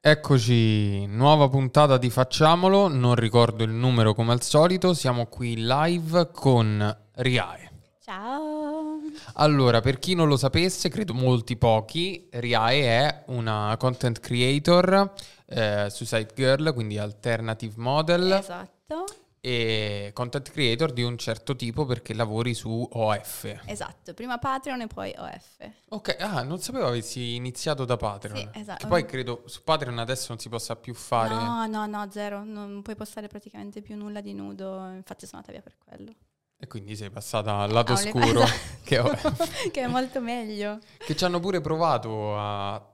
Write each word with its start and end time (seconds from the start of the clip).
Eccoci, 0.00 1.06
nuova 1.06 1.48
puntata 1.48 1.98
di 1.98 2.08
Facciamolo, 2.08 2.86
non 2.86 3.16
ricordo 3.16 3.64
il 3.64 3.72
numero 3.72 4.14
come 4.14 4.30
al 4.30 4.42
solito, 4.42 4.94
siamo 4.94 5.26
qui 5.26 5.56
live 5.56 6.30
con 6.30 6.96
Riae. 7.16 7.72
Ciao! 8.00 9.00
Allora, 9.34 9.80
per 9.80 9.98
chi 9.98 10.14
non 10.14 10.28
lo 10.28 10.36
sapesse, 10.36 10.88
credo 10.88 11.14
molti 11.14 11.56
pochi, 11.56 12.28
Riae 12.30 12.82
è 12.84 13.24
una 13.26 13.74
content 13.76 14.20
creator, 14.20 15.12
eh, 15.46 15.88
Suicide 15.90 16.28
Girl, 16.32 16.72
quindi 16.74 16.96
alternative 16.96 17.74
model. 17.76 18.32
Esatto, 18.34 19.04
e 19.48 20.10
content 20.12 20.50
creator 20.50 20.92
di 20.92 21.02
un 21.02 21.16
certo 21.16 21.56
tipo 21.56 21.86
perché 21.86 22.12
lavori 22.12 22.52
su 22.52 22.86
OF. 22.92 23.62
esatto. 23.64 24.12
Prima 24.12 24.36
Patreon 24.38 24.82
e 24.82 24.86
poi 24.86 25.14
OF. 25.16 25.70
Ok, 25.88 26.16
ah, 26.20 26.42
non 26.42 26.58
sapevo 26.60 26.86
avessi 26.88 27.34
iniziato 27.34 27.84
da 27.86 27.96
Patreon. 27.96 28.36
Sì, 28.36 28.48
esatto. 28.60 28.78
Che 28.82 28.86
poi 28.86 29.06
credo 29.06 29.42
su 29.46 29.62
Patreon 29.64 29.98
adesso 29.98 30.26
non 30.28 30.38
si 30.38 30.48
possa 30.50 30.76
più 30.76 30.92
fare. 30.92 31.34
No, 31.34 31.66
no, 31.66 31.86
no, 31.86 32.06
zero. 32.10 32.44
Non 32.44 32.82
puoi 32.82 32.94
postare 32.96 33.26
praticamente 33.28 33.80
più 33.80 33.96
nulla 33.96 34.20
di 34.20 34.34
nudo. 34.34 34.86
Infatti 34.90 35.26
sono 35.26 35.42
andata 35.42 35.52
via 35.52 35.62
per 35.62 35.76
quello. 35.82 36.12
E 36.60 36.66
quindi 36.66 36.96
sei 36.96 37.08
passata 37.10 37.58
al 37.58 37.70
lato 37.70 37.92
Ah, 37.92 37.94
oscuro. 37.94 38.42
esatto. 38.44 38.82
che, 38.84 39.70
che 39.72 39.80
è 39.82 39.86
molto 39.86 40.20
meglio. 40.20 40.78
che 40.98 41.16
ci 41.16 41.24
hanno 41.24 41.40
pure 41.40 41.60
provato 41.60 42.36
a 42.36 42.84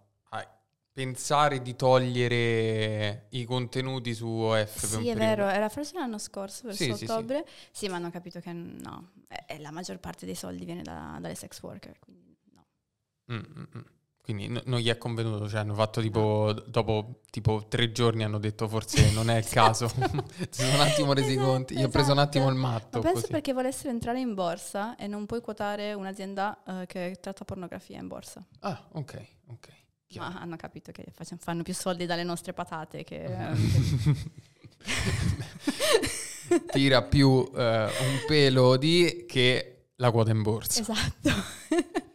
pensare 0.94 1.60
di 1.60 1.74
togliere 1.74 3.26
i 3.30 3.44
contenuti 3.44 4.14
su 4.14 4.28
OF. 4.28 4.84
Sì, 5.00 5.08
è 5.08 5.16
vero. 5.16 5.48
Era 5.48 5.68
forse 5.68 5.98
l'anno 5.98 6.18
scorso, 6.18 6.68
verso 6.68 6.84
Sì, 6.84 6.92
sì, 6.92 6.98
sì. 6.98 7.04
ottobre. 7.10 7.44
Sì, 7.72 7.88
ma 7.88 7.96
hanno 7.96 8.10
capito 8.10 8.38
che 8.40 8.52
no. 8.52 9.10
E 9.46 9.58
la 9.58 9.72
maggior 9.72 9.98
parte 9.98 10.24
dei 10.24 10.36
soldi 10.36 10.64
viene 10.64 10.82
da- 10.82 11.18
dalle 11.20 11.34
sex 11.34 11.60
worker. 11.62 11.98
Quindi 11.98 12.36
no. 12.52 12.64
Mm, 13.32 13.36
mm, 13.38 13.62
mm. 13.76 13.80
Quindi 14.22 14.48
n- 14.48 14.62
non 14.66 14.78
gli 14.78 14.88
è 14.88 14.96
convenuto, 14.96 15.48
cioè 15.48 15.60
hanno 15.60 15.74
fatto 15.74 16.00
tipo, 16.00 16.54
dopo 16.66 17.20
tipo 17.28 17.66
tre 17.68 17.92
giorni 17.92 18.22
hanno 18.24 18.38
detto 18.38 18.68
forse 18.68 19.10
non 19.10 19.28
è 19.28 19.36
il 19.36 19.46
caso. 19.50 19.88
si 20.48 20.62
sono 20.62 20.74
un 20.74 20.80
attimo 20.80 21.12
resi 21.12 21.32
Esatto, 21.32 21.46
conti, 21.46 21.76
gli 21.76 21.82
ho 21.82 21.88
preso 21.88 22.12
un 22.12 22.18
attimo 22.18 22.48
il 22.48 22.54
esatto. 22.56 22.68
matto. 22.68 22.98
Ma 22.98 23.02
penso 23.02 23.20
così. 23.22 23.32
perché 23.32 23.52
volessero 23.52 23.90
entrare 23.90 24.20
in 24.20 24.32
borsa 24.34 24.94
e 24.96 25.08
non 25.08 25.26
puoi 25.26 25.40
quotare 25.42 25.92
un'azienda 25.92 26.62
eh, 26.82 26.86
che 26.86 27.18
tratta 27.20 27.44
pornografia 27.44 27.98
in 27.98 28.06
borsa. 28.06 28.42
Ah, 28.60 28.88
ok, 28.92 29.26
ok. 29.48 29.68
Chiaro. 30.18 30.34
Ma 30.34 30.40
hanno 30.40 30.56
capito 30.56 30.92
che 30.92 31.04
facciamo- 31.12 31.40
fanno 31.42 31.62
più 31.62 31.74
soldi 31.74 32.06
dalle 32.06 32.24
nostre 32.24 32.52
patate 32.52 33.04
che... 33.04 33.30
Tira 36.70 37.02
più 37.02 37.50
eh, 37.54 37.84
un 37.84 38.24
pelo 38.26 38.76
di 38.76 39.24
che 39.26 39.86
la 39.96 40.10
quota 40.10 40.30
in 40.30 40.42
borsa. 40.42 40.80
esatto. 40.80 41.30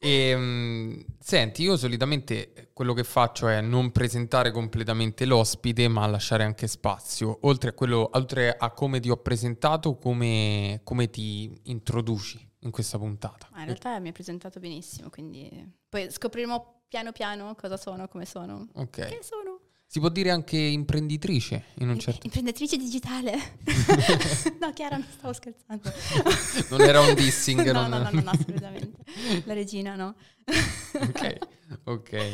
E, 0.00 0.32
mm, 0.36 1.00
senti, 1.18 1.62
io 1.62 1.76
solitamente 1.76 2.70
quello 2.72 2.94
che 2.94 3.02
faccio 3.02 3.48
è 3.48 3.60
non 3.60 3.90
presentare 3.90 4.52
completamente 4.52 5.24
l'ospite, 5.24 5.88
ma 5.88 6.06
lasciare 6.06 6.44
anche 6.44 6.68
spazio. 6.68 7.38
Oltre 7.42 7.70
a, 7.70 7.72
quello, 7.72 8.08
oltre 8.12 8.56
a 8.56 8.70
come 8.70 9.00
ti 9.00 9.10
ho 9.10 9.16
presentato, 9.16 9.96
come, 9.98 10.80
come 10.84 11.10
ti 11.10 11.52
introduci 11.64 12.48
in 12.60 12.70
questa 12.70 12.96
puntata. 12.96 13.48
Ma 13.50 13.58
in 13.58 13.64
realtà 13.66 13.98
mi 13.98 14.06
hai 14.06 14.12
presentato 14.12 14.60
benissimo, 14.60 15.10
quindi 15.10 15.50
poi 15.88 16.10
scopriremo 16.10 16.82
piano 16.88 17.12
piano 17.12 17.54
cosa 17.54 17.76
sono, 17.76 18.08
come 18.08 18.24
sono. 18.24 18.68
Ok. 18.74 19.08
Che 19.08 19.18
sono? 19.22 19.60
Si 19.90 20.00
può 20.00 20.10
dire 20.10 20.30
anche 20.30 20.58
imprenditrice 20.58 21.64
in 21.76 21.88
un 21.88 21.98
certo... 21.98 22.26
Imprenditrice 22.26 22.76
digitale? 22.76 23.32
no, 24.60 24.70
Chiara, 24.74 24.98
non 24.98 25.06
stavo 25.10 25.32
scherzando. 25.32 25.90
Non 26.68 26.82
era 26.82 27.00
un 27.00 27.14
dissing, 27.14 27.70
no, 27.70 27.88
non- 27.88 27.90
no, 27.90 27.98
no, 28.02 28.10
no, 28.10 28.20
no, 28.20 28.30
assolutamente. 28.30 28.98
La 29.44 29.54
regina, 29.54 29.94
no. 29.94 30.14
ok, 30.92 31.38
ok. 31.84 32.32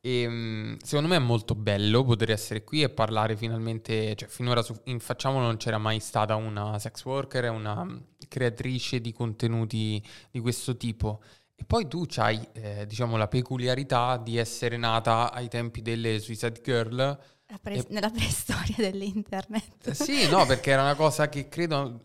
E, 0.00 0.26
mm, 0.26 0.76
secondo 0.82 1.10
me 1.10 1.16
è 1.16 1.18
molto 1.18 1.54
bello 1.54 2.02
poter 2.02 2.30
essere 2.30 2.64
qui 2.64 2.80
e 2.80 2.88
parlare 2.88 3.36
finalmente, 3.36 4.14
cioè 4.14 4.28
finora 4.28 4.62
su, 4.62 4.74
in 4.84 4.98
Facciamolo 4.98 5.44
non 5.44 5.58
c'era 5.58 5.76
mai 5.76 6.00
stata 6.00 6.34
una 6.36 6.78
sex 6.78 7.04
worker, 7.04 7.50
una 7.50 7.86
creatrice 8.26 9.02
di 9.02 9.12
contenuti 9.12 10.02
di 10.30 10.40
questo 10.40 10.76
tipo. 10.78 11.20
E 11.58 11.64
poi 11.64 11.88
tu 11.88 12.04
hai, 12.16 12.38
diciamo, 12.86 13.16
la 13.16 13.28
peculiarità 13.28 14.18
di 14.18 14.36
essere 14.36 14.76
nata 14.76 15.32
ai 15.32 15.48
tempi 15.48 15.80
delle 15.82 16.18
Suicide 16.20 16.60
Girl. 16.62 17.18
Pre- 17.62 17.74
E- 17.74 17.86
Nella 17.90 18.10
preistoria 18.10 18.74
dell'internet. 18.76 19.86
Eh, 19.88 19.94
Sì, 19.94 20.28
no, 20.28 20.44
perché 20.46 20.70
era 20.72 20.82
una 20.82 20.94
cosa 20.96 21.28
che 21.28 21.48
credo 21.48 22.00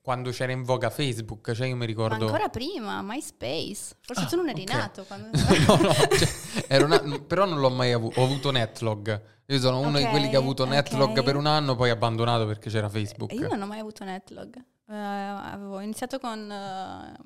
quando 0.00 0.30
c'era 0.30 0.52
in 0.52 0.62
voga 0.62 0.88
Facebook, 0.88 1.52
cioè 1.52 1.66
io 1.66 1.72
mi 1.74 1.80
Ma 1.80 1.84
ricordo... 1.86 2.24
ancora 2.26 2.48
prima, 2.48 3.02
MySpace. 3.02 3.96
Forse 4.00 4.22
Ah, 4.22 4.26
tu 4.26 4.36
non 4.36 4.48
eri 4.48 4.62
ok. 4.62 4.72
nato 4.72 5.04
quando... 5.04 5.28
no, 5.36 5.76
no, 5.76 5.92
cioè, 5.92 6.82
una- 6.82 7.18
però 7.26 7.44
non 7.44 7.58
l'ho 7.60 7.70
mai 7.70 7.92
avuto. 7.92 8.20
Ho 8.20 8.24
avuto 8.24 8.50
Netlog. 8.52 9.22
Io 9.46 9.58
sono 9.58 9.80
uno 9.80 9.98
di 9.98 10.04
Ok, 10.04 10.10
quelli 10.10 10.30
che 10.30 10.36
ha 10.36 10.38
avuto 10.38 10.64
Netlog 10.64 11.10
ok. 11.18 11.22
per 11.24 11.36
un 11.36 11.46
anno, 11.46 11.74
poi 11.74 11.90
abbandonato 11.90 12.46
perché 12.46 12.70
c'era 12.70 12.88
Facebook. 12.88 13.32
Io 13.32 13.48
non 13.48 13.60
ho 13.62 13.66
mai 13.66 13.80
avuto 13.80 14.04
Netlog. 14.04 14.56
Eh, 14.56 14.94
avevo 14.94 15.80
iniziato 15.80 16.18
con, 16.20 16.50
eh, 16.50 17.16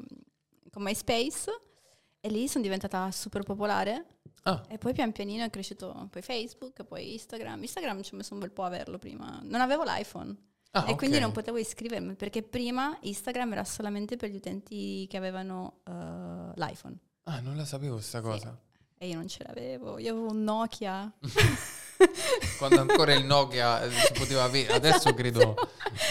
con 0.76 0.84
MySpace 0.84 1.50
e 2.20 2.28
lì 2.28 2.48
sono 2.48 2.62
diventata 2.62 3.10
super 3.10 3.42
popolare. 3.44 4.18
Ah, 4.42 4.62
E 4.68 4.76
poi 4.76 4.92
pian 4.92 5.10
pianino 5.10 5.42
è 5.42 5.48
cresciuto 5.48 6.08
poi 6.10 6.20
Facebook, 6.20 6.84
poi 6.84 7.14
Instagram. 7.14 7.62
Instagram 7.62 8.02
ci 8.02 8.12
ho 8.12 8.18
messo 8.18 8.34
un 8.34 8.40
bel 8.40 8.50
po' 8.50 8.62
a 8.64 8.66
averlo 8.66 8.98
prima. 8.98 9.40
Non 9.42 9.62
avevo 9.62 9.84
l'iPhone. 9.84 10.36
ah, 10.72 10.84
e 10.86 10.94
quindi 10.94 11.16
ok. 11.16 11.22
non 11.22 11.32
potevo 11.32 11.56
iscrivermi 11.56 12.14
perché 12.14 12.42
prima 12.42 12.94
Instagram 13.00 13.52
era 13.52 13.64
solamente 13.64 14.16
per 14.16 14.28
gli 14.28 14.36
utenti 14.36 15.06
che 15.08 15.16
avevano 15.16 15.80
eh, 15.84 16.52
l'iPhone. 16.56 16.98
Ah, 17.22 17.40
non 17.40 17.56
la 17.56 17.64
sapevo 17.64 17.98
sta 17.98 18.20
cosa. 18.20 18.56
E 18.98 19.08
io 19.08 19.14
non 19.16 19.28
ce 19.28 19.42
l'avevo, 19.44 19.98
io 19.98 20.12
avevo 20.12 20.30
un 20.30 20.42
Nokia. 20.44 21.10
Quando 22.58 22.80
ancora 22.80 23.12
il 23.14 23.24
Nokia 23.24 23.82
eh, 23.82 23.90
si 23.90 24.12
poteva 24.12 24.44
avere, 24.44 24.72
adesso 24.72 25.12
credo 25.14 25.54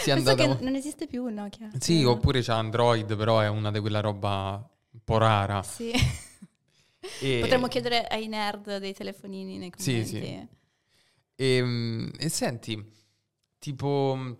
sia 0.02 0.14
andata... 0.16 0.56
che 0.58 0.64
non 0.64 0.76
esiste 0.76 1.08
più 1.08 1.28
il 1.28 1.34
Nokia. 1.34 1.70
Sì, 1.80 2.02
Eh, 2.02 2.06
oppure 2.06 2.42
c'è 2.42 2.54
Android, 2.54 3.16
però 3.16 3.40
è 3.40 3.48
una 3.48 3.72
di 3.72 3.80
quella 3.80 4.00
roba 4.02 4.68
un 4.92 5.00
po' 5.04 5.18
rara. 5.18 5.62
Sì. 5.64 5.92
E- 7.22 7.40
Potremmo 7.40 7.68
chiedere 7.68 8.06
ai 8.08 8.28
nerd 8.28 8.78
dei 8.78 8.94
telefonini 8.94 9.58
nei 9.58 9.72
Sì, 9.78 9.92
commenti. 9.92 10.10
sì. 10.10 10.48
E, 11.36 11.62
mm, 11.62 12.10
e 12.18 12.30
senti, 12.30 12.92
tipo, 13.60 14.38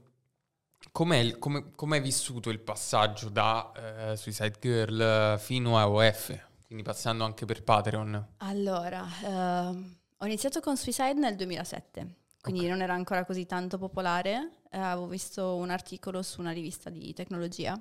com'è, 0.92 1.18
il- 1.18 1.38
come, 1.38 1.72
com'è 1.76 2.02
vissuto 2.02 2.50
il 2.50 2.60
passaggio 2.60 3.30
da 3.30 4.12
eh, 4.12 4.18
Suicide 4.18 4.56
Girl 4.60 5.38
fino 5.40 5.78
a 5.78 5.90
OF? 5.90 6.44
Quindi 6.66 6.84
passando 6.84 7.24
anche 7.24 7.46
per 7.46 7.64
Patreon. 7.64 8.28
Allora, 8.38 9.06
ehm, 9.24 9.96
ho 10.18 10.26
iniziato 10.26 10.60
con 10.62 10.78
Suicide 10.78 11.14
nel 11.14 11.36
2007, 11.36 12.16
quindi 12.42 12.62
Ok. 12.62 12.68
non 12.70 12.82
era 12.82 12.94
ancora 12.94 13.26
così 13.26 13.46
tanto 13.46 13.78
popolare. 13.78 14.62
Eh, 14.70 14.78
avevo 14.78 15.08
visto 15.08 15.56
un 15.56 15.70
articolo 15.70 16.22
su 16.22 16.40
una 16.42 16.52
rivista 16.52 16.90
di 16.90 17.14
tecnologia. 17.14 17.80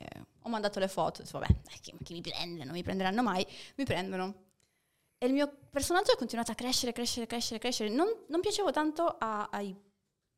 eh, 0.00 0.22
ho 0.42 0.48
mandato 0.48 0.78
le 0.78 0.86
foto, 0.86 1.24
vabbè, 1.28 1.46
chi, 1.80 1.92
chi 2.04 2.12
mi 2.12 2.20
prende? 2.20 2.62
Non 2.64 2.72
mi 2.72 2.84
prenderanno 2.84 3.20
mai. 3.22 3.44
Mi 3.76 3.84
prendono. 3.84 4.44
E 5.18 5.26
il 5.26 5.32
mio 5.32 5.52
personaggio 5.70 6.12
è 6.12 6.16
continuato 6.16 6.52
a 6.52 6.54
crescere, 6.54 6.92
crescere, 6.92 7.26
crescere, 7.26 7.58
crescere. 7.58 7.90
Non, 7.90 8.06
non 8.28 8.40
piacevo 8.40 8.70
tanto 8.70 9.04
a- 9.18 9.48
ai 9.50 9.74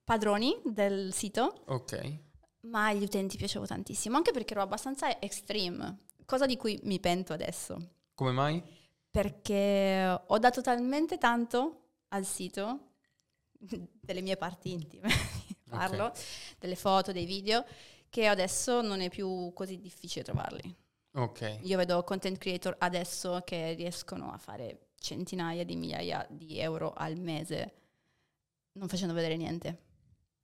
padroni 0.03 0.59
del 0.65 1.13
sito, 1.13 1.63
Ok. 1.67 2.19
ma 2.61 2.87
agli 2.87 3.03
utenti 3.03 3.37
piacevo 3.37 3.67
tantissimo, 3.67 4.17
anche 4.17 4.33
perché 4.33 4.55
ero 4.55 4.63
abbastanza 4.63 5.21
extreme, 5.21 6.07
cosa 6.25 6.47
di 6.47 6.57
cui 6.57 6.81
mi 6.85 6.99
pento 6.99 7.35
adesso 7.35 7.77
Come 8.15 8.33
mai? 8.33 8.63
Perché 9.11 10.23
ho 10.27 10.39
dato 10.39 10.61
talmente 10.61 11.19
tanto 11.19 11.89
al 12.09 12.25
sito 12.25 12.93
delle 13.53 14.21
mie 14.21 14.37
parti 14.37 14.73
intime, 14.73 15.09
parlo, 15.69 16.13
delle 16.59 16.77
foto, 16.77 17.13
dei 17.13 17.27
video, 17.27 17.65
che 18.09 18.27
adesso 18.27 18.81
non 18.81 19.01
è 19.01 19.09
più 19.09 19.53
così 19.53 19.79
difficile 19.79 20.25
trovarli. 20.25 20.75
Ok. 21.13 21.59
Io 21.63 21.77
vedo 21.77 22.05
content 22.05 22.39
creator 22.39 22.77
adesso 22.79 23.41
che 23.45 23.73
riescono 23.73 24.31
a 24.33 24.39
fare 24.39 24.91
centinaia 24.99 25.65
di 25.65 25.75
migliaia 25.75 26.27
di 26.29 26.59
euro 26.59 26.93
al 26.93 27.17
mese 27.17 27.75
non 28.73 28.89
facendo 28.89 29.15
vedere 29.15 29.37
niente. 29.37 29.89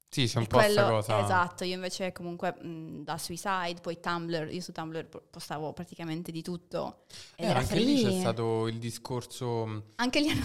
Sì, 0.08 0.26
c'è 0.26 0.38
un 0.38 0.46
po' 0.46 0.56
questa 0.58 0.88
cosa. 0.88 1.22
Esatto, 1.22 1.64
io 1.64 1.74
invece 1.74 2.12
comunque 2.12 2.54
mh, 2.58 3.02
da 3.02 3.18
Suicide, 3.18 3.80
poi 3.82 4.00
Tumblr, 4.00 4.50
io 4.52 4.60
su 4.62 4.72
Tumblr 4.72 5.06
po- 5.06 5.22
postavo 5.28 5.72
praticamente 5.74 6.32
di 6.32 6.40
tutto. 6.42 7.04
Eh, 7.34 7.44
era 7.44 7.58
anche 7.58 7.74
lì 7.78 7.96
c'è 7.96 8.08
free. 8.08 8.20
stato 8.20 8.66
il 8.68 8.78
discorso... 8.78 9.66
mm, 9.66 9.78
Anche 9.96 10.20
lì 10.20 10.28
hanno 10.30 10.44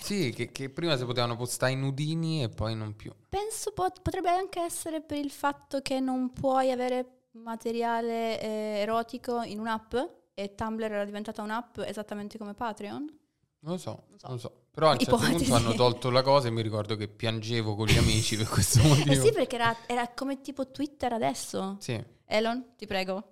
Sì, 0.00 0.32
che, 0.34 0.50
che 0.50 0.70
prima 0.70 0.96
si 0.96 1.04
potevano 1.04 1.36
postare 1.36 1.72
i 1.72 1.76
nudini 1.76 2.42
e 2.42 2.48
poi 2.48 2.74
non 2.74 2.96
più. 2.96 3.12
Penso 3.28 3.70
pot- 3.72 4.00
potrebbe 4.02 4.30
anche 4.30 4.60
essere 4.60 5.00
per 5.02 5.18
il 5.18 5.30
fatto 5.30 5.82
che 5.82 6.00
non 6.00 6.32
puoi 6.32 6.72
avere 6.72 7.26
materiale 7.32 8.40
eh, 8.40 8.46
erotico 8.80 9.42
in 9.42 9.60
un'app 9.60 9.94
e 10.34 10.54
Tumblr 10.56 10.84
era 10.90 11.04
diventata 11.04 11.42
un'app 11.42 11.78
esattamente 11.80 12.38
come 12.38 12.54
Patreon. 12.54 13.18
Non 13.60 13.72
lo 13.74 13.78
so, 13.78 14.04
Non 14.08 14.18
so. 14.18 14.26
non 14.26 14.36
lo 14.36 14.40
so. 14.42 14.61
Però 14.74 14.88
a 14.88 14.92
un 14.92 14.98
certo 14.98 15.16
Ipotesi. 15.16 15.36
punto 15.44 15.54
hanno 15.54 15.74
tolto 15.74 16.08
la 16.10 16.22
cosa 16.22 16.48
e 16.48 16.50
mi 16.50 16.62
ricordo 16.62 16.96
che 16.96 17.06
piangevo 17.08 17.74
con 17.74 17.86
gli 17.86 17.98
amici 17.98 18.36
per 18.36 18.48
questo 18.48 18.80
motivo. 18.82 19.12
Eh 19.12 19.20
sì, 19.20 19.30
perché 19.32 19.56
era, 19.56 19.76
era 19.86 20.08
come 20.08 20.40
tipo 20.40 20.70
Twitter 20.70 21.12
adesso. 21.12 21.76
Sì. 21.78 22.02
Elon, 22.24 22.74
ti 22.76 22.86
prego, 22.86 23.22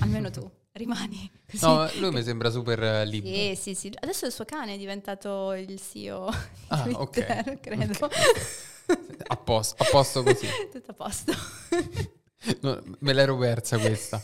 almeno 0.00 0.30
tu. 0.30 0.50
rimani 0.72 1.30
così. 1.50 1.64
No, 1.64 1.86
lui 1.98 2.10
mi 2.12 2.22
sembra 2.22 2.50
super 2.50 2.82
eh, 2.82 3.04
libero. 3.04 3.34
Sì, 3.34 3.54
sì, 3.56 3.74
sì. 3.74 3.92
Adesso 3.94 4.24
il 4.26 4.32
suo 4.32 4.46
cane 4.46 4.74
è 4.74 4.78
diventato 4.78 5.52
il 5.52 5.78
CEO 5.80 6.30
Ah, 6.68 6.82
di. 6.82 6.92
Twitter, 6.94 7.60
credo. 7.60 8.08
A 9.28 9.36
posto, 9.36 9.82
a 9.82 9.86
posto 9.90 10.22
così. 10.22 10.46
Tutto 10.72 10.90
a 10.92 10.94
posto. 10.94 11.32
No, 12.60 12.80
me 13.00 13.12
l'ero 13.12 13.36
persa 13.36 13.76
questa. 13.78 14.22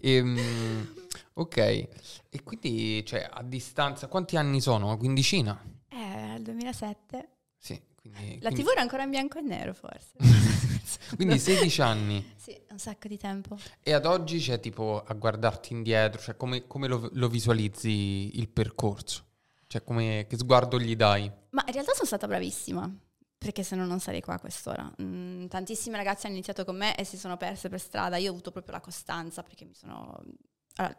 Ehm, 0.00 0.94
ok, 1.34 1.56
e 1.58 2.42
quindi, 2.42 3.04
cioè, 3.04 3.28
a 3.30 3.42
distanza, 3.42 4.06
quanti 4.06 4.36
anni 4.36 4.60
sono? 4.60 4.86
Una 4.86 4.96
quindicina? 4.96 5.62
È 5.90 6.34
il 6.36 6.42
2007. 6.42 7.28
Sì, 7.58 7.80
quindi, 7.96 8.38
La 8.40 8.50
quindi, 8.50 8.62
TV 8.62 8.70
era 8.70 8.80
ancora 8.80 9.02
in 9.02 9.10
bianco 9.10 9.38
e 9.38 9.42
nero, 9.42 9.74
forse. 9.74 10.12
quindi 11.16 11.36
16 11.36 11.82
anni. 11.82 12.32
Sì, 12.36 12.58
un 12.70 12.78
sacco 12.78 13.08
di 13.08 13.18
tempo. 13.18 13.58
E 13.82 13.92
ad 13.92 14.06
oggi 14.06 14.38
c'è 14.38 14.60
tipo 14.60 15.02
a 15.04 15.12
guardarti 15.14 15.72
indietro, 15.72 16.20
cioè 16.20 16.36
come, 16.36 16.68
come 16.68 16.86
lo, 16.86 17.10
lo 17.12 17.28
visualizzi 17.28 18.38
il 18.38 18.48
percorso? 18.48 19.26
Cioè 19.66 19.82
come, 19.82 20.26
che 20.28 20.38
sguardo 20.38 20.78
gli 20.78 20.94
dai? 20.94 21.30
Ma 21.50 21.64
in 21.66 21.72
realtà 21.72 21.92
sono 21.92 22.06
stata 22.06 22.28
bravissima, 22.28 22.88
perché 23.36 23.64
se 23.64 23.74
no 23.74 23.84
non 23.84 23.98
sarei 23.98 24.20
qua 24.20 24.34
a 24.34 24.40
quest'ora. 24.40 24.88
Mm, 25.02 25.46
tantissime 25.46 25.96
ragazze 25.96 26.26
hanno 26.26 26.36
iniziato 26.36 26.64
con 26.64 26.76
me 26.76 26.96
e 26.96 27.04
si 27.04 27.18
sono 27.18 27.36
perse 27.36 27.68
per 27.68 27.80
strada. 27.80 28.16
Io 28.16 28.28
ho 28.28 28.32
avuto 28.32 28.52
proprio 28.52 28.74
la 28.74 28.80
costanza, 28.80 29.42
perché 29.42 29.64
mi 29.64 29.74
sono... 29.74 30.22
Allora, 30.76 30.96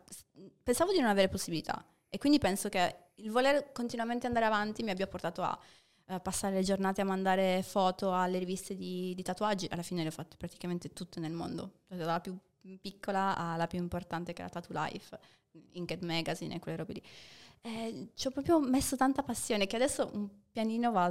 pensavo 0.62 0.92
di 0.92 1.00
non 1.00 1.10
avere 1.10 1.30
possibilità. 1.30 1.84
E 2.14 2.18
quindi 2.18 2.40
penso 2.40 2.70
che 2.70 2.96
il 3.16 3.32
voler 3.32 3.72
continuamente 3.72 4.28
andare 4.28 4.46
avanti 4.46 4.84
mi 4.84 4.92
abbia 4.92 5.08
portato 5.08 5.44
a 5.44 5.58
eh, 6.08 6.20
passare 6.20 6.56
le 6.56 6.64
giornate 6.64 7.02
a 7.02 7.06
mandare 7.06 7.64
foto 7.64 8.14
alle 8.14 8.38
riviste 8.38 8.76
di, 8.76 9.14
di 9.16 9.24
tatuaggi. 9.24 9.68
Alla 9.72 9.82
fine 9.82 10.02
le 10.02 10.10
ho 10.10 10.12
fatte 10.12 10.36
praticamente 10.38 10.92
tutte 10.92 11.20
nel 11.22 11.32
mondo, 11.32 11.80
dalla 11.88 12.20
più 12.20 12.38
piccola 12.82 13.36
alla 13.38 13.68
più 13.68 13.80
importante 13.80 14.34
che 14.34 14.42
era 14.42 14.50
Tattoo 14.50 14.76
Life, 14.84 15.18
Inked 15.74 16.04
Magazine 16.04 16.56
e 16.56 16.60
quelle 16.60 16.78
robe 16.78 16.94
lì. 16.94 17.04
Eh, 17.62 18.10
ci 18.16 18.28
ho 18.28 18.32
proprio 18.32 18.60
messo 18.60 18.96
tanta 18.98 19.24
passione 19.24 19.68
che 19.68 19.76
adesso 19.78 20.10
un 20.14 20.28
pianino 20.52 20.92
va 20.92 21.06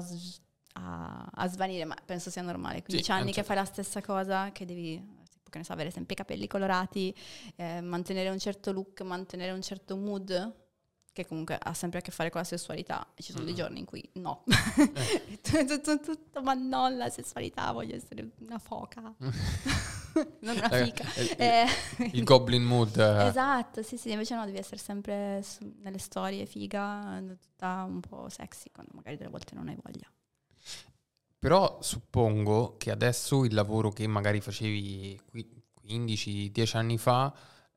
a, 0.75 1.29
a- 1.33 1.49
svanire, 1.49 1.85
ma 1.85 1.97
penso 2.05 2.31
sia 2.31 2.43
normale. 2.43 2.83
15 2.83 3.11
Sì, 3.13 3.13
anni 3.13 3.33
che 3.33 3.43
fai 3.43 3.57
la 3.57 3.65
stessa 3.65 4.01
cosa, 4.03 4.53
che 4.53 4.65
devi 4.65 5.19
che 5.51 5.59
ne 5.59 5.65
so, 5.65 5.73
avere 5.73 5.91
sempre 5.91 6.15
i 6.15 6.17
capelli 6.17 6.47
colorati, 6.47 7.13
eh, 7.57 7.81
mantenere 7.81 8.29
un 8.29 8.39
certo 8.39 8.71
look, 8.71 9.01
mantenere 9.01 9.51
un 9.51 9.63
certo 9.63 9.97
mood, 9.97 10.55
che 11.13 11.27
comunque 11.27 11.59
ha 11.61 11.75
sempre 11.75 11.99
a 11.99 12.03
che 12.03 12.11
fare 12.13 12.31
con 12.31 12.41
la 12.41 12.47
sessualità. 12.47 13.07
E 13.15 13.23
ci 13.23 13.33
sono 13.33 13.45
dei 13.45 13.53
Mm. 13.53 13.57
giorni 13.57 13.79
in 13.81 13.85
cui 13.85 14.09
no. 14.15 14.45
tutto, 15.43 16.01
tutto, 16.01 16.43
ma 16.43 16.55
non 16.55 16.97
la 16.97 17.09
sessualità, 17.09 17.73
voglio 17.73 17.97
essere 17.97 18.31
una 18.41 18.59
foca, 18.59 19.01
non 20.41 20.57
una 20.57 20.69
Eh, 20.71 20.85
fica. 20.85 21.05
eh, 21.15 21.35
Eh, 21.99 22.11
Il 22.13 22.25
goblin 22.25 22.63
mood. 22.63 22.97
eh. 22.97 23.27
Esatto, 23.27 23.83
sì, 23.83 23.97
sì, 23.97 24.11
invece 24.13 24.35
no, 24.35 24.45
devi 24.45 24.59
essere 24.59 24.79
sempre 24.79 25.43
su- 25.43 25.75
nelle 25.83 25.99
storie 25.99 26.47
figa, 26.47 27.19
eh, 27.19 27.37
tutta 27.39 27.85
un 27.87 28.01
po' 28.01 28.29
sexy, 28.29 28.71
quando 28.73 28.93
magari 28.95 29.17
delle 29.17 29.31
volte 29.31 29.55
non 29.55 29.69
hai 29.69 29.77
voglia. 29.83 30.09
Però 31.39 31.79
suppongo 31.81 32.77
che 32.77 32.91
adesso 32.91 33.45
il 33.45 33.55
lavoro 33.55 33.91
che 33.91 34.07
magari 34.07 34.41
facevi 34.41 35.21
qui- 35.27 35.59
15-10 35.81 36.77
anni 36.77 36.99
fa 36.99 37.33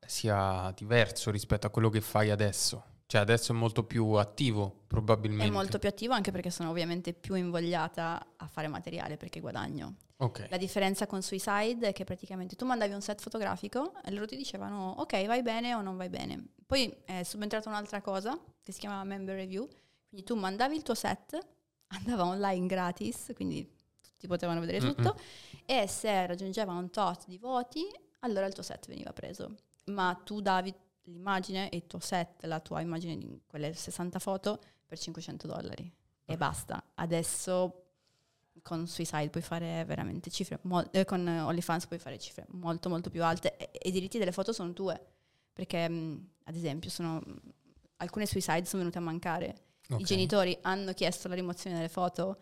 sia 0.06 0.70
diverso 0.76 1.30
rispetto 1.30 1.66
a 1.66 1.70
quello 1.70 1.88
che 1.88 2.02
fai 2.02 2.30
adesso. 2.30 2.84
Cioè 3.06 3.20
adesso 3.20 3.52
è 3.52 3.54
molto 3.54 3.84
più 3.84 4.12
attivo 4.12 4.84
probabilmente. 4.86 5.46
È 5.46 5.50
molto 5.50 5.78
più 5.78 5.88
attivo 5.88 6.14
anche 6.14 6.30
perché 6.30 6.50
sono 6.50 6.70
ovviamente 6.70 7.12
più 7.12 7.34
invogliata 7.34 8.34
a 8.36 8.46
fare 8.46 8.68
materiale 8.68 9.16
perché 9.16 9.40
guadagno. 9.40 9.96
Ok. 10.18 10.46
La 10.48 10.56
differenza 10.56 11.06
con 11.06 11.22
Suicide 11.22 11.88
è 11.88 11.92
che 11.92 12.04
praticamente 12.04 12.56
tu 12.56 12.64
mandavi 12.64 12.92
un 12.92 13.02
set 13.02 13.20
fotografico 13.20 13.92
e 14.02 14.10
loro 14.10 14.26
ti 14.26 14.36
dicevano 14.36 14.94
ok 14.98 15.26
vai 15.26 15.42
bene 15.42 15.74
o 15.74 15.82
non 15.82 15.96
vai 15.96 16.08
bene. 16.08 16.48
Poi 16.66 16.94
è 17.04 17.22
subentrata 17.24 17.68
un'altra 17.68 18.00
cosa 18.00 18.38
che 18.62 18.72
si 18.72 18.80
chiamava 18.80 19.04
member 19.04 19.36
review, 19.36 19.68
quindi 20.08 20.26
tu 20.26 20.34
mandavi 20.34 20.76
il 20.76 20.82
tuo 20.82 20.94
set, 20.94 21.38
andava 21.88 22.24
online 22.24 22.66
gratis, 22.66 23.32
quindi 23.34 23.70
tutti 24.00 24.26
potevano 24.26 24.60
vedere 24.60 24.80
Mm-mm. 24.80 24.94
tutto 24.94 25.20
e 25.66 25.86
se 25.86 26.26
raggiungeva 26.26 26.72
un 26.72 26.90
tot 26.90 27.26
di 27.26 27.38
voti 27.38 27.84
allora 28.20 28.46
il 28.46 28.54
tuo 28.54 28.62
set 28.62 28.86
veniva 28.88 29.12
preso. 29.12 29.54
Ma 29.86 30.18
tu 30.24 30.40
davi 30.40 30.74
l'immagine 31.04 31.68
e 31.70 31.76
il 31.76 31.86
tuo 31.86 31.98
set, 31.98 32.44
la 32.44 32.60
tua 32.60 32.80
immagine 32.80 33.16
di 33.16 33.42
quelle 33.46 33.72
60 33.72 34.18
foto 34.18 34.60
per 34.86 34.98
500 34.98 35.46
dollari 35.46 35.92
e 36.24 36.36
basta. 36.36 36.82
Adesso 36.94 37.80
con 38.62 38.86
Suicide 38.86 39.28
puoi 39.28 39.42
fare 39.42 39.84
veramente 39.84 40.30
cifre, 40.30 40.58
mol- 40.62 40.88
eh, 40.92 41.04
con 41.04 41.26
OnlyFans 41.26 41.86
puoi 41.86 41.98
fare 41.98 42.18
cifre 42.18 42.46
molto 42.50 42.88
molto 42.88 43.10
più 43.10 43.22
alte 43.22 43.56
e, 43.56 43.70
e 43.72 43.88
i 43.88 43.92
diritti 43.92 44.18
delle 44.18 44.32
foto 44.32 44.52
sono 44.52 44.72
tue, 44.72 44.98
perché 45.52 45.88
mh, 45.88 46.28
ad 46.44 46.54
esempio 46.54 46.88
sono, 46.88 47.22
alcune 47.96 48.26
Suicide 48.26 48.64
sono 48.64 48.82
venute 48.82 48.98
a 48.98 49.02
mancare, 49.02 49.64
ok. 49.88 50.00
i 50.00 50.04
genitori 50.04 50.56
hanno 50.62 50.92
chiesto 50.92 51.28
la 51.28 51.34
rimozione 51.34 51.76
delle 51.76 51.88
foto 51.88 52.38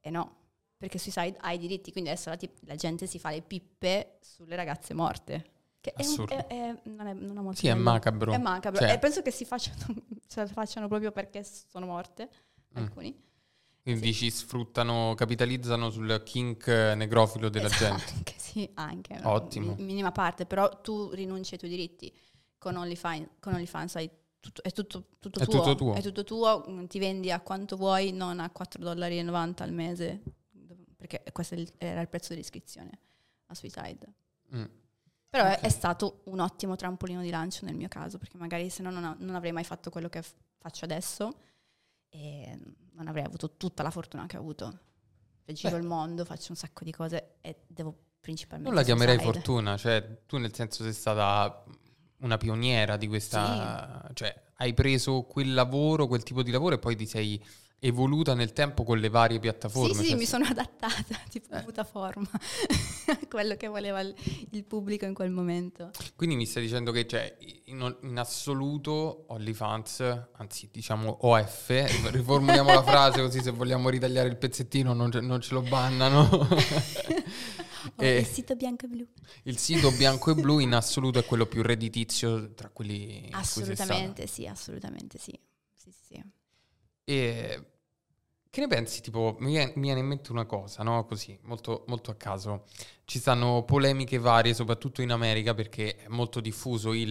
e 0.00 0.10
no, 0.10 0.36
perché 0.76 0.98
Suicide 0.98 1.36
ha 1.40 1.52
i 1.52 1.58
diritti, 1.58 1.92
quindi 1.92 2.10
adesso 2.10 2.28
la, 2.28 2.36
tip- 2.36 2.62
la 2.66 2.74
gente 2.74 3.06
si 3.06 3.18
fa 3.18 3.30
le 3.30 3.40
pippe 3.40 4.18
sulle 4.20 4.56
ragazze 4.56 4.92
morte. 4.92 5.52
Che 5.84 5.92
è 5.92 6.06
un- 6.06 6.24
è- 6.28 6.46
è- 6.46 6.80
non, 6.84 7.06
è, 7.06 7.12
non 7.12 7.36
ha 7.36 7.42
molto 7.42 7.58
Sì, 7.58 7.66
è 7.66 7.74
macabro. 7.74 8.32
È 8.32 8.38
macabro. 8.38 8.80
Cioè- 8.80 8.92
E 8.94 8.98
penso 8.98 9.20
che 9.20 9.30
si 9.30 9.44
facciano, 9.44 9.76
la 10.34 10.46
facciano 10.46 10.88
proprio 10.88 11.12
perché 11.12 11.44
sono 11.44 11.84
morte, 11.84 12.30
Mm. 12.72 12.82
alcuni. 12.82 13.22
Quindi 13.82 14.00
Sì. 14.00 14.06
dici 14.06 14.30
sfruttano, 14.30 15.12
capitalizzano 15.14 15.90
sul 15.90 16.22
kink 16.24 16.66
eh, 16.68 16.94
necrofilo 16.94 17.50
della 17.50 17.66
Esatto, 17.66 17.96
gente. 17.96 18.12
Anche, 18.16 18.34
sì, 18.38 18.70
anche. 18.74 19.20
Ottimo. 19.24 19.74
mi- 19.76 19.82
minima 19.84 20.10
parte, 20.10 20.46
però 20.46 20.80
tu 20.80 21.10
rinunci 21.10 21.52
ai 21.52 21.58
tuoi 21.58 21.70
diritti. 21.70 22.10
Con 22.56 22.76
OnlyFans, 22.76 23.26
con 23.40 23.52
OnlyFans 23.52 23.96
hai 23.96 24.10
tutto, 24.40 24.62
è 24.62 24.72
tutto, 24.72 25.08
tutto 25.18 25.38
È 25.40 25.44
tuo. 25.44 25.58
tutto 25.58 25.74
tuo. 25.74 25.94
È 25.94 26.00
tutto 26.00 26.24
tuo, 26.24 26.64
mm, 26.66 26.84
ti 26.86 26.98
vendi 26.98 27.30
a 27.30 27.40
quanto 27.40 27.76
vuoi, 27.76 28.10
non 28.12 28.40
a 28.40 28.50
4,90 28.50 28.78
dollari 28.78 29.18
al 29.18 29.72
mese, 29.72 30.22
perché 30.96 31.22
questo 31.32 31.54
è 31.54 31.64
era 31.76 32.00
il 32.00 32.08
prezzo 32.08 32.28
dell'iscrizione 32.30 32.90
a 33.48 33.54
Suicide. 33.54 34.14
Mm. 34.54 34.64
Però 35.34 35.48
è- 35.48 35.54
Ok. 35.54 35.60
è 35.62 35.68
stato 35.68 36.20
un 36.26 36.38
ottimo 36.38 36.76
trampolino 36.76 37.20
di 37.20 37.28
lancio 37.30 37.64
nel 37.64 37.74
mio 37.74 37.88
caso, 37.88 38.18
perché 38.18 38.36
magari 38.36 38.70
se 38.70 38.82
no 38.84 38.90
non, 38.90 39.16
non 39.18 39.34
avrei 39.34 39.50
mai 39.50 39.64
fatto 39.64 39.90
quello 39.90 40.08
che 40.08 40.22
f- 40.22 40.32
faccio 40.58 40.84
adesso 40.84 41.40
e 42.08 42.56
non 42.92 43.08
avrei 43.08 43.24
avuto 43.24 43.56
tutta 43.56 43.82
la 43.82 43.90
fortuna 43.90 44.26
che 44.26 44.36
ho 44.36 44.40
avuto. 44.40 44.78
Cioè, 45.44 45.54
giro 45.54 45.74
Beh. 45.76 45.82
il 45.82 45.86
mondo, 45.88 46.24
faccio 46.24 46.52
un 46.52 46.56
sacco 46.56 46.84
di 46.84 46.92
cose 46.92 47.34
e 47.40 47.64
devo 47.66 47.94
principalmente... 48.20 48.70
Non 48.72 48.78
la 48.78 48.84
chiamerei 48.86 49.18
fortuna, 49.18 49.76
cioè 49.76 50.20
tu 50.24 50.38
nel 50.38 50.54
senso 50.54 50.84
sei 50.84 50.92
stata 50.92 51.64
una 52.18 52.36
pioniera 52.36 52.96
di 52.96 53.08
questa... 53.08 54.08
Cioè 54.14 54.42
hai 54.56 54.74
preso 54.74 55.22
quel 55.22 55.52
lavoro, 55.54 56.06
quel 56.06 56.22
tipo 56.22 56.42
di 56.42 56.50
lavoro 56.50 56.74
e 56.76 56.78
poi 56.78 56.96
ti 56.96 57.06
sei 57.06 57.42
evoluta 57.80 58.32
nel 58.32 58.54
tempo 58.54 58.82
con 58.82 58.98
le 58.98 59.10
varie 59.10 59.38
piattaforme. 59.38 59.92
Sì, 59.92 60.00
sì, 60.04 60.08
cioè, 60.10 60.16
mi 60.18 60.24
sono 60.24 60.44
adattata, 60.48 61.20
tipo 61.28 61.54
Eh. 61.54 61.58
avuta 61.58 61.84
forma 61.84 62.26
a 62.32 63.18
quello 63.28 63.56
che 63.56 63.68
voleva 63.68 64.00
il, 64.00 64.14
il 64.52 64.64
pubblico 64.64 65.04
in 65.04 65.12
quel 65.12 65.30
momento. 65.30 65.90
Quindi 66.16 66.34
mi 66.34 66.46
stai 66.46 66.62
dicendo 66.62 66.92
che 66.92 67.06
cioè, 67.06 67.36
in, 67.66 67.94
in 68.04 68.16
assoluto 68.18 69.24
OnlyFans, 69.28 70.28
anzi 70.36 70.70
diciamo 70.72 71.18
OF, 71.26 71.68
riformuliamo 72.10 72.72
la 72.72 72.82
frase 72.82 73.20
così 73.20 73.42
se 73.42 73.50
vogliamo 73.50 73.90
ritagliare 73.90 74.28
il 74.28 74.36
pezzettino 74.38 74.94
non, 74.94 75.12
ce- 75.12 75.20
non 75.20 75.42
ce 75.42 75.52
lo 75.52 75.60
bannano. 75.60 76.26
E- 78.04 78.18
il 78.18 78.26
sito 78.26 78.54
bianco 78.54 78.84
e 78.86 78.88
blu. 78.88 79.06
Il 79.44 79.58
sito 79.58 79.90
bianco 79.92 80.30
e 80.30 80.34
blu 80.34 80.58
in 80.58 80.74
assoluto 80.74 81.18
è 81.18 81.24
quello 81.24 81.46
più 81.46 81.62
redditizio 81.62 82.52
tra 82.54 82.68
quelli. 82.68 83.28
Assolutamente 83.32 84.26
sì, 84.26 84.46
assolutamente 84.46 85.18
sì. 85.18 85.38
Sì, 85.74 85.90
sì, 85.90 86.04
sì. 86.14 86.22
E 87.04 87.73
che 88.54 88.60
ne 88.60 88.68
pensi? 88.68 89.00
Tipo, 89.02 89.34
mi 89.40 89.50
viene, 89.74 89.98
in 89.98 90.06
mente 90.06 90.30
una 90.30 90.44
cosa, 90.44 90.84
no? 90.84 91.04
Così, 91.06 91.36
molto, 91.42 91.82
molto 91.88 92.12
a 92.12 92.14
caso. 92.14 92.66
Ci 93.04 93.18
stanno 93.18 93.64
polemiche 93.64 94.16
varie, 94.18 94.54
soprattutto 94.54 95.02
in 95.02 95.10
America, 95.10 95.54
perché 95.54 95.96
è 95.96 96.06
molto 96.06 96.38
diffuso 96.38 96.92
il 96.92 97.10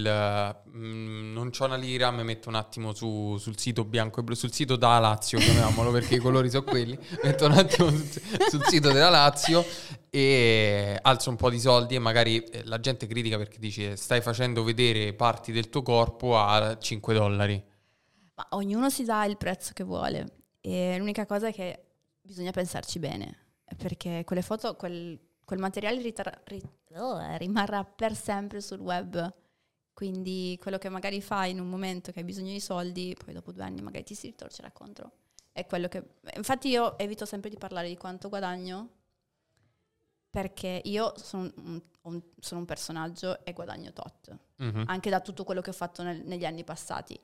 mm, 0.70 1.34
non 1.34 1.50
c'ho 1.50 1.66
una 1.66 1.76
lira, 1.76 2.12
mi 2.12 2.24
metto 2.24 2.48
un 2.48 2.56
attimo 2.56 2.94
su- 2.94 3.36
sul 3.40 3.60
sito 3.60 3.84
bianco 3.84 4.22
e 4.22 4.24
blu, 4.24 4.36
sul 4.36 4.54
sito 4.54 4.78
da 4.78 4.98
Lazio, 5.00 5.38
chiamiamolo, 5.38 5.92
perché 5.92 6.16
i 6.16 6.20
colori 6.20 6.50
sono 6.50 6.64
quelli. 6.64 6.98
Metto 7.24 7.46
un 7.46 7.52
attimo 7.52 7.90
sul, 7.90 8.10
sul 8.50 8.64
sito 8.66 8.94
della 8.94 9.10
Lazio 9.10 9.66
e 10.10 10.98
alzo 11.02 11.30
un 11.30 11.36
po' 11.36 11.50
di 11.50 11.60
soldi 11.60 11.96
e 11.96 12.00
magari 12.00 12.42
eh, 12.42 12.64
la 12.64 12.80
gente 12.80 13.06
critica 13.06 13.36
perché 13.36 13.60
dice 13.60 13.98
stai 13.98 14.22
facendo 14.22 14.64
vedere 14.64 15.14
parti 15.14 15.52
del 15.52 15.68
tuo 15.68 15.82
corpo 15.82 16.38
a 16.38 16.78
5 16.78 17.14
dollari. 17.14 17.62
Ma 18.36 18.48
ognuno 18.52 18.90
si 18.90 19.04
dà 19.04 19.26
il 19.26 19.36
prezzo 19.36 19.72
che 19.74 19.84
vuole. 19.84 20.43
E 20.66 20.98
l'unica 20.98 21.26
cosa 21.26 21.48
è 21.48 21.54
che 21.54 21.86
bisogna 22.22 22.52
pensarci 22.52 23.00
bene. 23.00 23.38
Perché 23.78 24.24
quelle 24.26 24.42
foto, 24.42 24.76
quel, 24.76 25.20
quel 25.44 25.60
materiale 25.60 26.02
ritar- 26.02 26.42
ri- 26.46 26.62
oh, 26.96 27.20
rimarrà 27.38 27.84
per 27.84 28.16
sempre 28.16 28.62
sul 28.62 28.80
web. 28.80 29.34
Quindi 29.94 30.58
quello 30.62 30.78
che 30.78 30.90
magari 30.90 31.22
fai 31.22 31.52
in 31.52 31.60
un 31.60 31.70
momento 31.70 32.12
che 32.12 32.20
hai 32.20 32.26
bisogno 32.26 32.52
di 32.52 32.60
soldi, 32.60 33.16
poi 33.24 33.34
dopo 33.34 33.52
due 33.52 33.64
anni 33.64 33.82
magari 33.82 34.04
ti 34.06 34.16
si 34.16 34.28
ritorcerà 34.28 34.72
contro. 34.72 35.12
È 35.52 35.66
quello 35.66 35.88
che... 35.88 36.04
Infatti 36.36 36.70
io 36.70 36.98
evito 36.98 37.26
sempre 37.26 37.50
di 37.50 37.58
parlare 37.58 37.88
di 37.90 37.98
quanto 37.98 38.30
guadagno 38.30 38.90
perché 40.30 40.82
io 40.86 41.14
sono 41.18 41.52
un, 41.58 41.82
un- 42.04 42.22
sono 42.40 42.62
un 42.62 42.66
personaggio 42.66 43.44
e 43.46 43.54
guadagno 43.54 43.94
tot, 43.94 44.36
Mhm. 44.58 44.84
anche 44.88 45.10
da 45.12 45.20
tutto 45.20 45.44
quello 45.44 45.62
che 45.62 45.70
ho 45.70 45.74
fatto 45.74 46.02
nel- 46.02 46.24
negli 46.26 46.46
anni 46.46 46.64
passati. 46.64 47.20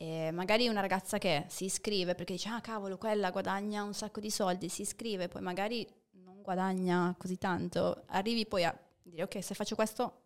E 0.00 0.30
magari 0.30 0.68
una 0.68 0.80
ragazza 0.80 1.18
che 1.18 1.46
si 1.48 1.64
iscrive 1.64 2.14
perché 2.14 2.34
dice, 2.34 2.48
ah 2.50 2.60
cavolo, 2.60 2.98
quella 2.98 3.32
guadagna 3.32 3.82
un 3.82 3.94
sacco 3.94 4.20
di 4.20 4.30
soldi, 4.30 4.68
si 4.68 4.82
iscrive, 4.82 5.26
poi 5.26 5.42
magari 5.42 5.84
non 6.22 6.40
guadagna 6.40 7.12
così 7.18 7.36
tanto, 7.36 8.04
arrivi 8.06 8.46
poi 8.46 8.62
a 8.64 8.78
dire, 9.02 9.24
ok, 9.24 9.42
se 9.42 9.54
faccio 9.54 9.74
questo, 9.74 10.22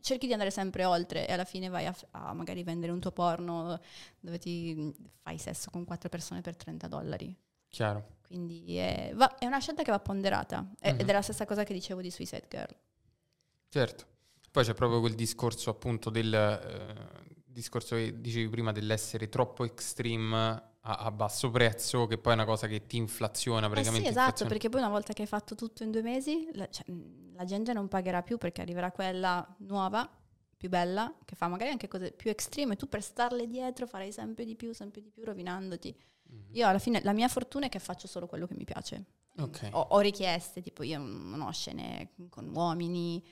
cerchi 0.00 0.26
di 0.26 0.32
andare 0.32 0.50
sempre 0.50 0.84
oltre 0.84 1.28
e 1.28 1.32
alla 1.32 1.44
fine 1.44 1.68
vai 1.68 1.86
a, 1.86 1.94
a 2.10 2.32
magari 2.32 2.64
vendere 2.64 2.90
un 2.90 2.98
tuo 2.98 3.12
porno 3.12 3.78
dove 4.18 4.38
ti 4.38 4.92
fai 5.20 5.38
sesso 5.38 5.70
con 5.70 5.84
quattro 5.84 6.08
persone 6.08 6.40
per 6.40 6.56
30 6.56 6.88
dollari. 6.88 7.32
Chiaro. 7.68 8.16
Quindi 8.26 8.76
è, 8.76 9.12
va- 9.14 9.38
è 9.38 9.46
una 9.46 9.60
scelta 9.60 9.84
che 9.84 9.92
va 9.92 10.00
ponderata 10.00 10.68
E- 10.80 10.94
Mhm. 10.94 10.98
ed 11.00 11.08
è 11.08 11.12
la 11.12 11.22
stessa 11.22 11.44
cosa 11.44 11.62
che 11.62 11.72
dicevo 11.72 12.00
di 12.00 12.10
Suicide 12.10 12.46
Girl. 12.48 12.74
Certo. 13.68 14.06
Poi 14.50 14.64
c'è 14.64 14.74
proprio 14.74 14.98
quel 14.98 15.14
discorso 15.14 15.70
appunto 15.70 16.10
del 16.10 16.34
eh, 16.34 17.30
discorso 17.52 17.96
che 17.96 18.20
dicevi 18.20 18.48
prima 18.48 18.72
dell'essere 18.72 19.28
troppo 19.28 19.64
extreme 19.64 20.36
a, 20.80 20.96
a 20.96 21.10
basso 21.10 21.50
prezzo, 21.50 22.06
che 22.06 22.18
poi 22.18 22.32
è 22.32 22.34
una 22.36 22.44
cosa 22.44 22.66
che 22.66 22.86
ti 22.86 22.96
inflaziona 22.96 23.66
Eh 23.66 23.68
sì, 23.68 23.70
praticamente. 23.70 24.08
esatto, 24.08 24.20
inflaziona- 24.20 24.50
perché 24.52 24.68
poi 24.68 24.80
una 24.80 24.90
volta 24.90 25.12
che 25.12 25.22
hai 25.22 25.28
fatto 25.28 25.54
tutto 25.54 25.82
in 25.82 25.90
due 25.90 26.02
mesi, 26.02 26.48
la, 26.54 26.68
cioè, 26.68 26.84
la 27.34 27.44
gente 27.44 27.72
non 27.72 27.88
pagherà 27.88 28.22
più 28.22 28.38
perché 28.38 28.62
arriverà 28.62 28.90
quella 28.90 29.46
nuova, 29.58 30.08
più 30.56 30.68
bella, 30.68 31.12
che 31.24 31.34
fa 31.34 31.48
magari 31.48 31.70
anche 31.70 31.88
cose 31.88 32.12
più 32.12 32.32
estreme. 32.34 32.76
Tu 32.76 32.88
per 32.88 33.02
starle 33.02 33.46
dietro 33.46 33.86
farai 33.86 34.12
sempre 34.12 34.44
di 34.44 34.54
più, 34.54 34.72
sempre 34.72 35.00
di 35.02 35.10
più, 35.10 35.24
rovinandoti. 35.24 35.94
Mhm. 36.28 36.46
Io 36.52 36.68
alla 36.68 36.78
fine, 36.78 37.00
la 37.02 37.12
mia 37.12 37.28
fortuna 37.28 37.66
è 37.66 37.68
che 37.68 37.78
faccio 37.78 38.06
solo 38.06 38.26
quello 38.26 38.46
che 38.46 38.54
mi 38.54 38.64
piace. 38.64 39.04
Ok. 39.38 39.70
Ho, 39.72 39.80
ho 39.80 39.98
richieste, 40.00 40.60
tipo 40.60 40.82
io 40.82 40.98
non 40.98 41.40
ho 41.40 41.50
scene 41.52 42.12
con 42.28 42.50
uomini, 42.54 43.24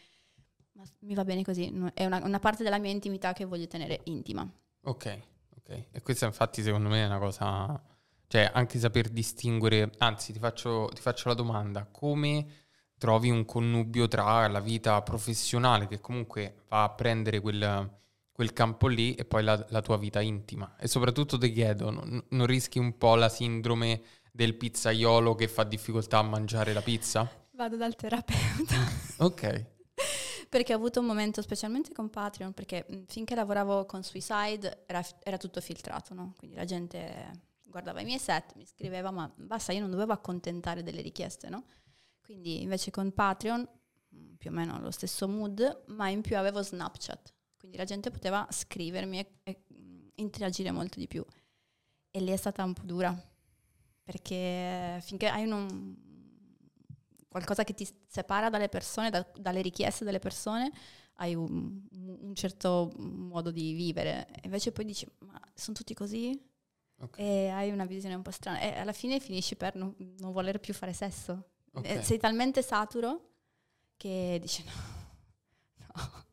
ma 0.81 0.87
mi 1.01 1.15
va 1.15 1.25
bene 1.25 1.45
così. 1.45 1.71
È 1.93 2.07
una, 2.07 2.25
una 2.25 2.39
parte 2.39 2.63
della 2.63 2.79
mia 2.79 2.91
intimità 2.91 3.33
che 3.33 3.45
voglio 3.45 3.67
tenere 3.67 4.01
intima. 4.05 4.49
Ok, 4.85 5.19
ok. 5.57 5.85
E 5.91 6.03
questa 6.03 6.27
infatti 6.27 6.63
secondo 6.63 6.89
me 6.89 7.03
è 7.03 7.07
una 7.07 7.19
cosa, 7.19 7.81
cioè 8.27 8.51
anche 8.53 8.79
saper 8.79 9.11
distinguere, 9.11 9.93
anzi 9.99 10.33
ti 10.33 10.39
faccio, 10.39 10.89
ti 10.95 11.01
faccio 11.03 11.29
la 11.29 11.35
domanda, 11.35 11.87
come 11.91 12.47
trovi 12.97 13.31
un 13.31 13.45
connubio 13.45 14.09
tra 14.09 14.47
la 14.49 14.61
vita 14.61 15.01
professionale 15.03 15.87
che 15.87 16.01
comunque 16.01 16.65
va 16.69 16.85
a 16.85 16.91
prendere 16.91 17.41
quel, 17.41 17.99
quel 18.33 18.53
campo 18.53 18.89
lì 18.89 19.15
e 19.15 19.25
poi 19.25 19.43
la, 19.43 19.65
la 19.69 19.83
tua 19.83 19.99
vita 19.99 20.21
intima? 20.21 20.77
E 20.79 20.89
soprattutto 20.89 21.37
ti 21.37 21.53
chiedo, 21.53 21.91
non, 21.91 22.25
non 22.31 22.47
rischi 22.47 22.79
un 22.79 22.97
po' 22.97 23.17
la 23.17 23.29
sindrome 23.29 24.03
del 24.33 24.55
pizzaiolo 24.55 25.35
che 25.35 25.49
fa 25.49 25.65
difficoltà 25.65 26.19
a 26.19 26.23
mangiare 26.23 26.73
la 26.73 26.83
pizza? 26.83 27.29
Vado 27.53 27.77
dal 27.77 27.95
terapeuta. 27.95 28.77
Ok, 29.19 29.80
Perché 30.51 30.75
ho 30.75 30.77
avuto 30.77 30.99
un 30.99 31.07
momento, 31.07 31.43
specialmente 31.43 31.93
con 31.93 32.11
Patreon, 32.11 32.53
perché 32.53 32.85
finché 33.07 33.37
lavoravo 33.37 33.87
con 33.87 34.03
Suicide 34.03 34.83
era, 34.85 35.01
era 35.23 35.37
tutto 35.37 35.61
filtrato, 35.61 36.13
no? 36.13 36.35
Quindi 36.37 36.57
la 36.57 36.65
gente 36.65 37.31
guardava 37.63 38.01
i 38.01 38.05
miei 38.05 38.19
set, 38.19 38.57
mi 38.57 38.67
scriveva, 38.67 39.13
ma 39.13 39.33
basta, 39.37 39.71
io 39.71 39.79
non 39.79 39.93
dovevo 39.93 40.13
accontentare 40.13 40.83
delle 40.83 41.03
richieste, 41.03 41.49
no? 41.49 41.67
Quindi 42.21 42.63
invece 42.63 42.91
con 42.91 43.13
Patreon, 43.13 43.69
più 44.37 44.51
o 44.51 44.53
meno 44.53 44.81
lo 44.81 44.91
stesso 44.91 45.29
mood, 45.29 45.85
ma 45.91 46.09
in 46.09 46.21
più 46.21 46.37
avevo 46.37 46.63
Snapchat. 46.63 47.33
Quindi 47.57 47.77
la 47.77 47.85
gente 47.85 48.11
poteva 48.11 48.45
scrivermi 48.51 49.21
e, 49.21 49.27
e, 49.45 49.65
interagire 50.17 50.73
molto 50.73 50.99
di 50.99 51.07
più. 51.07 51.25
E 52.11 52.21
lì 52.21 52.33
è 52.33 52.37
stata 52.37 52.65
un 52.65 52.73
po' 52.73 52.83
dura, 52.83 53.17
perché 54.03 54.99
finché 55.03 55.29
hai 55.29 55.49
un, 55.49 55.95
qualcosa 57.31 57.65
che 57.65 57.75
ti 57.75 57.89
separa 58.07 58.51
dalle 58.51 58.69
persone, 58.69 59.11
da- 59.11 59.27
dalle 59.39 59.63
richieste 59.63 60.05
delle 60.05 60.19
persone, 60.19 60.71
hai 61.15 61.35
un, 61.35 61.81
un 61.93 62.35
certo 62.35 62.93
modo 62.99 63.51
di 63.51 63.73
vivere. 63.73 64.27
Invece 64.43 64.73
poi 64.73 64.85
dici, 64.85 65.07
ma 65.21 65.41
sono 65.55 65.77
tutti 65.77 65.95
così? 65.95 66.39
ok, 67.01 67.19
E 67.19 67.49
hai 67.49 67.71
una 67.71 67.85
visione 67.87 68.15
un 68.15 68.23
po' 68.23 68.31
strana. 68.31 68.61
E 68.61 68.79
alla 68.79 68.93
fine 68.93 69.21
finisci 69.21 69.57
per 69.57 69.75
non, 69.77 69.95
non 70.19 70.33
voler 70.33 70.61
più 70.61 70.75
fare 70.75 70.93
sesso. 70.93 71.51
ok. 71.73 71.85
E 71.87 72.03
sei 72.03 72.19
talmente 72.19 72.63
saturo 72.63 73.29
che 73.97 74.39
dici, 74.41 74.65
no, 74.65 74.73
no, 75.95 76.25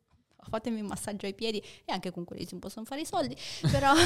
fatemi 0.50 0.80
un 0.82 0.88
massaggio 0.88 1.25
ai 1.25 1.34
piedi 1.34 1.60
e 1.86 1.92
anche 1.92 2.12
con 2.12 2.24
quelli 2.24 2.46
si 2.46 2.56
possono 2.58 2.86
fare 2.86 3.01
i 3.01 3.06
soldi, 3.06 3.36
però... 3.70 3.94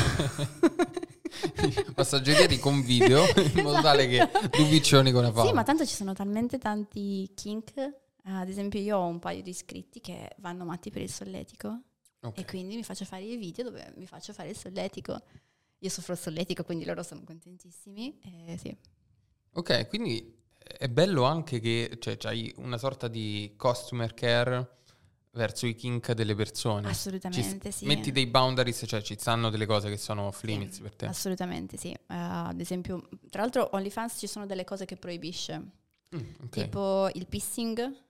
Massaggeria 1.96 2.60
con 2.60 2.82
video 2.82 3.24
in 3.36 3.64
modo 3.64 3.82
tale 3.82 4.08
che 4.08 4.30
due 4.50 4.68
piccioni 4.68 5.12
con 5.12 5.24
una 5.24 5.32
fava. 5.32 5.48
Sì, 5.48 5.54
ma 5.54 5.64
tanto 5.64 5.86
ci 5.86 5.96
sono 5.96 6.14
talmente 6.14 6.58
tanti 6.58 7.32
kink. 7.34 7.74
Ad 8.24 8.50
esempio, 8.50 8.80
io 8.80 8.98
ho 8.98 9.08
un 9.08 9.20
paio 9.20 9.42
di 9.42 9.50
iscritti 9.50 10.00
che 10.00 10.36
vanno 10.38 10.66
matti 10.66 10.92
per 10.92 11.02
il 11.02 11.10
solletico 11.10 11.82
Ok. 12.22 12.38
e 12.38 12.46
quindi 12.46 12.76
mi 12.76 12.84
faccio 12.84 13.06
fare 13.06 13.24
i 13.24 13.38
video 13.38 13.64
dove 13.64 13.94
mi 13.96 14.06
faccio 14.06 14.34
fare 14.34 14.50
il 14.50 14.58
solletico. 14.58 15.20
Io 15.80 15.90
soffro 15.90 16.14
il 16.14 16.20
solletico, 16.20 16.64
quindi 16.64 16.86
loro 16.86 17.02
sono 17.02 17.24
contentissimi. 17.24 18.20
E 18.48 18.58
sì. 18.58 18.76
Ok, 19.54 19.88
quindi 19.88 20.40
è 20.58 20.88
bello 20.88 21.24
anche 21.24 21.60
che 21.60 21.98
cioè, 22.00 22.18
hai 22.24 22.54
una 22.58 22.78
sorta 22.78 23.08
di 23.08 23.56
customer 23.58 24.14
care 24.14 24.81
verso 25.34 25.66
i 25.66 25.76
kink 25.76 26.12
delle 26.14 26.36
persone. 26.36 26.88
Ci 26.88 26.92
Assolutamente 26.92 27.72
st- 27.72 27.78
sì. 27.80 27.86
Metti 27.86 28.12
dei 28.12 28.28
boundaries, 28.28 28.84
cioè 28.88 29.02
ci 29.02 29.16
stanno 29.18 29.50
delle 29.50 29.66
cose 29.66 29.90
che 29.90 29.98
sono 29.98 30.24
off 30.28 30.40
Sì, 30.42 30.48
limits 30.48 30.80
per 30.80 30.96
te. 30.96 31.06
Assolutamente 31.06 31.78
sì. 31.78 31.92
Eh, 31.92 31.98
ad 32.08 32.60
esempio, 32.60 33.08
tra 33.30 33.42
l'altro 33.42 33.70
OnlyFans 33.74 34.18
ci 34.18 34.28
sono 34.28 34.46
delle 34.46 34.64
cose 34.64 34.86
che 34.86 34.98
proibisce, 34.98 35.80
Mm, 36.14 36.20
ok. 36.44 36.50
tipo 36.50 37.10
il 37.14 37.26
pissing 37.26 38.04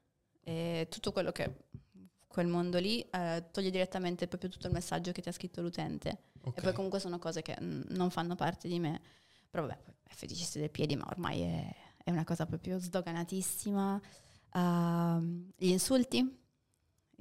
e 0.43 0.87
tutto 0.89 1.11
quello 1.11 1.31
che 1.31 1.65
quel 2.25 2.47
mondo 2.47 2.79
lì 2.79 2.99
eh, 3.11 3.45
toglie 3.51 3.69
direttamente 3.69 4.27
proprio 4.27 4.49
tutto 4.49 4.65
il 4.65 4.73
messaggio 4.73 5.11
che 5.11 5.21
ti 5.21 5.29
ha 5.29 5.31
scritto 5.31 5.61
l'utente. 5.61 6.23
ok. 6.41 6.57
E 6.57 6.61
poi 6.61 6.73
comunque 6.73 6.99
sono 6.99 7.19
cose 7.19 7.43
che 7.43 7.55
mm, 7.61 7.81
non 7.89 8.09
fanno 8.09 8.33
parte 8.35 8.67
di 8.67 8.79
me. 8.79 8.99
Però 9.51 9.67
vabbè, 9.67 9.79
è 10.03 10.13
feticista 10.13 10.57
dei 10.57 10.69
piedi, 10.69 10.95
ma 10.95 11.05
ormai 11.09 11.41
è, 11.41 11.75
è 12.03 12.09
una 12.09 12.23
cosa 12.23 12.47
proprio 12.47 12.79
sdoganatissima. 12.79 14.01
Ehm, 14.53 15.51
gli 15.57 15.69
insulti, 15.69 16.39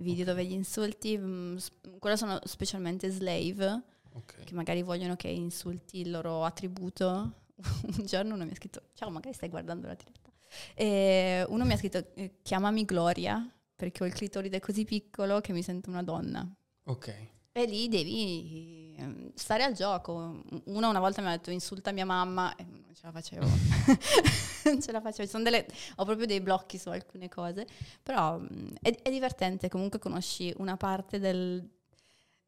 i 0.00 0.02
video 0.02 0.22
Ok. 0.24 0.28
dove 0.30 0.44
gli 0.44 0.52
insulti, 0.52 1.16
mm, 1.18 1.56
s- 1.56 1.70
quello 1.98 2.16
sono 2.16 2.38
specialmente 2.44 3.10
slave, 3.10 3.82
Ok. 4.12 4.44
che 4.44 4.54
magari 4.54 4.82
vogliono 4.82 5.14
che 5.16 5.28
insulti 5.28 6.00
il 6.00 6.10
loro 6.10 6.44
attributo. 6.44 7.32
Un 7.98 8.06
giorno 8.06 8.34
uno 8.34 8.44
mi 8.44 8.50
ha 8.52 8.54
scritto, 8.54 8.82
ciao, 8.94 9.10
magari 9.10 9.34
stai 9.34 9.48
guardando 9.50 9.86
la 9.86 9.94
diretta. 9.94 10.30
E 10.74 11.44
uno 11.48 11.64
mi 11.64 11.72
ha 11.72 11.76
scritto, 11.76 12.04
eh, 12.14 12.36
chiamami 12.42 12.84
Gloria, 12.84 13.46
perché 13.76 14.02
ho 14.02 14.06
il 14.06 14.12
clitoride 14.14 14.58
così 14.60 14.84
piccolo 14.84 15.40
che 15.40 15.52
mi 15.52 15.62
sento 15.62 15.90
una 15.90 16.02
donna. 16.02 16.46
Ok. 16.84 17.14
E 17.52 17.64
lì 17.66 17.88
devi 17.88 18.94
ehm, 18.96 19.32
stare 19.34 19.64
al 19.64 19.72
gioco. 19.74 20.40
Uno 20.66 20.88
una 20.88 21.00
volta 21.00 21.20
mi 21.20 21.28
ha 21.28 21.32
detto 21.32 21.50
insulta 21.50 21.90
mia 21.90 22.04
mamma 22.04 22.54
e 22.54 22.64
non 22.64 22.84
ce 22.94 23.00
la 23.02 23.10
facevo. 23.12 23.46
non 24.66 24.80
ce 24.80 24.92
la 24.92 25.00
facevo. 25.00 25.42
Delle- 25.42 25.66
ho 25.96 26.04
proprio 26.04 26.26
dei 26.26 26.40
blocchi 26.40 26.78
su 26.78 26.88
alcune 26.90 27.28
cose. 27.28 27.66
Però 28.02 28.38
mh, 28.38 28.74
è, 28.80 29.02
è 29.02 29.10
divertente. 29.10 29.68
Comunque 29.68 29.98
conosci 29.98 30.54
una 30.58 30.76
parte 30.76 31.18
del- 31.18 31.68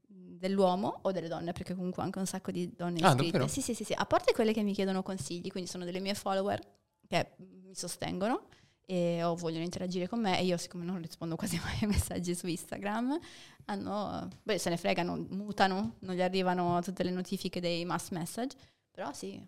dell'uomo 0.06 1.00
o 1.02 1.10
delle 1.12 1.28
donne, 1.28 1.52
perché 1.52 1.74
comunque 1.74 2.02
ho 2.02 2.04
anche 2.04 2.18
un 2.20 2.26
sacco 2.26 2.50
di 2.52 2.72
donne 2.74 3.00
Ah, 3.00 3.08
iscritte. 3.10 3.30
davvero? 3.32 3.48
Sì, 3.48 3.60
sì, 3.60 3.74
sì, 3.74 3.82
sì. 3.84 3.94
A 3.94 4.06
parte 4.06 4.32
quelle 4.32 4.52
che 4.52 4.62
mi 4.62 4.72
chiedono 4.72 5.02
consigli, 5.02 5.50
quindi 5.50 5.68
sono 5.68 5.84
delle 5.84 6.00
mie 6.00 6.14
follower 6.14 6.60
che 7.08 7.32
mi 7.38 7.74
sostengono 7.74 8.46
e 8.84 9.22
o 9.22 9.34
vogliono 9.34 9.64
interagire 9.64 10.08
con 10.08 10.20
me 10.20 10.38
e 10.38 10.44
io 10.44 10.56
siccome 10.56 10.84
non 10.84 11.00
rispondo 11.00 11.36
quasi 11.36 11.58
mai 11.62 11.78
ai 11.80 11.88
messaggi 11.88 12.34
su 12.34 12.46
Instagram 12.46 13.18
hanno, 13.66 14.28
beh 14.42 14.58
se 14.58 14.70
ne 14.70 14.76
fregano, 14.76 15.16
mutano, 15.30 15.96
non 16.00 16.14
gli 16.14 16.22
arrivano 16.22 16.80
tutte 16.82 17.04
le 17.04 17.10
notifiche 17.10 17.60
dei 17.60 17.84
mass 17.84 18.10
message, 18.10 18.56
però 18.90 19.12
sì, 19.12 19.40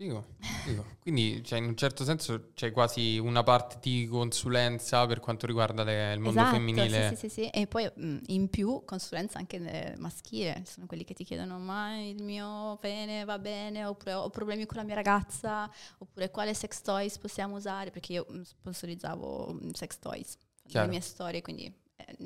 Figo, 0.00 0.24
figo. 0.64 0.82
Quindi 1.02 1.44
cioè, 1.44 1.58
in 1.58 1.66
un 1.66 1.76
certo 1.76 2.04
senso 2.04 2.52
c'è 2.54 2.72
quasi 2.72 3.18
una 3.18 3.42
parte 3.42 3.76
di 3.82 4.06
consulenza 4.06 5.04
per 5.06 5.20
quanto 5.20 5.44
riguarda 5.44 5.84
le- 5.84 6.14
il 6.14 6.20
mondo 6.20 6.40
esatto, 6.40 6.56
femminile. 6.56 7.08
Sì, 7.10 7.16
sì, 7.16 7.28
sì, 7.28 7.42
sì. 7.42 7.48
E 7.50 7.66
poi 7.66 7.90
mh, 7.94 8.16
in 8.28 8.48
più 8.48 8.82
consulenza 8.86 9.36
anche 9.36 9.94
maschile, 9.98 10.62
sono 10.64 10.86
quelli 10.86 11.04
che 11.04 11.12
ti 11.12 11.22
chiedono 11.22 11.58
ma 11.58 12.00
il 12.00 12.22
mio 12.22 12.78
pene 12.80 13.24
va 13.26 13.38
bene, 13.38 13.84
oppure 13.84 14.14
ho 14.14 14.30
problemi 14.30 14.64
con 14.64 14.78
la 14.78 14.84
mia 14.84 14.94
ragazza, 14.94 15.70
oppure 15.98 16.30
quale 16.30 16.54
sex 16.54 16.80
toys 16.80 17.18
possiamo 17.18 17.56
usare, 17.56 17.90
perché 17.90 18.14
io 18.14 18.26
mh, 18.26 18.40
sponsorizzavo 18.40 19.52
mh, 19.52 19.70
sex 19.72 19.98
toys, 19.98 20.38
Chiaro. 20.66 20.86
le 20.86 20.92
mie 20.92 21.02
storie, 21.02 21.42
quindi 21.42 21.70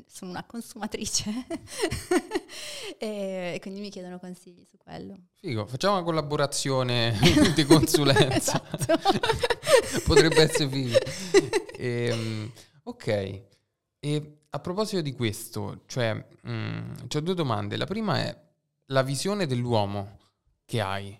sono 0.07 0.31
una 0.31 0.45
consumatrice 0.45 1.31
e, 2.99 3.53
e 3.55 3.59
quindi 3.61 3.81
mi 3.81 3.91
chiedono 3.91 4.19
consigli 4.19 4.65
su 4.65 4.77
quello. 4.77 5.17
Figo, 5.41 5.67
facciamo 5.67 5.95
una 5.95 6.05
collaborazione 6.05 7.17
di 7.55 7.65
consulenza. 7.65 8.63
Esatto. 8.73 8.95
Potrebbe 10.05 10.43
essere 10.43 10.69
figo. 10.69 10.99
Ehm, 11.77 12.53
ok, 12.85 13.43
e 13.99 14.39
a 14.51 14.61
proposito 14.61 15.01
di 15.01 15.13
questo, 15.15 15.83
cioè, 15.87 16.15
mm, 16.49 16.93
ho 17.13 17.21
due 17.21 17.35
domande. 17.35 17.77
La 17.77 17.87
prima 17.87 18.19
è 18.19 18.43
la 18.87 19.03
visione 19.03 19.47
dell'uomo 19.47 20.19
che 20.65 20.81
hai. 20.81 21.19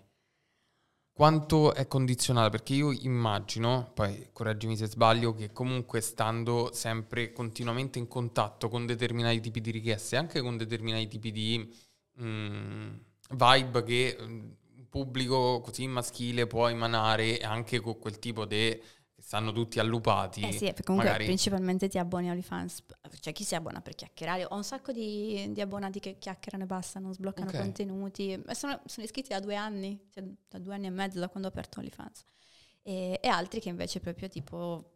Quanto 1.15 1.73
è 1.73 1.87
condizionata? 1.87 2.49
Perché 2.49 2.73
io 2.73 2.91
immagino, 2.91 3.89
poi 3.93 4.27
correggimi 4.33 4.75
se 4.75 4.87
sbaglio, 4.87 5.33
che 5.33 5.53
comunque 5.53 6.01
stando 6.01 6.71
sempre 6.73 7.31
continuamente 7.31 7.99
in 7.99 8.09
contatto 8.09 8.67
con 8.67 8.85
determinati 8.85 9.39
tipi 9.39 9.61
di 9.61 9.71
richieste, 9.71 10.17
anche 10.17 10.41
con 10.41 10.57
determinati 10.57 11.07
tipi 11.07 11.31
di 11.31 11.73
mm, 12.21 12.93
vibe 13.29 13.83
che 13.83 14.17
un 14.19 14.53
pubblico 14.89 15.61
così 15.61 15.87
maschile 15.87 16.47
può 16.47 16.67
emanare, 16.67 17.37
anche 17.39 17.79
con 17.79 17.97
quel 17.97 18.19
tipo 18.19 18.43
di 18.43 18.77
stanno 19.25 19.51
tutti 19.51 19.79
allupati. 19.79 20.41
Eh 20.41 20.51
sì, 20.51 20.71
comunque 20.83 21.09
magari... 21.09 21.25
principalmente 21.25 21.87
ti 21.87 21.97
abboni 21.97 22.27
a 22.27 22.31
OnlyFans, 22.31 22.83
cioè 23.19 23.33
chi 23.33 23.43
si 23.43 23.55
abbona 23.55 23.81
per 23.81 23.95
chiacchierare? 23.95 24.45
Ho 24.45 24.55
un 24.55 24.63
sacco 24.63 24.91
di, 24.91 25.51
di 25.51 25.61
abbonati 25.61 25.99
che 25.99 26.19
chiacchierano 26.19 26.65
e 26.65 26.67
basta, 26.67 26.99
non 26.99 27.11
sbloccano 27.11 27.49
okay. 27.49 27.59
contenuti, 27.59 28.39
sono, 28.51 28.79
sono, 28.85 29.03
iscritti 29.03 29.29
da 29.29 29.39
due 29.39 29.55
anni, 29.55 29.99
cioè 30.11 30.23
da 30.47 30.59
due 30.59 30.75
anni 30.75 30.85
e 30.85 30.89
mezzo 30.91 31.17
da 31.17 31.27
quando 31.27 31.47
ho 31.47 31.51
aperto 31.51 31.79
OnlyFans. 31.79 32.23
E, 32.83 33.19
e 33.19 33.27
altri 33.27 33.59
che 33.59 33.69
invece 33.69 33.99
proprio 33.99 34.29
tipo 34.29 34.91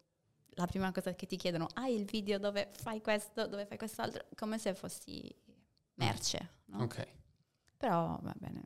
la 0.49 0.67
prima 0.67 0.91
cosa 0.91 1.15
che 1.15 1.25
ti 1.25 1.35
chiedono, 1.35 1.67
hai 1.73 1.95
il 1.95 2.05
video 2.05 2.37
dove 2.37 2.69
fai 2.71 3.01
questo, 3.01 3.47
dove 3.47 3.65
fai 3.65 3.79
quest'altro, 3.79 4.27
come 4.35 4.59
se 4.59 4.75
fossi 4.75 5.27
merce, 5.95 6.51
no? 6.65 6.83
Ok. 6.83 7.03
Però 7.77 8.19
va 8.21 8.33
bene, 8.37 8.61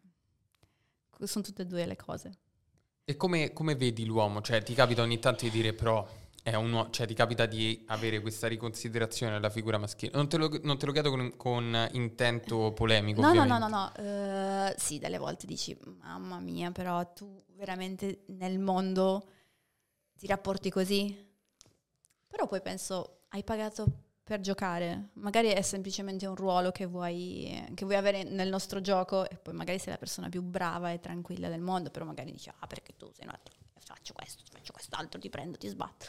sono 1.23 1.45
tutte 1.45 1.61
e 1.61 1.65
due 1.65 1.85
le 1.85 1.95
cose. 1.95 2.39
E 3.05 3.17
come, 3.17 3.51
come, 3.51 3.75
vedi 3.75 4.05
l'uomo? 4.05 4.41
Cioè, 4.41 4.63
ti 4.63 4.73
capita 4.73 5.01
ogni 5.01 5.19
tanto 5.19 5.43
di 5.43 5.51
dire, 5.51 5.73
però, 5.73 6.07
è 6.41 6.55
un 6.55 6.71
uomo, 6.71 6.89
cioè, 6.89 7.05
ti 7.05 7.13
capita 7.13 7.45
di 7.45 7.83
avere 7.87 8.21
questa 8.21 8.47
riconsiderazione 8.47 9.33
della 9.33 9.49
figura 9.49 9.77
maschile? 9.77 10.13
Non 10.13 10.29
te 10.29 10.37
lo, 10.37 10.49
non 10.63 10.77
te 10.77 10.85
lo 10.85 10.93
chiedo 10.93 11.09
con, 11.09 11.35
con, 11.35 11.89
intento 11.91 12.71
polemico, 12.71 13.19
No, 13.19 13.27
ovviamente. 13.27 13.59
no, 13.59 13.67
no, 13.67 13.67
no, 13.67 13.91
no. 13.97 14.69
Uh, 14.69 14.73
sì, 14.77 14.99
delle 14.99 15.17
volte 15.17 15.45
dici, 15.45 15.77
mamma 15.99 16.39
mia, 16.39 16.71
però 16.71 17.11
tu 17.11 17.43
veramente 17.57 18.23
nel 18.27 18.57
mondo 18.57 19.27
ti 20.17 20.25
rapporti 20.25 20.69
così? 20.69 21.13
Però 22.25 22.47
poi 22.47 22.61
penso, 22.61 23.23
hai 23.29 23.43
pagato 23.43 23.85
per 24.23 24.39
giocare. 24.39 25.09
Magari 25.13 25.49
è 25.49 25.61
semplicemente 25.61 26.25
un 26.25 26.35
ruolo 26.35 26.71
che 26.71 26.85
vuoi, 26.85 27.71
che 27.73 27.83
vuoi, 27.83 27.97
avere 27.97 28.23
nel 28.23 28.49
nostro 28.49 28.79
gioco 28.79 29.29
e 29.29 29.35
poi 29.35 29.53
magari 29.53 29.79
sei 29.79 29.91
la 29.91 29.97
persona 29.97 30.29
più 30.29 30.41
brava 30.41 30.91
e 30.91 30.99
tranquilla 30.99 31.49
del 31.49 31.61
mondo, 31.61 31.89
però 31.89 32.05
magari 32.05 32.31
dici, 32.31 32.49
ah 32.49 32.67
perché 32.67 32.95
tu 32.95 33.11
sei 33.13 33.25
un 33.27 33.33
altro, 33.33 33.53
faccio 33.79 34.13
questo, 34.13 34.43
faccio 34.49 34.71
quest'altro, 34.71 35.19
ti 35.19 35.29
prendo, 35.29 35.57
ti 35.57 35.67
sbatto. 35.67 36.05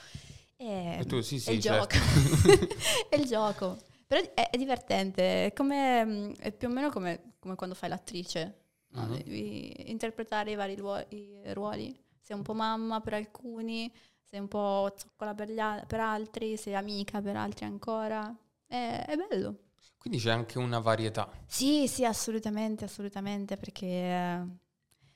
E, 0.56 0.99
e 1.00 1.04
tu 1.04 1.21
sì, 1.21 1.40
sì, 1.40 1.50
è 1.50 1.52
il 1.54 1.61
certo. 1.61 1.97
gioco. 1.97 3.09
è 3.09 3.16
il 3.18 3.26
gioco. 3.26 3.78
Però 4.06 4.21
è, 4.35 4.50
è 4.50 4.56
divertente, 4.56 5.47
è, 5.47 5.52
come, 5.52 6.33
è, 6.35 6.52
più 6.52 6.68
o 6.68 6.71
meno 6.71 6.90
come, 6.90 7.35
come 7.40 7.56
quando 7.56 7.75
fai 7.75 7.88
l'attrice. 7.88 8.61
No? 8.88 9.02
Uh-huh. 9.02 9.16
Devi 9.16 9.90
interpretare 9.90 10.52
i 10.52 10.54
vari 10.54 10.76
ruoli. 10.76 12.00
Sei 12.21 12.37
un 12.37 12.42
po' 12.42 12.54
mamma 12.54 13.00
per 13.00 13.14
alcuni, 13.14 13.92
sei 14.35 14.43
un 14.43 14.49
po' 14.49 14.93
zoccola 14.97 15.33
per, 15.33 15.49
a- 15.57 15.85
per 15.87 16.00
altri, 16.00 16.57
sei 16.57 16.75
amica 16.75 17.23
per 17.23 17.37
altri 17.37 17.67
ancora. 17.67 18.37
È, 18.67 19.05
è, 19.07 19.17
bello. 19.17 19.59
Quindi 19.97 20.19
c'è 20.19 20.33
anche 20.33 20.59
una 20.59 20.81
varietà. 20.81 21.31
Sì, 21.47 21.87
sì, 21.87 22.05
assolutamente, 22.05 22.85
assolutamente, 22.85 23.57
perché 23.57 23.87
eh, 23.87 24.47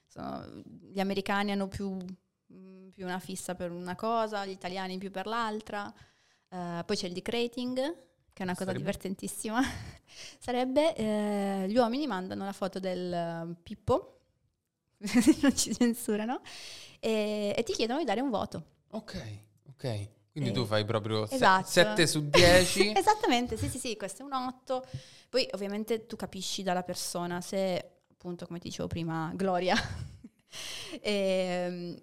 sono, 0.06 0.62
gli 0.92 1.00
americani 1.00 1.50
hanno 1.50 1.66
più, 1.66 1.96
mm, 2.52 2.90
più, 2.90 3.04
una 3.04 3.18
fissa 3.18 3.56
per 3.56 3.72
una 3.72 3.96
cosa, 3.96 4.46
gli 4.46 4.50
italiani 4.50 4.98
più 4.98 5.10
per 5.10 5.26
l'altra. 5.26 5.92
Uh, 6.50 6.84
poi 6.86 6.96
c'è 6.96 7.08
il 7.08 7.12
decrating, 7.12 7.74
che 7.74 8.40
è 8.40 8.42
una 8.42 8.52
cosa 8.52 8.66
Sarebbe? 8.66 8.78
divertentissima. 8.78 9.60
Sarebbe, 10.38 10.94
eh, 10.94 11.66
gli 11.68 11.76
uomini 11.76 12.06
mandano 12.06 12.44
la 12.44 12.52
foto 12.52 12.78
del 12.78 13.48
uh, 13.48 13.62
Pippo, 13.64 14.20
non 15.42 15.56
ci 15.56 15.74
censurano, 15.74 16.40
e, 17.00 17.52
e 17.56 17.62
ti 17.64 17.72
chiedono 17.72 17.98
di 17.98 18.04
dare 18.04 18.20
un 18.20 18.30
voto. 18.30 18.76
Ok, 18.90 19.40
ok. 19.70 20.08
Quindi 20.30 20.50
eh, 20.50 20.52
tu 20.52 20.66
fai 20.66 20.84
proprio 20.84 21.26
7 21.26 21.64
esatto. 21.64 22.06
su 22.06 22.28
10. 22.28 22.92
Esattamente, 22.96 23.56
sì, 23.56 23.68
sì, 23.68 23.78
sì, 23.78 23.96
questo 23.96 24.22
è 24.22 24.24
un 24.24 24.32
8. 24.32 24.86
Poi 25.28 25.48
ovviamente 25.52 26.06
tu 26.06 26.16
capisci 26.16 26.62
dalla 26.62 26.82
persona 26.82 27.40
se, 27.40 28.02
appunto, 28.10 28.46
come 28.46 28.58
ti 28.60 28.68
dicevo 28.68 28.88
prima, 28.88 29.32
Gloria 29.34 29.74
è, 31.00 31.66
ehm, 31.66 32.02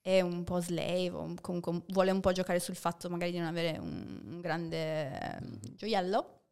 è, 0.00 0.20
un 0.20 0.44
po' 0.44 0.60
slave, 0.60 1.10
o 1.10 1.34
comunque 1.40 1.82
vuole 1.88 2.10
un 2.10 2.20
po' 2.20 2.32
giocare 2.32 2.60
sul 2.60 2.76
fatto 2.76 3.10
magari 3.10 3.32
di 3.32 3.38
non 3.38 3.48
avere 3.48 3.76
un, 3.78 4.20
un 4.24 4.40
grande 4.40 5.18
ehm, 5.18 5.58
gioiello. 5.74 6.42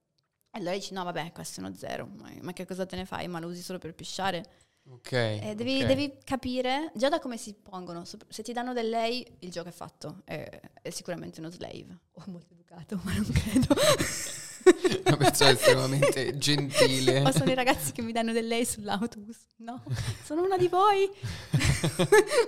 E 0.50 0.58
allora 0.58 0.74
dici, 0.74 0.92
no, 0.92 1.04
vabbè, 1.04 1.32
questo 1.32 1.60
è 1.60 1.64
uno 1.64 1.74
zero, 1.74 2.06
ma, 2.06 2.30
ma 2.42 2.52
che 2.52 2.66
cosa 2.66 2.84
te 2.84 2.96
ne 2.96 3.06
fai? 3.06 3.28
Ma 3.28 3.38
lo 3.38 3.46
usi 3.46 3.62
solo 3.62 3.78
per 3.78 3.94
pisciare? 3.94 4.44
Ok. 4.90 5.12
Eh, 5.12 5.54
devi, 5.56 5.76
okay. 5.76 5.86
devi, 5.86 6.18
capire 6.24 6.90
già 6.94 7.08
da 7.08 7.20
come 7.20 7.36
si 7.36 7.54
pongono. 7.54 8.04
Se 8.04 8.42
ti 8.42 8.52
danno 8.52 8.72
del 8.72 8.88
lei, 8.88 9.26
il 9.40 9.50
gioco 9.50 9.68
è 9.68 9.72
fatto. 9.72 10.22
È, 10.24 10.60
è 10.82 10.90
sicuramente 10.90 11.40
uno 11.40 11.50
slave. 11.50 11.98
O 12.14 12.24
molto 12.26 12.52
educato, 12.52 13.00
ma 13.04 13.14
non 13.14 13.30
credo. 13.32 13.74
Una 15.06 15.16
persona 15.16 15.50
estremamente 15.50 16.36
gentile. 16.36 17.22
O 17.22 17.32
sono 17.32 17.50
i 17.50 17.54
ragazzi 17.54 17.92
che 17.92 18.02
mi 18.02 18.12
danno 18.12 18.32
del 18.32 18.46
lei 18.46 18.64
sull'autobus. 18.64 19.38
No, 19.56 19.82
sono 20.22 20.42
una 20.44 20.56
di 20.56 20.68
voi. 20.68 21.08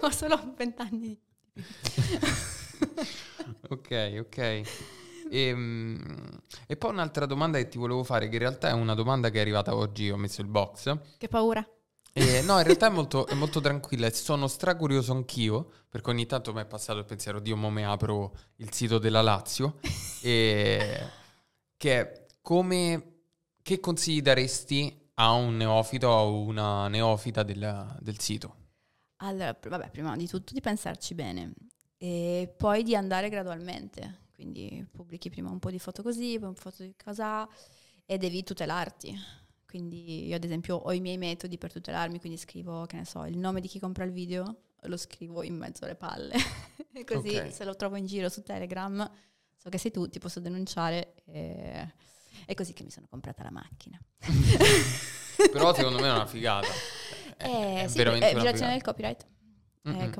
Ho 0.00 0.10
solo 0.10 0.54
vent'anni. 0.56 1.18
ok, 3.68 4.16
ok. 4.20 4.38
E, 4.38 4.66
ehm, 5.30 6.40
e, 6.66 6.76
poi 6.76 6.90
un'altra 6.90 7.26
domanda 7.26 7.58
che 7.58 7.68
ti 7.68 7.78
volevo 7.78 8.04
fare, 8.04 8.28
che 8.28 8.34
in 8.34 8.40
realtà 8.40 8.68
è 8.68 8.72
una 8.72 8.94
domanda 8.94 9.30
che 9.30 9.38
è 9.38 9.40
arrivata 9.40 9.74
oggi, 9.74 10.10
ho 10.10 10.16
messo 10.16 10.40
il 10.40 10.46
box. 10.48 10.96
Che 11.16 11.28
paura. 11.28 11.66
Eh, 12.16 12.42
no, 12.42 12.58
in 12.58 12.62
realtà 12.62 12.86
è 12.86 12.90
molto, 12.90 13.26
è 13.26 13.34
molto 13.34 13.60
tranquilla. 13.60 14.06
E 14.06 14.12
sono 14.12 14.46
stracurioso 14.46 15.10
anch'io, 15.12 15.68
perché 15.88 16.10
ogni 16.10 16.26
tanto 16.26 16.52
mi 16.52 16.60
è 16.60 16.64
passato 16.64 17.00
il 17.00 17.04
pensiero, 17.04 17.40
Dio, 17.40 17.56
mo 17.56 17.70
me 17.70 17.84
apro 17.84 18.36
il 18.56 18.72
sito 18.72 18.98
della 18.98 19.20
Lazio, 19.20 19.80
e, 20.22 21.10
che 21.76 22.26
come, 22.40 23.14
che 23.60 23.80
consigli 23.80 24.22
daresti 24.22 25.10
a 25.14 25.32
un 25.32 25.56
neofito 25.56 26.06
o 26.06 26.16
a 26.16 26.22
una 26.22 26.86
neofita 26.86 27.42
del, 27.42 27.96
del 27.98 28.20
sito? 28.20 28.56
Allora, 29.16 29.58
vabbè, 29.60 29.90
prima 29.90 30.14
di 30.16 30.28
tutto 30.28 30.52
di 30.54 30.60
pensarci 30.60 31.14
bene 31.14 31.52
e 31.98 32.52
poi 32.56 32.84
di 32.84 32.94
andare 32.94 33.28
gradualmente, 33.28 34.28
quindi 34.34 34.86
pubblichi 34.88 35.30
prima 35.30 35.50
un 35.50 35.58
po' 35.58 35.70
di 35.70 35.80
foto 35.80 36.02
così, 36.02 36.38
poi 36.38 36.48
un 36.48 36.54
po' 36.54 36.70
di 36.76 36.94
casa 36.96 37.48
e 38.06 38.18
devi 38.18 38.44
tutelarti 38.44 39.42
quindi 39.74 40.28
io 40.28 40.36
ad 40.36 40.44
esempio 40.44 40.76
ho 40.76 40.92
i 40.92 41.00
miei 41.00 41.18
metodi 41.18 41.58
per 41.58 41.72
tutelarmi, 41.72 42.20
quindi 42.20 42.38
scrivo, 42.38 42.86
che 42.86 42.94
ne 42.94 43.04
so, 43.04 43.24
il 43.24 43.36
nome 43.36 43.60
di 43.60 43.66
chi 43.66 43.80
compra 43.80 44.04
il 44.04 44.12
video, 44.12 44.58
lo 44.82 44.96
scrivo 44.96 45.42
in 45.42 45.56
mezzo 45.56 45.84
alle 45.84 45.96
palle. 45.96 46.36
Così 47.04 47.34
okay. 47.34 47.50
se 47.50 47.64
lo 47.64 47.74
trovo 47.74 47.96
in 47.96 48.06
giro 48.06 48.28
su 48.28 48.44
Telegram, 48.44 49.10
so 49.56 49.68
che 49.70 49.78
sei 49.78 49.90
tu, 49.90 50.08
ti 50.08 50.20
posso 50.20 50.38
denunciare. 50.38 51.14
E... 51.24 51.92
È 52.46 52.54
così 52.54 52.72
che 52.72 52.84
mi 52.84 52.90
sono 52.90 53.06
comprata 53.08 53.42
la 53.42 53.50
macchina. 53.50 53.98
Però 55.50 55.74
secondo 55.74 55.98
me 55.98 56.06
è 56.06 56.12
una 56.12 56.26
figata. 56.26 56.68
È, 57.36 57.46
eh, 57.48 57.82
è 57.82 57.88
sì, 57.88 57.98
è 57.98 58.32
violazione 58.32 58.72
del 58.72 58.82
copyright. 58.82 59.26
Eh, 59.86 60.10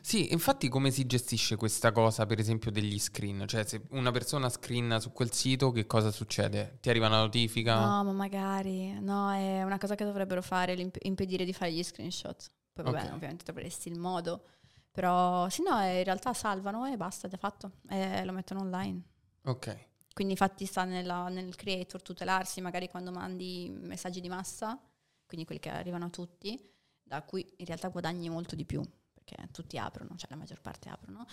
sì, 0.00 0.32
infatti 0.32 0.68
come 0.68 0.90
si 0.90 1.06
gestisce 1.06 1.54
questa 1.54 1.92
cosa, 1.92 2.26
per 2.26 2.40
esempio, 2.40 2.72
degli 2.72 2.98
screen? 2.98 3.46
Cioè, 3.46 3.64
se 3.64 3.82
una 3.90 4.10
persona 4.10 4.48
screen 4.48 4.98
su 5.00 5.12
quel 5.12 5.30
sito, 5.32 5.70
che 5.70 5.86
cosa 5.86 6.10
succede? 6.10 6.78
Ti 6.80 6.90
arriva 6.90 7.06
una 7.06 7.20
notifica? 7.20 7.78
No, 7.78 8.02
ma 8.02 8.12
magari. 8.12 8.98
No, 8.98 9.30
è 9.32 9.62
una 9.62 9.78
cosa 9.78 9.94
che 9.94 10.04
dovrebbero 10.04 10.42
fare, 10.42 10.90
impedire 11.02 11.44
di 11.44 11.52
fare 11.52 11.72
gli 11.72 11.84
screenshot. 11.84 12.50
Poi 12.72 12.84
vabbè, 12.84 12.96
okay. 12.96 13.14
ovviamente 13.14 13.44
troveresti 13.44 13.88
il 13.88 13.98
modo. 13.98 14.42
Però, 14.90 15.48
sì, 15.50 15.62
no, 15.62 15.80
in 15.82 16.02
realtà 16.02 16.32
salvano 16.32 16.84
e 16.86 16.96
basta, 16.96 17.28
è 17.28 17.36
fatto. 17.36 17.74
E 17.88 18.24
lo 18.24 18.32
mettono 18.32 18.60
online. 18.62 19.02
Ok. 19.44 19.86
Quindi 20.12 20.32
infatti 20.32 20.66
sta 20.66 20.82
nella, 20.82 21.28
nel 21.28 21.54
creator 21.54 22.02
tutelarsi, 22.02 22.60
magari 22.60 22.88
quando 22.88 23.12
mandi 23.12 23.72
messaggi 23.72 24.20
di 24.20 24.28
massa, 24.28 24.80
quindi 25.26 25.46
quelli 25.46 25.60
che 25.60 25.68
arrivano 25.68 26.06
a 26.06 26.10
tutti 26.10 26.74
da 27.06 27.22
cui 27.22 27.46
in 27.56 27.66
realtà 27.66 27.88
guadagni 27.88 28.28
molto 28.28 28.56
di 28.56 28.64
più, 28.64 28.82
perché 29.12 29.48
tutti 29.52 29.78
aprono, 29.78 30.16
cioè 30.16 30.28
la 30.30 30.36
maggior 30.36 30.60
parte 30.60 30.88
aprono, 30.88 31.24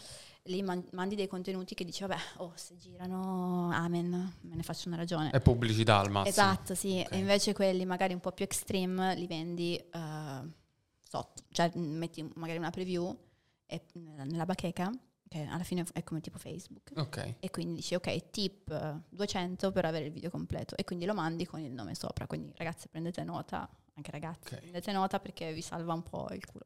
lì 0.43 0.61
man- 0.61 0.87
mandi 0.91 1.15
dei 1.15 1.27
contenuti 1.27 1.73
che 1.73 1.83
dici, 1.83 2.01
vabbè, 2.01 2.17
oh, 2.37 2.51
se 2.55 2.77
girano, 2.77 3.71
amen, 3.71 4.33
me 4.41 4.55
ne 4.55 4.63
faccio 4.63 4.87
una 4.87 4.97
ragione. 4.97 5.31
È 5.31 5.41
pubblicità 5.41 5.97
al 5.97 6.11
massimo. 6.11 6.29
Esatto, 6.29 6.75
sì, 6.75 7.01
okay. 7.03 7.17
e 7.17 7.21
invece 7.21 7.53
quelli 7.53 7.85
magari 7.85 8.13
un 8.13 8.19
po' 8.19 8.31
più 8.31 8.45
extreme 8.45 9.15
li 9.15 9.25
vendi 9.25 9.83
uh, 9.93 10.51
sotto, 11.01 11.43
cioè 11.49 11.71
metti 11.75 12.29
magari 12.35 12.59
una 12.59 12.69
preview 12.69 13.15
e, 13.65 13.85
nella 13.93 14.45
bacheca, 14.45 14.91
che 15.33 15.47
alla 15.49 15.63
fine 15.63 15.83
è 15.93 16.03
come 16.03 16.21
tipo 16.21 16.37
Facebook. 16.37 16.91
Ok. 16.95 17.35
E 17.39 17.49
quindi 17.49 17.75
dici, 17.75 17.95
ok, 17.95 18.29
tip 18.29 19.01
200 19.09 19.71
per 19.71 19.85
avere 19.85 20.05
il 20.05 20.11
video 20.11 20.29
completo, 20.29 20.77
e 20.77 20.83
quindi 20.83 21.05
lo 21.05 21.15
mandi 21.15 21.47
con 21.47 21.59
il 21.59 21.71
nome 21.71 21.95
sopra, 21.95 22.27
quindi 22.27 22.53
ragazzi 22.55 22.87
prendete 22.87 23.23
nota, 23.23 23.67
anche 23.95 24.11
ragazzi, 24.11 24.41
okay. 24.45 24.59
prendete 24.59 24.91
nota 24.91 25.19
perché 25.19 25.51
vi 25.51 25.61
salva 25.61 25.93
un 25.93 26.03
po' 26.03 26.27
il 26.31 26.45
culo. 26.45 26.65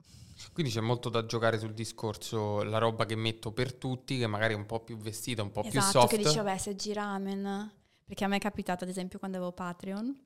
Quindi 0.52 0.72
c'è 0.72 0.82
molto 0.82 1.08
da 1.08 1.26
giocare 1.26 1.58
sul 1.58 1.74
discorso, 1.74 2.62
la 2.64 2.78
roba 2.78 3.06
che 3.06 3.16
metto 3.16 3.54
per 3.54 3.74
tutti, 3.74 4.18
che 4.18 4.28
magari 4.28 4.54
è 4.54 4.58
un 4.58 4.66
po' 4.66 4.84
più 4.84 4.98
vestita, 4.98 5.42
un 5.42 5.52
po' 5.52 5.64
esatto, 5.64 5.72
più 5.72 5.82
soft. 5.82 6.10
che 6.10 6.18
dice, 6.18 6.42
vabbè, 6.42 6.58
se 6.58 6.76
gira 6.76 7.04
amen. 7.04 7.72
Perché 8.04 8.26
a 8.26 8.28
me 8.28 8.36
è 8.36 8.40
capitato, 8.40 8.84
ad 8.84 8.90
esempio, 8.90 9.18
quando 9.18 9.38
avevo 9.38 9.54
Patreon, 9.54 10.26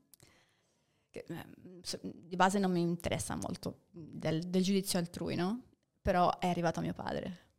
che, 1.10 1.26
eh, 1.28 2.00
di 2.02 2.36
base 2.36 2.58
non 2.60 2.72
mi 2.72 2.82
interessa 2.82 3.36
molto 3.36 3.84
del, 3.92 4.42
del 4.42 4.64
giudizio 4.64 4.98
altrui, 5.00 5.36
no? 5.36 5.62
Però 6.02 6.40
è 6.40 6.48
arrivato 6.48 6.82
mio 6.82 6.94
padre. 6.94 7.51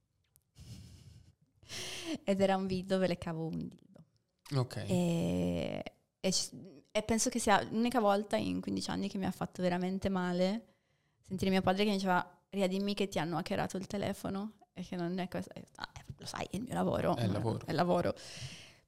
Ed 2.24 2.40
era 2.40 2.56
un 2.56 2.66
video 2.66 2.96
dove 2.96 3.08
le 3.08 3.18
cavo 3.18 3.46
un 3.46 3.68
dildo. 3.68 4.60
Ok. 4.60 4.76
E, 4.86 5.82
e, 6.20 6.34
e, 6.90 7.02
penso 7.02 7.30
che 7.30 7.38
sia 7.38 7.62
l'unica 7.70 8.00
volta 8.00 8.36
in 8.36 8.60
15 8.60 8.90
anni 8.90 9.08
che 9.08 9.18
mi 9.18 9.26
ha 9.26 9.30
fatto 9.30 9.62
veramente 9.62 10.08
male 10.08 10.66
sentire 11.20 11.50
mio 11.50 11.62
padre 11.62 11.84
che 11.84 11.90
mi 11.90 11.96
diceva 11.96 12.38
Ria 12.50 12.66
dimmi 12.66 12.92
che 12.94 13.08
ti 13.08 13.18
hanno 13.18 13.38
hackerato 13.38 13.78
il 13.78 13.86
telefono 13.86 14.52
e 14.74 14.82
che 14.82 14.96
non 14.96 15.18
è 15.18 15.28
questo. 15.28 15.52
Ah, 15.76 15.88
lo 16.18 16.26
sai, 16.26 16.46
è 16.50 16.56
il 16.56 16.62
mio 16.62 16.74
lavoro. 16.74 17.16
È 17.16 17.24
il 17.24 17.32
lavoro. 17.32 17.64
È 17.64 17.70
il 17.70 17.76
lavoro. 17.76 18.14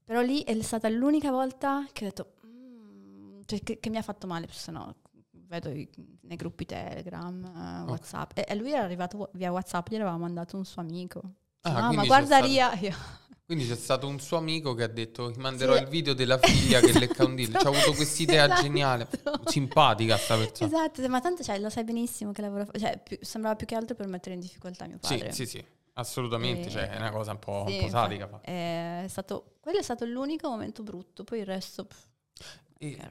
Però 0.04 0.20
lì 0.20 0.42
è 0.42 0.60
stata 0.60 0.88
l'unica 0.90 1.30
volta 1.30 1.86
che 1.92 2.04
ho 2.04 2.08
detto, 2.08 2.34
mm, 2.46 3.40
cioè 3.46 3.62
che, 3.62 3.80
che, 3.80 3.88
mi 3.88 3.96
ha 3.96 4.02
fatto 4.02 4.26
male, 4.26 4.46
se 4.50 4.70
no 4.70 4.96
vedo 5.30 5.70
i, 5.70 5.88
nei 6.22 6.36
gruppi 6.36 6.66
Telegram, 6.66 7.42
uh, 7.42 7.48
okay. 7.48 7.88
Whatsapp. 7.88 8.38
E, 8.38 8.44
e, 8.48 8.54
lui 8.54 8.72
era 8.72 8.84
arrivato 8.84 9.30
via 9.32 9.50
Whatsapp, 9.50 9.88
gli 9.88 9.94
aveva 9.94 10.16
mandato 10.18 10.58
un 10.58 10.66
suo 10.66 10.82
amico. 10.82 11.22
Ah, 11.66 11.86
ah 11.86 11.92
ma 11.92 12.04
guarda 12.04 12.38
Ria, 12.38 12.74
io... 12.78 12.94
Quindi 13.46 13.66
c'è 13.66 13.76
stato 13.76 14.06
un 14.06 14.20
suo 14.20 14.38
amico 14.38 14.72
che 14.74 14.84
ha 14.84 14.88
detto 14.88 15.30
ti 15.30 15.38
manderò 15.38 15.76
sì. 15.76 15.82
il 15.82 15.88
video 15.88 16.14
della 16.14 16.38
figlia 16.38 16.80
che 16.80 16.98
lecca 16.98 17.24
un 17.24 17.34
dildo. 17.34 17.58
Ci 17.58 17.66
ha 17.66 17.68
avuto 17.68 17.92
questa 17.92 18.22
idea 18.22 18.44
esatto. 18.46 18.62
geniale, 18.62 19.08
simpatica 19.44 20.16
sta 20.16 20.36
persona. 20.36 20.70
Esatto, 20.70 21.08
ma 21.08 21.20
tanto 21.20 21.42
cioè, 21.42 21.58
lo 21.58 21.68
sai 21.68 21.84
benissimo 21.84 22.32
che 22.32 22.40
lavoro, 22.40 22.66
cioè, 22.78 22.98
più, 23.02 23.18
sembrava 23.20 23.54
più 23.54 23.66
che 23.66 23.74
altro 23.74 23.94
per 23.94 24.06
mettere 24.08 24.34
in 24.34 24.40
difficoltà 24.40 24.86
mio 24.86 24.98
padre. 24.98 25.32
Sì, 25.32 25.44
sì, 25.44 25.58
sì, 25.58 25.64
assolutamente, 25.94 26.68
e... 26.68 26.70
cioè, 26.70 26.88
è 26.88 26.96
una 26.96 27.10
cosa 27.10 27.32
un 27.32 27.38
po', 27.38 27.64
sì, 27.66 27.74
un 27.74 27.80
po 27.80 27.88
sadica. 27.88 28.40
È 28.40 29.04
stato, 29.08 29.56
quello 29.60 29.78
è 29.78 29.82
stato 29.82 30.06
l'unico 30.06 30.48
momento 30.48 30.82
brutto, 30.82 31.24
poi 31.24 31.40
il 31.40 31.46
resto... 31.46 31.84
Pff, 31.84 32.12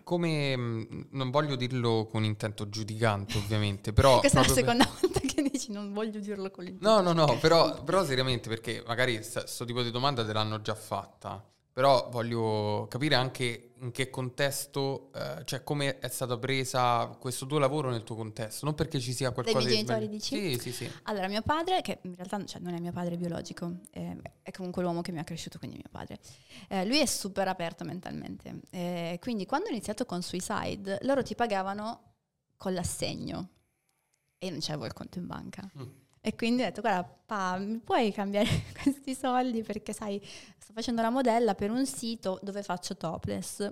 come 0.04 0.56
mm, 0.56 0.82
non 1.12 1.32
voglio 1.32 1.56
dirlo 1.56 2.08
con 2.10 2.24
intento 2.24 2.70
giudicante, 2.70 3.38
ovviamente, 3.38 3.94
però. 3.94 4.20
Questa 4.22 4.42
è 4.42 4.48
la 4.48 4.54
seconda 4.54 4.88
volta 5.00 5.13
che 5.34 5.50
dici 5.50 5.72
non 5.72 5.94
voglio 5.94 6.20
dirlo 6.20 6.52
con 6.52 6.64
l'intento. 6.64 7.02
No, 7.02 7.02
no, 7.02 7.26
no, 7.26 7.38
però, 7.40 7.84
però, 7.84 8.04
seriamente, 8.06 8.50
perché 8.50 8.84
magari 8.86 9.16
questo 9.16 9.66
tipo 9.66 9.82
di 9.82 9.92
domanda 9.92 10.26
te 10.26 10.34
l'hanno 10.34 10.62
già 10.62 10.76
fatta. 10.76 11.44
Però 11.74 12.08
voglio 12.12 12.86
capire 12.88 13.16
anche 13.16 13.72
in 13.80 13.92
che 13.92 14.12
contesto, 14.12 15.10
eh, 15.16 15.42
cioè 15.44 15.64
come 15.64 15.98
è 15.98 16.08
stata 16.08 16.38
presa 16.38 17.08
questo 17.20 17.48
tuo 17.48 17.58
lavoro 17.58 17.90
nel 17.90 18.04
tuo 18.04 18.16
contesto, 18.16 18.66
non 18.66 18.76
perché 18.76 19.00
ci 19.00 19.12
sia 19.12 19.32
qualcosa 19.32 19.58
Dei 19.58 19.68
miei 19.68 19.84
genitori, 19.84 20.08
dici? 20.08 20.36
Sì, 20.36 20.60
sì, 20.60 20.72
sì. 20.72 20.92
Allora, 21.06 21.28
mio 21.28 21.42
padre, 21.42 21.82
che 21.82 21.98
in 22.04 22.14
realtà 22.14 22.46
cioè, 22.46 22.62
non 22.62 22.76
è 22.76 22.80
mio 22.80 22.92
padre 22.92 23.18
biologico, 23.18 23.72
eh, 23.90 24.16
è 24.44 24.52
comunque 24.52 24.84
l'uomo 24.84 25.02
che 25.02 25.12
mi 25.12 25.18
ha 25.18 25.24
cresciuto, 25.24 25.58
quindi 25.58 25.78
mio 25.78 25.90
padre. 25.90 26.20
Eh, 26.68 26.86
lui 26.86 27.00
è 27.00 27.08
super 27.08 27.48
aperto 27.48 27.84
mentalmente. 27.84 28.60
Eh, 28.70 29.18
quindi 29.20 29.48
quando 29.48 29.66
ho 29.68 29.72
iniziato 29.72 30.06
con 30.06 30.22
Suicide, 30.22 31.00
loro 31.02 31.24
ti 31.24 31.34
pagavano 31.34 32.14
con 32.56 32.76
l'assegno 32.76 33.50
e 34.44 34.50
non 34.50 34.60
c'avevo 34.60 34.86
il 34.86 34.94
conto 34.94 35.20
in 35.20 35.28
banca. 35.28 35.70
Mm. 35.78 35.88
E 36.20 36.36
quindi 36.36 36.62
ho 36.62 36.66
detto, 36.66 36.82
guarda, 36.82 37.04
pa, 37.04 37.58
mi 37.58 37.80
puoi 37.80 38.12
cambiare 38.12 38.48
questi 38.82 39.16
soldi 39.16 39.64
perché 39.64 39.94
sai, 39.94 40.22
sto 40.58 40.74
facendo 40.74 41.02
la 41.02 41.10
modella 41.10 41.56
per 41.56 41.72
un 41.72 41.86
sito 41.86 42.40
dove 42.42 42.62
faccio 42.62 42.96
topless. 42.98 43.70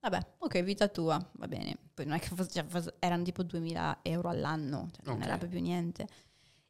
Vabbè, 0.00 0.34
ok, 0.38 0.62
vita 0.62 0.88
tua, 0.88 1.22
va 1.32 1.48
bene. 1.48 1.76
Poi 1.92 2.06
non 2.06 2.16
è 2.16 2.20
che 2.20 2.28
fosse, 2.28 2.50
cioè, 2.50 2.94
erano 2.98 3.22
tipo 3.22 3.42
2000 3.42 4.00
euro 4.02 4.28
all'anno, 4.28 4.88
cioè 4.92 5.02
okay. 5.02 5.14
non 5.14 5.22
era 5.22 5.38
proprio 5.38 5.60
niente. 5.60 6.06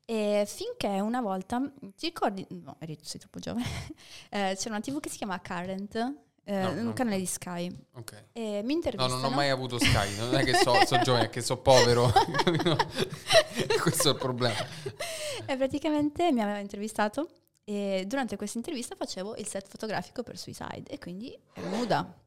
E 0.05 0.45
finché 0.47 0.99
una 0.99 1.21
volta, 1.21 1.61
ti 1.97 2.07
ricordi, 2.07 2.45
no, 2.51 2.77
eri, 2.81 2.99
sei 3.01 3.21
troppo 3.21 3.39
giovane, 3.39 3.65
eh, 4.31 4.57
c'era 4.57 4.71
una 4.71 4.81
tv 4.81 4.99
che 4.99 5.09
si 5.09 5.19
chiama 5.19 5.41
Current, 5.41 6.17
eh, 6.45 6.63
no, 6.63 6.71
un 6.89 6.93
canale 6.93 7.19
di 7.19 7.27
Sky. 7.27 7.71
Ok. 7.95 8.25
E 8.33 8.61
mi 8.65 8.73
intervistano. 8.73 9.17
No, 9.17 9.21
non 9.21 9.33
ho 9.33 9.35
mai 9.35 9.51
avuto 9.51 9.79
Sky, 9.79 10.17
non 10.17 10.35
è 10.35 10.45
che 10.45 10.55
so, 10.55 10.75
so 10.87 10.99
giovane, 11.01 11.27
è 11.27 11.31
che 11.31 11.43
so 11.43 11.59
povero. 11.59 12.11
Questo 13.81 14.09
è 14.09 14.13
il 14.13 14.19
problema. 14.19 14.67
E 15.47 15.57
praticamente 15.57 16.33
mi 16.33 16.41
aveva 16.41 16.59
intervistato 16.59 17.29
e 17.65 18.05
durante 18.07 18.37
questa 18.37 18.59
intervista 18.59 18.97
facevo 18.97 19.37
il 19.37 19.47
set 19.47 19.69
fotografico 19.69 20.23
per 20.23 20.37
Suicide 20.37 20.85
e 20.89 20.99
quindi 20.99 21.39
ero 21.53 21.69
nuda. 21.69 22.21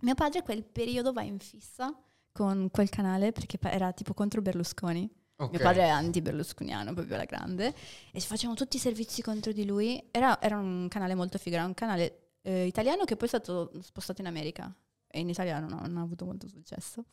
Mio 0.00 0.14
padre 0.14 0.42
quel 0.42 0.62
periodo 0.62 1.12
va 1.12 1.22
in 1.22 1.38
fissa 1.40 1.92
con 2.30 2.68
quel 2.70 2.88
canale 2.88 3.32
perché 3.32 3.58
era 3.60 3.92
tipo 3.92 4.14
contro 4.14 4.40
Berlusconi. 4.40 5.10
Okay. 5.40 5.56
Mio 5.56 5.60
padre 5.60 5.82
è 5.82 5.88
anti-berlusconiano, 5.88 6.94
proprio 6.94 7.14
alla 7.14 7.24
grande, 7.24 7.72
e 8.12 8.20
facevano 8.20 8.56
tutti 8.56 8.76
i 8.76 8.80
servizi 8.80 9.22
contro 9.22 9.52
di 9.52 9.64
lui. 9.64 10.08
Era, 10.10 10.40
era 10.40 10.58
un 10.58 10.88
canale 10.88 11.14
molto 11.14 11.38
figo, 11.38 11.54
era 11.54 11.64
un 11.64 11.74
canale 11.74 12.27
eh, 12.42 12.66
italiano 12.66 13.04
che 13.04 13.16
poi 13.16 13.26
è 13.26 13.30
stato 13.30 13.70
spostato 13.80 14.20
in 14.20 14.26
America 14.26 14.74
e 15.06 15.20
in 15.20 15.28
Italia 15.28 15.58
non 15.58 15.72
ha, 15.72 15.86
non 15.86 15.96
ha 15.96 16.02
avuto 16.02 16.24
molto 16.24 16.48
successo. 16.48 17.06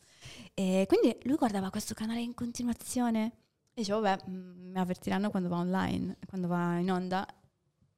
E 0.54 0.86
quindi 0.88 1.18
lui 1.24 1.36
guardava 1.36 1.70
questo 1.70 1.94
canale 1.94 2.20
in 2.20 2.34
continuazione 2.34 3.26
e 3.72 3.80
dicevo, 3.80 4.00
vabbè, 4.00 4.28
mm, 4.30 4.70
mi 4.72 4.78
avvertiranno 4.78 5.30
quando 5.30 5.48
va 5.48 5.56
online, 5.56 6.18
quando 6.26 6.48
va 6.48 6.78
in 6.78 6.90
onda. 6.90 7.26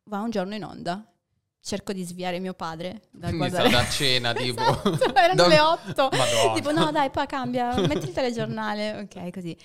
Va 0.05 0.21
un 0.21 0.31
giorno 0.31 0.55
in 0.55 0.65
onda 0.65 1.18
cerco 1.61 1.93
di 1.93 2.03
sviare 2.03 2.39
mio 2.39 2.55
padre 2.55 3.03
da 3.11 3.29
Quindi 3.29 3.51
guardare. 3.51 3.75
a 3.77 3.89
cena, 3.89 4.33
tipo. 4.33 4.63
esatto, 4.89 5.15
erano 5.15 5.35
da... 5.43 5.47
le 5.49 5.61
otto. 5.61 6.09
Madonna. 6.11 6.55
Tipo, 6.55 6.73
no, 6.73 6.91
dai, 6.91 7.11
poi 7.11 7.27
cambia, 7.27 7.75
metti 7.87 8.07
il 8.07 8.13
telegiornale. 8.13 9.01
Ok, 9.01 9.31
così. 9.31 9.57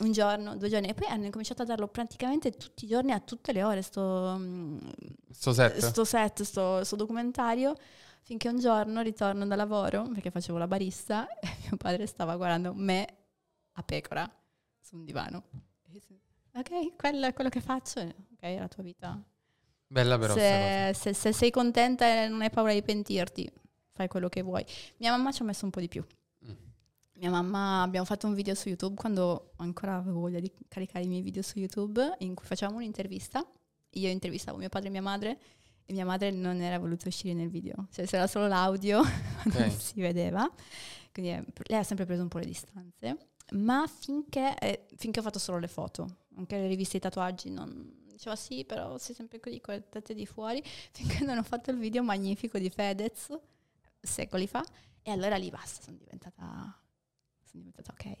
Un 0.00 0.12
giorno, 0.12 0.56
due 0.56 0.68
giorni. 0.68 0.88
E 0.88 0.94
poi 0.94 1.08
hanno 1.08 1.30
cominciato 1.30 1.62
a 1.62 1.64
darlo 1.64 1.88
praticamente 1.88 2.52
tutti 2.52 2.84
i 2.84 2.88
giorni, 2.88 3.12
a 3.12 3.20
tutte 3.20 3.52
le 3.52 3.62
ore, 3.62 3.82
sto, 3.82 4.36
mm, 4.38 4.78
sto 5.30 5.52
set, 5.52 5.78
sto, 5.78 6.04
set 6.04 6.42
sto, 6.42 6.84
sto 6.84 6.96
documentario. 6.96 7.74
Finché 8.22 8.48
un 8.48 8.58
giorno 8.58 9.00
ritorno 9.00 9.46
da 9.46 9.56
lavoro, 9.56 10.06
perché 10.12 10.30
facevo 10.30 10.58
la 10.58 10.66
barista, 10.66 11.26
e 11.40 11.48
mio 11.62 11.76
padre 11.78 12.06
stava 12.06 12.36
guardando 12.36 12.74
me 12.74 13.06
a 13.72 13.82
pecora 13.82 14.30
su 14.80 14.96
un 14.96 15.04
divano. 15.04 15.44
Ok, 16.54 16.96
quello 16.96 17.26
è 17.26 17.32
quello 17.32 17.48
che 17.48 17.60
faccio. 17.60 18.00
Ok, 18.00 18.40
è 18.40 18.58
la 18.58 18.68
tua 18.68 18.82
vita 18.82 19.22
Bella 19.88 20.18
però. 20.18 20.34
Se, 20.34 20.92
se, 20.94 21.14
se, 21.14 21.32
sei 21.32 21.50
contenta 21.50 22.06
e 22.06 22.28
non 22.28 22.42
hai 22.42 22.50
paura 22.50 22.74
di 22.74 22.82
pentirti, 22.82 23.50
fai 23.92 24.06
quello 24.06 24.28
che 24.28 24.42
vuoi. 24.42 24.64
Mia 24.98 25.10
mamma 25.10 25.32
ci 25.32 25.42
ha 25.42 25.44
messo 25.46 25.64
un 25.64 25.70
po' 25.70 25.80
di 25.80 25.88
più. 25.88 26.04
Mm. 26.46 26.52
Mia 27.14 27.30
mamma, 27.30 27.82
abbiamo 27.82 28.04
fatto 28.04 28.26
un 28.26 28.34
video 28.34 28.54
su 28.54 28.68
YouTube 28.68 28.94
quando 28.94 29.52
ancora 29.56 29.96
avevo 29.96 30.20
voglia 30.20 30.40
di 30.40 30.52
caricare 30.68 31.04
i 31.04 31.08
miei 31.08 31.22
video 31.22 31.42
su 31.42 31.58
YouTube, 31.58 32.16
in 32.18 32.34
cui 32.34 32.46
facevamo 32.46 32.76
un'intervista. 32.76 33.44
Io 33.92 34.10
intervistavo 34.10 34.58
mio 34.58 34.68
padre 34.68 34.88
e 34.88 34.90
mia 34.90 35.02
madre 35.02 35.38
e 35.86 35.94
mia 35.94 36.04
madre 36.04 36.30
non 36.30 36.60
era 36.60 36.78
voluta 36.78 37.08
uscire 37.08 37.32
nel 37.32 37.48
video, 37.48 37.88
cioè 37.90 38.06
c'era 38.06 38.26
solo 38.26 38.46
l'audio, 38.46 39.00
okay. 39.46 39.60
non 39.60 39.70
si 39.70 39.98
vedeva. 40.00 40.48
Quindi 41.10 41.32
eh, 41.32 41.44
lei 41.68 41.78
ha 41.78 41.82
sempre 41.82 42.04
preso 42.04 42.20
un 42.20 42.28
po' 42.28 42.36
le 42.36 42.44
distanze, 42.44 43.16
ma 43.52 43.86
finché, 43.86 44.54
eh, 44.58 44.84
finché 44.96 45.20
ho 45.20 45.22
fatto 45.22 45.38
solo 45.38 45.58
le 45.58 45.66
foto, 45.66 46.18
anche 46.36 46.58
le 46.58 46.66
riviste 46.66 46.98
di 46.98 47.02
tatuaggi 47.04 47.50
non, 47.50 47.90
diceva 48.18 48.34
sì, 48.34 48.64
però 48.64 48.98
sei 48.98 49.14
sempre 49.14 49.38
così 49.38 49.60
con 49.60 49.74
le 49.74 49.88
tette 49.88 50.12
di 50.12 50.26
fuori, 50.26 50.62
finché 50.92 51.24
non 51.24 51.38
ho 51.38 51.42
fatto 51.42 51.70
il 51.70 51.78
video 51.78 52.02
magnifico 52.02 52.58
di 52.58 52.68
Fedez, 52.68 53.28
secoli 54.00 54.46
fa, 54.46 54.62
e 55.02 55.10
allora 55.10 55.36
lì 55.36 55.48
basta, 55.48 55.82
sono 55.82 55.96
diventata, 55.96 56.76
sono 57.44 57.62
diventata 57.62 57.92
ok. 57.92 58.16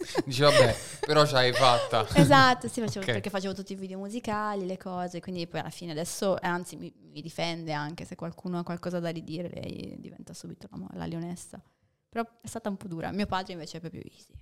Dice 0.24 0.44
vabbè, 0.44 0.76
però 1.00 1.26
ce 1.26 1.32
l'hai 1.34 1.52
fatta. 1.52 2.06
Esatto, 2.16 2.68
sì, 2.68 2.80
facevo, 2.80 3.00
okay. 3.00 3.14
perché 3.14 3.28
facevo 3.28 3.52
tutti 3.52 3.72
i 3.72 3.76
video 3.76 3.98
musicali, 3.98 4.64
le 4.64 4.78
cose, 4.78 5.20
quindi 5.20 5.46
poi 5.46 5.60
alla 5.60 5.70
fine 5.70 5.90
adesso, 5.90 6.36
anzi 6.40 6.76
mi, 6.76 6.92
mi 7.12 7.20
difende 7.20 7.72
anche 7.72 8.04
se 8.04 8.14
qualcuno 8.16 8.58
ha 8.60 8.62
qualcosa 8.62 8.98
da 8.98 9.10
ridire, 9.10 9.50
lei 9.50 9.96
diventa 9.98 10.32
subito 10.32 10.68
la, 10.70 10.86
la 10.92 11.06
leonessa. 11.06 11.60
Però 12.08 12.26
è 12.40 12.46
stata 12.46 12.68
un 12.68 12.76
po' 12.76 12.88
dura, 12.88 13.12
mio 13.12 13.26
padre 13.26 13.52
invece 13.52 13.76
è 13.76 13.80
proprio 13.80 14.02
easy. 14.04 14.34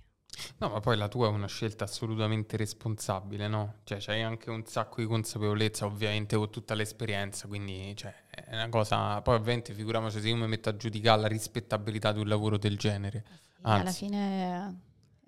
No, 0.57 0.69
ma 0.69 0.79
poi 0.79 0.97
la 0.97 1.07
tua 1.07 1.27
è 1.27 1.31
una 1.31 1.47
scelta 1.47 1.85
assolutamente 1.85 2.57
responsabile, 2.57 3.47
no? 3.47 3.75
Cioè, 3.83 3.97
c'hai 3.99 4.21
anche 4.21 4.49
un 4.49 4.65
sacco 4.65 5.01
di 5.01 5.07
consapevolezza, 5.07 5.85
ovviamente, 5.85 6.35
con 6.35 6.49
tutta 6.49 6.73
l'esperienza, 6.73 7.47
quindi, 7.47 7.93
cioè, 7.95 8.13
è 8.29 8.53
una 8.53 8.69
cosa... 8.69 9.21
Poi, 9.21 9.35
ovviamente, 9.35 9.73
figuriamoci 9.73 10.19
se 10.19 10.27
io 10.27 10.35
mi 10.35 10.47
metto 10.47 10.69
a 10.69 10.75
giudicare 10.75 11.21
la 11.21 11.27
rispettabilità 11.27 12.11
di 12.11 12.19
un 12.19 12.27
lavoro 12.27 12.57
del 12.57 12.77
genere. 12.77 13.23
Anzi, 13.61 13.81
alla 13.81 13.91
fine... 13.91 14.81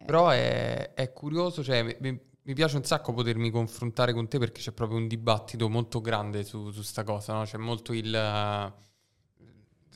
Però 0.06 0.30
è, 0.30 0.94
è 0.94 1.14
curioso, 1.14 1.64
cioè, 1.64 1.84
mi, 1.84 2.20
mi, 2.42 2.54
piace 2.54 2.76
un 2.76 2.84
sacco 2.84 3.14
potermi 3.14 3.52
confrontare 3.52 4.14
con 4.14 4.28
te 4.28 4.40
perché 4.40 4.62
c'è 4.62 4.72
proprio 4.72 4.98
un 4.98 5.08
dibattito 5.08 5.70
molto 5.70 6.02
grande 6.02 6.44
su, 6.44 6.72
su 6.72 6.82
sta 6.82 7.04
cosa, 7.04 7.34
no? 7.34 7.44
C'è 7.44 7.58
molto 7.58 7.94
il... 7.94 8.74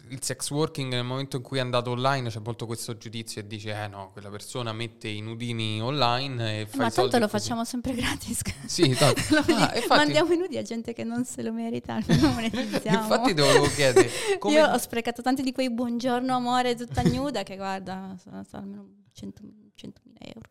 Il 0.10 0.22
sex 0.22 0.50
working 0.52 0.92
nel 0.92 1.04
momento 1.04 1.38
in 1.38 1.42
cui 1.42 1.58
è 1.58 1.62
andato 1.62 1.92
online 1.92 2.30
c'è 2.30 2.40
molto 2.40 2.66
questo 2.66 2.98
giudizio 2.98 3.42
e 3.42 3.48
dice 3.48 3.72
eh 3.72 3.88
no, 3.88 4.12
quella 4.12 4.30
persona 4.30 4.72
mette 4.72 5.08
i 5.08 5.22
nudini 5.22 5.82
online 5.82 6.62
e 6.62 6.66
fa 6.68 6.78
Ma 6.78 6.92
tanto 6.92 7.18
lo 7.18 7.28
facciamo 7.28 7.64
sempre 7.66 7.94
gratis. 7.94 8.42
Sì, 8.66 8.94
tanto. 8.96 9.22
ah, 9.54 9.76
infatti... 9.76 9.88
Mandiamo 9.88 10.34
i 10.34 10.38
nudi 10.38 10.58
a 10.58 10.62
gente 10.62 10.94
che 10.94 11.04
non 11.04 11.26
se 11.26 11.42
lo 11.44 11.52
merita, 11.52 12.00
non 12.06 12.44
infatti 12.44 13.34
te 13.34 13.42
volevo 13.42 13.68
chiedere. 13.68 14.10
Come... 14.40 14.56
Io 14.56 14.68
ho 14.68 14.78
sprecato 14.78 15.22
tanti 15.22 15.42
di 15.42 15.52
quei 15.52 15.72
buongiorno 15.72 16.36
amore 16.36 16.76
tutta 16.76 17.02
nuda 17.04 17.44
che 17.44 17.56
guarda, 17.56 18.16
sono 18.22 18.44
almeno 18.52 18.88
100, 19.14 19.42
100.000 19.80 19.92
euro. 20.20 20.50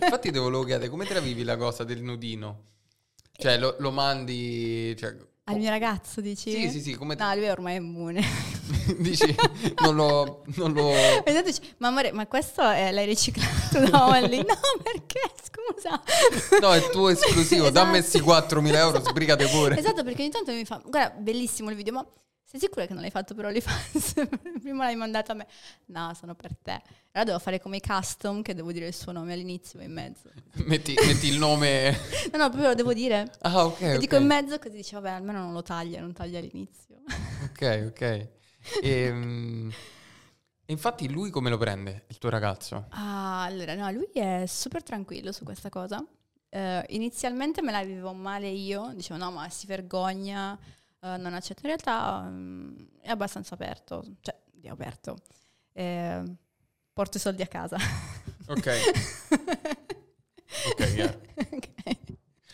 infatti 0.00 0.30
te 0.30 0.38
volevo 0.38 0.64
chiedere 0.64 0.88
come 0.88 1.04
te 1.04 1.14
la 1.14 1.20
vivi 1.20 1.42
la 1.42 1.56
cosa 1.56 1.84
del 1.84 2.02
nudino? 2.02 2.68
Cioè 3.32 3.58
lo, 3.58 3.76
lo 3.78 3.90
mandi... 3.90 4.94
Cioè, 4.96 5.16
Al 5.50 5.58
mio 5.58 5.70
ragazzo, 5.70 6.20
dici? 6.20 6.52
Sì, 6.52 6.70
sì, 6.70 6.80
sì, 6.80 6.94
come 6.94 7.16
No, 7.16 7.34
lui 7.34 7.48
ormai 7.48 7.74
è 7.74 7.78
immune. 7.78 8.22
dici, 8.98 9.34
non 9.82 9.96
lo... 9.96 10.44
Non 10.54 10.72
lo... 10.72 10.92
Dici, 11.44 11.60
ma 11.78 11.88
amore, 11.88 12.12
ma 12.12 12.26
questo 12.26 12.62
è, 12.62 12.92
l'hai 12.92 13.06
riciclato 13.06 13.80
da 13.90 14.08
Olly? 14.08 14.38
No, 14.38 14.58
perché? 14.82 15.20
Scusa. 15.42 16.00
No, 16.60 16.72
è 16.72 16.88
tuo 16.90 17.08
esclusivo, 17.08 17.64
Esatto. 17.64 17.70
dammi 17.70 17.98
questi 17.98 18.20
4.000 18.20 18.74
euro, 18.74 19.00
sbrigate 19.00 19.46
pure. 19.48 19.76
Esatto, 19.76 20.04
perché 20.04 20.22
ogni 20.22 20.30
tanto 20.30 20.52
mi 20.52 20.64
fa, 20.64 20.80
guarda, 20.84 21.14
bellissimo 21.18 21.70
il 21.70 21.76
video, 21.76 21.94
ma 21.94 22.06
sei 22.50 22.58
sicura 22.58 22.84
che 22.86 22.92
non 22.92 23.02
l'hai 23.02 23.10
fatto 23.12 23.34
per 23.34 23.44
OnlyFans? 23.44 24.14
Prima 24.60 24.84
l'hai 24.84 24.96
mandato 24.96 25.30
a 25.32 25.34
me. 25.36 25.46
No, 25.86 26.12
sono 26.14 26.34
per 26.34 26.56
te. 26.56 26.72
Allora 27.12 27.24
devo 27.24 27.38
fare 27.38 27.60
come 27.60 27.76
i 27.76 27.80
custom, 27.80 28.42
che 28.42 28.54
devo 28.54 28.72
dire 28.72 28.88
il 28.88 28.94
suo 28.94 29.12
nome 29.12 29.32
all'inizio 29.34 29.78
e 29.78 29.84
in 29.84 29.92
mezzo. 29.92 30.30
Metti, 30.66 30.94
metti 31.06 31.28
il 31.28 31.38
nome... 31.38 31.90
No, 32.32 32.38
no, 32.38 32.48
proprio 32.48 32.68
lo 32.70 32.74
devo 32.74 32.92
dire. 32.92 33.30
Ah, 33.40 33.64
ok, 33.66 33.80
Lo 33.92 33.98
ok. 33.98 33.98
dico 33.98 34.16
in 34.16 34.26
mezzo 34.26 34.58
così 34.58 34.76
dice, 34.76 34.96
vabbè, 34.96 35.10
almeno 35.10 35.38
non 35.40 35.52
lo 35.52 35.62
taglia, 35.62 36.00
non 36.00 36.12
taglia 36.12 36.38
all'inizio. 36.38 37.02
Ok, 37.38 37.86
ok. 37.88 38.28
Ehm, 38.80 39.74
E 40.64 40.72
infatti 40.72 41.08
lui 41.10 41.30
come 41.30 41.50
lo 41.50 41.58
prende, 41.58 42.04
il 42.08 42.18
tuo 42.18 42.30
ragazzo? 42.30 42.86
Ah, 42.92 43.44
allora, 43.44 43.74
no, 43.74 43.90
lui 43.90 44.08
è 44.12 44.44
super 44.46 44.82
tranquillo 44.82 45.32
su 45.32 45.44
questa 45.44 45.68
cosa. 45.68 46.04
Eh, 46.48 46.84
inizialmente 46.90 47.62
me 47.62 47.70
la 47.72 47.84
vivevo 47.84 48.12
male 48.12 48.48
io, 48.48 48.90
dicevo 48.94 49.18
no, 49.22 49.30
ma 49.30 49.48
si 49.48 49.66
vergogna, 49.66 50.58
eh, 51.00 51.16
non 51.16 51.34
accetta. 51.34 51.60
In 51.62 51.66
realtà 51.68 52.20
mm, 52.28 52.76
è 53.02 53.08
abbastanza 53.10 53.54
aperto, 53.54 54.04
cioè, 54.20 54.36
è 54.62 54.68
aperto. 54.68 55.16
Eh, 55.72 56.22
porto 56.92 57.16
i 57.16 57.20
soldi 57.20 57.42
a 57.42 57.46
casa. 57.46 57.76
Ok. 58.46 58.70
Ok, 60.66 60.94
chiaro. 60.94 61.20
Ok. 61.52 61.68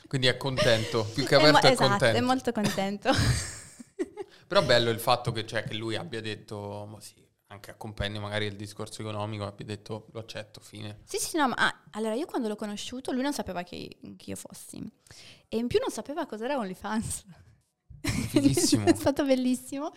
Quindi 0.06 0.26
è 0.28 0.36
contento, 0.36 1.04
più 1.04 1.24
che 1.24 1.36
È 1.36 1.40
mo- 1.40 1.46
aperto 1.48 1.66
è, 1.66 1.70
esatto, 1.72 1.88
contento. 1.88 2.18
è 2.18 2.20
molto 2.20 2.52
contento. 2.52 3.10
Però 4.46 4.62
bello 4.62 4.90
il 4.90 5.00
fatto 5.00 5.32
che, 5.32 5.46
cioè, 5.46 5.64
che 5.64 5.74
lui 5.74 5.96
abbia 5.96 6.20
detto, 6.20 6.96
sì, 7.00 7.14
anche 7.48 7.70
a 7.70 7.74
compendio 7.74 8.20
magari 8.20 8.48
del 8.48 8.56
discorso 8.56 9.00
economico, 9.00 9.44
abbia 9.44 9.64
detto 9.64 10.06
lo 10.12 10.20
accetto, 10.20 10.60
fine. 10.60 11.00
Sì, 11.04 11.18
sì, 11.18 11.36
no, 11.36 11.48
ma 11.48 11.54
ah, 11.56 11.80
allora 11.92 12.14
io 12.14 12.26
quando 12.26 12.48
l'ho 12.48 12.54
conosciuto, 12.54 13.10
lui 13.12 13.22
non 13.22 13.32
sapeva 13.32 13.62
che, 13.62 13.98
che 14.16 14.30
io 14.30 14.36
fossi. 14.36 14.78
E 15.48 15.56
in 15.56 15.66
più 15.66 15.80
non 15.80 15.90
sapeva 15.90 16.26
cos'era 16.26 16.58
OnlyFans. 16.58 17.24
Fighissimo. 18.06 18.86
è 18.88 18.94
stato 18.94 19.24
bellissimo. 19.24 19.92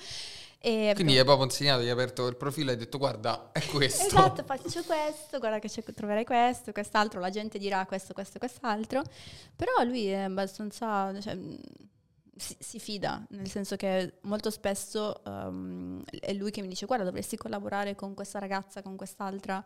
E 0.62 0.92
Quindi 0.94 1.18
hai 1.18 1.24
proprio 1.24 1.46
insegnato, 1.46 1.82
gli 1.82 1.86
hai 1.86 1.92
aperto 1.92 2.28
il 2.28 2.36
profilo 2.36 2.70
e 2.70 2.74
hai 2.74 2.80
detto 2.80 2.98
guarda, 2.98 3.52
è 3.54 3.66
questo. 3.66 4.08
Esatto, 4.08 4.44
faccio 4.44 4.84
questo, 4.84 5.40
guarda 5.40 5.60
che 5.60 5.70
troverai 5.94 6.26
questo, 6.26 6.74
quest'altro, 6.74 7.22
la 7.22 7.30
gente 7.30 7.58
dirà 7.58 7.86
questo, 7.86 8.14
questo, 8.14 8.40
quest'altro. 8.40 9.02
Però 9.56 9.72
lui 9.86 10.08
è 10.08 10.24
abbastanza, 10.24 11.18
cioè, 11.22 11.34
mh, 11.34 11.60
si, 12.36 12.58
si 12.60 12.80
fida, 12.80 13.26
nel 13.30 13.50
senso 13.50 13.78
che 13.78 14.16
molto 14.24 14.50
spesso 14.50 15.22
um, 15.24 16.04
è 16.04 16.34
lui 16.34 16.52
che 16.52 16.62
mi 16.62 16.68
dice 16.68 16.86
guarda 16.86 17.06
dovresti 17.06 17.38
collaborare 17.38 17.96
con 17.96 18.14
questa 18.14 18.40
ragazza, 18.40 18.82
con 18.82 18.98
quest'altra. 18.98 19.64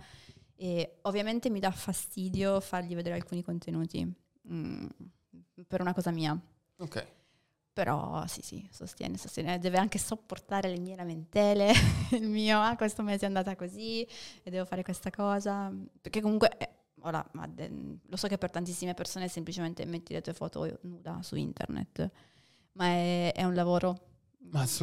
E 0.56 1.00
ovviamente 1.02 1.50
mi 1.50 1.60
dà 1.60 1.72
fastidio 1.72 2.60
fargli 2.60 2.94
vedere 2.94 3.16
alcuni 3.16 3.42
contenuti, 3.42 4.14
mm, 4.48 4.86
per 5.68 5.82
una 5.82 5.96
cosa 5.96 6.12
mia. 6.12 6.40
Ok. 6.78 7.08
Però 7.74 8.26
sì, 8.28 8.42
sì, 8.44 8.68
sostiene, 8.72 9.18
sostiene. 9.18 9.58
Deve 9.58 9.80
anche 9.80 9.98
sopportare 9.98 10.70
le 10.70 10.78
mie 10.80 10.96
lamentele, 10.96 11.72
il 12.12 12.28
mio, 12.28 12.62
ah, 12.62 12.76
questo 12.76 13.02
mese 13.02 13.24
è 13.24 13.28
andata 13.28 13.56
così 13.56 14.08
e 14.44 14.50
devo 14.52 14.66
fare 14.66 14.84
questa 14.84 15.10
cosa. 15.10 15.72
Perché 16.00 16.22
comunque, 16.22 16.56
eh, 16.58 16.70
ora, 17.02 17.28
ma 17.34 17.48
de- 17.48 17.72
lo 18.06 18.16
so 18.16 18.28
che 18.28 18.38
per 18.38 18.52
tantissime 18.52 18.94
persone 18.94 19.26
è 19.26 19.28
semplicemente 19.28 19.86
metti 19.86 20.14
le 20.14 20.22
tue 20.22 20.34
foto 20.34 20.78
nuda 20.82 21.20
su 21.24 21.36
internet, 21.36 22.12
ma 22.74 22.86
è, 22.90 23.34
è 23.34 23.44
un 23.44 23.56
lavoro. 23.56 24.08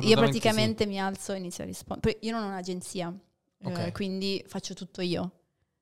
Io 0.01 0.17
praticamente 0.17 0.85
mi 0.87 0.99
alzo 1.01 1.33
e 1.33 1.37
inizio 1.39 1.63
a 1.63 1.67
rispondere. 1.67 2.19
Io 2.23 2.33
non 2.33 2.43
ho 2.43 2.47
un'agenzia, 2.49 3.17
eh, 3.59 3.67
Ok. 3.69 3.93
quindi 3.93 4.43
faccio 4.49 4.75
tutto 4.75 5.01
io. 5.01 5.40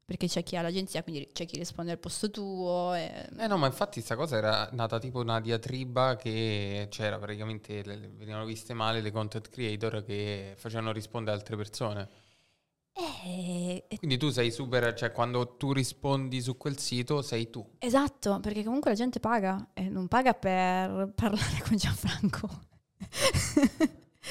Perché 0.08 0.26
c'è 0.26 0.42
chi 0.42 0.56
ha 0.56 0.62
l'agenzia, 0.62 1.02
quindi 1.02 1.28
c'è 1.34 1.44
chi 1.44 1.58
risponde 1.58 1.92
al 1.92 1.98
posto 1.98 2.30
tuo. 2.30 2.94
E... 2.94 3.28
Eh 3.36 3.46
no, 3.46 3.58
ma 3.58 3.66
infatti 3.66 4.00
sta 4.00 4.16
cosa 4.16 4.38
era 4.38 4.66
nata 4.72 4.98
tipo 4.98 5.20
una 5.20 5.38
diatriba 5.38 6.16
che 6.16 6.86
c'era 6.88 7.18
praticamente, 7.18 7.82
le- 7.84 8.08
venivano 8.16 8.46
viste 8.46 8.72
male 8.72 9.02
le 9.02 9.10
content 9.10 9.50
creator 9.50 10.02
che 10.02 10.54
facevano 10.56 10.92
rispondere 10.92 11.36
altre 11.36 11.56
persone. 11.56 12.08
Eh, 13.26 13.84
Quindi 13.98 14.16
tu 14.16 14.30
sei 14.30 14.50
super, 14.50 14.94
cioè 14.94 15.12
quando 15.12 15.56
tu 15.58 15.72
rispondi 15.74 16.40
su 16.40 16.56
quel 16.56 16.78
sito 16.78 17.20
sei 17.20 17.50
tu. 17.50 17.74
Esatto, 17.78 18.40
perché 18.40 18.64
comunque 18.64 18.92
la 18.92 18.96
gente 18.96 19.20
paga 19.20 19.72
e 19.74 19.90
non 19.90 20.08
paga 20.08 20.32
per 20.32 21.12
parlare 21.14 21.62
con 21.68 21.76
Gianfranco. 21.76 22.48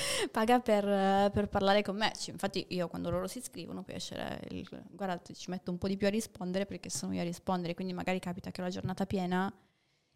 paga 0.32 0.60
per, 0.60 0.84
per 1.32 1.48
parlare 1.50 1.82
con 1.82 1.96
me. 1.96 2.12
Infatti 2.28 2.66
io 2.70 2.88
quando 2.88 3.10
loro 3.10 3.28
si 3.28 3.40
iscrivono 3.40 3.84
poi 3.84 3.96
esce 3.96 4.40
il... 4.50 4.68
Guarda, 4.90 5.22
ci 5.34 5.50
metto 5.50 5.72
un 5.72 5.78
po' 5.78 5.88
di 5.88 5.98
più 5.98 6.08
a 6.08 6.10
rispondere 6.10 6.66
perché 6.66 6.90
sono 6.90 7.14
io 7.14 7.22
a 7.22 7.24
rispondere, 7.24 7.74
quindi 7.74 7.94
magari 7.94 8.20
capita 8.20 8.52
che 8.52 8.62
ho 8.62 8.64
la 8.64 8.70
giornata 8.70 9.06
piena 9.06 9.54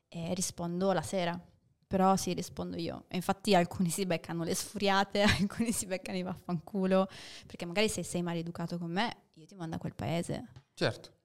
e 0.08 0.34
rispondo 0.34 0.92
la 0.92 1.02
sera. 1.02 1.40
Però 1.88 2.16
sì, 2.16 2.34
rispondo 2.34 2.78
io. 2.78 3.04
E 3.10 3.18
infatti 3.18 3.54
alcuni 3.54 3.90
si 3.90 4.06
beccano 4.06 4.44
le 4.44 4.56
sfuriate, 4.56 5.24
alcuni 5.40 5.74
si 5.74 5.86
beccano 5.86 6.18
i 6.18 6.24
vaffanculo, 6.24 7.08
perché 7.46 7.66
magari 7.66 7.90
se 7.90 8.02
sei 8.04 8.22
maleducato 8.22 8.78
con 8.78 8.92
me, 8.92 9.24
io 9.34 9.46
ti 9.46 9.56
mando 9.56 9.76
a 9.76 9.80
quel 9.80 9.94
paese. 9.94 10.48
Certo. 10.74 11.20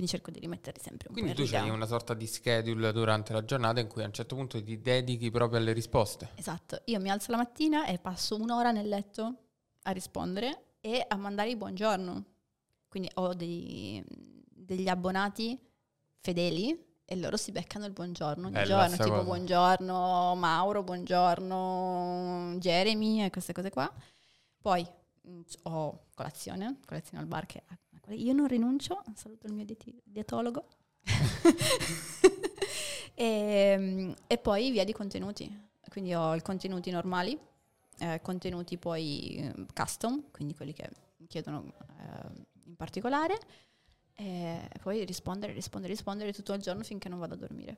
Quindi 0.00 0.16
cerco 0.16 0.30
di 0.30 0.38
rimetterli 0.40 0.80
sempre 0.80 1.08
un 1.08 1.12
Quindi 1.14 1.32
po' 1.32 1.36
tu 1.36 1.42
in 1.42 1.50
riga. 1.50 1.62
hai 1.62 1.68
una 1.68 1.84
sorta 1.84 2.14
di 2.14 2.26
schedule 2.26 2.90
durante 2.92 3.34
la 3.34 3.44
giornata 3.44 3.80
in 3.80 3.86
cui 3.86 4.02
a 4.02 4.06
un 4.06 4.12
certo 4.14 4.34
punto 4.34 4.62
ti 4.62 4.80
dedichi 4.80 5.30
proprio 5.30 5.58
alle 5.58 5.72
risposte. 5.72 6.30
Esatto, 6.36 6.80
io 6.86 6.98
mi 7.00 7.10
alzo 7.10 7.30
la 7.32 7.36
mattina 7.36 7.84
e 7.84 7.98
passo 7.98 8.36
un'ora 8.36 8.70
nel 8.70 8.88
letto 8.88 9.36
a 9.82 9.90
rispondere 9.90 10.76
e 10.80 11.04
a 11.06 11.16
mandare 11.16 11.50
i 11.50 11.56
buongiorno. 11.56 12.24
Quindi 12.88 13.10
ho 13.14 13.34
dei- 13.34 14.02
degli 14.08 14.88
abbonati 14.88 15.58
fedeli 16.20 16.82
e 17.04 17.16
loro 17.16 17.36
si 17.36 17.52
beccano 17.52 17.84
il 17.84 17.92
buongiorno 17.92 18.46
ogni 18.46 18.54
Bella 18.54 18.86
giorno, 18.88 18.96
tipo 18.96 19.10
cosa. 19.10 19.22
buongiorno 19.22 20.34
Mauro, 20.34 20.82
buongiorno 20.82 22.56
Jeremy 22.58 23.22
e 23.24 23.28
queste 23.30 23.52
cose 23.52 23.68
qua. 23.68 23.92
Poi 24.62 24.86
mm, 25.28 25.40
ho 25.64 26.06
colazione, 26.14 26.78
colazione 26.86 27.22
al 27.22 27.28
bar 27.28 27.44
che 27.44 27.62
quale 28.00 28.18
io 28.18 28.32
non 28.32 28.46
rinuncio, 28.46 29.02
saluto 29.14 29.46
il 29.46 29.52
mio 29.52 29.64
dieti- 29.64 30.00
dietologo. 30.04 30.66
e, 33.14 34.14
e 34.26 34.38
poi 34.38 34.70
via 34.70 34.84
di 34.84 34.92
contenuti. 34.92 35.68
Quindi 35.88 36.14
ho 36.14 36.34
i 36.34 36.42
contenuti 36.42 36.90
normali, 36.90 37.38
eh, 37.98 38.20
contenuti 38.22 38.78
poi 38.78 39.36
eh, 39.36 39.66
custom, 39.74 40.30
quindi 40.30 40.54
quelli 40.54 40.72
che 40.72 40.88
chiedono 41.26 41.72
eh, 41.98 42.44
in 42.66 42.76
particolare, 42.76 43.38
e 44.14 44.68
poi 44.82 45.04
rispondere, 45.04 45.52
rispondere, 45.52 45.92
rispondere 45.92 46.32
tutto 46.32 46.52
il 46.52 46.60
giorno 46.60 46.82
finché 46.82 47.08
non 47.08 47.18
vado 47.18 47.34
a 47.34 47.38
dormire. 47.38 47.76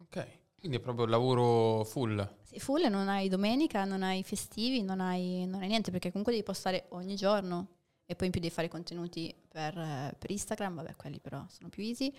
Ok. 0.00 0.26
Quindi 0.58 0.76
è 0.76 0.80
proprio 0.80 1.06
lavoro 1.06 1.84
full. 1.84 2.36
Sì, 2.42 2.60
full 2.60 2.86
non 2.88 3.08
hai 3.08 3.28
domenica, 3.28 3.84
non 3.84 4.02
hai 4.02 4.22
festivi, 4.22 4.82
non 4.82 5.00
hai, 5.00 5.46
non 5.46 5.62
hai 5.62 5.68
niente, 5.68 5.90
perché 5.90 6.10
comunque 6.10 6.32
devi 6.32 6.44
postare 6.44 6.86
ogni 6.90 7.16
giorno 7.16 7.78
e 8.10 8.16
poi 8.16 8.26
in 8.26 8.32
più 8.32 8.40
devi 8.40 8.52
fare 8.52 8.66
contenuti 8.66 9.32
per, 9.48 9.78
eh, 9.78 10.16
per 10.18 10.30
Instagram, 10.32 10.74
vabbè 10.74 10.96
quelli 10.96 11.20
però 11.20 11.44
sono 11.48 11.68
più 11.68 11.84
easy, 11.84 12.12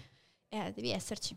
e 0.48 0.72
devi 0.74 0.92
esserci. 0.92 1.36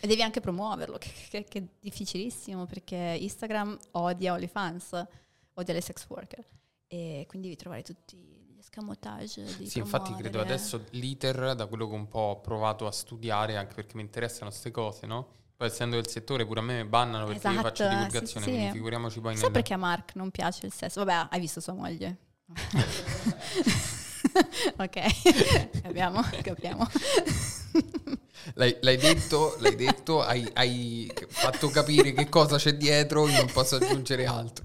E 0.00 0.06
devi 0.08 0.22
anche 0.22 0.40
promuoverlo, 0.40 0.98
che, 0.98 1.12
che- 1.30 1.44
che 1.44 1.58
è 1.60 1.64
difficilissimo 1.78 2.66
perché 2.66 2.96
Instagram 3.20 3.78
odia 3.92 4.32
OnlyFans, 4.32 5.06
odia 5.54 5.72
le 5.74 5.80
sex 5.80 6.04
worker 6.08 6.44
e 6.88 7.24
quindi 7.28 7.46
devi 7.48 7.60
trovare 7.60 7.82
tutti 7.82 8.16
gli 8.16 8.58
escamotage 8.58 9.46
Sì, 9.46 9.78
infatti 9.78 10.12
credo 10.14 10.30
promuovere. 10.30 10.54
adesso 10.54 10.84
l'iter, 10.90 11.54
da 11.54 11.66
quello 11.66 11.86
che 11.88 11.94
un 11.94 12.08
po' 12.08 12.18
ho 12.18 12.40
provato 12.40 12.88
a 12.88 12.90
studiare, 12.90 13.56
anche 13.56 13.74
perché 13.74 13.94
mi 13.94 14.02
interessano 14.02 14.50
queste 14.50 14.72
cose, 14.72 15.06
no? 15.06 15.28
Poi 15.56 15.68
essendo 15.68 15.94
del 15.94 16.08
settore 16.08 16.44
pure 16.44 16.58
a 16.58 16.62
me 16.64 16.84
bannano 16.84 17.24
perché 17.26 17.46
io 17.46 17.52
Esatto, 17.52 17.68
faccio 17.68 17.84
sì, 17.84 17.88
divulgazione, 17.90 18.46
sì, 18.46 18.50
sì. 18.50 18.56
quindi 18.56 18.72
figuriamoci 18.72 19.20
poi 19.20 19.34
Sai 19.34 19.42
nel... 19.44 19.52
perché 19.52 19.74
a 19.74 19.76
Mark 19.76 20.16
non 20.16 20.32
piace 20.32 20.66
il 20.66 20.72
sesso? 20.72 21.04
Vabbè, 21.04 21.28
hai 21.30 21.38
visto 21.38 21.60
sua 21.60 21.74
moglie. 21.74 22.30
ok, 24.76 25.70
capiamo, 25.82 26.22
capiamo. 26.42 26.88
L'hai, 28.54 28.76
l'hai 28.80 28.96
detto, 28.96 29.56
l'hai 29.60 29.76
detto, 29.76 30.20
hai, 30.20 30.48
hai 30.54 31.10
fatto 31.28 31.68
capire 31.68 32.12
che 32.12 32.28
cosa 32.28 32.56
c'è 32.56 32.74
dietro, 32.74 33.28
io 33.28 33.36
non 33.36 33.50
posso 33.52 33.76
aggiungere 33.76 34.26
altro. 34.26 34.64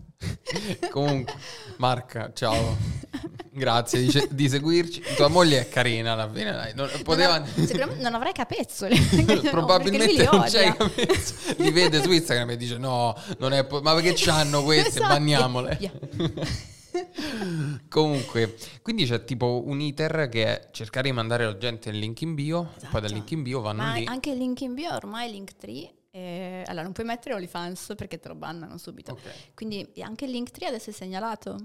Comunque, 0.90 1.34
Marca, 1.78 2.32
ciao. 2.34 2.76
Grazie 3.52 4.02
di, 4.02 4.28
di 4.32 4.50
seguirci. 4.50 5.02
Tua 5.16 5.28
moglie 5.28 5.62
è 5.62 5.70
carina 5.70 6.14
alla 6.14 6.30
fine, 6.32 6.52
dai. 6.52 6.74
Non, 6.76 6.90
poteva... 7.04 7.38
Non, 7.38 7.50
me 7.56 7.96
non 8.00 8.16
avrei 8.16 8.34
capezzoli. 8.34 9.00
Probabilmente 9.50 10.24
non 10.26 10.42
li 10.42 10.50
c'hai 10.50 10.76
capito. 10.76 11.14
Li 11.58 11.72
vede 11.72 12.02
su 12.02 12.12
Instagram 12.12 12.52
e 12.52 12.58
dice 12.58 12.78
no, 12.78 13.16
non 13.38 13.54
è 13.54 13.64
po- 13.66 13.82
ma 13.82 13.94
perché 13.94 14.14
c'hanno 14.16 14.64
queste? 14.64 14.90
Esatto. 14.90 15.08
Banniamole. 15.08 15.78
Via. 15.80 15.92
Comunque, 17.90 18.56
quindi 18.82 19.06
c'è 19.06 19.24
tipo 19.24 19.64
un 19.66 19.80
iter 19.82 20.30
che 20.30 20.46
è 20.46 20.70
cercare 20.72 21.10
di 21.10 21.16
mandare 21.16 21.46
la 21.46 21.58
gente 21.58 21.90
il 21.90 21.98
link 22.00 22.22
in 22.22 22.34
bio, 22.36 22.64
poi 22.64 22.74
dal 22.74 23.04
Esatto. 23.06 23.14
link 23.14 23.32
in 23.32 23.44
bio 23.44 23.62
vanno 23.62 23.82
Ma 23.84 23.94
lì. 23.94 24.06
anche 24.06 24.32
il 24.32 24.38
link 24.38 24.62
in 24.62 24.74
bio 24.74 24.94
ormai 24.94 25.28
è 25.28 25.32
Linktree 25.32 25.94
E, 26.12 26.64
allora, 26.66 26.84
non 26.84 26.94
puoi 26.94 27.06
mettere 27.06 27.36
OnlyFans 27.36 27.94
perché 27.96 28.20
te 28.20 28.28
lo 28.30 28.36
bannano 28.36 28.78
subito. 28.78 29.12
Ok. 29.12 29.54
Quindi 29.54 29.88
anche 30.00 30.26
il 30.26 30.32
Linktree 30.32 30.68
adesso 30.68 30.90
è 30.90 30.94
segnalato. 30.94 31.58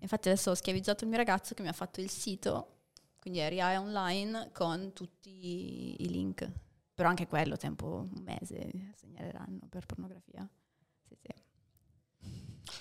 Infatti 0.00 0.28
adesso 0.28 0.50
ho 0.52 0.54
schiavizzato 0.54 1.02
il 1.02 1.10
mio 1.10 1.18
ragazzo 1.18 1.54
che 1.54 1.62
mi 1.62 1.68
ha 1.68 1.72
fatto 1.72 2.00
il 2.00 2.08
sito, 2.08 2.82
quindi 3.18 3.40
è 3.40 3.48
RIA 3.48 3.80
online 3.80 4.50
con 4.52 4.92
tutti 4.92 5.96
i 6.02 6.08
link. 6.08 6.48
Però 6.94 7.08
anche 7.08 7.26
quello, 7.26 7.56
tempo 7.56 8.06
un 8.12 8.22
mese, 8.22 8.92
segnaleranno 8.96 9.66
per 9.68 9.86
pornografia. 9.86 10.48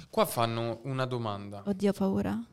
Qua 0.09 0.25
fanno 0.25 0.79
una 0.83 1.05
domanda. 1.05 1.63
Oddio, 1.65 1.89
ho 1.89 1.93
paura. 1.93 2.43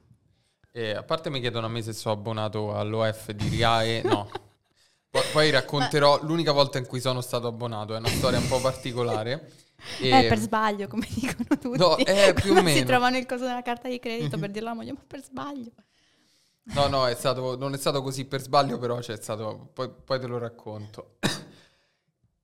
Eh, 0.72 0.90
a 0.90 1.02
parte 1.02 1.30
mi 1.30 1.40
chiedono 1.40 1.66
a 1.66 1.68
me 1.68 1.82
se 1.82 1.92
sono 1.92 2.14
abbonato 2.14 2.74
all'OF 2.74 3.30
di 3.32 3.48
Riae, 3.48 4.02
no. 4.02 4.28
Poi, 5.14 5.22
poi 5.32 5.50
racconterò 5.50 6.18
l'unica 6.24 6.50
volta 6.50 6.78
in 6.78 6.86
cui 6.86 7.00
sono 7.00 7.20
stato 7.20 7.46
abbonato, 7.46 7.94
è 7.94 7.98
una 7.98 8.08
storia 8.08 8.40
un 8.40 8.48
po' 8.48 8.60
particolare. 8.60 9.52
E- 10.00 10.08
Eh, 10.24 10.26
per 10.28 10.38
sbaglio, 10.38 10.88
come 10.88 11.06
dicono 11.08 11.56
tutti. 11.60 11.78
No, 11.78 11.96
eh, 11.98 12.32
più 12.34 12.50
o 12.50 12.54
Quando 12.54 12.70
Si 12.70 12.74
meno. 12.74 12.86
trovano 12.86 13.16
il 13.16 13.24
coso 13.24 13.44
della 13.44 13.62
carta 13.62 13.88
di 13.88 14.00
credito 14.00 14.36
per 14.38 14.50
dirlo 14.52 14.70
alla 14.70 14.76
moglie, 14.78 14.92
ma 14.92 15.04
per 15.06 15.22
sbaglio. 15.22 15.70
No, 16.64 16.88
no, 16.88 17.06
è 17.06 17.14
stato, 17.14 17.56
non 17.56 17.74
è 17.74 17.76
stato 17.76 18.02
così 18.02 18.24
per 18.24 18.40
sbaglio, 18.40 18.76
però 18.78 18.98
c'è 18.98 19.16
stato, 19.16 19.68
poi, 19.72 19.88
poi 20.04 20.18
te 20.18 20.26
lo 20.26 20.38
racconto. 20.38 21.18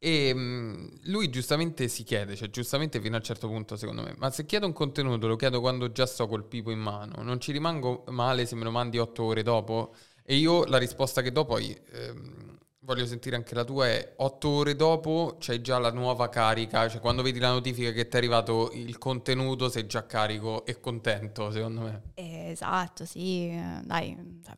E 0.03 0.33
mm, 0.35 0.87
lui 1.05 1.29
giustamente 1.29 1.87
si 1.89 2.05
chiede, 2.05 2.35
cioè 2.35 2.49
giustamente 2.49 3.01
fino 3.03 3.17
a 3.17 3.19
un 3.19 3.25
certo 3.25 3.49
punto 3.49 3.77
secondo 3.77 4.03
me, 4.03 4.15
ma 4.17 4.31
se 4.31 4.47
chiedo 4.47 4.65
un 4.65 4.73
contenuto 4.73 5.27
lo 5.27 5.37
chiedo 5.37 5.61
quando 5.61 5.93
già 5.93 6.07
sto 6.07 6.27
col 6.27 6.47
pipo 6.47 6.71
in 6.71 6.79
mano, 6.79 7.23
non 7.23 7.39
ci 7.39 7.53
rimango 7.53 8.05
male 8.09 8.47
se 8.47 8.55
me 8.57 8.65
lo 8.65 8.71
mandi 8.71 8.97
otto 8.99 9.25
ore 9.25 9.43
dopo? 9.43 9.95
E 10.25 10.37
io 10.37 10.65
la 10.65 10.79
risposta 10.79 11.21
che 11.21 11.33
do 11.33 11.45
poi, 11.45 11.79
ehm, 11.93 12.59
voglio 12.81 13.05
sentire 13.05 13.37
anche 13.37 13.55
la 13.55 13.65
tua, 13.65 13.89
è 13.89 14.15
otto 14.17 14.49
ore 14.49 14.75
dopo 14.75 15.37
c'hai 15.39 15.61
già 15.61 15.79
la 15.79 15.93
nuova 15.93 16.31
carica, 16.31 16.89
cioè 16.89 16.99
quando 17.01 17.21
vedi 17.21 17.39
la 17.39 17.51
notifica 17.51 17.93
che 17.93 18.09
ti 18.09 18.15
è 18.15 18.19
arrivato 18.19 18.71
il 18.73 18.97
contenuto 18.97 19.69
sei 19.69 19.87
già 19.87 20.07
carico 20.07 20.65
e 20.65 20.81
contento 20.81 21.51
secondo 21.51 21.81
me. 21.83 22.03
Esatto, 22.15 23.05
sì, 23.05 23.51
dai, 23.85 24.17
cioè, 24.43 24.57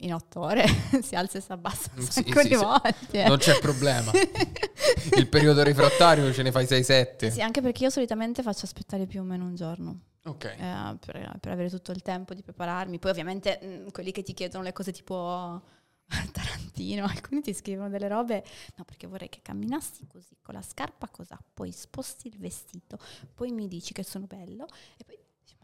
in 0.00 0.14
otto 0.14 0.40
ore 0.40 0.64
si 1.02 1.14
alza 1.14 1.38
e 1.38 1.40
si 1.40 1.52
abbassa 1.52 1.90
un 1.96 2.02
Sì, 2.04 2.22
sacco 2.24 2.40
sì, 2.40 2.48
di 2.48 2.54
sì. 2.56 2.64
volte. 2.64 3.24
Non 3.26 3.38
c'è 3.38 3.58
problema. 3.58 4.10
Il 5.16 5.28
periodo 5.28 5.62
refrattario 5.62 6.32
ce 6.32 6.42
ne 6.42 6.50
fai 6.52 6.66
6-7. 6.66 7.30
Sì, 7.30 7.42
anche 7.42 7.60
perché 7.60 7.84
io 7.84 7.90
solitamente 7.90 8.42
faccio 8.42 8.64
aspettare 8.64 9.06
più 9.06 9.20
o 9.20 9.24
meno 9.24 9.44
un 9.44 9.54
giorno 9.54 10.00
Ok. 10.24 10.44
eh, 10.44 10.96
per, 11.04 11.36
per 11.40 11.52
avere 11.52 11.70
tutto 11.70 11.92
il 11.92 12.02
tempo 12.02 12.34
di 12.34 12.42
prepararmi. 12.42 12.98
Poi 12.98 13.10
ovviamente 13.10 13.58
mh, 13.86 13.90
quelli 13.92 14.12
che 14.12 14.22
ti 14.22 14.32
chiedono 14.34 14.64
le 14.64 14.72
cose 14.72 14.92
tipo 14.92 15.62
Tarantino, 16.32 17.04
alcuni 17.04 17.40
ti 17.40 17.52
scrivono 17.54 17.88
delle 17.88 18.08
robe, 18.08 18.44
no 18.76 18.84
perché 18.84 19.06
vorrei 19.06 19.28
che 19.28 19.40
camminassi 19.42 20.06
così, 20.06 20.36
con 20.42 20.54
la 20.54 20.62
scarpa 20.62 21.08
così, 21.08 21.34
poi 21.54 21.70
sposti 21.72 22.26
il 22.28 22.38
vestito, 22.38 22.98
poi 23.34 23.52
mi 23.52 23.68
dici 23.68 23.92
che 23.92 24.02
sono 24.02 24.26
bello 24.26 24.66
e 24.96 25.04
poi 25.04 25.18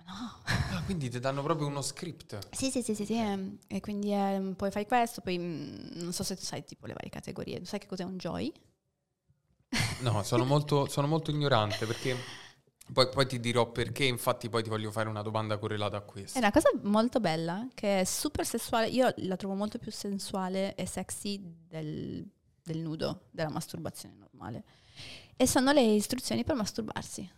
no. 0.06 0.42
Ah, 0.76 0.82
quindi 0.84 1.08
ti 1.08 1.18
danno 1.20 1.42
proprio 1.42 1.66
uno 1.68 1.82
script. 1.82 2.38
Sì, 2.50 2.70
sì, 2.70 2.82
sì, 2.82 2.94
sì, 2.94 3.04
sì, 3.06 3.14
ehm, 3.14 3.58
e 3.66 3.80
quindi 3.80 4.12
ehm, 4.12 4.54
poi 4.54 4.70
fai 4.70 4.86
questo, 4.86 5.20
poi 5.20 5.38
mh, 5.38 5.90
non 6.02 6.12
so 6.12 6.22
se 6.22 6.36
tu 6.36 6.42
sai 6.42 6.64
tipo 6.64 6.86
le 6.86 6.92
varie 6.94 7.10
categorie, 7.10 7.64
sai 7.64 7.78
che 7.78 7.86
cos'è 7.86 8.04
un 8.04 8.16
joy? 8.16 8.52
No, 10.00 10.22
sono 10.22 10.44
molto, 10.46 10.86
sono 10.86 11.06
molto 11.06 11.30
ignorante 11.30 11.86
perché 11.86 12.16
poi, 12.92 13.08
poi 13.08 13.26
ti 13.26 13.40
dirò 13.40 13.70
perché, 13.72 14.04
infatti 14.04 14.48
poi 14.48 14.62
ti 14.62 14.68
voglio 14.68 14.90
fare 14.90 15.08
una 15.08 15.22
domanda 15.22 15.58
correlata 15.58 15.96
a 15.98 16.02
È 16.02 16.04
questo. 16.04 16.38
una 16.38 16.50
cosa 16.52 16.70
molto 16.82 17.18
bella, 17.20 17.66
che 17.74 18.00
è 18.00 18.04
super 18.04 18.46
sessuale. 18.46 18.88
Io 18.88 19.12
la 19.18 19.36
trovo 19.36 19.54
molto 19.54 19.78
più 19.78 19.90
sensuale 19.90 20.74
e 20.74 20.86
sexy 20.86 21.40
del, 21.66 22.24
del 22.62 22.78
nudo, 22.78 23.28
della 23.30 23.50
masturbazione 23.50 24.14
normale. 24.16 24.64
E 25.36 25.46
sono 25.46 25.72
le 25.72 25.82
istruzioni 25.82 26.44
per 26.44 26.54
masturbarsi. 26.54 27.28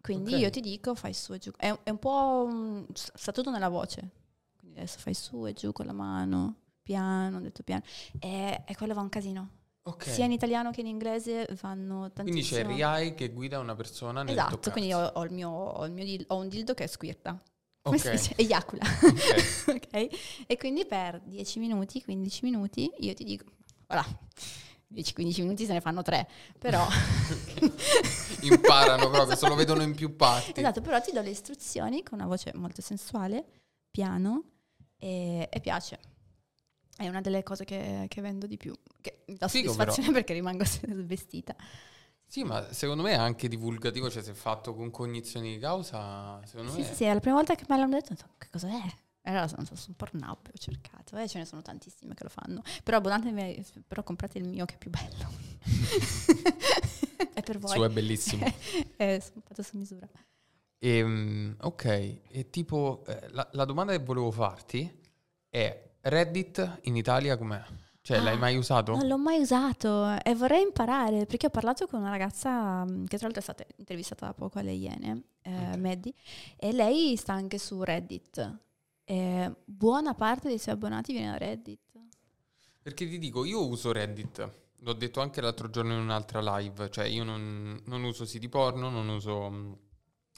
Quindi 0.00 0.34
Ok. 0.34 0.40
io 0.40 0.50
ti 0.50 0.60
dico, 0.60 0.94
fai 0.94 1.12
su 1.12 1.32
e 1.34 1.38
giù. 1.38 1.50
È, 1.56 1.76
è 1.82 1.90
un 1.90 1.98
po'... 1.98 2.48
mm, 2.50 2.84
sta 2.92 3.32
tutto 3.32 3.50
nella 3.50 3.68
voce. 3.68 4.10
Quindi 4.58 4.78
adesso 4.78 4.98
fai 4.98 5.14
su 5.14 5.46
e 5.46 5.52
giù 5.52 5.72
con 5.72 5.86
la 5.86 5.92
mano, 5.92 6.56
piano, 6.82 7.38
ho 7.38 7.40
detto 7.40 7.62
piano. 7.62 7.82
E, 8.18 8.62
e 8.66 8.76
quello 8.76 8.94
va 8.94 9.00
un 9.00 9.08
casino. 9.08 9.50
Ok. 9.82 10.04
Sia 10.08 10.24
in 10.26 10.32
italiano 10.32 10.70
che 10.70 10.80
in 10.80 10.86
inglese 10.86 11.48
vanno 11.62 12.10
Quindi 12.14 12.42
c'è 12.42 12.62
tantissimo. 12.62 12.68
Riai 12.74 13.14
che 13.14 13.30
guida 13.30 13.58
una 13.58 13.74
persona 13.74 14.22
nel 14.22 14.32
Esatto, 14.32 14.50
toccarsi. 14.58 14.70
quindi 14.70 14.92
ho, 14.92 15.00
ho 15.14 15.24
il 15.24 15.32
mio, 15.32 15.48
ho 15.50 15.84
il 15.86 15.92
mio 15.92 16.04
dil- 16.04 16.24
ho 16.28 16.36
un 16.36 16.48
dildo 16.48 16.74
che 16.74 16.86
squirta. 16.86 17.40
Come 17.80 17.96
Ok. 17.96 18.02
si 18.02 18.10
dice? 18.10 18.34
Eiacula. 18.36 18.82
Ok. 19.68 19.68
ok? 19.92 20.44
E 20.46 20.56
quindi 20.58 20.84
per 20.84 21.20
10 21.24 21.58
minuti, 21.58 22.02
15 22.02 22.44
minuti, 22.44 22.90
io 22.98 23.14
ti 23.14 23.24
dico, 23.24 23.44
voilà, 23.86 24.04
10-15 24.94 25.40
minuti 25.42 25.64
se 25.66 25.72
ne 25.72 25.80
fanno 25.80 26.02
3, 26.02 26.28
però... 26.58 26.86
Imparano 28.42 29.10
proprio, 29.10 29.36
se 29.36 29.48
lo 29.48 29.54
vedono 29.54 29.82
in 29.82 29.94
più 29.94 30.14
parti. 30.16 30.60
esatto, 30.60 30.80
però 30.80 31.00
ti 31.00 31.12
do 31.12 31.20
le 31.20 31.30
istruzioni 31.30 32.02
con 32.02 32.18
una 32.18 32.28
voce 32.28 32.52
molto 32.54 32.80
sensuale, 32.80 33.44
piano, 33.90 34.44
e, 34.96 35.48
e 35.50 35.60
piace. 35.60 35.98
È 36.96 37.06
una 37.06 37.20
delle 37.20 37.42
cose 37.42 37.64
che, 37.64 38.06
che 38.08 38.20
vendo 38.20 38.46
di 38.46 38.56
più, 38.56 38.74
che 39.00 39.22
mi 39.28 39.36
dà 39.36 39.48
Figo, 39.48 39.72
soddisfazione 39.72 40.10
perché 40.12 40.32
rimango 40.32 40.64
vestita. 41.04 41.54
Sì, 42.26 42.42
ma 42.44 42.72
secondo 42.72 43.02
me 43.02 43.12
è 43.12 43.16
anche 43.16 43.48
divulgativo, 43.48 44.10
cioè 44.10 44.22
se 44.22 44.34
fatto 44.34 44.74
con 44.74 44.90
cognizione 44.90 45.48
di 45.48 45.58
causa, 45.58 46.40
secondo 46.44 46.72
Sì, 46.72 46.80
me... 46.80 46.84
sì, 46.84 46.94
sì, 46.94 47.04
è 47.04 47.14
la 47.14 47.20
prima 47.20 47.36
volta 47.36 47.54
che 47.54 47.64
me 47.68 47.78
l'hanno 47.78 47.94
detto, 47.94 48.14
che 48.36 48.48
cosa 48.50 48.68
è? 48.68 48.82
E 48.84 48.94
allora 49.30 49.48
sono 49.48 49.64
stato 49.64 49.80
su 49.80 49.94
Pornhub 49.94 50.46
e 50.46 50.50
ho 50.54 50.58
cercato, 50.58 51.16
e 51.16 51.28
ce 51.28 51.38
ne 51.38 51.44
sono 51.44 51.62
tantissime 51.62 52.14
che 52.14 52.24
lo 52.24 52.30
fanno. 52.30 52.62
Però 52.82 52.96
abbonatevi, 52.98 53.64
però 53.86 54.02
comprate 54.02 54.38
il 54.38 54.48
mio 54.48 54.64
che 54.64 54.74
è 54.74 54.78
più 54.78 54.90
bello. 54.90 55.30
è 57.34 57.42
per 57.42 57.58
voi. 57.58 57.70
suo 57.70 57.84
è 57.84 57.88
bellissimo. 57.88 58.46
è 58.96 59.20
fatto 59.20 59.62
su 59.62 59.76
misura. 59.76 60.08
Ehm, 60.80 61.56
ok, 61.60 61.84
e 62.30 62.50
tipo 62.50 63.04
eh, 63.06 63.28
la, 63.30 63.48
la 63.52 63.64
domanda 63.64 63.92
che 63.92 63.98
volevo 63.98 64.30
farti 64.30 65.00
è 65.48 65.90
Reddit 66.02 66.80
in 66.82 66.96
Italia 66.96 67.36
com'è? 67.36 67.62
Cioè, 68.00 68.18
Ah, 68.18 68.22
l'hai 68.22 68.38
mai 68.38 68.56
usato? 68.56 68.92
Non 68.96 69.06
l'ho 69.06 69.18
mai 69.18 69.40
usato 69.40 70.16
e 70.22 70.34
vorrei 70.34 70.62
imparare 70.62 71.26
perché 71.26 71.46
ho 71.46 71.50
parlato 71.50 71.86
con 71.86 72.00
una 72.00 72.08
ragazza 72.10 72.84
mm, 72.84 73.04
che 73.04 73.18
tra 73.18 73.26
l'altro 73.28 73.40
è 73.40 73.42
stata 73.42 73.64
intervistata 73.76 74.26
da 74.26 74.32
poco 74.32 74.58
alle 74.58 74.72
Iene, 74.72 75.24
eh, 75.42 75.70
Ok. 75.72 75.76
Maddie, 75.76 76.14
e 76.56 76.72
lei 76.72 77.16
sta 77.16 77.34
anche 77.34 77.58
su 77.58 77.82
Reddit. 77.82 78.58
E 79.10 79.54
buona 79.64 80.14
parte 80.14 80.48
dei 80.48 80.58
suoi 80.58 80.74
abbonati 80.74 81.12
viene 81.12 81.30
da 81.30 81.38
Reddit. 81.38 81.80
Perché 82.82 83.06
ti 83.08 83.18
dico, 83.18 83.44
io 83.44 83.66
uso 83.66 83.92
Reddit, 83.92 84.50
l'ho 84.80 84.92
detto 84.94 85.20
anche 85.20 85.40
l'altro 85.40 85.68
giorno 85.68 85.92
in 85.92 86.00
un'altra 86.00 86.40
live, 86.56 86.90
cioè 86.90 87.04
io 87.06 87.24
non, 87.24 87.80
non 87.86 88.02
uso 88.04 88.24
siti 88.24 88.48
porno, 88.48 88.88
non 88.88 89.08
uso 89.08 89.50
mm, 89.50 89.72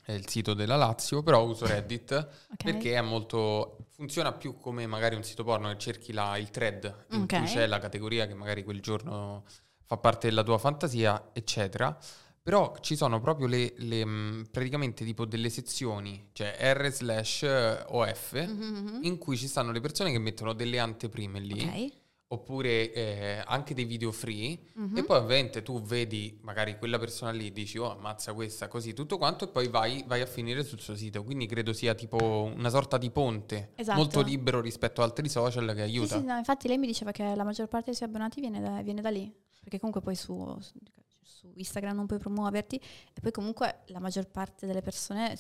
eh, 0.07 0.15
il 0.15 0.29
sito 0.29 0.55
della 0.55 0.77
Lazio, 0.77 1.23
però 1.23 1.45
uso 1.45 1.67
Reddit 1.67 2.13
ok? 2.53 2.65
perché 2.65 2.95
è 2.95 3.01
molto... 3.03 3.87
funziona 3.93 4.33
più 4.33 4.57
come 4.57 4.87
magari 4.87 5.15
un 5.15 5.23
sito 5.23 5.45
porno 5.45 5.69
che 5.71 5.79
cerchi 5.79 6.13
la- 6.13 6.37
il 6.39 6.51
thread 6.51 7.07
in 7.11 7.23
Ok. 7.23 7.33
cui 7.33 7.45
c'è 7.45 7.67
la 7.67 7.79
categoria 7.79 8.27
che 8.27 8.35
magari 8.35 8.65
quel 8.65 8.81
giorno 8.81 9.45
fa 9.85 9.97
parte 9.97 10.29
della 10.29 10.43
tua 10.43 10.59
fantasia, 10.59 11.31
eccetera. 11.33 11.97
Però 12.51 12.75
ci 12.81 12.97
sono 12.97 13.21
proprio 13.21 13.47
le, 13.47 13.75
le, 13.77 14.05
mh, 14.05 14.47
praticamente 14.51 15.05
tipo 15.05 15.25
delle 15.25 15.51
sezioni, 15.51 16.31
cioè 16.33 16.57
R 16.75 16.91
slash 16.91 17.45
eh, 17.45 17.85
OF, 17.91 18.33
Mhm, 18.33 18.99
in 19.03 19.19
cui 19.19 19.37
ci 19.37 19.47
stanno 19.47 19.71
le 19.71 19.79
persone 19.79 20.11
che 20.11 20.19
mettono 20.19 20.53
delle 20.53 20.81
anteprime 20.81 21.39
lì, 21.39 21.63
Ok. 21.63 21.93
oppure 22.27 22.93
eh, 22.93 23.43
anche 23.47 23.73
dei 23.73 23.85
video 23.85 24.11
free, 24.11 24.59
Mhm. 24.75 24.97
e 24.97 25.05
poi 25.05 25.19
ovviamente 25.19 25.63
tu 25.63 25.81
vedi 25.81 26.41
magari 26.43 26.77
quella 26.77 26.99
persona 26.99 27.31
lì, 27.31 27.53
dici 27.53 27.79
oh 27.79 27.93
ammazza 27.93 28.35
questa, 28.35 28.67
così 28.67 28.95
tutto 28.95 29.17
quanto, 29.17 29.45
e 29.45 29.49
poi 29.49 29.69
vai, 29.69 30.03
vai 30.09 30.21
a 30.21 30.27
finire 30.27 30.65
sul 30.65 30.81
suo 30.81 30.97
sito. 30.97 31.23
Quindi 31.23 31.47
credo 31.47 31.73
sia 31.73 31.95
tipo 31.95 32.51
una 32.53 32.69
sorta 32.69 32.99
di 32.99 33.11
ponte, 33.13 33.75
Esatto. 33.77 33.97
molto 33.97 34.23
libero 34.23 34.61
rispetto 34.61 35.03
ad 35.03 35.09
altri 35.11 35.29
social 35.29 35.67
che 35.69 35.75
Sì, 35.75 35.81
aiuta. 35.83 36.19
sì, 36.19 36.25
no, 36.25 36.37
infatti 36.37 36.67
lei 36.67 36.79
mi 36.79 36.89
diceva 36.89 37.13
che 37.13 37.33
la 37.37 37.45
maggior 37.45 37.69
parte 37.69 37.87
dei 37.87 37.95
suoi 37.95 38.09
abbonati 38.09 38.41
viene 38.41 38.61
da, 38.61 38.83
viene 38.83 39.01
da 39.01 39.11
lì, 39.11 39.33
perché 39.61 39.79
comunque 39.79 40.01
poi 40.03 40.17
su, 40.17 40.35
su- 40.61 40.73
su 41.41 41.51
Instagram 41.55 41.97
non 41.97 42.07
puoi 42.07 42.19
promuoverti 42.19 42.77
e 42.77 43.21
poi 43.21 43.31
comunque 43.33 43.81
la 43.87 43.99
maggior 44.01 44.27
parte 44.29 44.67
delle 44.67 44.83
persone, 44.83 45.39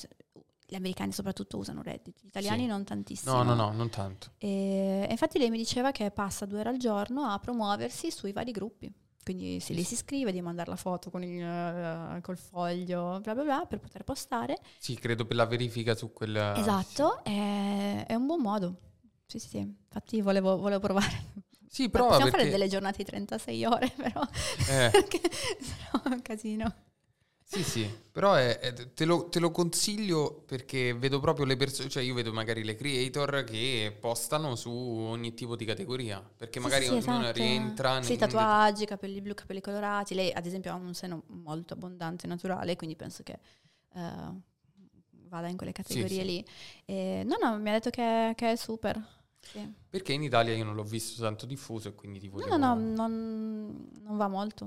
gli 0.66 0.74
americani 0.74 1.12
soprattutto 1.12 1.58
usano 1.58 1.82
Reddit, 1.82 2.22
gli 2.22 2.28
italiani 2.28 2.62
Sì. 2.62 2.66
non 2.66 2.84
tantissimo. 2.84 3.34
No, 3.34 3.42
no, 3.42 3.54
no, 3.54 3.72
non 3.72 3.90
tanto. 3.90 4.32
E, 4.38 5.06
infatti 5.10 5.38
lei 5.38 5.50
mi 5.50 5.58
diceva 5.58 5.90
che 5.90 6.10
passa 6.10 6.46
due 6.46 6.60
ore 6.60 6.70
al 6.70 6.78
giorno 6.78 7.22
a 7.24 7.38
promuoversi 7.38 8.10
sui 8.10 8.32
vari 8.32 8.50
gruppi. 8.52 8.92
Quindi 9.22 9.60
se 9.60 9.74
lei 9.74 9.84
si 9.84 9.92
iscrive 9.94 10.30
devi 10.32 10.42
mandare 10.42 10.70
la 10.70 10.76
foto 10.76 11.10
con 11.10 11.22
il, 11.22 11.42
eh, 11.42 12.20
col 12.22 12.38
foglio, 12.38 13.20
bla 13.20 13.34
bla 13.34 13.42
bla, 13.42 13.66
per 13.68 13.78
poter 13.78 14.02
postare. 14.02 14.56
Sì, 14.78 14.94
credo 14.94 15.26
per 15.26 15.36
la 15.36 15.44
verifica 15.44 15.94
su 15.94 16.12
quel... 16.12 16.34
esatto, 16.56 17.22
è, 17.22 18.04
è 18.06 18.14
un 18.14 18.24
buon 18.26 18.40
modo. 18.40 18.78
Sì, 19.26 19.38
sì, 19.38 19.48
sì. 19.48 19.58
Infatti 19.58 20.20
volevo, 20.22 20.56
volevo 20.56 20.80
provare. 20.80 21.48
Sì, 21.72 21.88
prova 21.88 22.10
Possiamo 22.10 22.20
perché... 22.20 22.36
fare 22.36 22.48
delle 22.48 22.68
giornate 22.68 22.98
di 22.98 23.04
36 23.04 23.64
ore, 23.64 23.90
però. 23.96 24.20
eh, 24.66 24.90
perché 24.90 25.20
sennò 25.60 26.02
è 26.04 26.08
un 26.14 26.22
casino. 26.22 26.74
Sì, 27.42 27.64
sì, 27.64 27.84
però 28.12 28.34
è- 28.34 28.58
è- 28.60 28.92
te, 28.94 29.04
lo, 29.04 29.28
te 29.28 29.40
lo 29.40 29.50
consiglio 29.50 30.42
perché 30.46 30.94
vedo 30.94 31.18
proprio 31.18 31.44
le 31.44 31.56
persone, 31.56 31.88
cioè 31.88 32.02
io 32.04 32.14
vedo 32.14 32.32
magari 32.32 32.62
le 32.62 32.76
creator 32.76 33.42
che 33.42 33.96
postano 33.98 34.54
su 34.54 34.70
ogni 34.70 35.34
tipo 35.34 35.56
di 35.56 35.64
categoria, 35.64 36.20
perché 36.36 36.60
Sì, 36.60 36.60
magari 36.60 36.86
sì, 36.86 36.96
ognuno 36.96 37.28
esatto. 37.28 37.32
rientra 37.32 37.98
Sì, 37.98 38.16
tatuaggi, 38.16 38.84
capelli 38.84 39.20
blu, 39.20 39.34
capelli 39.34 39.60
colorati. 39.60 40.14
Lei, 40.14 40.30
ad 40.32 40.46
esempio, 40.46 40.70
ha 40.72 40.74
un 40.74 40.94
seno 40.94 41.24
molto 41.28 41.74
abbondante 41.74 42.26
naturale, 42.26 42.76
quindi 42.76 42.96
penso 42.96 43.22
che 43.22 43.38
eh, 43.94 44.32
vada 45.28 45.48
in 45.48 45.56
quelle 45.56 45.72
categorie 45.72 46.22
sì. 46.22 46.24
lì. 46.24 46.44
E, 46.84 47.22
no, 47.24 47.36
no, 47.40 47.58
mi 47.58 47.68
ha 47.70 47.72
detto 47.72 47.90
che, 47.90 48.32
che 48.36 48.52
è 48.52 48.56
super. 48.56 49.00
Sì. 49.40 49.72
Perché 49.88 50.12
in 50.12 50.22
Italia 50.22 50.54
io 50.54 50.64
non 50.64 50.74
l'ho 50.74 50.84
visto 50.84 51.20
tanto 51.22 51.46
diffuso 51.46 51.88
e 51.88 51.94
quindi 51.94 52.20
ti 52.20 52.28
No, 52.28 52.32
volevo... 52.32 52.56
no, 52.56 52.74
no, 52.74 52.80
non, 52.96 53.88
non 54.04 54.16
va 54.16 54.28
molto. 54.28 54.66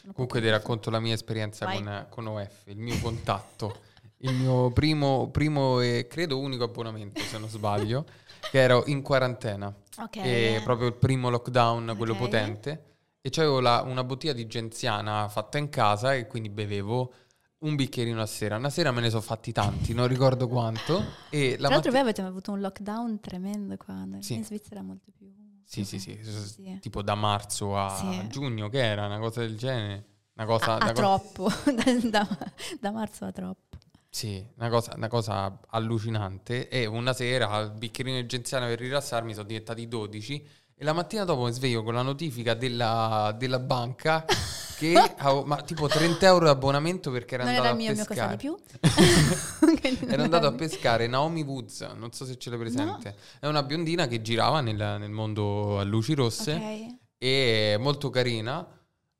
Sono 0.00 0.12
Comunque 0.12 0.40
ti 0.40 0.48
racconto 0.50 0.90
la 0.90 1.00
mia 1.00 1.14
esperienza 1.14 1.66
con, 1.66 2.06
con 2.10 2.26
OF, 2.26 2.66
il 2.66 2.76
mio 2.76 2.98
contatto, 3.00 3.80
il 4.18 4.34
mio 4.34 4.70
primo, 4.70 5.28
primo 5.30 5.80
e 5.80 6.06
credo 6.08 6.38
unico 6.38 6.64
abbonamento 6.64 7.20
se 7.22 7.38
non 7.38 7.48
sbaglio, 7.48 8.04
che 8.50 8.58
ero 8.60 8.84
in 8.86 9.02
quarantena, 9.02 9.74
Ok. 9.98 10.16
e 10.16 10.60
proprio 10.62 10.86
il 10.88 10.94
primo 10.94 11.28
lockdown, 11.30 11.94
quello 11.96 12.12
Ok. 12.12 12.18
potente, 12.18 12.84
e 13.20 13.30
c'avevo 13.30 13.58
la- 13.58 13.82
una 13.82 14.04
bottiglia 14.04 14.32
di 14.34 14.46
genziana 14.46 15.28
fatta 15.28 15.58
in 15.58 15.68
casa 15.70 16.14
e 16.14 16.28
quindi 16.28 16.50
bevevo 16.50 17.12
un 17.58 17.74
bicchierino 17.74 18.20
a 18.20 18.26
sera. 18.26 18.56
Una 18.56 18.70
sera 18.70 18.90
me 18.92 19.00
ne 19.00 19.08
sono 19.10 19.22
fatti 19.22 19.52
tanti, 19.52 19.94
non 19.94 20.06
ricordo 20.08 20.46
quanto, 20.48 21.02
e 21.30 21.52
la 21.58 21.66
Tra 21.66 21.68
l'altro 21.76 21.90
voi 21.90 22.00
mattina... 22.00 22.00
avete 22.00 22.22
avuto 22.22 22.52
un 22.52 22.60
lockdown 22.60 23.20
tremendo 23.20 23.76
qua, 23.76 24.06
Sì. 24.20 24.34
in 24.34 24.44
Svizzera 24.44 24.82
molto 24.82 25.10
più... 25.16 25.32
Sì, 25.64 25.84
sì, 25.84 25.98
sì, 25.98 26.16
Sì. 26.22 26.78
tipo 26.80 27.02
da 27.02 27.14
marzo 27.16 27.76
a 27.76 27.96
Sì. 27.96 28.28
giugno, 28.28 28.68
che 28.68 28.78
era 28.84 29.06
una 29.06 29.18
cosa 29.18 29.40
del 29.40 29.56
genere. 29.56 30.06
Una 30.36 30.46
cosa, 30.46 30.72
A, 30.72 30.76
a 30.76 30.82
una 30.84 30.92
troppo, 30.92 31.48
da, 31.74 32.26
da- 32.26 32.52
da 32.78 32.90
marzo 32.92 33.24
a 33.24 33.32
troppo. 33.32 33.78
Sì, 34.08 34.46
una 34.56 34.68
cosa, 34.68 34.92
una 34.94 35.08
cosa 35.08 35.58
allucinante. 35.68 36.68
E 36.68 36.86
una 36.86 37.12
sera 37.14 37.50
al 37.50 37.72
bicchierino 37.72 38.20
di 38.20 38.26
genziana 38.26 38.66
per 38.66 38.78
rilassarmi 38.78 39.32
sono 39.34 39.46
diventati 39.46 39.88
12 39.88 40.46
e 40.78 40.84
la 40.84 40.92
mattina 40.92 41.24
dopo 41.24 41.44
mi 41.44 41.52
sveglio 41.52 41.82
con 41.82 41.94
la 41.94 42.02
notifica 42.02 42.54
della, 42.54 43.34
della 43.38 43.58
banca 43.58 44.24
che 44.76 44.94
avevo, 44.94 45.44
ma 45.44 45.62
tipo 45.62 45.86
30 45.88 46.26
euro 46.26 46.44
di 46.44 46.50
abbonamento 46.50 47.10
perché 47.10 47.34
era 47.34 47.44
non 47.44 47.54
andato 47.54 47.68
era 47.68 47.76
mio, 47.76 47.90
a 47.90 47.94
mio 47.94 48.04
pescare. 48.04 48.36
di 48.36 48.42
più. 48.42 48.56
Quindi 49.80 49.98
non 50.02 50.10
Era 50.12 50.22
andato 50.24 50.46
a 50.46 50.50
mio. 50.50 50.58
pescare 50.58 51.06
Naomi 51.06 51.42
Woods, 51.42 51.80
non 51.96 52.12
so 52.12 52.26
se 52.26 52.36
ce 52.36 52.50
l'hai 52.50 52.58
presente. 52.58 53.16
È 53.40 53.46
una 53.46 53.62
biondina 53.62 54.06
che 54.06 54.20
girava 54.20 54.60
nel, 54.60 54.76
nel 54.76 55.10
mondo 55.10 55.78
a 55.78 55.82
luci 55.82 56.12
rosse 56.14 56.52
Ok. 56.52 56.96
e 57.16 57.74
è 57.74 57.76
molto 57.78 58.10
carina. 58.10 58.66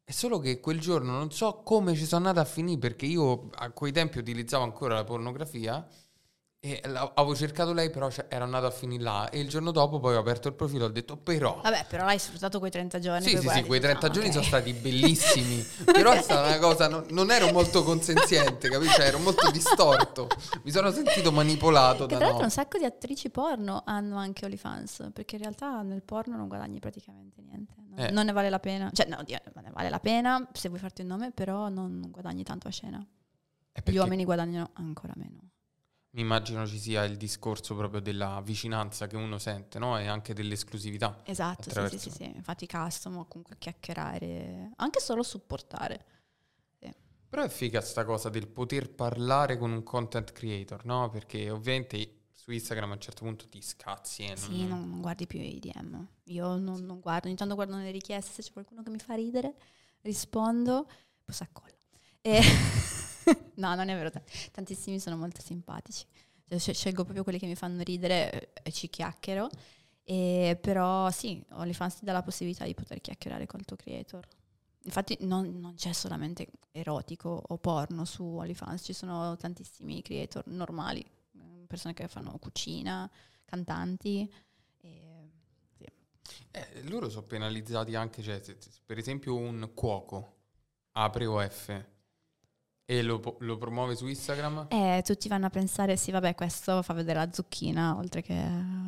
È 0.04 0.12
solo 0.12 0.38
che 0.38 0.60
quel 0.60 0.78
giorno 0.78 1.12
non 1.12 1.32
so 1.32 1.62
come 1.64 1.94
ci 1.96 2.04
sono 2.04 2.28
andata 2.28 2.46
a 2.46 2.48
finire 2.50 2.78
perché 2.78 3.06
io 3.06 3.48
a 3.54 3.70
quei 3.70 3.90
tempi 3.92 4.18
utilizzavo 4.18 4.62
ancora 4.62 4.94
la 4.94 5.04
pornografia 5.04 5.84
e 6.74 6.80
avevo 7.14 7.34
cercato 7.34 7.72
lei 7.72 7.90
però 7.90 8.10
cioè, 8.10 8.26
era 8.28 8.44
andato 8.44 8.66
a 8.66 8.70
finire 8.70 9.02
là 9.02 9.28
e 9.30 9.38
il 9.40 9.48
giorno 9.48 9.70
dopo 9.70 9.98
poi 10.00 10.14
ho 10.16 10.18
aperto 10.18 10.48
il 10.48 10.54
profilo 10.54 10.84
e 10.84 10.88
ho 10.88 10.90
detto 10.90 11.16
però... 11.16 11.60
Vabbè, 11.62 11.86
però 11.88 12.04
hai 12.06 12.18
sfruttato 12.18 12.58
quei 12.58 12.70
30 12.70 12.98
giorni. 12.98 13.26
Sì, 13.28 13.36
sì, 13.38 13.48
sì, 13.48 13.62
quei 13.64 13.78
dici, 13.78 13.92
30 13.92 14.06
"Ah, 14.06 14.10
giorni 14.10 14.28
ok". 14.28 14.34
sono 14.34 14.44
stati 14.44 14.72
bellissimi, 14.72 15.64
però 15.84 16.12
è 16.12 16.22
stata 16.22 16.46
una 16.48 16.58
cosa, 16.58 16.88
non, 16.88 17.04
non 17.10 17.30
ero 17.30 17.50
molto 17.52 17.82
consenziente, 17.82 18.68
capisci? 18.68 18.94
Cioè, 18.94 19.06
ero 19.06 19.18
molto 19.18 19.50
distorto, 19.50 20.26
mi 20.62 20.70
sono 20.70 20.90
sentito 20.90 21.32
manipolato 21.32 22.06
Che 22.06 22.12
da 22.12 22.16
tra 22.16 22.18
l'altro 22.18 22.38
no. 22.38 22.44
un 22.44 22.50
sacco 22.50 22.78
di 22.78 22.84
attrici 22.84 23.30
porno 23.30 23.82
hanno 23.84 24.16
anche 24.16 24.44
OnlyFans, 24.44 25.10
perché 25.12 25.36
in 25.36 25.42
realtà 25.42 25.82
nel 25.82 26.02
porno 26.02 26.36
non 26.36 26.48
guadagni 26.48 26.78
praticamente 26.80 27.40
niente. 27.42 27.74
Non, 27.88 27.98
Eh. 28.06 28.10
non 28.10 28.26
ne 28.26 28.32
vale 28.32 28.50
la 28.50 28.58
pena. 28.58 28.90
Cioè, 28.92 29.06
no, 29.08 29.18
ne 29.26 29.70
vale 29.72 29.88
la 29.88 30.00
pena 30.00 30.48
se 30.52 30.68
vuoi 30.68 30.80
farti 30.80 31.02
un 31.02 31.08
nome, 31.08 31.30
però 31.32 31.68
non 31.68 32.06
guadagni 32.10 32.42
tanto 32.42 32.68
a 32.68 32.70
scena. 32.70 33.06
Gli 33.84 33.96
uomini 33.96 34.24
guadagnano 34.24 34.70
ancora 34.74 35.12
meno. 35.16 35.40
Mi 36.16 36.22
immagino 36.22 36.66
ci 36.66 36.78
sia 36.78 37.04
il 37.04 37.18
discorso 37.18 37.76
proprio 37.76 38.00
della 38.00 38.40
vicinanza 38.42 39.06
che 39.06 39.16
uno 39.16 39.36
sente, 39.38 39.78
no? 39.78 39.98
E 39.98 40.06
anche 40.06 40.32
dell'esclusività. 40.32 41.20
Esatto, 41.24 41.64
sì, 41.64 41.70
sì, 41.70 41.78
Attraverso- 41.78 41.98
sì, 41.98 42.10
sì. 42.10 42.24
Infatti 42.34 42.66
custom 42.66 43.18
o 43.18 43.26
comunque 43.26 43.56
chiacchierare, 43.58 44.72
anche 44.76 45.00
solo 45.00 45.22
supportare. 45.22 46.04
Però 47.28 47.42
è 47.42 47.48
figa 47.48 47.80
sta 47.80 48.04
cosa 48.04 48.30
del 48.30 48.46
poter 48.46 48.88
parlare 48.88 49.58
con 49.58 49.72
un 49.72 49.82
content 49.82 50.32
creator, 50.32 50.84
no? 50.86 51.10
Perché 51.10 51.50
ovviamente 51.50 52.28
su 52.32 52.50
Instagram 52.52 52.92
a 52.92 52.94
un 52.94 53.00
certo 53.00 53.24
punto 53.24 53.46
ti 53.48 53.60
scazzi 53.60 54.22
e 54.22 54.28
non... 54.28 54.36
Sì, 54.38 54.64
non, 54.64 54.88
non 54.88 55.00
guardi 55.00 55.26
più 55.26 55.40
i 55.40 55.58
DM. 55.58 56.06
Io 56.26 56.56
non, 56.56 56.84
non 56.84 57.00
guardo, 57.00 57.26
ogni 57.26 57.36
tanto 57.36 57.56
guardo 57.56 57.74
nelle 57.74 57.90
richieste, 57.90 58.30
se 58.30 58.42
c'è 58.42 58.52
qualcuno 58.52 58.82
che 58.82 58.90
mi 58.90 58.98
fa 58.98 59.14
ridere, 59.14 59.54
rispondo, 60.02 60.88
poi 61.24 61.34
s'accolla. 61.34 61.74
E 62.26 62.40
no, 63.54 63.74
non 63.76 63.88
è 63.88 63.94
vero, 63.94 64.10
tantissimi 64.50 64.98
sono 64.98 65.16
molto 65.16 65.40
simpatici. 65.40 66.04
Cioè, 66.44 66.58
sce- 66.58 66.74
scelgo 66.74 67.04
proprio 67.04 67.22
quelli 67.22 67.38
che 67.38 67.46
mi 67.46 67.54
fanno 67.54 67.82
ridere 67.82 68.52
e 68.64 68.72
ci 68.72 68.90
chiacchiero. 68.90 69.48
E 70.02 70.58
però 70.60 71.08
sì, 71.12 71.44
OnlyFans 71.50 71.98
ti 71.98 72.04
dà 72.04 72.12
la 72.12 72.22
possibilità 72.22 72.64
di 72.64 72.74
poter 72.74 73.00
chiacchierare 73.00 73.46
col 73.46 73.64
tuo 73.64 73.76
creator. 73.76 74.26
Infatti 74.82 75.16
non, 75.20 75.60
non 75.60 75.74
c'è 75.74 75.92
solamente 75.92 76.48
erotico 76.72 77.42
o 77.46 77.58
porno 77.58 78.04
su 78.04 78.24
OnlyFans, 78.24 78.82
ci 78.82 78.92
sono 78.92 79.36
tantissimi 79.36 80.02
creator 80.02 80.48
normali, 80.48 81.00
eh, 81.02 81.64
persone 81.68 81.94
che 81.94 82.08
fanno 82.08 82.36
cucina, 82.38 83.08
cantanti. 83.44 84.28
E, 84.80 85.30
sì. 85.76 85.86
Eh, 86.50 86.82
loro 86.88 87.08
sono 87.08 87.24
penalizzati 87.24 87.94
anche, 87.94 88.20
cioè, 88.20 88.42
per 88.84 88.98
esempio 88.98 89.36
un 89.36 89.70
cuoco 89.74 90.34
apre 90.92 91.26
OF 91.26 91.94
e 92.88 93.02
lo, 93.02 93.20
lo 93.40 93.56
promuove 93.58 93.96
su 93.96 94.06
Instagram, 94.06 94.68
E 94.70 95.02
tutti 95.04 95.26
vanno 95.28 95.46
a 95.46 95.50
pensare, 95.50 95.96
sì 95.96 96.12
vabbè 96.12 96.36
questo 96.36 96.82
fa 96.82 96.92
vedere 96.94 97.18
la 97.18 97.32
zucchina 97.32 97.96
oltre 97.96 98.22
che... 98.22 98.40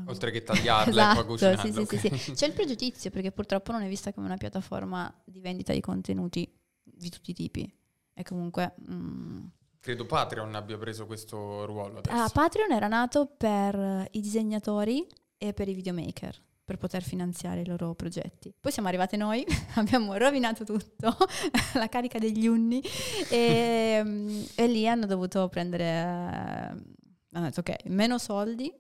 oltre 0.07 0.31
che 0.31 0.45
tagliarla 0.45 0.91
Esatto, 0.91 1.21
e 1.21 1.25
poi 1.25 1.33
cucinarla. 1.33 1.85
sì, 1.85 1.87
sì, 1.87 1.99
sì, 2.09 2.17
sì. 2.17 2.33
C'è 2.33 2.47
il 2.47 2.53
pregiudizio 2.53 3.11
perché 3.11 3.33
purtroppo 3.33 3.73
non 3.73 3.83
è 3.83 3.89
vista 3.89 4.13
come 4.13 4.27
una 4.27 4.37
piattaforma 4.37 5.13
di 5.25 5.41
vendita 5.41 5.73
di 5.73 5.81
contenuti 5.81 6.49
di 6.83 7.11
tutti 7.11 7.33
i 7.33 7.35
tipi. 7.35 7.71
E 8.15 8.23
comunque... 8.23 8.75
mm, 8.91 9.45
Credo 9.81 10.07
Patreon 10.07 10.55
abbia 10.55 10.79
preso 10.79 11.07
questo 11.07 11.65
ruolo 11.67 11.99
adesso. 11.99 12.17
Ah, 12.17 12.29
Patreon 12.29 12.71
era 12.73 12.87
nato 12.89 13.27
per 13.27 14.07
i 14.13 14.21
disegnatori 14.21 15.07
e 15.37 15.53
per 15.53 15.69
i 15.69 15.75
videomaker 15.75 16.41
per 16.69 16.77
poter 16.77 17.03
finanziare 17.03 17.63
i 17.63 17.65
loro 17.65 17.95
progetti. 17.95 18.53
Poi 18.61 18.71
siamo 18.71 18.89
arrivate 18.89 19.17
noi, 19.17 19.43
abbiamo 19.77 20.15
rovinato 20.19 20.65
tutto, 20.65 21.17
la 21.73 21.89
carica 21.89 22.19
degli 22.19 22.47
unni 22.47 22.83
e, 23.31 24.45
e 24.55 24.67
lì 24.67 24.87
hanno 24.87 25.07
dovuto 25.07 25.49
prendere, 25.49 25.85
eh, 25.85 25.97
hanno 25.97 27.45
detto 27.47 27.61
ok, 27.61 27.87
meno 27.87 28.19
soldi 28.19 28.71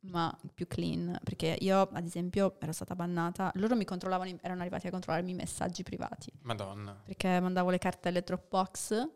ma 0.00 0.34
più 0.54 0.66
clean, 0.66 1.18
perché 1.22 1.58
io 1.60 1.80
ad 1.92 2.06
esempio 2.06 2.56
ero 2.60 2.72
stata 2.72 2.94
bannata, 2.94 3.50
loro 3.56 3.76
mi 3.76 3.84
controllavano, 3.84 4.38
erano 4.40 4.62
arrivati 4.62 4.86
a 4.86 4.90
controllarmi 4.90 5.32
i 5.32 5.34
messaggi 5.34 5.82
privati 5.82 6.32
Madonna. 6.44 6.98
perché 7.04 7.40
mandavo 7.40 7.68
le 7.68 7.78
cartelle 7.78 8.22
Dropbox 8.22 9.08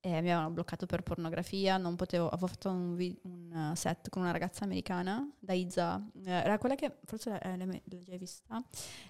e 0.00 0.08
mi 0.08 0.16
avevano 0.30 0.50
bloccato 0.50 0.86
per 0.86 1.02
pornografia, 1.02 1.76
non 1.76 1.94
potevo, 1.96 2.28
avevo 2.28 2.46
fatto 2.46 2.70
un, 2.70 2.94
vi- 2.96 3.18
un, 3.24 3.70
uh, 3.72 3.74
set 3.74 4.08
con 4.08 4.22
una 4.22 4.30
ragazza 4.30 4.64
americana, 4.64 5.28
Daiza, 5.38 6.02
eh, 6.24 6.30
era 6.30 6.56
quella 6.58 6.74
che 6.74 6.96
forse 7.04 7.38
eh, 7.38 7.56
l'hai 7.56 8.04
già 8.04 8.16
vista, 8.16 8.62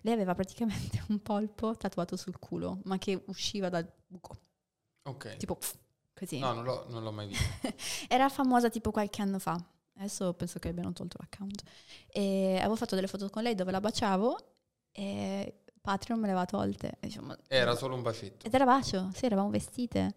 lei 0.02 0.12
aveva 0.14 0.34
praticamente 0.34 1.02
un 1.08 1.20
polpo 1.22 1.76
tatuato 1.76 2.16
sul 2.16 2.38
culo, 2.38 2.80
ma 2.84 2.98
che 2.98 3.22
usciva 3.26 3.68
dal 3.68 3.88
buco, 4.06 4.36
Ok. 5.04 5.36
tipo 5.36 5.54
pff, 5.56 5.76
così. 6.14 6.38
No, 6.40 6.52
non 6.54 6.64
l'ho, 6.64 6.86
non 6.88 7.02
l'ho 7.04 7.12
mai 7.12 7.28
visto. 7.28 7.44
Era 8.08 8.28
famosa 8.28 8.68
tipo 8.68 8.90
qualche 8.90 9.22
anno 9.22 9.38
fa. 9.38 9.62
Adesso 9.96 10.32
penso 10.32 10.58
che 10.58 10.68
abbiano 10.68 10.92
tolto 10.94 11.18
l'account. 11.20 11.62
E 12.08 12.56
avevo 12.58 12.74
fatto 12.74 12.94
delle 12.94 13.06
foto 13.06 13.28
con 13.28 13.42
lei 13.42 13.54
dove 13.54 13.70
la 13.70 13.80
baciavo 13.80 14.38
e 14.92 15.62
Patreon 15.80 16.18
me 16.18 16.24
le 16.26 16.32
aveva 16.32 16.46
tolte. 16.46 16.98
Ma- 17.20 17.38
Era 17.48 17.74
solo 17.76 17.94
un 17.96 18.02
bacetto. 18.02 18.46
Ed 18.46 18.54
era 18.54 18.64
bacio, 18.64 19.10
sì, 19.14 19.26
eravamo 19.26 19.50
vestite. 19.50 20.14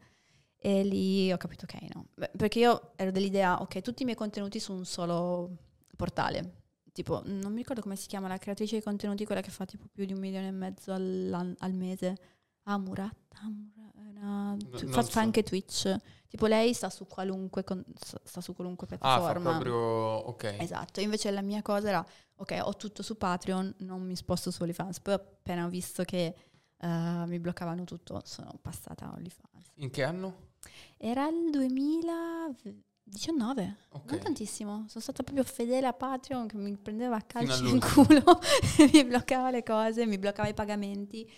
E 0.65 0.81
lì 0.83 1.29
ho 1.29 1.35
capito, 1.35 1.65
ok, 1.65 1.93
no. 1.93 2.05
Perché 2.37 2.59
io 2.59 2.93
ero 2.95 3.11
dell'idea, 3.11 3.59
ok, 3.61 3.81
tutti 3.81 4.03
i 4.03 4.05
miei 4.05 4.15
contenuti 4.17 4.61
su 4.61 4.71
un 4.71 4.85
solo 4.85 5.57
portale. 5.97 6.61
Tipo, 6.93 7.21
non 7.25 7.51
mi 7.51 7.57
ricordo 7.57 7.81
come 7.81 7.97
si 7.97 8.07
chiama 8.07 8.29
la 8.29 8.37
creatrice 8.37 8.77
di 8.77 8.81
contenuti, 8.81 9.25
quella 9.25 9.41
che 9.41 9.49
fa 9.51 9.65
tipo 9.65 9.87
più 9.91 10.05
di 10.05 10.13
un 10.13 10.19
milione 10.19 10.47
e 10.47 10.51
mezzo 10.51 10.93
al, 10.93 11.55
mese. 11.73 12.15
Ah, 12.63 12.77
Murat, 12.77 13.13
ah, 13.41 13.47
una- 13.47 14.55
non 14.55 14.87
fa, 14.89 15.01
so. 15.01 15.19
anche 15.19 15.43
Twitch. 15.43 15.93
Tipo, 16.29 16.45
lei 16.45 16.73
sta 16.73 16.89
su 16.89 17.07
qualunque, 17.07 17.65
con- 17.65 17.83
sta 18.23 18.39
su 18.39 18.55
qualunque 18.55 18.87
Ah, 18.87 18.97
piattaforma. 18.97 19.49
proprio... 19.51 19.75
Ok. 19.75 20.55
Esatto, 20.59 21.01
invece 21.01 21.29
la 21.31 21.41
mia 21.41 21.61
cosa 21.61 21.89
era, 21.89 22.05
ok, 22.35 22.59
ho 22.63 22.75
tutto 22.77 23.03
su 23.03 23.17
Patreon, 23.17 23.75
non 23.79 24.01
mi 24.05 24.15
sposto 24.15 24.49
su 24.49 24.61
OnlyFans. 24.61 25.01
Poi 25.01 25.13
appena 25.15 25.65
ho 25.65 25.69
visto 25.69 26.03
che 26.03 26.33
eh, 26.77 26.87
mi 27.27 27.37
bloccavano 27.39 27.83
tutto, 27.83 28.21
sono 28.23 28.57
passata 28.61 29.07
a 29.09 29.13
OnlyFans. 29.13 29.71
In 29.75 29.89
che 29.89 30.03
anno? 30.03 30.51
Era 30.97 31.27
il 31.27 31.49
2019, 31.51 33.77
Ok. 33.89 34.11
non 34.11 34.19
tantissimo. 34.19 34.85
Sono 34.87 35.03
stata 35.03 35.23
proprio 35.23 35.43
fedele 35.43 35.87
a 35.87 35.93
Patreon 35.93 36.47
che 36.47 36.57
mi 36.57 36.75
prendeva 36.77 37.15
a 37.17 37.21
calci 37.21 37.69
in 37.69 37.79
culo, 37.79 38.39
mi 38.93 39.03
bloccava 39.05 39.49
le 39.51 39.63
cose, 39.63 40.05
mi 40.05 40.17
bloccava 40.17 40.47
i 40.49 40.53
pagamenti. 40.53 41.29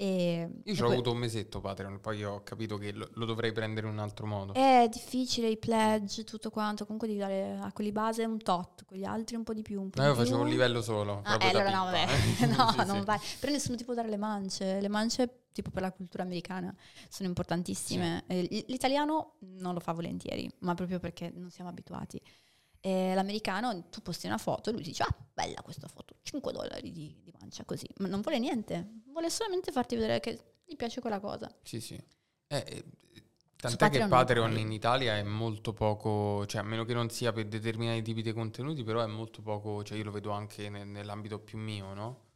E, 0.00 0.48
Io 0.62 0.72
e 0.72 0.74
ci 0.76 0.80
ho 0.80 0.84
poi- 0.84 0.94
avuto 0.94 1.10
un 1.10 1.18
mesetto 1.18 1.60
Patreon, 1.60 1.98
poi 2.00 2.22
ho 2.22 2.44
capito 2.44 2.78
che 2.78 2.92
lo, 2.92 3.08
lo 3.14 3.24
dovrei 3.24 3.50
prendere 3.50 3.88
in 3.88 3.94
un 3.94 3.98
altro 3.98 4.26
modo. 4.26 4.52
È 4.54 4.86
difficile 4.88 5.48
i 5.48 5.56
pledge, 5.56 6.22
tutto 6.22 6.50
quanto. 6.50 6.84
Comunque 6.84 7.08
devi 7.08 7.18
dare 7.18 7.58
a 7.60 7.72
quelli 7.72 7.90
base 7.90 8.24
un 8.24 8.38
tot, 8.38 8.84
quegli 8.84 9.02
altri 9.02 9.34
un 9.34 9.42
po' 9.42 9.52
di 9.54 9.62
più. 9.62 9.80
Un 9.82 9.90
po' 9.90 9.98
No, 10.00 10.06
io 10.06 10.12
di 10.12 10.18
facevo 10.18 10.36
più. 10.36 10.44
un 10.44 10.50
livello 10.52 10.82
solo. 10.82 11.20
Ah, 11.24 11.36
eh, 11.40 11.48
allora 11.48 11.70
no, 11.70 11.84
vabbè. 11.86 12.06
eh. 12.42 12.46
no, 12.46 12.70
Sì, 12.70 12.76
non 12.86 12.98
sì. 13.00 13.04
vai. 13.04 13.18
Però 13.40 13.50
nessuno 13.50 13.76
ti 13.76 13.82
può 13.84 13.94
dare 13.94 14.08
le 14.08 14.16
mance. 14.16 14.80
Le 14.80 14.88
mance, 14.88 15.46
tipo 15.52 15.70
per 15.70 15.82
la 15.82 15.90
cultura 15.90 16.22
americana, 16.22 16.72
sono 17.08 17.28
importantissime. 17.28 18.22
Eh, 18.28 18.42
l- 18.44 18.64
L'italiano 18.68 19.32
non 19.58 19.74
lo 19.74 19.80
fa 19.80 19.90
volentieri, 19.92 20.48
ma 20.60 20.74
proprio 20.74 21.00
perché 21.00 21.32
non 21.34 21.50
siamo 21.50 21.70
abituati. 21.70 22.22
E 22.80 23.14
l'americano, 23.14 23.88
tu 23.90 24.00
posti 24.02 24.26
una 24.26 24.38
foto 24.38 24.70
e 24.70 24.72
lui 24.72 24.82
dice, 24.82 25.02
ah, 25.02 25.16
bella 25.32 25.60
questa 25.62 25.88
foto, 25.88 26.16
5 26.22 26.52
dollari 26.52 26.92
di, 26.92 27.16
di 27.22 27.32
mancia, 27.38 27.64
così. 27.64 27.88
Ma 27.98 28.08
non 28.08 28.20
vuole 28.20 28.38
niente, 28.38 29.02
vuole 29.06 29.30
solamente 29.30 29.72
farti 29.72 29.96
vedere 29.96 30.20
che 30.20 30.56
gli 30.64 30.76
piace 30.76 31.00
quella 31.00 31.20
cosa. 31.20 31.52
Sì, 31.62 31.80
sì. 31.80 31.94
Eh, 31.94 32.64
eh, 32.66 32.84
tant'è 33.56 33.76
Patreon 33.76 34.08
che 34.08 34.14
Patreon 34.14 34.58
in 34.58 34.72
Italia 34.72 35.16
è 35.16 35.22
molto 35.22 35.72
poco, 35.72 36.46
cioè 36.46 36.60
a 36.60 36.64
meno 36.64 36.84
che 36.84 36.94
non 36.94 37.10
sia 37.10 37.32
per 37.32 37.46
determinati 37.46 38.02
tipi 38.02 38.22
di 38.22 38.32
contenuti, 38.32 38.84
però 38.84 39.02
è 39.02 39.06
molto 39.06 39.42
poco, 39.42 39.82
cioè 39.82 39.98
io 39.98 40.04
lo 40.04 40.10
vedo 40.12 40.30
anche 40.30 40.68
ne- 40.68 40.84
nell'ambito 40.84 41.40
più 41.40 41.58
mio, 41.58 41.92
no? 41.94 42.26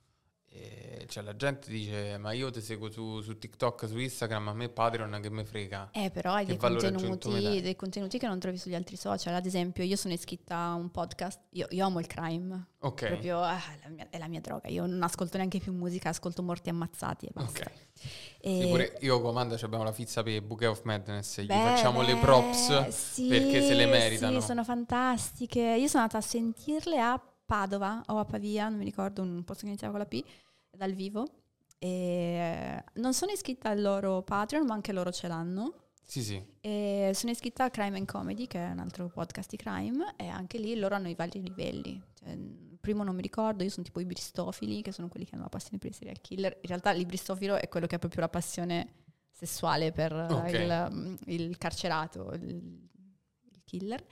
E, 0.54 1.06
cioè 1.08 1.22
la 1.22 1.34
gente 1.34 1.70
dice, 1.70 2.18
ma 2.18 2.32
io 2.32 2.50
ti 2.50 2.60
seguo 2.60 2.90
su, 2.90 3.20
su 3.22 3.38
TikTok, 3.38 3.88
su 3.88 3.98
Instagram, 3.98 4.48
a 4.48 4.52
me 4.52 4.68
Patreon 4.68 5.18
che 5.22 5.30
me 5.30 5.44
frega. 5.44 5.90
Eh, 5.92 6.10
però 6.10 6.32
hai 6.34 6.44
dei 6.44 6.58
contenuti, 6.58 7.60
dei 7.62 7.74
contenuti 7.74 8.18
che 8.18 8.26
non 8.26 8.38
trovi 8.38 8.58
sugli 8.58 8.74
altri 8.74 8.96
social. 8.96 9.34
Ad 9.34 9.46
esempio, 9.46 9.82
io 9.82 9.96
sono 9.96 10.12
iscritta 10.12 10.56
a 10.56 10.74
un 10.74 10.90
podcast, 10.90 11.40
io, 11.50 11.66
io 11.70 11.86
amo 11.86 12.00
il 12.00 12.06
crime, 12.06 12.66
Ok, 12.80 13.06
proprio 13.06 13.40
ah, 13.40 13.56
è, 13.56 13.78
la 13.82 13.88
mia, 13.88 14.06
è 14.10 14.18
la 14.18 14.28
mia 14.28 14.40
droga. 14.40 14.68
Io 14.68 14.84
non 14.84 15.02
ascolto 15.02 15.38
neanche 15.38 15.58
più 15.58 15.72
musica, 15.72 16.10
ascolto 16.10 16.42
morti 16.42 16.68
ammazzati 16.68 17.26
e 17.26 17.30
basta. 17.32 17.60
ok. 17.60 17.72
E- 18.40 18.58
Sì, 18.60 18.66
pure 18.66 18.98
io 19.00 19.56
ci 19.56 19.64
abbiamo 19.64 19.84
la 19.84 19.92
fizza 19.92 20.22
per 20.22 20.42
Bouquet 20.42 20.68
of 20.68 20.82
Madness, 20.82 21.40
gli 21.40 21.46
Beh, 21.46 21.54
facciamo 21.54 22.02
le 22.02 22.14
beh, 22.14 22.20
props 22.20 22.88
sì, 22.88 23.26
perché 23.28 23.62
se 23.62 23.74
le 23.74 23.86
meritano. 23.86 24.40
Sì, 24.40 24.46
sono 24.46 24.64
fantastiche. 24.64 25.60
Io 25.60 25.86
sono 25.86 26.02
andata 26.02 26.18
a 26.18 26.20
sentirle 26.28 27.00
a 27.00 27.22
Padova 27.52 28.02
o 28.06 28.18
a 28.18 28.24
Pavia, 28.24 28.66
non 28.70 28.78
mi 28.78 28.84
ricordo, 28.86 29.20
un 29.20 29.44
posto 29.44 29.64
che 29.64 29.68
iniziava 29.68 29.92
con 29.92 30.00
la 30.00 30.08
P, 30.08 30.24
dal 30.70 30.94
vivo. 30.94 31.28
E 31.78 32.82
non 32.94 33.12
sono 33.12 33.30
iscritta 33.32 33.68
al 33.68 33.82
loro 33.82 34.22
Patreon, 34.22 34.64
ma 34.64 34.72
anche 34.72 34.90
loro 34.94 35.12
ce 35.12 35.28
l'hanno. 35.28 35.88
Sì, 36.02 36.22
sì. 36.22 36.42
E 36.62 37.10
sono 37.14 37.30
iscritta 37.30 37.64
a 37.64 37.70
Crime 37.70 37.98
and 37.98 38.06
Comedy, 38.06 38.46
che 38.46 38.58
è 38.58 38.70
un 38.70 38.78
altro 38.78 39.08
podcast 39.08 39.50
di 39.50 39.58
crime, 39.58 40.14
e 40.16 40.28
anche 40.28 40.56
lì 40.56 40.74
loro 40.78 40.94
hanno 40.94 41.10
i 41.10 41.14
vari 41.14 41.42
livelli. 41.42 42.02
Cioè, 42.14 42.30
il 42.30 42.78
primo 42.80 43.04
non 43.04 43.14
mi 43.14 43.20
ricordo, 43.20 43.62
io 43.64 43.68
sono 43.68 43.84
tipo 43.84 44.00
i 44.00 44.06
bristofili, 44.06 44.80
che 44.80 44.90
sono 44.90 45.08
quelli 45.08 45.26
che 45.26 45.34
hanno 45.34 45.42
la 45.44 45.50
passione 45.50 45.76
per 45.76 45.90
i 45.90 45.94
serial 45.94 46.22
killer. 46.22 46.56
In 46.62 46.68
realtà 46.68 46.92
il 46.92 47.04
bristofilo 47.04 47.56
è 47.56 47.68
quello 47.68 47.86
che 47.86 47.96
ha 47.96 47.98
proprio 47.98 48.22
la 48.22 48.30
passione 48.30 48.94
sessuale 49.30 49.92
per 49.92 50.10
eh, 50.12 50.32
Ok. 50.32 50.52
il, 50.52 50.88
mm, 50.90 51.14
il 51.26 51.58
carcerato, 51.58 52.32
il, 52.32 52.44
il 52.48 53.60
killer. 53.64 54.02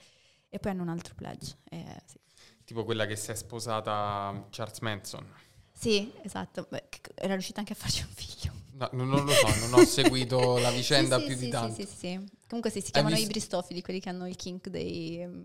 E 0.47 0.59
poi 0.59 0.71
hanno 0.71 0.83
un 0.83 0.89
altro 0.89 1.15
pledge. 1.15 1.57
eh, 1.71 2.01
sì. 2.05 2.19
Tipo 2.63 2.83
quella 2.83 3.05
che 3.05 3.15
si 3.15 3.31
è 3.31 3.35
sposata 3.35 4.47
Charles 4.49 4.79
Manson. 4.79 5.25
Sì, 5.71 6.11
esatto. 6.21 6.67
Beh, 6.69 6.83
era 7.15 7.33
riuscita 7.33 7.59
anche 7.59 7.73
a 7.73 7.75
farci 7.75 8.03
un 8.03 8.09
figlio. 8.13 8.53
No, 8.73 8.89
non, 8.93 9.09
lo 9.25 9.31
so, 9.31 9.47
non 9.67 9.73
ho 9.79 9.83
seguito 9.85 10.57
la 10.57 10.71
vicenda 10.71 11.19
Sì, 11.19 11.25
più 11.25 11.35
sì, 11.35 11.43
di 11.45 11.49
tanto. 11.49 11.75
Sì, 11.75 11.85
sì, 11.85 11.95
sì. 11.95 12.25
Comunque 12.47 12.69
sì, 12.71 12.81
si 12.81 12.91
chiamano 12.91 13.15
visto- 13.15 13.29
i 13.29 13.33
bristofili, 13.33 13.81
quelli 13.81 13.99
che 13.99 14.09
hanno 14.09 14.27
il 14.27 14.35
kink 14.35 14.69
dei, 14.69 15.25
mm, 15.25 15.43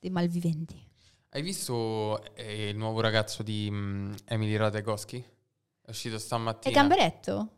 dei 0.00 0.10
malviventi. 0.10 0.90
Hai 1.30 1.42
visto 1.42 2.22
eh, 2.34 2.68
il 2.68 2.76
nuovo 2.76 3.00
ragazzo 3.00 3.42
di 3.42 3.68
mm, 3.70 4.12
Emily 4.26 4.54
Ratajkowski? 4.56 5.24
È 5.80 5.90
uscito 5.90 6.16
È 6.16 6.18
stamattina. 6.18 6.74
Gamberetto? 6.74 7.48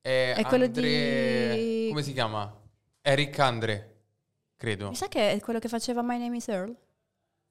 È, 0.00 0.34
È 0.36 0.44
quello 0.46 0.64
Andre- 0.64 1.56
di- 1.58 1.88
Come 1.90 2.02
si 2.02 2.12
chiama? 2.12 2.58
Eric 3.02 3.38
Andre, 3.38 4.00
credo. 4.56 4.88
Mi 4.88 4.94
sa 4.96 5.08
che 5.08 5.32
è 5.32 5.40
quello 5.40 5.58
che 5.58 5.68
faceva 5.68 6.00
My 6.02 6.18
Name 6.18 6.36
is 6.38 6.48
Earl. 6.48 6.74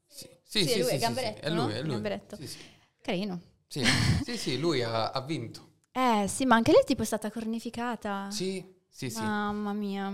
Sì, 0.10 0.28
sì, 0.44 0.60
Sì, 0.64 0.68
sì, 0.68 0.74
è 0.74 0.82
lui, 0.82 0.90
sì, 0.92 0.98
Gamberetto, 0.98 1.40
sì, 1.40 1.46
è 1.46 1.50
lui, 1.50 1.58
no? 1.58 1.70
è 1.70 1.82
lui. 1.82 1.92
Gamberetto. 1.92 2.36
Sì, 2.36 2.48
sì. 2.48 2.58
Carino. 3.02 3.42
Sì, 3.68 3.84
sì, 4.26 4.38
sì, 4.38 4.58
lui 4.60 4.82
ha, 4.84 5.12
ha 5.12 5.22
vinto. 5.22 5.68
Eh 5.92 6.26
sì, 6.28 6.46
ma 6.46 6.56
anche 6.56 6.72
lei 6.72 6.84
tipo 6.86 7.04
è 7.04 7.06
stata 7.06 7.32
cornificata. 7.32 8.30
Sì, 8.32 8.64
sì, 9.08 9.10
sì. 9.10 9.22
Mamma 9.22 9.72
mia. 9.72 10.14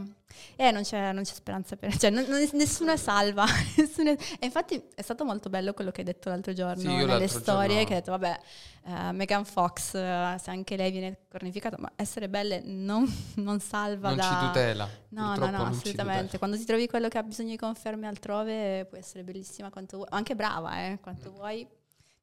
Eh, 0.57 0.69
non 0.69 0.83
c'è, 0.83 1.11
non 1.11 1.23
c'è 1.23 1.33
speranza 1.33 1.75
per... 1.75 1.97
Cioè, 1.97 2.11
non- 2.11 2.25
non- 2.27 2.47
nessuno 2.53 2.91
è 2.91 2.97
salva. 2.97 3.45
nessuno 3.77 4.11
è- 4.11 4.17
E 4.39 4.45
infatti 4.45 4.79
è 4.93 5.01
stato 5.01 5.25
molto 5.25 5.49
bello 5.49 5.73
quello 5.73 5.89
che 5.89 6.01
hai 6.01 6.05
detto 6.05 6.29
l'altro 6.29 6.53
giorno 6.53 6.79
Sì, 6.81 6.87
nelle 6.87 7.05
l'altro 7.05 7.39
storie, 7.39 7.67
giorno- 7.69 7.83
che 7.85 7.93
hai 7.95 7.99
detto, 8.01 8.11
vabbè, 8.11 8.39
eh, 8.85 9.11
Megan 9.13 9.43
Fox, 9.45 9.95
eh, 9.95 10.35
se 10.39 10.49
anche 10.51 10.75
lei 10.77 10.91
viene 10.91 11.17
cornificata, 11.29 11.77
ma 11.79 11.91
essere 11.95 12.29
belle 12.29 12.61
non, 12.63 13.11
non 13.37 13.59
salva 13.59 14.09
Non 14.09 14.17
da... 14.17 14.23
ci 14.23 14.45
tutela. 14.45 14.89
No, 15.09 15.35
no, 15.35 15.45
no, 15.45 15.51
non 15.57 15.67
assolutamente. 15.67 16.37
Quando 16.37 16.55
ti 16.57 16.65
trovi 16.65 16.85
quello 16.87 17.07
che 17.07 17.17
ha 17.17 17.23
bisogno 17.23 17.49
di 17.49 17.57
conferme 17.57 18.05
altrove, 18.05 18.85
puoi 18.85 18.99
essere 18.99 19.23
bellissima 19.23 19.71
quanto 19.71 19.95
vuoi, 19.97 20.09
anche 20.11 20.35
brava, 20.35 20.77
eh, 20.85 20.99
quanto 21.01 21.31
Mm. 21.31 21.33
vuoi. 21.33 21.67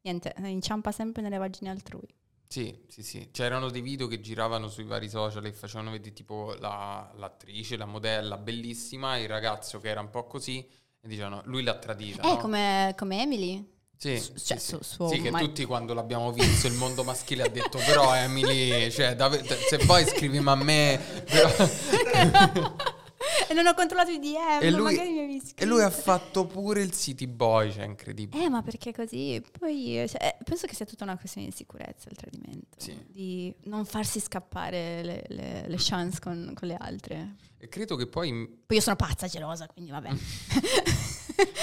Niente, 0.03 0.35
inciampa 0.45 0.93
sempre 0.93 1.23
nelle 1.23 1.39
vagine 1.39 1.71
altrui. 1.71 2.07
Sì, 2.53 2.79
sì, 2.87 3.03
sì. 3.03 3.29
C'erano 3.33 3.71
dei 3.71 3.81
video 3.81 4.07
che 4.09 4.21
giravano 4.21 4.69
sui 4.69 4.85
vari 4.85 5.09
social 5.09 5.43
e 5.47 5.53
facevano 5.55 5.91
vedere 5.91 6.13
tipo 6.13 6.55
la- 6.59 7.11
l'attrice, 7.17 7.79
la 7.79 7.87
modella 7.87 8.37
bellissima, 8.37 9.17
il 9.17 9.27
ragazzo 9.27 9.81
che 9.81 9.89
era 9.89 10.01
un 10.01 10.11
po' 10.11 10.27
così 10.27 10.59
e 11.01 11.09
dicevano 11.09 11.41
lui 11.47 11.63
l'ha 11.63 11.79
tradita. 11.79 12.21
Eh, 12.21 12.27
no? 12.33 12.37
come, 12.37 12.95
come 12.99 13.23
Emily. 13.23 13.67
Sì, 13.97 14.19
su- 14.19 14.33
sì, 14.37 14.47
cioè, 14.49 14.59
sì. 14.59 14.67
su- 14.77 14.83
suo 14.83 15.09
Sì, 15.09 15.23
che 15.23 15.31
ma- 15.31 15.39
tutti 15.39 15.65
quando 15.65 15.95
l'abbiamo 15.95 16.31
visto 16.31 16.67
il 16.67 16.75
mondo 16.75 17.05
maschile 17.05 17.45
ha 17.45 17.49
detto 17.49 17.79
però 17.79 18.15
Emily, 18.15 18.91
cioè, 18.91 19.15
dave- 19.17 19.43
se 19.43 19.79
vuoi 19.87 20.05
scrivimi 20.05 20.47
a 20.47 20.55
me. 20.55 21.01
però-" 21.25 21.57
e 23.49 23.55
non 23.55 23.67
ho 23.67 23.73
controllato 23.75 24.11
i 24.11 24.19
DM, 24.19 24.59
E 24.61 24.71
lui- 24.71 25.22
avevi 25.43 25.55
e 25.57 25.65
lui 25.67 25.83
ha 25.83 25.91
fatto 25.91 26.47
pure 26.47 26.83
il 26.83 26.93
city 26.93 27.27
boy, 27.27 27.73
cioè 27.73 27.85
incredibile. 27.85 28.45
Eh, 28.45 28.49
ma 28.49 28.63
perché 28.63 28.93
così? 28.93 29.43
Poi 29.59 30.05
cioè, 30.09 30.37
eh, 30.39 30.45
penso 30.45 30.67
che 30.67 30.75
sia 30.75 30.87
tutta 30.87 31.05
una 31.05 31.19
questione 31.19 31.49
di 31.49 31.53
sicurezza 31.55 32.09
il 32.11 32.17
tradimento. 32.17 32.77
Sì. 32.77 32.97
Di 33.09 33.55
non 33.65 33.85
farsi 33.85 34.21
scappare 34.21 35.03
le, 35.03 35.25
le- 35.29 35.65
le 35.69 35.77
chance 35.79 36.19
con, 36.21 36.53
con 36.55 36.69
le 36.69 36.77
altre. 36.77 37.37
E 37.59 37.69
credo 37.69 37.97
che 37.97 38.07
poi 38.07 38.31
Poi 38.67 38.77
io 38.77 38.83
sono 38.83 38.97
pazza, 38.97 39.27
gelosa, 39.27 39.67
quindi 39.67 39.91
vabbè. 39.91 40.11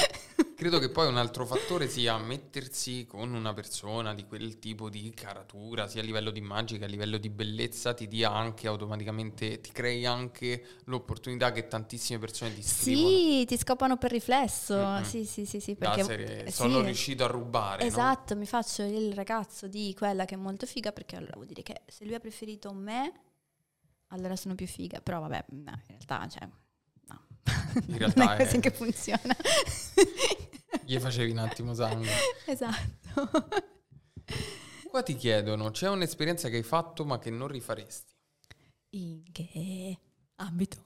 Credo 0.59 0.77
che 0.79 0.89
poi 0.89 1.07
un 1.07 1.15
altro 1.15 1.45
fattore 1.45 1.87
sia 1.87 2.17
mettersi 2.17 3.05
con 3.05 3.33
una 3.33 3.53
persona 3.53 4.13
di 4.13 4.25
quel 4.25 4.59
tipo 4.59 4.89
di 4.89 5.09
caratura, 5.11 5.87
sia 5.87 6.01
a 6.01 6.03
livello 6.03 6.31
di 6.31 6.39
immagine 6.39 6.79
che 6.79 6.83
a 6.83 6.89
livello 6.89 7.17
di 7.17 7.29
bellezza, 7.29 7.93
ti 7.93 8.09
dia 8.09 8.33
anche 8.33 8.67
automaticamente, 8.67 9.61
ti 9.61 9.71
crei 9.71 10.05
anche 10.05 10.81
l'opportunità 10.83 11.53
che 11.53 11.69
tantissime 11.69 12.19
persone 12.19 12.53
ti 12.53 12.61
scrivono. 12.61 13.07
Sì, 13.07 13.45
ti 13.45 13.57
scopano 13.57 13.95
per 13.95 14.11
riflesso. 14.11 14.75
Mm-mm. 14.75 15.03
Sì, 15.03 15.23
sì, 15.23 15.45
sì, 15.45 15.61
sì. 15.61 15.75
Perché 15.75 16.03
serie, 16.03 16.51
sono 16.51 16.79
sì, 16.79 16.85
riuscito 16.87 17.23
a 17.23 17.27
rubare, 17.27 17.81
no? 17.81 17.87
Esatto, 17.87 18.35
mi 18.35 18.45
faccio 18.45 18.83
il 18.83 19.13
ragazzo 19.13 19.65
di 19.65 19.95
quella 19.97 20.25
che 20.25 20.35
è 20.35 20.37
molto 20.37 20.65
figa 20.65 20.91
perché 20.91 21.15
allora 21.15 21.35
vuol 21.35 21.47
dire 21.47 21.63
che 21.63 21.83
se 21.87 22.03
lui 22.03 22.15
ha 22.15 22.19
preferito 22.19 22.73
me, 22.73 23.13
allora 24.07 24.35
sono 24.35 24.55
più 24.55 24.67
figa. 24.67 24.99
Però 24.99 25.21
vabbè, 25.21 25.45
no, 25.51 25.71
in 25.71 25.83
realtà, 25.87 26.27
cioè, 26.27 26.45
no. 26.45 26.57
In 27.87 27.97
realtà 27.97 28.23
non 28.25 28.33
è 28.33 28.37
così 28.43 28.57
è- 28.57 28.59
che 28.59 28.71
funziona. 28.71 29.35
Gli 30.85 30.97
facevi 30.97 31.31
un 31.31 31.37
attimo 31.39 31.73
sangue. 31.73 32.07
esatto. 32.45 33.47
Qua 34.89 35.03
ti 35.03 35.15
chiedono, 35.15 35.69
c'è 35.71 35.87
un'esperienza 35.89 36.49
che 36.49 36.57
hai 36.57 36.63
fatto 36.63 37.05
ma 37.05 37.19
che 37.19 37.29
non 37.29 37.47
rifaresti? 37.47 38.13
In 38.91 39.23
che 39.31 39.97
ambito? 40.37 40.81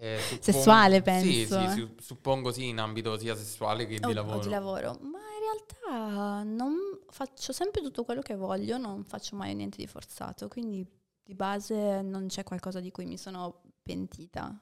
Eh, 0.00 0.18
suppong- 0.20 0.40
Sessuale, 0.42 0.96
Sì, 0.96 1.02
penso, 1.02 1.58
sì, 1.58 1.64
eh. 1.64 1.70
su- 1.70 1.94
suppongo 2.00 2.50
sì, 2.52 2.68
in 2.68 2.78
ambito 2.78 3.18
sia 3.18 3.34
sessuale 3.36 3.86
che 3.86 3.98
O- 4.02 4.06
di 4.06 4.12
lavoro. 4.14 4.38
di 4.38 4.48
lavoro. 4.48 4.98
Ma 5.02 5.18
in 5.18 5.84
realtà 5.90 6.42
non 6.44 6.74
faccio 7.10 7.52
sempre 7.52 7.82
tutto 7.82 8.04
quello 8.04 8.22
che 8.22 8.36
voglio, 8.36 8.78
non 8.78 9.04
faccio 9.04 9.36
mai 9.36 9.54
niente 9.54 9.76
di 9.76 9.86
forzato, 9.86 10.48
quindi 10.48 10.86
di 11.22 11.34
base 11.34 12.00
non 12.00 12.26
c'è 12.28 12.42
qualcosa 12.44 12.80
di 12.80 12.90
cui 12.90 13.04
mi 13.04 13.18
sono 13.18 13.60
pentita. 13.82 14.58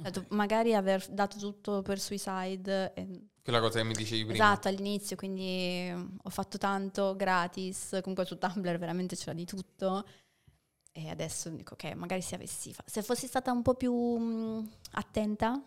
Detto, 0.00 0.24
magari 0.30 0.74
aver 0.74 1.06
dato 1.08 1.38
tutto 1.38 1.82
per 1.82 2.00
Suicide, 2.00 2.94
e- 2.94 3.28
Quella 3.42 3.60
cosa 3.60 3.78
che 3.80 3.84
mi 3.84 3.92
dicevi 3.94 4.24
prima. 4.24 4.34
esatto, 4.34 4.68
all'inizio, 4.68 5.16
quindi 5.16 5.90
ho 6.22 6.30
fatto 6.30 6.56
tanto 6.58 7.14
gratis, 7.16 7.98
comunque 8.00 8.24
su 8.24 8.38
Tumblr 8.38 8.78
veramente 8.78 9.16
c'era 9.16 9.32
di 9.34 9.44
tutto. 9.44 10.06
E 10.92 11.08
adesso 11.08 11.48
dico, 11.50 11.74
ok, 11.74 11.92
magari 11.94 12.20
se 12.20 12.34
avessi 12.34 12.72
fa- 12.72 12.82
se 12.86 13.02
fossi 13.02 13.26
stata 13.26 13.52
un 13.52 13.62
po' 13.62 13.74
più 13.74 13.92
mm, 13.94 14.66
attenta, 14.92 15.62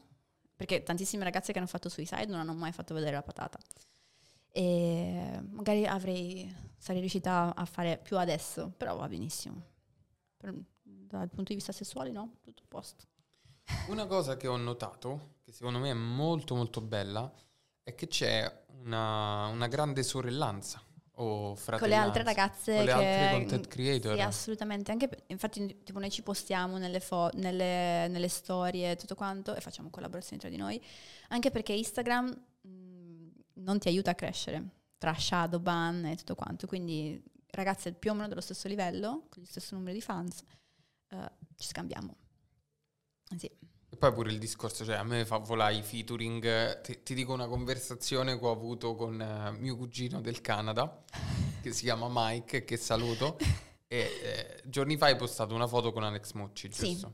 perché 0.55 0.83
tantissime 0.83 1.23
ragazze 1.23 1.51
che 1.51 1.59
hanno 1.59 1.67
fatto 1.67 1.89
Suicide 1.89 2.25
non 2.25 2.39
hanno 2.39 2.53
mai 2.53 2.71
fatto 2.73 2.93
vedere 2.93 3.13
la 3.15 3.23
patata. 3.23 3.57
E 4.51 5.39
magari 5.49 5.85
avrei, 5.87 6.53
sarei 6.77 6.99
riuscita 6.99 7.53
a 7.55 7.65
fare 7.65 7.97
più 7.97 8.17
adesso, 8.17 8.71
però 8.77 8.95
va 8.97 9.07
benissimo. 9.07 9.61
Per- 10.37 10.53
dal 10.83 11.29
punto 11.29 11.49
di 11.49 11.55
vista 11.55 11.71
sessuale 11.71 12.11
no, 12.11 12.37
tutto 12.41 12.63
a 12.63 12.65
posto. 12.67 13.05
Una 13.87 14.05
cosa 14.05 14.37
che 14.37 14.47
ho 14.47 14.57
notato, 14.57 15.35
che 15.43 15.51
secondo 15.51 15.79
me 15.79 15.91
è 15.91 15.93
molto 15.93 16.55
molto 16.55 16.81
bella, 16.81 17.31
è 17.83 17.93
che 17.95 18.07
c'è 18.07 18.63
una, 18.83 19.47
una 19.47 19.67
grande 19.67 20.03
sorellanza 20.03 20.81
o 21.17 21.55
fratellanza? 21.55 21.79
con 21.79 21.89
le 21.89 21.95
altre 21.95 22.23
ragazze 22.23 22.75
Con 22.75 22.85
le 22.85 22.91
che 22.91 22.91
altre 22.91 23.29
content 23.37 23.67
creator? 23.67 24.15
Sì, 24.15 24.21
assolutamente. 24.21 24.91
Anche 24.91 25.09
infatti, 25.27 25.83
tipo, 25.83 25.99
noi 25.99 26.09
ci 26.09 26.23
postiamo 26.23 26.77
nelle, 26.77 26.99
fo- 26.99 27.29
nelle, 27.33 28.07
nelle 28.07 28.29
storie 28.29 28.91
e 28.91 28.95
tutto 28.95 29.15
quanto 29.15 29.53
e 29.53 29.61
facciamo 29.61 29.89
collaborazioni 29.89 30.39
tra 30.39 30.49
di 30.49 30.57
noi. 30.57 30.81
Anche 31.29 31.51
perché 31.51 31.73
Instagram 31.73 32.27
mh, 32.61 33.27
non 33.55 33.79
ti 33.79 33.89
aiuta 33.89 34.11
a 34.11 34.15
crescere 34.15 34.63
tra 34.97 35.13
shadow 35.13 35.59
ban 35.59 36.05
e 36.05 36.15
tutto 36.15 36.35
quanto. 36.35 36.65
Quindi, 36.65 37.21
ragazze 37.51 37.91
più 37.91 38.11
o 38.11 38.13
meno 38.13 38.27
dello 38.29 38.41
stesso 38.41 38.67
livello, 38.67 39.25
con 39.29 39.41
lo 39.41 39.45
stesso 39.45 39.75
numero 39.75 39.93
di 39.93 40.01
fans, 40.01 40.41
eh, 41.09 41.31
ci 41.57 41.67
scambiamo. 41.67 42.15
Sì. 43.37 43.49
E 43.89 43.95
poi 43.95 44.11
pure 44.11 44.31
il 44.31 44.39
discorso, 44.39 44.83
cioè 44.83 44.95
a 44.95 45.03
me 45.03 45.25
fa 45.25 45.37
volare 45.37 45.75
i 45.75 45.83
featuring. 45.83 46.81
Ti, 46.81 47.03
ti 47.03 47.13
dico 47.13 47.31
una 47.33 47.47
conversazione 47.47 48.37
che 48.39 48.45
ho 48.45 48.51
avuto 48.51 48.95
con 48.95 49.21
eh, 49.21 49.51
mio 49.59 49.75
cugino 49.75 50.19
del 50.19 50.41
Canada, 50.41 51.03
che 51.61 51.71
si 51.71 51.83
chiama 51.83 52.07
Mike, 52.09 52.63
che 52.63 52.77
saluto. 52.77 53.37
e 53.87 53.97
eh, 53.99 54.61
giorni 54.65 54.97
fa 54.97 55.05
hai 55.05 55.15
postato 55.15 55.53
una 55.53 55.67
foto 55.67 55.91
con 55.91 56.03
Alex 56.03 56.31
Mucci, 56.33 56.69
Sì. 56.71 57.05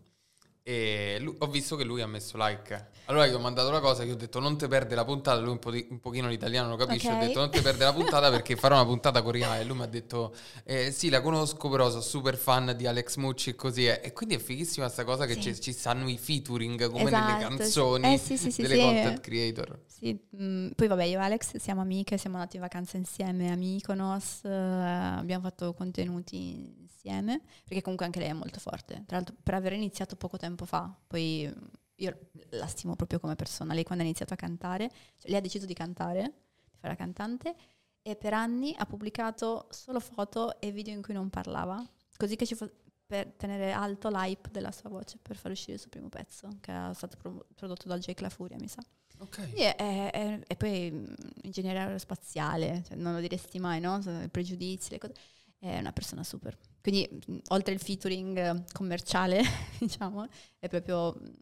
E 0.61 1.17
lu- 1.19 1.35
ho 1.39 1.47
visto 1.47 1.75
che 1.75 1.83
lui 1.83 2.01
ha 2.01 2.07
messo 2.07 2.37
like. 2.37 2.87
Allora 3.05 3.25
io 3.25 3.37
ho 3.37 3.39
mandato 3.39 3.71
la 3.71 3.79
cosa 3.79 4.03
che 4.03 4.11
ho 4.11 4.15
detto 4.15 4.39
non 4.39 4.55
te 4.55 4.67
perde 4.67 4.93
la 4.93 5.03
puntata, 5.03 5.39
lui 5.39 5.49
un, 5.51 5.57
po 5.59 5.71
di- 5.71 5.87
un 5.89 5.99
pochino 5.99 6.27
l'italiano 6.27 6.69
lo 6.69 6.75
capisce, 6.75 7.07
Ok. 7.11 7.13
ho 7.15 7.25
detto 7.25 7.39
non 7.39 7.49
te 7.49 7.61
perde 7.61 7.83
la 7.85 7.93
puntata 7.93 8.29
perché 8.29 8.55
farò 8.55 8.75
una 8.75 8.85
puntata 8.85 9.23
coreana 9.23 9.57
e 9.59 9.63
lui 9.63 9.77
mi 9.77 9.83
ha 9.83 9.87
detto 9.87 10.35
eh, 10.65 10.91
sì 10.91 11.09
la 11.09 11.21
conosco 11.21 11.69
però 11.69 11.89
sono 11.89 12.01
super 12.01 12.37
fan 12.37 12.75
di 12.77 12.85
Alex 12.85 13.15
Mucci 13.15 13.49
e 13.51 13.55
così 13.55 13.85
è. 13.85 14.01
E 14.03 14.13
quindi 14.13 14.35
è 14.35 14.37
fighissima 14.37 14.85
questa 14.85 15.03
cosa 15.05 15.25
che 15.25 15.41
Sì. 15.41 15.59
ci, 15.59 15.71
stanno 15.73 16.07
i 16.07 16.17
featuring 16.19 16.89
come 16.91 17.05
nelle 17.09 17.35
Esatto. 17.37 17.55
canzoni 17.55 18.13
Eh, 18.13 18.17
sì, 18.19 18.37
sì, 18.37 18.51
sì, 18.51 18.61
delle 18.61 18.75
sì. 18.75 18.81
content 18.81 19.19
creator. 19.21 19.79
Sì, 19.87 20.19
mm, 20.39 20.69
poi 20.75 20.87
vabbè, 20.87 21.03
io 21.05 21.19
e 21.19 21.23
Alex 21.23 21.55
siamo 21.57 21.81
amiche, 21.81 22.17
siamo 22.19 22.35
andati 22.37 22.57
in 22.57 22.61
vacanza 22.61 22.95
insieme 22.95 23.51
a 23.51 23.55
Mykonos, 23.55 24.41
eh, 24.43 24.49
abbiamo 24.49 25.41
fatto 25.43 25.73
contenuti 25.73 26.78
insieme, 27.03 27.41
perché 27.63 27.81
comunque 27.81 28.05
anche 28.05 28.19
lei 28.19 28.29
è 28.29 28.33
molto 28.33 28.59
forte. 28.59 29.03
Tra 29.05 29.17
l'altro, 29.17 29.35
per 29.41 29.53
aver 29.53 29.73
iniziato 29.73 30.15
poco 30.15 30.37
tempo 30.37 30.65
fa, 30.65 30.93
poi 31.07 31.47
mm, 31.53 31.65
io 31.95 32.17
la 32.51 32.67
stimo 32.67 32.95
proprio 32.95 33.19
come 33.19 33.35
persona. 33.35 33.73
Lei 33.73 33.83
quando 33.83 34.03
ha 34.03 34.07
iniziato 34.07 34.33
a 34.33 34.37
cantare, 34.37 34.89
cioè, 35.17 35.29
lei 35.29 35.39
ha 35.39 35.41
deciso 35.41 35.65
di 35.65 35.73
cantare, 35.73 36.21
di 36.69 36.77
fare 36.79 36.93
la 36.93 36.95
cantante, 36.95 37.55
e 38.01 38.15
per 38.15 38.33
anni 38.33 38.73
ha 38.77 38.85
pubblicato 38.85 39.67
solo 39.71 39.99
foto 39.99 40.59
e 40.59 40.71
video 40.71 40.93
in 40.93 41.01
cui 41.01 41.13
non 41.13 41.29
parlava, 41.29 41.83
così 42.17 42.35
che 42.35 42.45
ci 42.45 42.55
fo- 42.55 42.69
per 43.05 43.33
tenere 43.37 43.71
alto 43.71 44.09
l'hype 44.09 44.49
della 44.51 44.71
sua 44.71 44.89
voce, 44.89 45.17
per 45.21 45.35
far 45.35 45.51
uscire 45.51 45.73
il 45.73 45.79
suo 45.79 45.89
primo 45.89 46.09
pezzo, 46.09 46.47
che 46.61 46.71
è 46.71 46.93
stato 46.93 47.17
pro- 47.17 47.45
prodotto 47.55 47.87
da 47.87 47.97
Jake 47.97 48.21
La 48.21 48.29
Furia, 48.29 48.57
mi 48.59 48.67
sa. 48.67 48.81
Ok. 49.21 49.49
Sì, 49.49 49.61
è- 49.63 49.75
è- 49.75 50.11
è- 50.11 50.39
e 50.47 50.55
poi 50.55 50.91
mh, 50.91 51.15
ingegneria 51.41 51.83
aerospaziale, 51.85 52.83
cioè, 52.87 52.95
non 52.97 53.13
lo 53.13 53.19
diresti 53.19 53.59
mai, 53.59 53.79
no? 53.81 53.97
I 53.97 54.29
pregiudizi, 54.29 54.91
le 54.91 54.97
cose. 54.99 55.13
È 55.59 55.77
una 55.77 55.91
persona 55.91 56.23
super. 56.23 56.57
Quindi, 56.81 57.07
mh, 57.27 57.37
oltre 57.49 57.73
il 57.73 57.81
featuring 57.81 58.37
eh, 58.37 58.63
commerciale, 58.71 59.41
diciamo, 59.77 60.25
è 60.57 60.69
proprio 60.69 61.13
mh, 61.13 61.33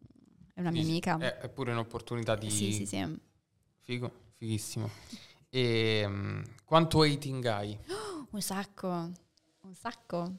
è 0.55 0.59
una 0.61 0.71
mia 0.71 0.81
amica. 0.81 1.17
È, 1.19 1.37
è 1.37 1.49
pure 1.49 1.71
un'opportunità 1.71 2.35
di... 2.35 2.49
Sì, 2.49 2.73
sì, 2.73 2.85
sì. 2.87 3.19
Figo, 3.81 4.11
fighissimo. 4.33 4.89
E 5.49 6.03
mm, 6.07 6.43
quanto 6.65 7.03
hating 7.03 7.45
hai? 7.45 7.77
Un 8.31 8.41
sacco, 8.41 8.87
un 8.87 9.73
sacco. 9.73 10.35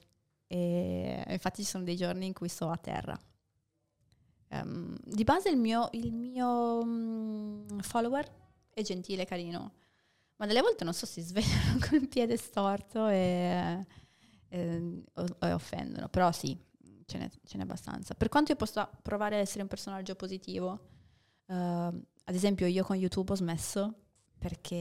E 0.47 1.25
infatti 1.29 1.63
ci 1.63 1.69
sono 1.69 1.85
dei 1.85 1.97
giorni 1.97 2.27
in 2.27 2.33
cui 2.33 2.49
sto 2.49 2.69
a 2.69 2.77
terra. 2.77 3.19
Ehm, 4.49 4.97
di 5.05 5.25
base 5.25 5.51
il 5.51 5.57
mio, 5.57 5.89
il 5.93 6.13
mio 6.13 6.85
mm, 6.85 7.79
follower 7.81 8.31
è 8.71 8.83
gentile, 8.83 9.25
carino, 9.25 9.73
ma 10.39 10.47
delle 10.47 10.61
volte 10.63 10.83
non 10.85 10.93
so, 10.95 11.07
si 11.07 11.21
svegliano 11.21 11.79
con 11.87 11.99
il 11.99 12.09
piede 12.09 12.37
storto 12.37 13.07
e, 13.09 13.87
e- 14.49 15.03
e 15.41 15.53
offendono, 15.53 16.09
però 16.09 16.33
sì, 16.33 16.57
ce 17.07 17.19
n'è, 17.19 17.31
ce 17.45 17.57
n'è 17.57 17.63
abbastanza. 17.63 18.15
Per 18.15 18.29
quanto 18.29 18.51
io 18.53 18.57
possa 18.57 18.87
provare 18.87 19.37
a 19.37 19.41
essere 19.41 19.63
un 19.63 19.69
personaggio 19.69 20.15
positivo, 20.15 20.89
ehm, 21.47 22.03
ad 22.25 22.35
esempio 22.35 22.67
io 22.67 22.85
con 22.85 22.97
YouTube 22.97 23.33
ho 23.33 23.37
smesso 23.37 23.95
perché 24.39 24.77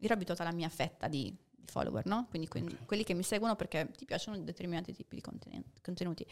ero 0.00 0.14
abituata 0.14 0.42
alla 0.42 0.52
mia 0.54 0.68
fetta 0.68 1.08
di, 1.08 1.34
di 1.50 1.66
follower, 1.66 2.06
no? 2.06 2.26
Quindi, 2.30 2.48
quindi 2.48 2.72
Ok. 2.74 2.86
quelli 2.86 3.04
che 3.04 3.14
mi 3.14 3.22
seguono 3.22 3.56
perché 3.56 3.90
ti 3.96 4.04
piacciono 4.04 4.38
determinati 4.38 4.92
tipi 4.92 5.16
di 5.16 5.20
conten- 5.20 5.64
contenuti. 5.82 6.26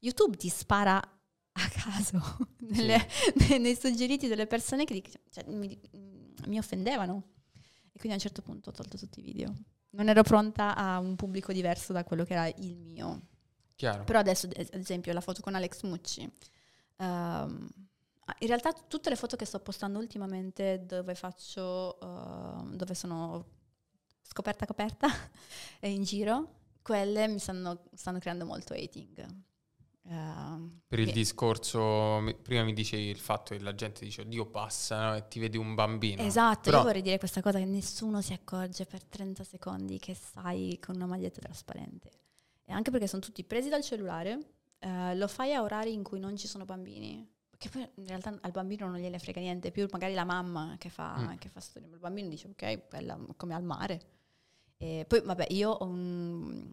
YouTube 0.00 0.36
ti 0.36 0.48
spara 0.48 0.96
a 0.98 1.68
caso 1.70 2.20
nelle- 2.70 3.06
nei 3.58 3.76
suggeriti 3.76 4.26
delle 4.28 4.46
persone 4.46 4.84
che 4.84 5.02
cioè, 5.30 5.44
mi, 5.48 5.78
mi 6.46 6.58
offendevano. 6.58 7.22
E 7.98 8.00
quindi 8.00 8.10
a 8.10 8.14
un 8.14 8.20
certo 8.20 8.42
punto 8.42 8.70
ho 8.70 8.72
tolto 8.72 8.96
tutti 8.96 9.18
i 9.18 9.22
video. 9.24 9.52
Non 9.90 10.08
ero 10.08 10.22
pronta 10.22 10.76
a 10.76 11.00
un 11.00 11.16
pubblico 11.16 11.52
diverso 11.52 11.92
da 11.92 12.04
quello 12.04 12.22
che 12.22 12.34
era 12.34 12.46
il 12.46 12.76
mio. 12.76 13.22
Chiaro. 13.74 14.04
Però 14.04 14.20
adesso, 14.20 14.46
ad 14.46 14.68
esempio, 14.70 15.12
la 15.12 15.20
foto 15.20 15.42
con 15.42 15.56
Alex 15.56 15.82
Mucci. 15.82 16.30
ehm, 16.96 17.68
in 18.40 18.46
realtà 18.46 18.72
tutte 18.72 19.08
le 19.10 19.16
foto 19.16 19.34
che 19.34 19.44
sto 19.44 19.58
postando 19.58 19.98
ultimamente 19.98 20.84
dove 20.86 21.16
faccio, 21.16 21.98
ehm, 22.00 22.76
dove 22.76 22.94
sono 22.94 23.46
scoperta 24.22 24.64
coperta 24.64 25.08
e 25.80 25.90
in 25.90 26.04
giro, 26.04 26.60
quelle 26.82 27.26
mi 27.26 27.40
stanno, 27.40 27.82
stanno 27.94 28.20
creando 28.20 28.46
molto 28.46 28.74
hating. 28.74 29.26
Ehm, 30.10 30.80
Per 30.88 30.98
il 30.98 31.12
discorso, 31.12 32.22
prima 32.42 32.64
mi 32.64 32.72
dicevi 32.72 33.04
il 33.08 33.18
fatto 33.18 33.54
che 33.54 33.60
la 33.62 33.74
gente 33.74 34.04
dice 34.04 34.26
Dio 34.26 34.46
passa 34.46 35.10
no? 35.10 35.16
e 35.16 35.28
ti 35.28 35.38
vedi 35.38 35.56
un 35.58 35.74
bambino. 35.74 36.22
Esatto, 36.22 36.62
Però- 36.62 36.78
io 36.78 36.84
vorrei 36.84 37.02
dire 37.02 37.18
questa 37.18 37.42
cosa 37.42 37.58
che 37.58 37.66
nessuno 37.66 38.20
si 38.22 38.32
accorge 38.32 38.86
per 38.86 39.04
30 39.04 39.44
secondi 39.44 39.98
che 39.98 40.14
stai 40.14 40.78
con 40.80 40.94
una 40.94 41.06
maglietta 41.06 41.40
trasparente. 41.40 42.10
E 42.64 42.72
anche 42.72 42.90
perché 42.90 43.06
sono 43.06 43.20
tutti 43.22 43.44
presi 43.44 43.68
dal 43.68 43.82
cellulare, 43.82 44.38
eh, 44.78 45.14
lo 45.16 45.28
fai 45.28 45.52
a 45.54 45.62
orari 45.62 45.92
in 45.92 46.02
cui 46.02 46.18
non 46.20 46.36
ci 46.36 46.46
sono 46.46 46.64
bambini. 46.64 47.26
Che 47.58 47.68
poi 47.70 47.82
in 47.96 48.06
realtà 48.06 48.36
al 48.40 48.50
bambino 48.52 48.86
non 48.88 48.98
gliene 48.98 49.18
frega 49.18 49.40
niente, 49.40 49.70
più 49.72 49.86
magari 49.90 50.14
la 50.14 50.24
mamma 50.24 50.76
che 50.78 50.88
fa, 50.90 51.16
Mm. 51.18 51.36
che 51.38 51.48
fa 51.48 51.60
storia. 51.60 51.88
Il 51.88 51.98
bambino 51.98 52.28
dice 52.28 52.48
ok, 52.48 52.88
quella 52.88 53.18
come 53.36 53.54
al 53.54 53.64
mare. 53.64 54.00
E 54.76 55.04
poi 55.08 55.20
vabbè, 55.22 55.46
io 55.50 55.70
ho, 55.70 55.84
un- 55.84 56.72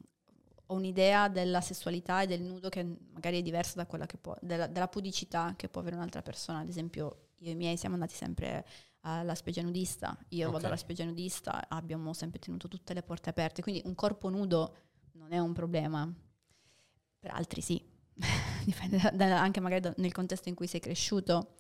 ho 0.68 0.74
un'idea 0.76 1.28
della 1.30 1.62
sessualità 1.62 2.22
e 2.22 2.28
del 2.28 2.42
nudo 2.42 2.70
che 2.70 2.84
magari 3.14 3.40
è 3.40 3.42
diversa 3.42 3.76
da 3.76 3.86
quella 3.86 4.06
che 4.06 4.18
può, 4.18 4.36
della, 4.42 4.68
della 4.68 4.88
pudicità 4.88 5.54
che 5.56 5.70
può 5.70 5.82
avere 5.82 5.96
un'altra 5.96 6.22
persona. 6.22 6.60
Ad 6.60 6.68
esempio, 6.70 7.30
io 7.38 7.50
e 7.50 7.52
i 7.52 7.56
miei 7.56 7.78
siamo 7.78 7.96
andati 7.96 8.16
sempre 8.16 8.66
alla 9.02 9.36
spiaggia 9.36 9.62
nudista, 9.62 10.18
io 10.30 10.48
Ok. 10.48 10.54
vado 10.54 10.66
alla 10.68 10.78
spiaggia 10.78 11.04
nudista, 11.06 11.68
abbiamo 11.70 12.12
sempre 12.14 12.40
tenuto 12.40 12.68
tutte 12.68 12.94
le 12.96 13.04
porte 13.04 13.30
aperte, 13.30 13.62
quindi 13.62 13.82
un 13.86 13.94
corpo 13.94 14.30
nudo 14.30 14.76
non 15.14 15.32
è 15.32 15.38
un 15.40 15.54
problema. 15.54 16.12
Per 17.20 17.32
altri 17.32 17.62
sì, 17.62 17.82
dipende 18.66 18.98
da- 18.98 19.12
da- 19.12 19.42
anche 19.42 19.60
magari 19.60 19.82
da- 19.82 19.94
nel 19.98 20.12
contesto 20.12 20.50
in 20.50 20.56
cui 20.56 20.68
sei 20.68 20.80
cresciuto. 20.80 21.56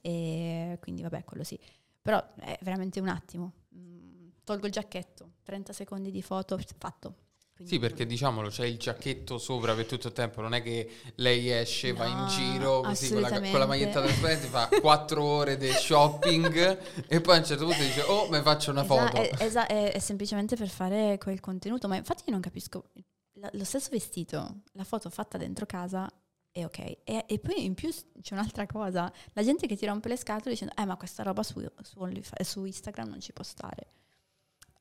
E 0.00 0.78
quindi 0.80 1.02
vabbè, 1.02 1.24
quello 1.24 1.44
sì. 1.44 1.58
Però 2.00 2.20
è 2.36 2.58
veramente 2.62 3.00
un 3.00 3.08
attimo. 3.08 3.52
Mm, 3.76 4.28
Tolgo 4.44 4.66
il 4.66 4.72
giacchetto, 4.72 5.34
30 5.42 5.72
secondi 5.72 6.10
di 6.10 6.22
foto, 6.22 6.58
fatto. 6.78 7.16
Quindi- 7.54 7.74
Sì, 7.74 7.78
perché 7.78 8.06
diciamolo, 8.06 8.48
c'è 8.48 8.64
il 8.64 8.78
giacchetto 8.78 9.38
sopra 9.38 9.74
per 9.74 9.86
tutto 9.86 10.06
il 10.08 10.12
tempo, 10.14 10.40
non 10.40 10.54
è 10.54 10.62
che 10.62 10.90
lei 11.16 11.50
esce, 11.50 11.92
va 11.92 12.06
in 12.06 12.16
No, 12.16 12.26
giro 12.26 12.80
così 12.80 13.10
con 13.12 13.20
la, 13.20 13.28
con 13.40 13.58
la 13.58 13.66
maglietta 13.66 14.00
trasparente, 14.02 14.46
fa 14.46 14.68
quattro 14.80 15.22
ore 15.22 15.56
di 15.56 15.68
shopping 15.70 16.78
e 17.08 17.20
poi 17.20 17.36
a 17.36 17.38
un 17.38 17.44
certo 17.44 17.64
punto 17.66 17.82
dice 17.82 18.00
oh, 18.02 18.28
mi 18.30 18.40
faccio 18.42 18.70
una 18.70 18.82
Esa- 18.84 18.94
foto. 19.06 19.16
è, 19.20 19.34
esa- 19.38 19.66
è- 19.66 19.92
è 19.92 19.98
semplicemente 19.98 20.56
per 20.56 20.68
fare 20.68 21.18
quel 21.18 21.40
contenuto, 21.40 21.88
ma 21.88 21.96
infatti 21.96 22.22
io 22.26 22.32
non 22.32 22.40
capisco. 22.40 22.90
La- 23.34 23.50
lo 23.52 23.64
stesso 23.64 23.88
vestito, 23.90 24.60
la 24.72 24.84
foto 24.84 25.08
fatta 25.10 25.38
dentro 25.38 25.66
casa 25.66 26.10
è 26.50 26.64
ok. 26.64 26.78
E, 26.78 27.24
e 27.26 27.38
poi 27.38 27.64
in 27.64 27.74
più 27.74 27.90
c'è 28.20 28.34
un'altra 28.34 28.66
cosa, 28.66 29.10
la 29.34 29.42
gente 29.44 29.66
che 29.66 29.76
ti 29.76 29.86
rompe 29.86 30.08
le 30.08 30.16
scatole 30.16 30.50
dicendo, 30.50 30.74
eh 30.76 30.84
ma 30.84 30.96
questa 30.96 31.22
roba 31.22 31.42
su, 31.42 31.62
su, 31.82 32.20
su 32.40 32.64
Instagram 32.64 33.08
non 33.08 33.20
ci 33.20 33.32
può 33.32 33.44
stare. 33.44 33.86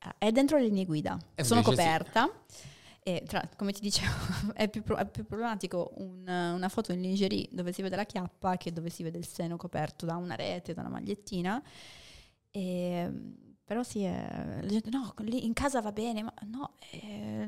Eh, 0.04 0.14
È 0.18 0.32
dentro 0.32 0.58
le 0.58 0.64
linee 0.66 0.86
guida, 0.86 1.18
E 1.36 1.44
sono 1.44 1.60
invece 1.62 1.76
sì. 1.82 1.84
coperta. 1.88 2.44
E 3.04 3.24
tra- 3.26 3.50
come 3.58 3.72
ti 3.72 3.82
dicevo, 3.82 4.12
è 4.54 4.70
più, 4.70 4.84
pro- 4.84 4.98
è 4.98 5.08
più 5.08 5.26
problematico 5.26 5.92
un- 5.98 6.28
una 6.28 6.70
foto 6.70 6.92
in 6.92 7.02
lingerie 7.02 7.48
dove 7.52 7.72
si 7.74 7.82
vede 7.82 7.96
la 7.96 8.06
chiappa 8.06 8.58
che 8.58 8.72
dove 8.72 8.90
si 8.90 9.02
vede 9.04 9.18
il 9.18 9.26
seno 9.26 9.58
coperto 9.58 10.06
da 10.06 10.16
una 10.18 10.36
rete, 10.36 10.74
da 10.74 10.82
una 10.82 10.90
magliettina. 10.92 11.62
E, 12.52 13.12
però 13.64 13.84
sì, 13.84 14.04
eh, 14.04 14.62
la 14.62 14.68
gente, 14.68 14.90
no, 14.90 15.14
lì 15.20 15.46
in 15.46 15.54
casa 15.54 15.82
va 15.82 15.92
bene, 15.92 16.24
ma 16.24 16.34
no. 16.48 16.74
eh, 16.92 17.48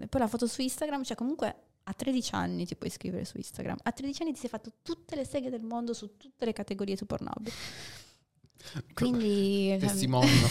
e 0.00 0.06
poi 0.06 0.20
la 0.20 0.28
foto 0.28 0.46
su 0.46 0.60
Instagram, 0.60 1.02
cioè 1.02 1.16
comunque 1.16 1.54
a 1.84 1.92
13 1.94 2.34
anni 2.34 2.64
ti 2.66 2.76
puoi 2.76 2.88
iscrivere 2.90 3.24
su 3.24 3.38
Instagram. 3.38 3.78
A 3.82 3.90
13 3.90 4.22
anni 4.22 4.32
ti 4.34 4.38
sei 4.40 4.50
fatto 4.50 4.70
tutte 4.82 5.16
le 5.16 5.24
seghe 5.24 5.50
del 5.50 5.64
mondo 5.64 5.94
su 5.94 6.16
tutte 6.16 6.44
le 6.44 6.52
categorie 6.52 6.96
su 6.96 7.06
Pornhub. 7.06 7.48
Quindi... 8.94 9.68
cioè, 9.70 9.78
Testimonio. 9.88 10.48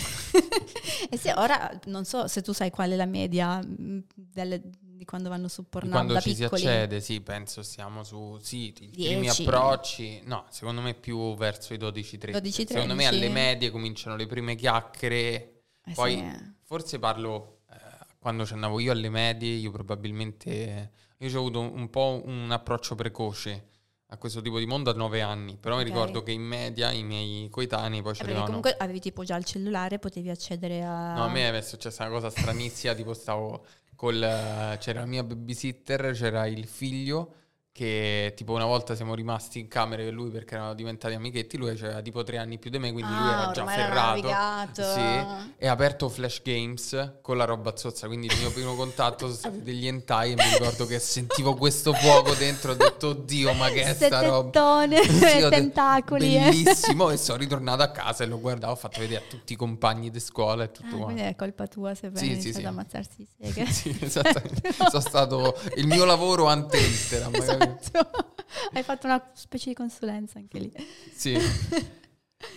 e 1.10 1.18
sì, 1.18 1.30
ora 1.30 1.80
non 1.86 2.06
so 2.06 2.28
se 2.28 2.42
tu 2.42 2.52
sai 2.54 2.70
qual 2.70 2.92
è 2.92 2.96
la 2.96 3.06
media 3.06 3.62
mh, 3.62 4.04
delle- 4.14 4.62
di 5.02 5.06
quando 5.06 5.30
vanno 5.30 5.48
su 5.48 5.68
Pornhub 5.68 5.94
quando 5.94 6.20
ci 6.20 6.36
piccoli. 6.36 6.62
si 6.62 6.68
accede, 6.68 7.02
sì, 7.02 7.22
penso 7.22 7.64
stiamo 7.64 8.04
su 8.04 8.38
sì, 8.40 8.68
i 8.68 8.72
primi 8.74 9.22
Dieci. 9.22 9.42
approcci. 9.44 10.22
No, 10.26 10.46
secondo 10.50 10.82
me 10.82 10.94
più 10.94 11.36
verso 11.36 11.74
i 11.74 11.78
12-13. 11.78 12.32
12-13. 12.38 12.68
Secondo 12.68 12.94
me 12.96 13.08
alle 13.08 13.30
medie 13.30 13.72
cominciano 13.72 14.16
le 14.16 14.28
prime 14.28 14.54
chiacchiere 14.56 15.64
Eh 15.84 15.94
Poi 15.94 16.18
sì. 16.18 16.54
forse 16.64 17.00
parlo 17.00 17.62
eh, 17.72 17.76
quando 18.20 18.46
ci 18.46 18.54
andavo 18.54 18.80
io 18.80 18.92
alle 18.92 19.10
medie, 19.10 19.54
io 19.56 19.72
probabilmente 19.72 20.92
io 21.18 21.36
ho 21.36 21.40
avuto 21.40 21.60
un 21.62 21.90
po' 21.90 22.22
un 22.26 22.52
approccio 22.52 22.94
precoce 22.96 23.70
a 24.14 24.18
questo 24.18 24.42
tipo 24.42 24.60
di 24.60 24.66
mondo 24.66 24.90
a 24.90 24.94
nove 24.94 25.22
anli, 25.22 25.56
però 25.58 25.76
Ok. 25.76 25.84
mi 25.84 25.88
ricordo 25.90 26.22
che 26.22 26.32
in 26.32 26.42
media 26.42 26.92
i 26.92 27.02
miei 27.02 27.48
coetanei 27.50 28.02
poi 28.02 28.14
ci 28.14 28.24
comunque 28.26 28.76
avevi 28.78 29.00
tipo 29.00 29.24
già 29.24 29.38
il 29.38 29.46
cellulare, 29.46 30.00
potevi 30.00 30.30
accedere 30.30 30.84
a... 30.84 31.14
No, 31.16 31.24
a 31.24 31.30
me 31.30 31.50
è 31.50 31.62
successa 31.62 32.04
una 32.04 32.12
cosa 32.12 32.30
stranissima, 32.30 32.94
tipo 32.94 33.14
stavo 33.14 33.66
col... 33.96 34.22
eh, 34.22 34.78
c'era 34.80 35.00
la 35.00 35.06
mia 35.06 35.24
babysitter, 35.24 36.12
c'era 36.14 36.46
il 36.46 36.68
figlio 36.68 37.36
che 37.74 38.34
tipo 38.36 38.52
una 38.54 38.66
volta 38.66 38.96
siamo 38.96 39.16
rimasti 39.16 39.60
in 39.60 39.68
camera 39.70 40.04
con 40.04 40.14
lui 40.14 40.30
perché 40.30 40.56
erano 40.56 40.74
diventati 40.74 41.14
amichetti, 41.14 41.56
lui 41.58 41.70
aveva 41.70 42.02
tipo 42.02 42.22
tre 42.24 42.38
anni 42.38 42.58
più 42.60 42.70
di 42.70 42.78
me, 42.80 42.92
quindi 42.92 43.12
lui 43.14 43.28
Ah, 43.30 43.32
era 43.44 43.52
già 43.52 43.60
ormai 43.62 43.80
era 43.80 43.86
ferrato. 44.24 44.84
Sì, 44.84 45.56
e 45.58 45.68
ha 45.68 45.72
aperto 45.72 46.10
Flash 46.10 46.42
Games 46.44 47.14
con 47.22 47.38
la 47.38 47.46
roba 47.46 47.76
zozza, 47.78 48.08
quindi 48.08 48.28
il 48.28 48.38
mio 48.40 48.52
primo 48.52 48.76
contatto 48.76 49.26
sono 49.28 49.34
stati 49.38 49.62
degli 49.64 49.88
hentai 49.88 50.32
e 50.32 50.36
mi 50.36 50.50
ricordo 50.58 50.86
che 50.86 51.00
sentivo 51.00 51.56
questo 51.56 51.94
fuoco 51.94 52.34
dentro, 52.34 52.72
ho 52.74 52.76
detto 52.76 53.08
oddio 53.10 53.54
ma 53.54 53.70
che 53.70 53.84
è 53.84 53.94
sta 53.94 54.22
roba? 54.22 54.86
Sì, 54.90 54.96
ho 54.98 55.28
detto, 55.28 55.50
tentacoli. 55.50 56.36
eh. 56.38 56.40
Bellissimo 56.50 57.10
e 57.10 57.18
sono 57.18 57.38
ritornato 57.38 57.84
a 57.84 57.90
casa 57.92 58.24
e 58.24 58.28
lo 58.28 58.40
guardavo, 58.40 58.74
ho 58.74 58.76
fatto 58.76 59.00
vedere 59.00 59.22
a 59.24 59.28
tutti 59.30 59.54
i 59.54 59.56
compagni 59.56 60.10
di 60.12 60.20
scuola 60.20 60.64
e 60.66 60.72
tutto 60.72 60.88
Ah, 60.88 60.90
quanto. 60.90 61.06
quindi 61.06 61.22
è 61.22 61.36
colpa 61.36 61.68
tua 61.68 61.96
se 61.96 62.08
Sì, 62.08 62.14
vai 62.14 62.24
sì, 62.24 62.32
iniziato 62.32 62.58
sì. 62.60 62.66
ad 62.66 62.72
ammazzarsi 62.72 63.28
seghe. 63.40 63.66
Sì, 63.72 63.98
esattamente. 64.02 64.74
Sono 64.74 65.00
stato 65.02 65.56
il 65.76 65.88
mio 65.88 66.04
lavoro 66.06 66.48
ante 66.48 66.78
litteram. 66.82 67.32
Esatto. 67.62 68.36
Hai 68.74 68.84
fatto 68.84 69.06
una 69.08 69.32
specie 69.34 69.70
di 69.70 69.76
consulenza 69.76 70.40
anche 70.40 70.60
lì. 70.60 70.72
Sì. 71.14 71.38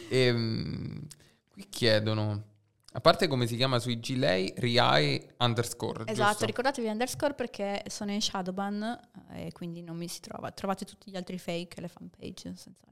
Ehm, 0.09 1.07
qui 1.51 1.69
chiedono, 1.69 2.43
a 2.93 3.01
parte 3.01 3.27
come 3.27 3.47
si 3.47 3.57
chiama 3.57 3.79
su 3.79 3.91
IG 3.91 4.17
lei, 4.17 4.53
Riai 4.57 5.27
underscore, 5.39 6.05
Esatto, 6.07 6.31
giusto? 6.31 6.47
ricordatevi 6.47 6.89
underscore 6.89 7.35
perché 7.35 7.83
sono 7.89 8.13
in 8.13 8.23
Shadowban 8.23 9.01
eh, 9.33 9.47
e 9.47 9.53
quindi 9.53 9.83
non 9.83 9.97
mi 9.97 10.09
si 10.09 10.21
trova. 10.21 10.51
Trovate 10.53 10.85
tutti 10.85 11.11
gli 11.11 11.17
altri 11.17 11.39
fake 11.39 11.77
e 11.79 11.81
le 11.83 11.89
fanpage 11.89 12.55
senza 12.57 12.87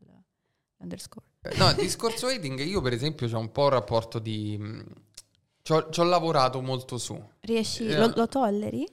l'underscore. 0.78 1.26
Eh, 1.42 1.56
No, 1.56 1.70
il 1.70 1.76
discorso 1.76 2.26
hating, 2.26 2.58
io 2.60 2.80
per 2.80 2.92
esempio 2.92 3.28
ho 3.34 3.38
un 3.40 3.52
po' 3.52 3.62
un 3.64 3.68
rapporto 3.70 4.18
di... 4.18 4.58
ho, 5.68 5.90
ci 5.90 6.00
ho 6.00 6.04
lavorato 6.04 6.60
molto 6.60 6.98
su. 6.98 7.20
Riesci, 7.40 7.86
Eh, 7.86 7.96
lo, 7.96 8.12
lo 8.14 8.28
tolleri? 8.28 8.86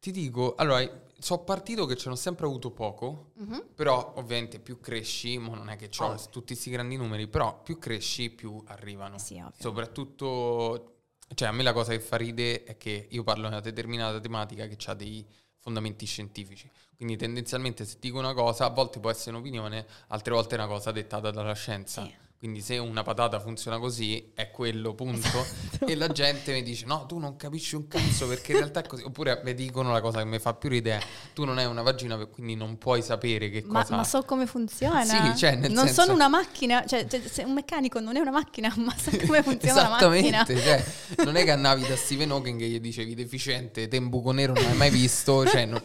Ti 0.00 0.10
dico, 0.10 0.54
allora, 0.56 0.80
sono 1.26 1.42
partito 1.42 1.86
che 1.86 1.96
ce 1.96 2.08
n'ho 2.08 2.14
sempre 2.14 2.46
avuto 2.46 2.70
poco, 2.70 3.32
però 3.74 4.12
ovviamente 4.14 4.60
più 4.60 4.78
cresci, 4.78 5.38
ma 5.38 5.56
non 5.56 5.68
è 5.70 5.74
che 5.74 5.90
ho 5.98 6.04
Ovvio. 6.04 6.28
tutti 6.30 6.52
questi 6.52 6.70
grandi 6.70 6.96
numeri, 6.96 7.26
però 7.26 7.62
più 7.62 7.80
cresci 7.80 8.30
più 8.30 8.62
arrivano. 8.66 9.18
Sì, 9.18 9.34
ovvio. 9.34 9.50
Soprattutto, 9.58 10.98
cioè 11.34 11.48
a 11.48 11.50
me 11.50 11.64
la 11.64 11.72
cosa 11.72 11.90
che 11.90 11.98
fa 11.98 12.16
ride 12.16 12.62
è 12.62 12.76
che 12.76 13.08
io 13.10 13.24
parlo 13.24 13.42
di 13.42 13.48
una 13.48 13.60
determinata 13.60 14.20
tematica 14.20 14.68
che 14.68 14.76
ha 14.88 14.94
dei 14.94 15.26
fondamenti 15.58 16.06
scientifici. 16.06 16.70
Quindi 16.94 17.16
tendenzialmente 17.16 17.84
se 17.84 17.96
dico 17.98 18.18
una 18.18 18.32
cosa, 18.32 18.66
a 18.66 18.70
volte 18.70 19.00
può 19.00 19.10
essere 19.10 19.34
un'opinione, 19.34 19.84
altre 20.08 20.32
volte 20.32 20.54
è 20.54 20.58
una 20.58 20.68
cosa 20.68 20.92
dettata 20.92 21.32
dalla 21.32 21.54
scienza. 21.54 22.04
Sì. 22.04 22.14
Quindi 22.38 22.60
se 22.60 22.76
una 22.76 23.02
patata 23.02 23.40
funziona 23.40 23.78
così, 23.78 24.32
è 24.34 24.50
quello, 24.50 24.94
punto. 24.94 25.26
Esatto. 25.26 25.86
E 25.86 25.94
la 25.96 26.08
gente 26.08 26.52
mi 26.52 26.62
dice, 26.62 26.84
no, 26.84 27.06
tu 27.06 27.18
non 27.18 27.36
capisci 27.36 27.76
un 27.76 27.88
cazzo 27.88 28.28
perché 28.28 28.52
in 28.52 28.58
realtà 28.58 28.80
è 28.82 28.86
così. 28.86 29.02
Oppure 29.02 29.40
mi 29.42 29.54
dicono 29.54 29.90
la 29.90 30.00
cosa 30.02 30.18
che 30.18 30.26
mi 30.26 30.38
fa 30.38 30.52
più 30.54 30.68
ridere, 30.68 31.02
tu 31.32 31.44
non 31.44 31.56
hai 31.56 31.64
una 31.64 31.80
vagina, 31.82 32.22
quindi 32.26 32.54
non 32.54 32.76
puoi 32.76 33.00
sapere 33.02 33.48
che 33.48 33.62
Ma, 33.64 33.80
cosa... 33.82 33.96
ma 33.96 34.04
so 34.04 34.22
come 34.22 34.46
funziona. 34.46 35.02
Sì, 35.04 35.36
cioè, 35.36 35.56
nel 35.56 35.72
non 35.72 35.86
senso- 35.86 36.02
sono 36.02 36.12
una 36.14 36.28
macchina, 36.28 36.84
cioè, 36.84 37.06
cioè, 37.06 37.44
un 37.44 37.54
meccanico 37.54 38.00
non 38.00 38.16
è 38.16 38.20
una 38.20 38.30
macchina, 38.32 38.72
ma 38.76 38.94
sa 38.96 39.10
come 39.16 39.42
funziona 39.42 39.82
la 39.82 39.88
macchina. 39.88 40.42
Esattamente, 40.46 40.60
cioè, 40.60 41.24
non 41.24 41.36
è 41.36 41.44
che 41.44 41.50
andavi 41.50 41.86
da 41.86 41.96
Stephen 41.96 42.30
Hawking 42.32 42.60
e 42.60 42.68
gli 42.68 42.80
dicevi 42.80 43.14
deficiente, 43.14 43.88
te 43.88 43.96
un 43.96 44.08
buco 44.10 44.32
nero 44.32 44.52
non 44.52 44.64
hai 44.66 44.76
mai 44.76 44.90
visto, 44.90 45.46
cioè 45.46 45.64
non, 45.64 45.80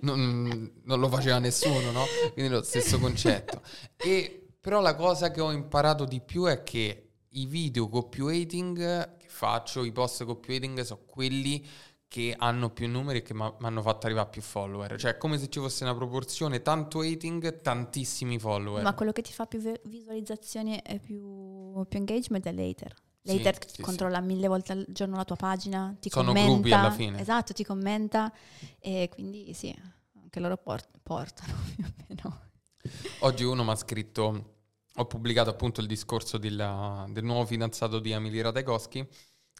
non- 0.00 0.70
non 0.84 1.00
lo 1.00 1.08
faceva 1.08 1.38
nessuno, 1.38 1.90
no? 1.90 2.04
Quindi 2.34 2.52
lo 2.52 2.62
stesso 2.62 2.98
concetto. 2.98 3.62
E, 3.96 4.42
però 4.66 4.80
la 4.80 4.96
cosa 4.96 5.30
che 5.30 5.40
ho 5.40 5.52
imparato 5.52 6.04
di 6.04 6.20
più 6.20 6.46
è 6.46 6.64
che 6.64 7.10
i 7.28 7.46
video 7.46 7.88
con 7.88 8.08
più 8.08 8.26
hating 8.26 9.16
che 9.16 9.28
faccio, 9.28 9.84
i 9.84 9.92
post 9.92 10.24
con 10.24 10.40
più 10.40 10.54
hating, 10.56 10.80
sono 10.80 11.02
quelli 11.06 11.64
che 12.08 12.34
hanno 12.36 12.70
più 12.70 12.88
numeri 12.88 13.18
e 13.18 13.22
che 13.22 13.32
mi 13.32 13.48
hanno 13.60 13.80
fatto 13.80 14.06
arrivare 14.06 14.26
a 14.26 14.30
più 14.30 14.42
follower. 14.42 14.98
Cioè 14.98 15.12
è 15.12 15.16
come 15.18 15.38
se 15.38 15.48
ci 15.50 15.60
fosse 15.60 15.84
una 15.84 15.94
proporzione 15.94 16.62
tanto 16.62 17.02
hating, 17.02 17.60
tantissimi 17.60 18.40
follower. 18.40 18.82
Ma 18.82 18.92
quello 18.94 19.12
che 19.12 19.22
ti 19.22 19.32
fa 19.32 19.46
più 19.46 19.60
vi- 19.60 19.78
visualizzazioni 19.84 20.76
e 20.80 20.98
più, 20.98 21.86
più 21.88 21.98
engagement 22.00 22.44
è 22.44 22.52
l'hater. 22.52 22.92
Sì, 23.22 23.36
L'hater 23.36 23.68
sì, 23.68 23.74
sì. 23.76 23.82
controlla 23.82 24.18
mille 24.20 24.48
volte 24.48 24.72
al 24.72 24.84
giorno 24.88 25.14
la 25.14 25.24
tua 25.24 25.36
pagina, 25.36 25.94
ti 26.00 26.10
Sono 26.10 26.32
commenta. 26.32 26.50
gruppi 26.50 26.72
alla 26.72 26.90
fine. 26.90 27.20
Esatto, 27.20 27.52
ti 27.52 27.62
commenta 27.62 28.32
e 28.80 29.08
quindi 29.12 29.52
sì, 29.54 29.72
anche 30.20 30.40
loro 30.40 30.56
port- 30.56 30.98
portano 31.04 31.52
più 31.76 31.84
o 31.84 31.92
meno. 32.08 32.40
Oggi 33.20 33.44
uno 33.44 33.62
mi 33.64 33.70
ha 33.70 33.74
scritto, 33.76 34.54
ho 34.96 35.04
pubblicato 35.06 35.50
appunto 35.50 35.80
il 35.80 35.86
discorso 35.86 36.38
della- 36.38 37.04
del 37.08 37.24
nuovo 37.24 37.44
fidanzato 37.46 37.98
di 37.98 38.12
Emily 38.12 38.40
Ratajkowski 38.40 39.06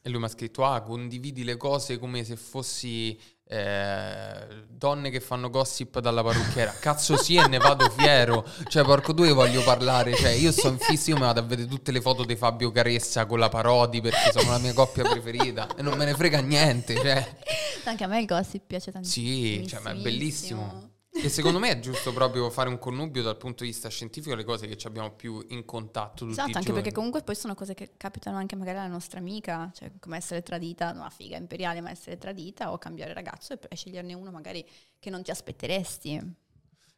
e 0.03 0.09
lui 0.11 0.19
mi 0.21 0.27
ha 0.27 0.29
scritto, 0.29 0.65
ah, 0.65 0.81
condividi 0.83 1.43
le 1.45 1.57
cose 1.57 1.99
come 1.99 2.23
se 2.25 2.37
fossi 2.37 3.19
eh, 3.49 4.65
donne 4.69 5.11
che 5.11 5.21
fanno 5.21 5.51
gossip 5.51 6.01
dalla 6.01 6.23
parrucchiera. 6.23 6.73
Cazzo 6.81 7.17
sì 7.17 7.37
e 7.37 7.47
ne 7.47 7.59
vado 7.59 7.89
fiero. 7.91 8.45
Cioè, 8.69 8.83
porco 8.85 9.13
due 9.13 9.33
voglio 9.33 9.63
parlare. 9.63 10.15
Cioè, 10.17 10.31
io 10.31 10.51
sto 10.51 10.69
in 10.69 10.79
fisso, 10.79 11.11
io 11.11 11.17
mi 11.17 11.23
vado 11.23 11.41
a 11.41 11.43
vedere 11.45 11.69
tutte 11.69 11.93
le 11.93 12.01
foto 12.01 12.25
di 12.25 12.35
Fabio 12.35 12.73
Caressa 12.73 13.25
con 13.27 13.39
la 13.39 13.49
Parodi 13.49 14.01
perché 14.01 14.33
sono 14.33 14.51
la 14.51 14.59
mia 14.59 14.73
coppia 14.73 15.05
preferita 15.09 15.69
e 15.77 15.83
non 15.83 15.97
me 15.97 16.05
ne 16.07 16.15
frega 16.15 16.41
niente. 16.41 16.95
Cioè, 16.97 17.37
Anche 17.85 18.03
a 18.05 18.07
me 18.09 18.19
il 18.21 18.27
gossip 18.27 18.63
piace 18.67 18.91
tantissimo. 18.91 19.27
sì, 19.63 19.67
cioè, 19.69 19.81
ma 19.81 19.91
è 19.93 19.95
bellissimo. 19.95 20.91
E 21.23 21.29
secondo 21.29 21.59
me 21.59 21.71
è 21.71 21.79
giusto 21.81 22.13
proprio 22.13 22.51
fare 22.51 22.69
un 22.69 22.79
connubio 22.79 23.23
dal 23.23 23.37
punto 23.37 23.65
di 23.65 23.71
vista 23.71 23.89
scientifico 23.89 24.35
le 24.35 24.45
cose 24.45 24.67
che 24.67 24.77
ci 24.77 24.87
abbiamo 24.87 25.13
più 25.13 25.45
in 25.49 25.65
contatto 25.65 26.25
tutti 26.27 26.33
Esatto, 26.33 26.59
anche 26.59 26.73
perché 26.73 26.93
comunque 26.93 27.23
poi 27.23 27.35
sono 27.35 27.55
cose 27.55 27.75
che 27.75 27.93
capitano 27.97 28.37
anche 28.37 28.55
magari 28.57 28.79
alla 28.79 28.87
nostra 28.89 29.19
amica, 29.19 29.71
cioè 29.75 29.91
come 29.99 30.17
essere 30.19 30.43
tradita, 30.43 30.93
no, 30.93 31.09
figa 31.11 31.37
imperiale, 31.37 31.81
ma 31.81 31.91
essere 31.91 32.19
tradita 32.19 32.71
o 32.73 32.79
cambiare 32.79 33.13
ragazzo 33.13 33.55
e, 33.55 33.59
e 33.69 33.77
sceglierne 33.77 34.15
uno 34.15 34.31
magari 34.31 34.65
che 34.99 35.11
non 35.11 35.23
ti 35.23 35.31
aspetteresti. 35.31 36.21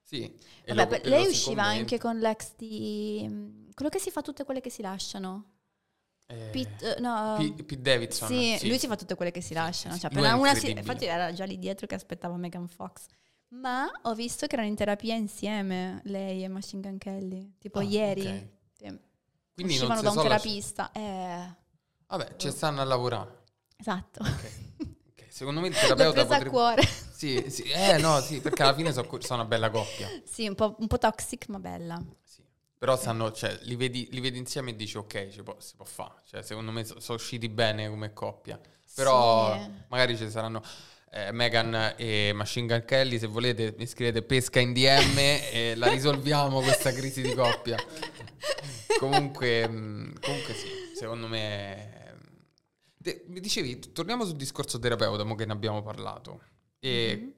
Sì. 0.03 0.33
Vabbè, 0.67 0.81
lo- 0.83 0.87
per- 0.89 1.07
lei 1.07 1.27
usciva 1.27 1.63
commenta. 1.63 1.81
anche 1.81 1.99
con 1.99 2.19
l'ex 2.19 2.53
di... 2.57 3.27
mm, 3.29 3.71
quello 3.75 3.91
che 3.91 3.99
si 3.99 4.11
fa 4.11 4.23
tutte 4.23 4.45
quelle 4.45 4.61
che 4.61 4.71
si 4.71 4.83
lasciano. 4.83 5.53
Eh, 6.27 6.49
Pete, 6.51 6.97
eh, 6.97 7.01
no, 7.01 7.37
P- 7.39 7.63
Pete 7.63 7.81
Davidson. 7.81 8.29
sì, 8.29 8.69
lui 8.69 8.79
si 8.79 8.87
fa 8.87 8.97
tutte 8.97 9.15
quelle 9.15 9.31
che 9.31 9.41
si 9.41 9.49
Sì, 9.49 9.55
lasciano. 9.55 9.95
sì, 9.95 10.01
cioè, 10.01 10.11
sì. 10.13 10.19
una- 10.19 10.35
una 10.37 10.55
si- 10.55 10.71
infatti 10.71 11.05
era 11.07 11.33
già 11.33 11.45
lì 11.45 11.59
dietro 11.59 11.87
che 11.87 11.95
aspettava 11.95 12.37
Megan 12.37 12.69
Fox. 12.69 13.07
Ma 13.51 13.91
ho 14.03 14.15
visto 14.15 14.47
che 14.47 14.55
erano 14.55 14.69
in 14.69 14.77
terapia 14.77 15.15
insieme, 15.15 16.01
lei 16.05 16.45
e 16.45 16.49
Machine 16.49 16.83
Gun 16.83 16.99
Kelly. 16.99 17.55
Tipo 17.59 17.79
Ah, 17.79 17.83
ieri. 17.83 18.27
ok. 18.27 18.47
Sì. 18.73 18.99
Quindi 19.55 19.73
Uscivano 19.75 20.03
da 20.03 20.11
un 20.11 20.17
terapista. 20.23 20.93
Eh, 20.93 21.55
Vabbè, 22.07 22.37
ci 22.37 22.51
stanno 22.51 22.81
a 22.81 22.85
lavorare. 22.85 23.45
esatto. 23.77 24.23
Ok. 24.23 24.51
Ok, 25.11 25.25
Secondo 25.29 25.61
me 25.61 25.69
il 25.69 25.75
terapeuta 25.79 26.11
presa 26.13 26.21
a 26.23 26.27
potrebbe... 26.27 26.51
cuore. 26.51 26.83
Sì, 26.85 27.45
sì. 27.51 27.63
Eh 27.63 27.97
no, 27.99 28.21
sì, 28.21 28.41
perché 28.41 28.63
alla 28.63 28.75
fine 28.75 28.93
sono, 28.93 29.09
sono 29.21 29.41
una 29.41 29.45
bella 29.49 29.71
coppia. 29.71 30.09
sì, 30.25 30.47
un 30.47 30.55
po', 30.55 30.77
un 30.79 30.87
po' 30.87 30.99
toxic, 30.99 31.49
ma 31.49 31.59
bella. 31.59 32.01
Sì. 32.23 32.43
Però 32.79 32.97
stanno, 32.97 33.33
cioè, 33.33 33.59
li 33.63 33.75
vedi, 33.75 34.07
li 34.13 34.21
vedi 34.21 34.39
insieme 34.39 34.71
e 34.71 34.77
dici 34.77 34.97
ok, 34.99 35.31
ci 35.31 35.43
può- 35.43 35.59
si 35.59 35.75
può 35.75 35.85
fare. 35.85 36.23
Cioè, 36.27 36.43
secondo 36.43 36.71
me 36.71 36.85
sono 36.85 37.01
usciti 37.19 37.49
bene 37.49 37.89
come 37.89 38.13
coppia. 38.13 38.61
Però 38.95 39.53
Sì. 39.61 39.71
magari 39.89 40.17
ci 40.17 40.31
saranno 40.31 40.63
eh, 41.11 41.33
Megan 41.33 41.95
e 41.97 42.33
Machine 42.35 42.67
Gun 42.67 42.85
Kelly. 42.85 43.19
Se 43.19 43.27
volete, 43.27 43.75
mi 43.79 43.87
scrivete 43.87 44.23
pesca 44.23 44.61
in 44.61 44.73
DM 44.73 45.17
e 45.19 45.75
la 45.77 45.89
risolviamo 45.89 46.61
questa 46.61 46.93
crisi 46.93 47.23
di 47.23 47.35
coppia. 47.35 47.77
comunque, 48.99 49.69
mh, 49.69 50.21
comunque 50.21 50.55
sì, 50.55 50.69
secondo 50.97 51.27
me. 51.29 51.97
Te- 53.01 53.25
mi 53.29 53.41
dicevi, 53.41 53.93
torniamo 53.93 54.25
sul 54.25 54.37
discorso 54.37 54.79
terapeuta, 54.79 55.25
mo 55.25 55.35
che 55.35 55.47
ne 55.47 55.53
abbiamo 55.53 55.83
parlato. 55.83 56.43
E 56.81 57.17
Mhm. 57.21 57.33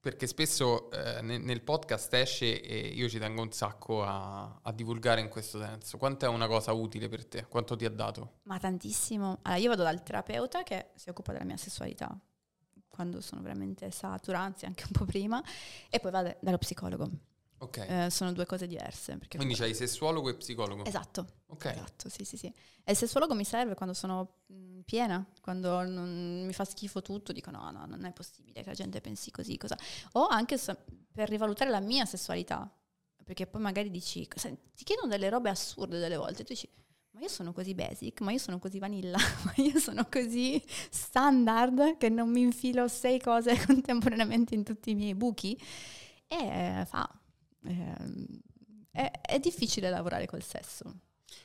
perché 0.00 0.26
spesso 0.26 0.90
eh, 0.90 1.20
ne- 1.22 1.38
nel 1.38 1.62
podcast 1.62 2.12
esce 2.14 2.60
e 2.62 2.78
io 2.88 3.08
ci 3.08 3.18
tengo 3.18 3.42
un 3.42 3.52
sacco 3.52 4.02
a, 4.02 4.58
a 4.62 4.72
divulgare 4.72 5.20
in 5.20 5.28
questo 5.28 5.58
senso. 5.60 5.98
Quanto 5.98 6.24
è 6.24 6.28
una 6.28 6.46
cosa 6.46 6.72
utile 6.72 7.08
per 7.08 7.26
te? 7.26 7.46
Quanto 7.48 7.76
ti 7.76 7.84
ha 7.84 7.90
dato? 7.90 8.38
Ma 8.44 8.58
tantissimo. 8.58 9.38
Allora, 9.42 9.60
io 9.60 9.68
vado 9.68 9.82
dal 9.82 10.02
terapeuta 10.02 10.62
che 10.62 10.88
si 10.94 11.10
occupa 11.10 11.32
della 11.32 11.44
mia 11.44 11.56
sessualità, 11.56 12.18
quando 13.00 13.22
sono 13.22 13.40
veramente 13.40 13.90
satura, 13.90 14.40
anzi 14.40 14.66
anche 14.66 14.84
un 14.84 14.90
po' 14.92 15.06
prima, 15.06 15.42
e 15.88 16.00
poi 16.00 16.10
vado 16.10 16.36
dallo 16.40 16.58
psicologo. 16.58 17.08
Ok. 17.62 17.76
Eh, 17.78 18.10
sono 18.10 18.32
due 18.32 18.44
cose 18.44 18.66
diverse. 18.66 19.18
Quindi 19.36 19.54
c'hai 19.54 19.74
sessuologo 19.74 20.28
e 20.28 20.34
psicologo. 20.34 20.84
Esatto, 20.84 21.26
Ok. 21.46 21.64
esatto, 21.66 22.08
sì, 22.10 22.24
sì, 22.24 22.36
sì. 22.36 22.46
E 22.84 22.92
il 22.92 22.96
sessuologo 22.96 23.34
mi 23.34 23.44
serve 23.44 23.74
quando 23.74 23.94
sono 23.94 24.40
mh, 24.46 24.80
piena, 24.80 25.26
quando 25.40 25.82
non- 25.82 26.44
mi 26.44 26.52
fa 26.52 26.64
schifo 26.66 27.00
tutto, 27.00 27.32
dico 27.32 27.50
no, 27.50 27.70
no, 27.70 27.86
non 27.86 28.04
è 28.04 28.12
possibile 28.12 28.62
che 28.62 28.68
la 28.68 28.74
gente 28.74 29.00
pensi 29.00 29.30
così, 29.30 29.56
cosa. 29.56 29.76
O 30.12 30.26
anche 30.26 30.58
per 31.12 31.28
rivalutare 31.30 31.70
la 31.70 31.80
mia 31.80 32.04
sessualità, 32.04 32.70
perché 33.24 33.46
poi 33.46 33.60
magari 33.62 33.90
dici, 33.90 34.26
ti 34.28 34.84
chiedono 34.84 35.08
delle 35.08 35.28
robe 35.30 35.48
assurde 35.50 35.98
delle 35.98 36.16
volte, 36.16 36.44
tu 36.44 36.52
dici, 36.52 36.68
ma 37.12 37.20
io 37.20 37.28
sono 37.28 37.52
così 37.52 37.74
basic, 37.74 38.20
ma 38.20 38.32
io 38.32 38.38
sono 38.38 38.58
così 38.58 38.78
vanilla, 38.78 39.18
ma 39.44 39.52
io 39.56 39.78
sono 39.78 40.06
così 40.10 40.62
standard 40.90 41.96
che 41.96 42.08
non 42.08 42.30
mi 42.30 42.40
infilo 42.40 42.88
sei 42.88 43.20
cose 43.20 43.56
contemporaneamente 43.66 44.54
in 44.54 44.64
tutti 44.64 44.90
i 44.90 44.94
miei 44.94 45.14
buchi. 45.14 45.58
E 46.26 46.84
fa... 46.86 47.08
Eh, 47.64 47.94
è, 48.92 49.10
è 49.20 49.38
difficile 49.38 49.90
lavorare 49.90 50.26
col 50.26 50.42
sesso. 50.42 51.00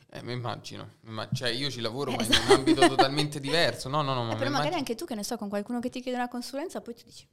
Eh, 0.09 0.23
mi 0.23 0.33
immagino, 0.33 0.97
cioè 1.33 1.49
io 1.49 1.69
ci 1.69 1.81
lavoro 1.81 2.11
ma 2.11 2.23
in 2.23 2.29
un 2.29 2.51
ambito 2.51 2.87
totalmente 2.87 3.39
diverso, 3.39 3.89
no 3.89 4.01
no 4.01 4.13
no. 4.13 4.23
Ma 4.23 4.33
eh, 4.33 4.35
però 4.35 4.49
magari 4.49 4.67
immagino... 4.67 4.77
anche 4.77 4.95
tu 4.95 5.05
che 5.05 5.15
ne 5.15 5.23
so 5.23 5.37
con 5.37 5.49
qualcuno 5.49 5.79
che 5.79 5.89
ti 5.89 6.01
chiede 6.01 6.17
una 6.17 6.27
consulenza 6.27 6.81
poi 6.81 6.95
ti 6.95 7.03
dici 7.03 7.27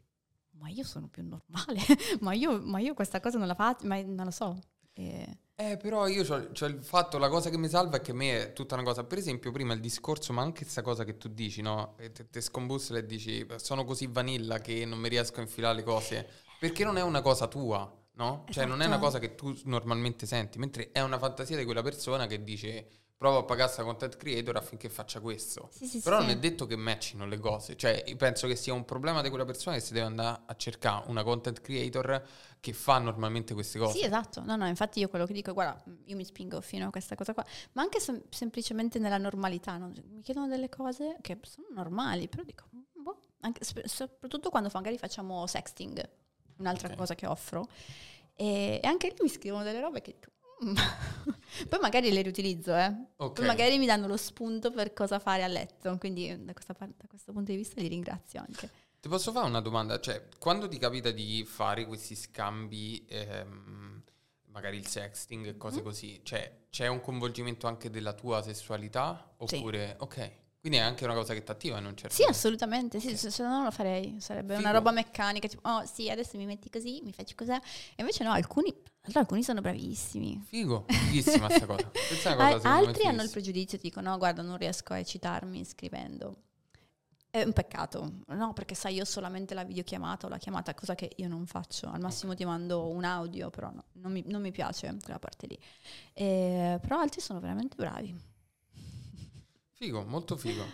ma 0.63 0.69
io 0.69 0.85
sono 0.85 1.09
più 1.09 1.25
normale, 1.25 1.81
ma, 2.21 2.33
io, 2.35 2.61
ma, 2.61 2.79
io, 2.79 2.95
questa 2.95 3.21
cosa 3.21 3.37
non 3.37 3.49
la 3.49 3.55
faccio, 3.55 3.87
ma 3.87 4.01
non 4.03 4.27
lo 4.27 4.31
so. 4.31 4.59
E... 4.93 5.39
Eh, 5.71 5.77
però 5.77 6.07
io 6.09 6.25
ho 6.29 6.67
il 6.67 6.83
fatto, 6.83 7.19
la 7.19 7.29
cosa 7.29 7.49
che 7.49 7.57
mi 7.57 7.69
salva 7.69 7.99
è 7.99 8.01
che 8.01 8.11
a 8.11 8.15
me 8.15 8.43
è 8.43 8.53
tutta 8.53 8.75
una 8.75 8.83
cosa, 8.83 9.05
per 9.05 9.19
esempio 9.19 9.53
prima 9.53 9.75
il 9.75 9.81
discorso, 9.81 10.33
ma 10.33 10.43
anche 10.43 10.63
questa 10.63 10.83
cosa 10.83 11.05
che 11.05 11.17
tu 11.17 11.29
dici, 11.29 11.63
no? 11.63 11.95
Te, 11.97 12.29
te 12.29 12.41
scombussole 12.41 13.01
e 13.01 13.07
dici, 13.07 13.47
sono 13.57 13.85
così 13.85 14.09
vanilla 14.09 14.59
che 14.59 14.85
non 14.85 14.99
mi 14.99 15.09
riesco 15.09 15.39
a 15.39 15.43
infilare 15.43 15.77
le 15.77 15.83
cose, 15.85 16.29
perché 16.59 16.85
non 16.85 16.97
è 16.97 17.03
una 17.03 17.21
cosa 17.23 17.47
tua 17.47 18.01
no? 18.15 18.45
Cioè 18.51 18.67
non 18.67 18.83
è 18.83 18.87
una 18.87 18.97
esatto. 18.97 19.07
cosa 19.07 19.19
che 19.19 19.35
tu 19.35 19.57
normalmente 19.65 20.27
senti, 20.27 20.59
mentre 20.59 20.91
è 20.93 21.01
una 21.01 21.19
fantasia 21.19 21.57
di 21.57 21.65
quella 21.65 21.83
persona 21.83 22.27
che 22.27 22.43
dice 22.43 22.89
provo 23.23 23.39
a 23.39 23.45
pagare 23.45 23.71
sta 23.71 23.85
content 23.85 24.17
creator 24.17 24.57
affinché 24.57 24.89
faccia 24.89 25.21
questo. 25.21 25.69
Sì, 25.71 25.87
sì, 25.87 26.01
Però 26.01 26.19
sì. 26.19 26.27
non 26.27 26.35
è 26.35 26.39
detto 26.41 26.67
che 26.67 26.75
matchino 26.75 27.25
le 27.25 27.39
cose, 27.39 27.77
cioè 27.77 28.03
penso 28.17 28.49
che 28.49 28.57
sia 28.57 28.75
un 28.75 28.85
problema 28.85 29.23
di 29.23 29.29
quella 29.29 29.45
persona 29.45 29.77
che 29.77 29.81
si 29.81 29.93
deve 29.93 30.07
andare 30.07 30.43
a 30.45 30.57
cercare 30.57 31.05
una 31.07 31.23
content 31.23 31.61
creator 31.61 32.21
che 32.59 32.73
fa 32.73 32.99
normalmente 32.99 33.55
queste 33.55 33.79
cose. 33.79 33.97
Sì, 33.97 34.05
esatto. 34.05 34.43
No, 34.45 34.57
no, 34.57 34.67
infatti 34.67 34.99
io 34.99 35.09
quello 35.09 35.25
che 35.25 35.33
dico, 35.35 35.53
guarda, 35.53 35.81
io 36.07 36.17
mi 36.17 36.25
spingo 36.25 36.61
fino 36.61 36.89
a 36.89 36.91
questa 36.91 37.15
cosa 37.15 37.33
qua, 37.33 37.47
ma 37.75 37.83
anche 37.83 38.01
sem- 38.01 38.25
semplicemente 38.29 38.99
nella 38.99 39.19
normalità, 39.19 39.77
no? 39.77 39.93
mi 40.11 40.21
chiedono 40.23 40.49
delle 40.49 40.69
cose 40.69 41.19
che 41.21 41.39
sono 41.43 41.69
normali, 41.71 42.27
però 42.27 42.43
dico, 42.43 42.65
boh, 42.93 43.21
anche, 43.43 43.61
soprattutto 43.85 44.51
quando 44.51 44.69
magari 44.73 44.99
facciamo 44.99 45.47
sexting 45.47 46.11
un'altra 46.57 46.89
okay. 46.89 46.99
cosa 46.99 47.15
che 47.15 47.27
offro. 47.27 47.69
E, 48.35 48.81
e, 48.83 48.87
anche 48.89 49.07
lì 49.07 49.15
mi 49.21 49.29
scrivono 49.29 49.63
delle 49.63 49.79
robe 49.79 50.03
che... 50.03 50.17
Mm. 50.19 50.42
Poi 51.69 51.79
magari 51.81 52.11
le 52.13 52.23
riutilizzo, 52.23 52.75
eh. 52.75 52.95
Okay. 53.17 53.35
Poi 53.35 53.47
magari 53.47 53.79
mi 53.79 53.87
danno 53.87 54.07
lo 54.07 54.17
spunto 54.17 54.71
per 54.71 54.93
cosa 54.93 55.19
fare 55.19 55.43
a 55.43 55.49
letto. 55.49 55.97
Quindi 55.99 56.29
da, 56.45 56.53
parte, 56.53 56.95
da 56.97 57.07
questo 57.09 57.33
punto 57.33 57.51
di 57.51 57.57
vista 57.57 57.81
li 57.81 57.89
ringrazio 57.89 58.41
anche. 58.41 58.71
Ti 59.01 59.09
posso 59.09 59.33
fare 59.33 59.47
una 59.47 59.61
domanda? 59.61 59.99
Cioè, 59.99 60.29
quando 60.39 60.69
ti 60.69 60.79
capita 60.79 61.11
di 61.11 61.45
fare 61.45 61.87
questi 61.87 62.15
scambi, 62.15 63.05
ehm, 63.09 64.03
magari 64.47 64.77
il 64.77 64.87
sexting 64.87 65.47
e 65.47 65.57
cose 65.57 65.81
mm. 65.81 65.85
così, 65.85 66.21
cioè, 66.23 66.67
c'è 66.71 66.87
un 66.87 67.01
coinvolgimento 67.01 67.67
anche 67.67 67.91
della 67.91 68.13
tua 68.13 68.43
sessualità? 68.43 69.35
Oppure, 69.39 69.89
sì. 69.89 69.95
ok. 69.99 70.33
Quindi 70.63 70.79
è 70.79 70.83
anche 70.83 71.03
una 71.05 71.15
cosa 71.15 71.35
che 71.35 71.43
ti 71.43 71.51
attiva 71.51 71.77
in 71.79 71.87
un 71.87 71.97
certo 71.97 72.15
Sì, 72.15 72.23
assolutamente, 72.23 73.01
sì, 73.01 73.17
se, 73.17 73.33
se, 73.33 73.43
no 73.43 73.49
non 73.49 73.65
lo 73.65 73.73
farei, 73.73 74.21
sarebbe 74.21 74.55
Figo. 74.55 74.69
una 74.69 74.79
roba 74.79 74.93
meccanica, 74.93 75.49
tipo, 75.49 75.69
oh 75.69 75.85
sì, 75.85 76.09
adesso 76.09 76.37
mi 76.37 76.47
metti 76.47 76.71
così, 76.71 77.01
mi 77.03 77.13
faccio 77.13 77.35
così. 77.37 77.51
E 77.51 77.61
invece 77.97 78.23
no, 78.23 78.31
alcuni, 78.31 78.73
alcuni 79.15 79.43
sono 79.43 79.61
bravissimi. 79.61 80.41
Figo, 80.47 80.85
fighissima 80.87 81.47
questa 81.47 81.67
cosa. 81.67 81.91
cosa 82.37 82.71
altri 82.71 83.09
hanno 83.09 83.23
il 83.23 83.31
pregiudizio, 83.31 83.77
dicono, 83.77 84.11
no, 84.11 84.19
guarda, 84.19 84.43
non 84.43 84.57
riesco 84.57 84.93
a 84.93 84.99
eccitarmi 84.99 85.65
scrivendo. 85.65 86.43
È 87.29 87.43
un 87.43 87.53
peccato, 87.53 88.21
no, 88.27 88.53
perché 88.53 88.77
sai, 88.77 88.95
io 88.95 89.05
solamente 89.05 89.55
la 89.55 89.65
videochiamata 89.65 90.27
o 90.27 90.29
la 90.29 90.39
chiamata, 90.39 90.75
cosa 90.75 90.95
che 90.95 91.11
io 91.17 91.27
non 91.27 91.45
faccio. 91.47 91.91
Al 91.91 92.01
massimo 92.01 92.37
ti 92.37 92.45
mando 92.45 92.87
un 92.87 93.03
audio, 93.03 93.51
però 93.51 93.69
no, 93.73 93.87
non, 93.95 94.13
mi, 94.13 94.23
non 94.27 94.41
mi 94.41 94.53
piace 94.53 94.97
quella 95.03 95.19
parte 95.19 95.49
lì. 95.49 95.59
E, 96.13 96.79
però 96.81 97.01
altri 97.01 97.21
sono 97.21 97.41
veramente 97.41 97.75
bravi. 97.75 98.31
Figo, 99.83 100.05
molto 100.05 100.37
figo. 100.37 100.65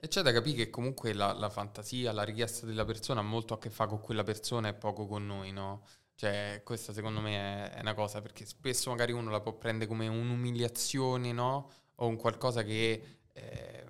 E 0.00 0.08
c'è 0.08 0.20
da 0.20 0.32
capire 0.32 0.64
che 0.64 0.70
comunque 0.70 1.12
la, 1.12 1.32
la, 1.32 1.48
fantasia, 1.48 2.10
la 2.10 2.24
richiesta 2.24 2.66
della 2.66 2.84
persona 2.84 3.20
ha 3.20 3.22
molto 3.22 3.54
a 3.54 3.58
che 3.60 3.70
fare 3.70 3.88
con 3.88 4.00
quella 4.00 4.24
persona 4.24 4.66
e 4.66 4.74
poco 4.74 5.06
con 5.06 5.24
noi, 5.24 5.52
no? 5.52 5.86
Cioè, 6.16 6.62
questa 6.64 6.92
secondo 6.92 7.20
me 7.20 7.70
è, 7.70 7.80
una 7.80 7.94
cosa, 7.94 8.20
perché 8.20 8.44
spesso 8.44 8.90
magari 8.90 9.12
uno 9.12 9.30
la 9.30 9.40
può 9.40 9.52
prendere 9.52 9.88
come 9.88 10.08
un'umiliazione, 10.08 11.30
no? 11.30 11.70
O 11.96 12.08
un 12.08 12.16
qualcosa 12.16 12.64
che... 12.64 13.18
Eh, 13.32 13.84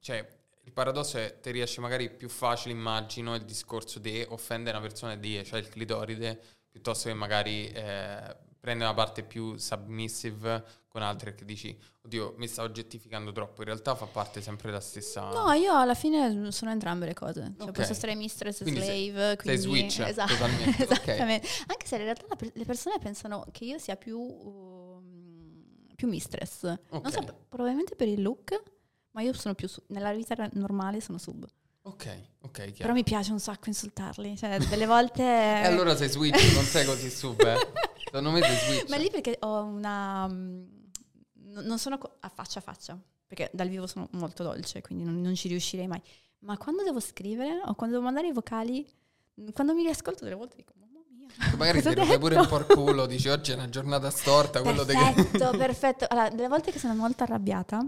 cioè, 0.00 0.38
il 0.64 0.72
paradosso 0.72 1.16
è 1.16 1.40
ti 1.40 1.50
riesce 1.50 1.80
magari 1.80 2.10
più 2.10 2.28
facile, 2.28 2.74
immagino, 2.74 3.34
il 3.34 3.44
discorso 3.46 3.98
di 3.98 4.22
offendere 4.28 4.76
una 4.76 4.86
persona 4.86 5.14
e 5.14 5.18
dire, 5.18 5.44
cioè 5.44 5.60
il 5.60 5.70
clitoride, 5.70 6.38
piuttosto 6.70 7.08
che 7.08 7.14
magari... 7.14 7.68
Eh, 7.68 8.48
prende 8.60 8.84
una 8.84 8.94
parte 8.94 9.22
più 9.22 9.56
submissive 9.56 10.62
con 10.86 11.02
altre 11.02 11.34
che 11.34 11.44
dici, 11.44 11.76
oddio, 12.02 12.34
mi 12.36 12.46
sta 12.46 12.62
oggettificando 12.62 13.32
troppo. 13.32 13.60
In 13.60 13.68
realtà 13.68 13.94
fa 13.94 14.06
parte 14.06 14.42
sempre 14.42 14.68
della 14.68 14.80
stessa. 14.80 15.30
No, 15.30 15.50
io 15.52 15.76
alla 15.76 15.94
fine 15.94 16.50
sono 16.50 16.70
entrambe 16.70 17.06
le 17.06 17.14
cose. 17.14 17.54
Cioè, 17.56 17.68
okay. 17.68 17.72
posso 17.72 17.92
essere 17.92 18.14
mistress 18.14 18.60
e 18.60 18.64
slave. 18.64 18.84
Sei, 18.84 19.12
quindi... 19.12 19.38
sei 19.44 19.56
switch 19.58 20.00
esatto. 20.06 20.32
totalmente. 20.32 20.82
Esattamente. 20.84 21.46
Okay. 21.46 21.64
Anche 21.68 21.86
se 21.86 21.96
in 21.96 22.02
realtà 22.02 22.26
le 22.52 22.64
persone 22.64 22.98
pensano 22.98 23.46
che 23.52 23.64
io 23.64 23.78
sia 23.78 23.96
più, 23.96 24.18
uh, 24.18 25.02
più 25.94 26.08
mistress. 26.08 26.64
Okay. 26.64 27.00
Non 27.00 27.12
so, 27.12 27.44
probabilmente 27.48 27.94
per 27.94 28.08
il 28.08 28.20
look, 28.20 28.60
ma 29.12 29.22
io 29.22 29.32
sono 29.32 29.54
più 29.54 29.68
su- 29.68 29.82
nella 29.88 30.12
vita 30.12 30.34
normale 30.54 31.00
sono 31.00 31.18
sub. 31.18 31.46
Ok, 31.82 32.06
ok. 32.40 32.50
Chiaro. 32.52 32.74
Però 32.78 32.92
mi 32.92 33.04
piace 33.04 33.30
un 33.30 33.40
sacco 33.40 33.68
insultarli. 33.68 34.36
Cioè, 34.36 34.58
delle 34.58 34.86
volte. 34.86 35.22
e 35.22 35.66
allora 35.66 35.94
sei 35.96 36.08
switch, 36.08 36.52
non 36.54 36.64
sei 36.64 36.84
così 36.84 37.08
sub, 37.08 37.40
eh. 37.40 37.89
Secondo 38.10 38.32
me 38.32 38.42
sei 38.42 38.56
switch. 38.56 38.88
Ma 38.88 38.96
lì 38.96 39.08
perché 39.08 39.36
ho 39.40 39.62
una. 39.62 40.26
Mm, 40.28 40.64
non 41.62 41.78
sono 41.78 41.98
a 42.20 42.28
faccia 42.28 42.58
a 42.58 42.62
faccia. 42.62 42.98
Perché 43.26 43.48
dal 43.52 43.68
vivo 43.68 43.86
sono 43.86 44.08
molto 44.12 44.42
dolce, 44.42 44.80
quindi 44.80 45.04
non, 45.04 45.20
non 45.20 45.36
ci 45.36 45.46
riuscirei 45.46 45.86
mai. 45.86 46.02
Ma 46.40 46.58
quando 46.58 46.82
devo 46.82 46.98
scrivere 46.98 47.60
o 47.64 47.74
quando 47.74 47.94
devo 47.94 48.02
mandare 48.02 48.26
i 48.26 48.32
vocali, 48.32 48.84
quando 49.52 49.72
mi 49.72 49.82
riascolto 49.82 50.24
delle 50.24 50.34
volte 50.34 50.56
dico, 50.56 50.72
mamma 50.76 50.98
mia. 51.08 51.28
Magari 51.56 51.80
ti 51.80 51.94
fai 51.94 52.18
pure 52.18 52.36
un 52.36 52.48
po' 52.48 52.58
il 52.58 52.66
culo, 52.66 53.06
dici 53.06 53.28
oggi 53.28 53.52
è 53.52 53.54
una 53.54 53.68
giornata 53.68 54.10
storta. 54.10 54.60
Perfetto, 54.60 55.56
perfetto. 55.56 56.06
Allora, 56.08 56.28
delle 56.30 56.48
volte 56.48 56.72
che 56.72 56.80
sono 56.80 56.94
molto 56.96 57.22
arrabbiata, 57.22 57.86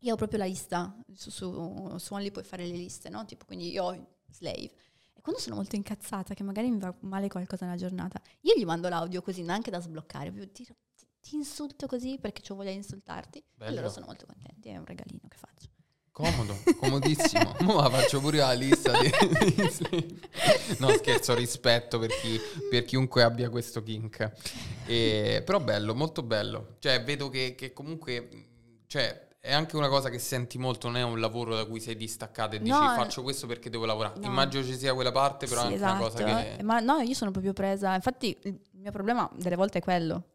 io 0.00 0.12
ho 0.12 0.16
proprio 0.16 0.40
la 0.40 0.46
lista, 0.46 0.92
su, 1.14 1.30
su, 1.30 1.96
su 1.96 2.14
Only 2.14 2.32
puoi 2.32 2.44
fare 2.44 2.66
le 2.66 2.74
liste, 2.74 3.08
no? 3.10 3.24
Tipo, 3.26 3.44
quindi 3.44 3.70
io 3.70 3.84
ho 3.84 4.06
Slave. 4.34 4.72
Quando 5.24 5.40
sono 5.40 5.54
molto 5.54 5.74
incazzata, 5.74 6.34
che 6.34 6.42
magari 6.42 6.70
mi 6.70 6.78
va 6.78 6.94
male 7.00 7.28
qualcosa 7.28 7.64
nella 7.64 7.78
giornata, 7.78 8.20
io 8.42 8.54
gli 8.58 8.64
mando 8.66 8.90
l'audio 8.90 9.22
così, 9.22 9.40
neanche 9.40 9.70
da 9.70 9.80
sbloccare, 9.80 10.30
ti, 10.52 10.68
ti 11.18 11.34
insulto 11.34 11.86
così 11.86 12.18
perché 12.20 12.42
ho 12.52 12.54
voglia 12.54 12.68
di 12.68 12.76
insultarti. 12.76 13.42
Bello. 13.54 13.70
E 13.70 13.74
loro 13.74 13.88
sono 13.88 14.04
molto 14.04 14.26
contenti, 14.26 14.68
è 14.68 14.76
un 14.76 14.84
regalino 14.84 15.26
che 15.26 15.38
faccio. 15.38 15.68
Comodo, 16.10 16.54
comodissimo. 16.76 17.56
Ora 17.72 17.88
faccio 17.88 18.20
pure 18.20 18.36
la 18.36 18.52
lista 18.52 18.92
di, 19.00 19.10
di 19.54 20.20
No, 20.76 20.90
scherzo, 20.90 21.34
rispetto 21.34 21.98
per, 21.98 22.10
chi, 22.10 22.38
per, 22.68 22.84
chiunque 22.84 23.22
abbia 23.22 23.48
questo 23.48 23.82
kink. 23.82 24.30
E, 24.84 25.42
però 25.42 25.58
bello, 25.58 25.94
molto 25.94 26.22
bello. 26.22 26.76
Cioè, 26.80 27.02
vedo 27.02 27.30
che, 27.30 27.54
che 27.54 27.72
comunque... 27.72 28.28
Cioè, 28.86 29.23
è 29.44 29.52
anche 29.52 29.76
una 29.76 29.90
cosa 29.90 30.08
che 30.08 30.18
senti 30.18 30.56
molto, 30.56 30.86
non 30.86 30.96
è 30.96 31.02
un 31.02 31.20
lavoro 31.20 31.54
da 31.54 31.66
cui 31.66 31.78
sei 31.78 31.96
distaccato 31.96 32.56
e 32.56 32.60
dici 32.60 32.70
no, 32.70 32.94
faccio 32.94 33.22
questo 33.22 33.46
perché 33.46 33.68
devo 33.68 33.84
lavorare. 33.84 34.18
No. 34.18 34.24
Immagino 34.24 34.64
ci 34.64 34.74
sia 34.74 34.94
quella 34.94 35.12
parte, 35.12 35.46
però 35.46 35.60
sì, 35.60 35.66
è 35.66 35.70
anche 35.72 35.84
esatto. 35.84 36.00
una 36.00 36.10
cosa 36.10 36.56
che... 36.56 36.62
Ma 36.62 36.80
no, 36.80 37.00
io 37.00 37.12
sono 37.12 37.30
proprio 37.30 37.52
presa, 37.52 37.94
infatti 37.94 38.38
il 38.44 38.58
mio 38.72 38.90
problema 38.90 39.30
delle 39.36 39.56
volte 39.56 39.80
è 39.80 39.82
quello, 39.82 40.30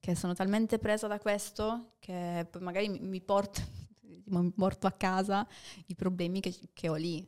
che 0.00 0.14
sono 0.14 0.32
talmente 0.32 0.78
presa 0.78 1.06
da 1.06 1.18
questo 1.18 1.96
che 1.98 2.46
poi 2.50 2.62
magari 2.62 2.88
mi, 2.88 3.20
porto, 3.20 3.60
mi 4.28 4.50
porto 4.52 4.86
a 4.86 4.92
casa 4.92 5.46
i 5.88 5.94
problemi 5.94 6.40
che, 6.40 6.58
che 6.72 6.88
ho 6.88 6.94
lì 6.94 7.22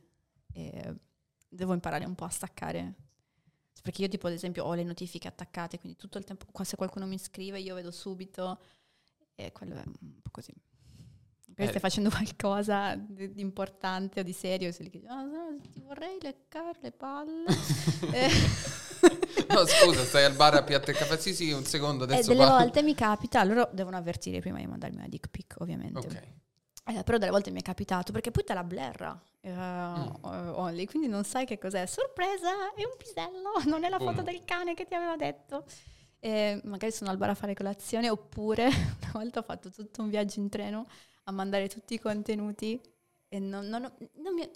e 0.53 0.95
devo 1.47 1.73
imparare 1.73 2.05
un 2.05 2.15
po' 2.15 2.25
a 2.25 2.29
staccare. 2.29 2.95
Perché 3.83 4.01
io 4.01 4.07
tipo 4.07 4.25
ad 4.25 4.33
esempio 4.33 4.65
ho 4.65 4.73
le 4.73 4.83
notifiche 4.83 5.27
attaccate, 5.27 5.77
quindi 5.77 5.99
tutto 5.99 6.17
il 6.17 6.23
tempo, 6.23 6.47
se 6.63 6.75
qualcuno 6.75 7.05
mi 7.05 7.19
scrive 7.19 7.59
io 7.59 7.75
vedo 7.75 7.91
subito 7.91 8.59
e 9.35 9.51
quello 9.51 9.75
è 9.75 9.83
un 9.85 10.19
po' 10.23 10.31
così 10.31 10.51
magari 11.57 11.69
stai 11.69 11.79
facendo 11.79 12.09
qualcosa 12.15 12.95
di, 12.95 13.33
di, 13.33 13.41
importante 13.41 14.19
o 14.19 14.23
di 14.23 14.33
serio, 14.33 14.71
se 14.71 14.83
li 14.83 14.89
dici, 14.89 15.05
oh, 15.07 15.23
no, 15.23 15.57
ti 15.71 15.81
vorrei 15.81 16.17
leccare 16.21 16.77
le 16.81 16.91
palle. 16.91 17.45
Eh. 18.11 18.29
no, 19.49 19.65
scusa, 19.65 20.03
stai 20.03 20.23
al 20.23 20.33
bar 20.33 20.55
a 20.55 20.63
piatta 20.63 20.91
il 20.91 20.97
caffè, 20.97 21.17
sì, 21.17 21.33
sì, 21.33 21.51
un 21.51 21.63
secondo, 21.63 22.03
adesso 22.03 22.31
E 22.31 22.33
delle 22.33 22.45
parlo. 22.45 22.63
volte 22.63 22.81
mi 22.81 22.95
capita, 22.95 23.43
loro 23.43 23.69
devono 23.71 23.97
avvertire 23.97 24.39
prima 24.39 24.57
di 24.57 24.65
mandarmi 24.65 24.97
una 24.97 25.07
dick 25.07 25.29
pic, 25.29 25.55
ovviamente. 25.59 25.99
Ok. 25.99 26.21
Eh, 26.95 27.03
però 27.03 27.17
delle 27.17 27.31
volte 27.31 27.51
mi 27.51 27.59
è 27.59 27.63
capitato 27.63 28.13
perché 28.13 28.31
poi 28.31 28.45
te 28.45 28.53
la 28.53 28.63
blerra 28.63 29.21
uh, 29.41 29.49
mm. 29.49 30.53
Only, 30.55 30.85
quindi 30.85 31.07
non 31.07 31.23
sai 31.25 31.45
che 31.45 31.57
cos'è. 31.57 31.85
Sorpresa, 31.85 32.73
è 32.73 32.83
un 32.83 32.95
pisello, 32.97 33.61
non 33.65 33.83
è 33.83 33.89
la 33.89 33.99
foto 33.99 34.21
del 34.21 34.43
cane 34.45 34.73
che 34.73 34.85
ti 34.85 34.95
aveva 34.95 35.15
detto. 35.15 35.65
E 36.19 36.61
magari 36.63 36.91
sono 36.91 37.11
al 37.11 37.17
bar 37.17 37.29
a 37.29 37.35
fare 37.35 37.53
colazione 37.53 38.09
oppure 38.09 38.65
una 38.65 39.11
volta 39.11 39.39
ho 39.39 39.43
fatto 39.43 39.69
tutto 39.69 40.01
un 40.01 40.09
viaggio 40.09 40.39
in 40.39 40.49
treno 40.49 40.87
a 41.27 41.31
mandare 41.31 41.67
tutti 41.67 41.93
i 41.93 41.99
contenuti 41.99 42.79
e 43.27 43.39
non, 43.39 43.67
non, 43.67 43.81
non 43.81 44.33
mi, 44.33 44.49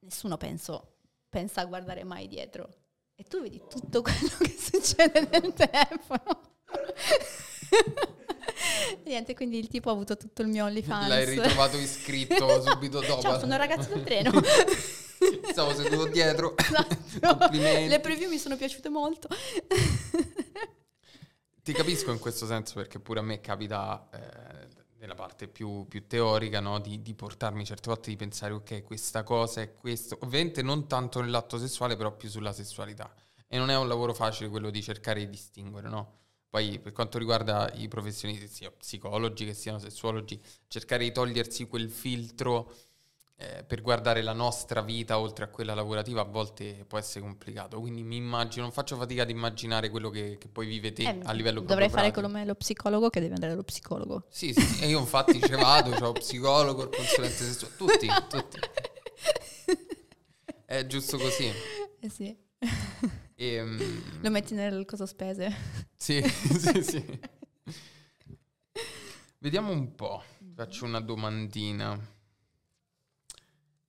nessuno 0.00 0.36
penso, 0.36 0.96
pensa 1.28 1.62
a 1.62 1.64
guardare 1.64 2.04
mai 2.04 2.28
dietro. 2.28 2.68
E 3.14 3.24
tu 3.24 3.40
vedi 3.40 3.60
tutto 3.68 4.02
quello 4.02 4.36
che 4.38 4.56
succede 4.58 5.28
nel 5.30 5.52
telefono. 5.52 6.40
Niente, 9.04 9.34
quindi 9.34 9.58
il 9.58 9.68
tipo 9.68 9.88
ha 9.88 9.92
avuto 9.92 10.16
tutto 10.16 10.42
il 10.42 10.48
mio 10.48 10.64
OnlyFans. 10.66 11.08
L'hai 11.08 11.24
ritrovato 11.24 11.78
iscritto 11.78 12.60
subito 12.68 13.00
dopo. 13.00 13.22
Ciao, 13.22 13.38
sono 13.38 13.56
ragazzo 13.56 13.88
del 13.94 14.02
treno. 14.04 14.30
Stavo 15.50 15.74
seduto 15.74 16.06
dietro. 16.06 16.54
Esatto. 16.56 17.48
Le 17.50 18.00
preview 18.00 18.28
mi 18.28 18.38
sono 18.38 18.56
piaciute 18.56 18.88
molto. 18.88 19.28
Ti 21.62 21.72
capisco 21.72 22.10
in 22.10 22.18
questo 22.18 22.46
senso 22.46 22.74
perché 22.74 22.98
pure 22.98 23.20
a 23.20 23.22
me 23.22 23.40
capita 23.40 24.08
eh, 24.12 24.39
nella 25.00 25.14
parte 25.14 25.48
più, 25.48 25.86
più 25.88 26.06
teorica 26.06 26.60
no? 26.60 26.78
di, 26.78 27.00
di 27.02 27.14
portarmi 27.14 27.64
certe 27.64 27.88
volte 27.88 28.10
di 28.10 28.16
pensare 28.16 28.52
ok 28.52 28.82
questa 28.82 29.22
cosa 29.22 29.62
è 29.62 29.74
questo, 29.74 30.18
ovviamente 30.20 30.62
non 30.62 30.86
tanto 30.86 31.20
nell'atto 31.20 31.58
sessuale 31.58 31.96
però 31.96 32.14
più 32.14 32.28
sulla 32.28 32.52
sessualità 32.52 33.12
e 33.48 33.58
non 33.58 33.70
è 33.70 33.76
un 33.76 33.88
lavoro 33.88 34.14
facile 34.14 34.48
quello 34.48 34.70
di 34.70 34.80
cercare 34.80 35.20
di 35.20 35.28
distinguere, 35.28 35.88
no? 35.88 36.18
Poi 36.48 36.78
per 36.78 36.92
quanto 36.92 37.18
riguarda 37.18 37.70
i 37.74 37.88
professionisti, 37.88 38.46
sia 38.46 38.70
psicologi 38.70 39.44
che 39.44 39.54
siano 39.54 39.78
sessuologi, 39.78 40.40
cercare 40.68 41.04
di 41.04 41.12
togliersi 41.12 41.66
quel 41.66 41.90
filtro 41.90 42.72
eh, 43.42 43.64
per 43.64 43.80
guardare 43.80 44.20
la 44.20 44.34
nostra 44.34 44.82
vita 44.82 45.18
oltre 45.18 45.44
a 45.44 45.48
quella 45.48 45.72
lavorativa 45.72 46.20
a 46.20 46.24
volte 46.24 46.84
può 46.86 46.98
essere 46.98 47.24
complicato. 47.24 47.80
Quindi 47.80 48.02
mi 48.02 48.16
immagino, 48.16 48.64
non 48.64 48.72
faccio 48.72 48.96
fatica 48.96 49.22
ad 49.22 49.30
immaginare 49.30 49.88
quello 49.88 50.10
che, 50.10 50.36
che 50.38 50.48
poi 50.48 50.66
vive 50.66 50.92
te 50.92 51.04
Eh, 51.04 51.20
a 51.22 51.32
livello 51.32 51.60
Dovrei 51.60 51.88
fare 51.88 52.10
pratico. 52.10 52.20
come 52.20 52.44
lo 52.44 52.54
psicologo 52.54 53.08
che 53.08 53.20
deve 53.20 53.32
andare 53.34 53.52
allo 53.52 53.62
psicologo. 53.62 54.24
Sì, 54.28 54.52
sì, 54.52 54.60
sì, 54.60 54.84
e 54.84 54.88
io 54.88 54.98
infatti 55.00 55.40
ci 55.40 55.52
vado, 55.52 55.94
ho 56.06 56.12
psicologo, 56.12 56.82
il 56.82 56.90
consulente 56.90 57.36
sessuale, 57.36 57.76
tutti, 57.76 58.08
tutti. 58.28 58.58
È 60.66 60.86
giusto 60.86 61.16
così. 61.16 61.50
Eh 61.98 62.08
sì. 62.10 62.36
Ehm, 63.36 64.20
Lo 64.20 64.30
metti 64.30 64.52
nel 64.54 64.84
coso 64.84 65.06
spese. 65.06 65.50
Sì, 65.96 66.22
sì, 66.22 66.82
sì. 66.82 67.20
Vediamo 69.38 69.72
un 69.72 69.94
po'. 69.94 70.22
Faccio 70.54 70.84
una 70.84 71.00
domandina. 71.00 71.98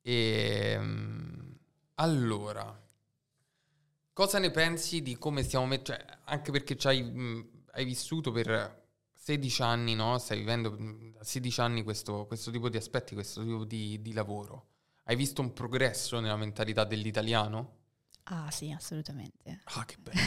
Ehm, 0.03 1.57
allora, 1.95 2.79
cosa 4.13 4.39
ne 4.39 4.51
pensi 4.51 5.01
di 5.01 5.17
come 5.17 5.43
stiamo 5.43 5.65
mettendo? 5.65 6.03
anche 6.25 6.51
perché 6.51 6.75
c'hai, 6.75 7.03
mh, 7.03 7.49
hai 7.71 7.85
vissuto 7.85 8.31
per 8.31 8.79
16 9.13 9.61
anni, 9.61 9.95
no? 9.95 10.17
Stai 10.17 10.37
vivendo 10.39 10.71
mh, 10.71 11.11
da 11.13 11.23
16 11.23 11.61
anni 11.61 11.83
questo, 11.83 12.25
questo 12.25 12.51
tipo 12.51 12.69
di 12.69 12.77
aspetti, 12.77 13.13
questo 13.13 13.43
tipo 13.43 13.63
di, 13.65 14.01
di 14.01 14.13
lavoro. 14.13 14.67
Hai 15.05 15.15
visto 15.15 15.41
un 15.41 15.53
progresso 15.53 16.19
nella 16.19 16.37
mentalità 16.37 16.83
dell'italiano? 16.85 17.79
Ah 18.23 18.49
sì, 18.51 18.71
assolutamente. 18.71 19.61
Ah, 19.65 19.85
che 19.85 19.97
bello. 19.99 20.19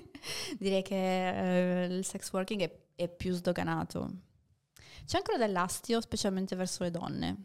Direi 0.58 0.82
che 0.82 1.84
eh, 1.84 1.86
il 1.86 2.04
sex 2.04 2.32
working 2.32 2.62
è, 2.62 2.80
è 2.94 3.08
più 3.08 3.32
sdoganato. 3.32 4.10
C'è 5.04 5.16
ancora 5.16 5.38
dell'astio, 5.38 6.00
specialmente 6.00 6.54
verso 6.54 6.84
le 6.84 6.90
donne, 6.90 7.44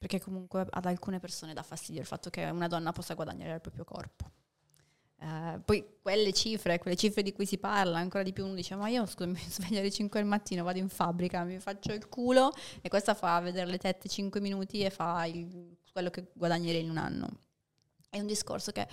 perché 0.00 0.18
comunque 0.18 0.66
ad 0.70 0.86
alcune 0.86 1.18
persone 1.18 1.52
dà 1.52 1.62
fastidio 1.62 2.00
il 2.00 2.06
fatto 2.06 2.30
che 2.30 2.42
una 2.46 2.68
donna 2.68 2.90
possa 2.90 3.12
guadagnare 3.12 3.52
il 3.56 3.60
proprio 3.60 3.84
corpo. 3.84 4.30
Eh, 5.18 5.60
poi 5.62 5.98
quelle 6.00 6.32
cifre, 6.32 6.78
quelle 6.78 6.96
cifre 6.96 7.22
di 7.22 7.34
cui 7.34 7.44
si 7.44 7.58
parla, 7.58 7.98
ancora 7.98 8.22
di 8.24 8.32
più 8.32 8.46
uno 8.46 8.54
dice 8.54 8.74
ma 8.76 8.88
io 8.88 9.04
scusa, 9.04 9.28
mi 9.28 9.36
sveglio 9.36 9.80
alle 9.80 9.90
5 9.90 10.18
del 10.18 10.26
mattino, 10.26 10.64
vado 10.64 10.78
in 10.78 10.88
fabbrica, 10.88 11.44
mi 11.44 11.60
faccio 11.60 11.92
il 11.92 12.08
culo 12.08 12.50
e 12.80 12.88
questa 12.88 13.12
fa 13.12 13.38
vedere 13.40 13.70
le 13.70 13.76
tette 13.76 14.08
5 14.08 14.40
minuti 14.40 14.80
e 14.82 14.88
fa 14.88 15.26
il- 15.26 15.76
quello 15.92 16.08
che 16.08 16.30
guadagnerei 16.32 16.80
in 16.80 16.88
un 16.88 16.96
anno. 16.96 17.28
È 18.08 18.18
un 18.18 18.26
discorso 18.26 18.72
che 18.72 18.88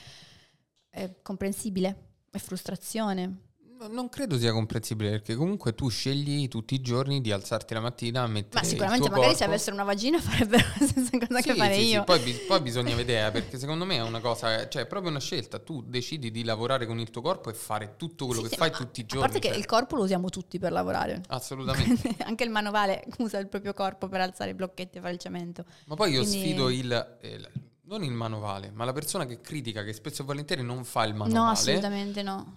è 0.90 1.22
comprensibile, 1.22 2.10
è 2.30 2.38
frustrazione. 2.38 3.47
No, 3.80 3.88
Non 3.88 4.10
credo 4.10 4.38
sia 4.40 4.52
comprensibile 4.52 5.10
perché 5.12 5.36
comunque 5.36 5.76
tu 5.76 5.90
scegli 5.90 6.48
tutti 6.48 6.74
i 6.74 6.82
giorni 6.82 7.22
di 7.22 7.32
alzarti 7.32 7.74
la 7.74 7.80
mattina 7.80 8.24
a 8.24 8.28
mettere 8.28 8.56
Ma 8.56 8.62
il 8.62 8.68
sicuramente 8.68 9.06
tuo 9.06 9.16
magari 9.16 9.32
se 9.34 9.38
corpo. 9.40 9.52
avessero 9.54 9.76
una 9.76 9.86
vagina 9.86 10.20
farebbero 10.22 10.66
la 10.80 10.86
stessa 10.88 11.10
cosa 11.18 11.42
Sì, 11.42 11.50
che 11.50 11.56
fare 11.56 11.74
sì, 11.76 11.80
sì, 11.82 11.88
io. 11.90 12.04
Poi, 12.04 12.20
bis- 12.20 12.40
poi 12.46 12.62
bisogna 12.62 12.96
vedere 12.96 13.32
perché 13.32 13.58
secondo 13.60 13.86
me 13.86 13.98
è 13.98 14.02
una 14.02 14.20
cosa, 14.20 14.68
cioè 14.68 14.82
è 14.84 14.86
proprio 14.88 15.12
una 15.12 15.20
scelta. 15.20 15.60
Tu 15.60 15.84
decidi 15.84 16.32
di 16.32 16.44
lavorare 16.44 16.86
con 16.88 17.00
il 17.00 17.10
tuo 17.10 17.22
corpo 17.22 17.50
e 17.50 17.54
fare 17.54 17.94
tutto 17.98 18.26
quello 18.26 18.42
Sì, 18.42 18.48
che 18.48 18.54
sì, 18.54 18.60
fai 18.60 18.72
tutti 18.72 19.00
i 19.02 19.04
A 19.04 19.06
giorni. 19.06 19.22
parte 19.26 19.40
che 19.40 19.50
cioè, 19.50 19.58
il 19.58 19.66
corpo 19.66 19.96
lo 19.96 20.04
usiamo 20.04 20.30
tutti 20.30 20.58
per 20.60 20.72
lavorare. 20.72 21.22
Assolutamente. 21.28 22.16
Anche 22.26 22.44
il 22.44 22.50
manovale 22.50 23.04
usa 23.20 23.38
il 23.38 23.48
proprio 23.48 23.74
corpo 23.74 24.08
per 24.08 24.22
alzare 24.22 24.52
i 24.52 24.54
blocchetti 24.56 24.98
e 24.98 25.02
fare 25.02 25.14
il 25.14 25.20
cemento. 25.20 25.66
Ma 25.86 25.96
poi 25.96 26.12
io 26.14 26.22
Quindi- 26.22 26.40
sfido 26.40 26.70
il, 26.70 27.18
eh, 27.22 27.50
non 27.84 28.04
il 28.04 28.12
manovale, 28.12 28.72
ma 28.74 28.86
la 28.86 28.94
persona 28.94 29.26
che 29.26 29.40
critica, 29.40 29.84
che 29.84 29.94
spesso 29.94 30.24
e 30.24 30.26
volentieri 30.26 30.64
non 30.64 30.84
fa 30.84 31.04
il 31.06 31.12
No, 31.14 31.20
manovale. 31.26 31.52
assolutamente 31.52 32.22
no. 32.24 32.56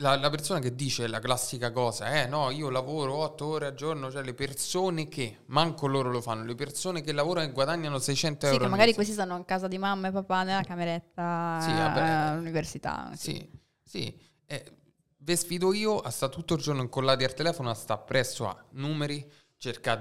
La, 0.00 0.16
la 0.16 0.30
persona 0.30 0.60
che 0.60 0.74
dice 0.74 1.06
la 1.08 1.18
classica 1.18 1.70
cosa, 1.72 2.22
eh 2.22 2.26
no, 2.26 2.48
io 2.50 2.70
lavoro 2.70 3.16
otto 3.16 3.44
ore 3.44 3.66
al 3.66 3.74
giorno, 3.74 4.10
cioè 4.10 4.22
le 4.22 4.32
persone 4.32 5.08
che, 5.08 5.40
manco 5.46 5.86
loro 5.86 6.10
lo 6.10 6.22
fanno, 6.22 6.42
le 6.44 6.54
persone 6.54 7.02
che 7.02 7.12
lavorano 7.12 7.46
e 7.46 7.52
guadagnano 7.52 7.98
600 7.98 8.46
Sì, 8.46 8.46
euro 8.46 8.58
che 8.60 8.64
al 8.64 8.70
magari 8.70 8.94
questi 8.94 9.12
stanno 9.12 9.34
a 9.34 9.44
casa 9.44 9.68
di 9.68 9.76
mamma 9.76 10.08
e 10.08 10.12
papà 10.12 10.42
nella 10.42 10.62
cameretta 10.62 11.58
Sì, 11.60 11.74
vabbè. 11.76 12.00
all'università. 12.00 13.10
Sì, 13.14 13.46
sì. 13.82 14.18
Eh, 14.46 14.72
ve 15.18 15.36
sfido 15.36 15.74
io 15.74 15.98
a 16.00 16.08
sta 16.08 16.28
tutto 16.30 16.54
il 16.54 16.62
giorno 16.62 16.80
incollati 16.80 17.24
al 17.24 17.34
telefono, 17.34 17.68
a 17.68 17.74
sta 17.74 17.98
presso 17.98 18.48
a 18.48 18.56
numeri, 18.70 19.30
cercare 19.58 20.00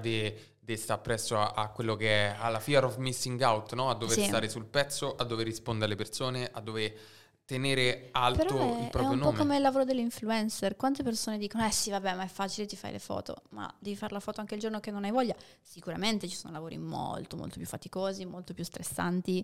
di 0.62 0.78
stare 0.78 1.02
presso 1.02 1.38
a, 1.38 1.52
a 1.54 1.70
quello 1.72 1.98
che 1.98 2.28
è 2.28 2.36
alla 2.40 2.62
fear 2.62 2.86
of 2.86 2.96
missing 2.98 3.42
out, 3.42 3.74
no? 3.74 3.90
A 3.90 3.96
dover 3.96 4.18
Sì. 4.18 4.24
stare 4.24 4.48
sul 4.48 4.66
pezzo, 4.66 5.16
a 5.18 5.26
dover 5.26 5.46
rispondere 5.46 5.88
alle 5.88 5.96
persone, 5.96 6.50
a 6.54 6.62
dover 6.62 6.94
tenere 7.50 8.10
alto 8.12 8.46
Però 8.46 8.60
è, 8.60 8.80
il 8.82 8.86
è 8.86 8.90
proprio 8.92 9.14
un 9.14 9.18
nome. 9.18 9.32
po' 9.32 9.38
come 9.40 9.56
il 9.56 9.64
lavoro 9.64 9.84
dell'influencer. 9.84 10.76
Quante 10.76 11.02
persone 11.02 11.40
dicono, 11.40 11.66
eh 11.66 11.72
sì, 11.72 11.90
vabbè, 11.90 12.14
ma 12.14 12.24
è 12.24 12.28
facile, 12.28 12.68
ti 12.68 12.76
fai 12.76 12.92
le 12.92 13.00
foto. 13.00 13.42
Ma 13.50 13.74
devi 13.80 13.96
fare 13.96 14.14
la 14.14 14.20
foto 14.20 14.40
anche 14.40 14.54
il 14.54 14.62
giorno 14.62 14.80
che 14.80 14.92
non 14.92 15.04
hai 15.04 15.10
voglia. 15.10 15.36
Sicuramente 15.64 16.28
ci 16.28 16.36
sono 16.36 16.54
lavori 16.54 16.78
molto, 16.78 17.38
molto 17.38 17.58
più 17.58 17.66
faticosi, 17.66 18.24
molto 18.26 18.54
più 18.54 18.64
stressanti. 18.64 19.44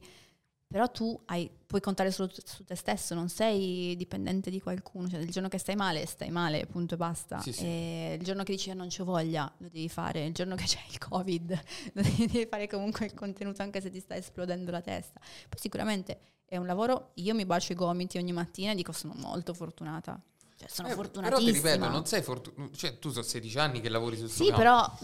Però 0.76 0.92
tu 0.92 1.18
hai- 1.28 1.50
puoi 1.66 1.80
contare 1.80 2.12
solo 2.12 2.30
su 2.44 2.66
te 2.66 2.76
stesso, 2.76 3.16
non 3.16 3.30
sei 3.30 3.96
dipendente 3.96 4.50
di 4.50 4.60
qualcuno. 4.60 5.08
Cioè, 5.08 5.22
il 5.22 5.30
giorno 5.32 5.48
che 5.48 5.58
stai 5.58 5.78
male, 5.78 6.06
stai 6.06 6.30
male, 6.32 6.66
punto 6.66 6.96
e 6.96 6.98
basta. 6.98 7.40
Sì, 7.40 7.54
sì. 7.54 7.64
E 7.64 8.18
il 8.20 8.26
giorno 8.26 8.44
che 8.44 8.52
dici 8.52 8.72
"Eh, 8.72 8.74
non 8.74 8.90
c'ho 8.90 9.06
voglia, 9.06 9.50
lo 9.60 9.70
devi 9.70 9.88
fare. 9.88 10.26
Il 10.26 10.34
giorno 10.34 10.56
che 10.56 10.66
c'è 10.68 10.82
il 10.90 10.98
Covid, 10.98 11.58
lo 11.94 12.02
devi, 12.02 12.46
fare 12.50 12.68
comunque 12.68 13.06
il 13.06 13.14
contenuto 13.14 13.62
anche 13.62 13.80
se 13.80 13.90
ti 13.90 14.02
sta 14.02 14.18
esplodendo 14.18 14.70
la 14.70 14.82
testa. 14.82 15.18
Poi 15.48 15.58
sicuramente 15.62 16.20
è 16.44 16.58
un 16.58 16.66
lavoro, 16.66 17.12
io 17.14 17.34
mi 17.34 17.46
bacio 17.46 17.72
i 17.72 17.76
gomiti 17.76 18.18
ogni 18.18 18.34
mattina 18.34 18.74
e 18.74 18.76
dico 18.76 18.92
sono 18.92 19.14
molto 19.16 19.54
fortunata. 19.54 20.22
Cioè, 20.58 20.68
sono 20.68 20.90
Eh, 20.90 20.92
però 20.92 21.04
fortunatissima. 21.04 21.52
ti 21.52 21.58
ripeto, 21.58 21.88
non 21.90 22.06
sei 22.06 22.22
fortunato, 22.22 22.76
cioè 22.76 23.00
tu 23.00 23.12
sono 23.12 23.24
16 23.24 23.58
anni 23.60 23.80
che 23.80 23.88
lavori 23.88 24.18
sul 24.18 24.30
Sì, 24.30 24.48
campo. 24.48 24.58
però 24.58 24.98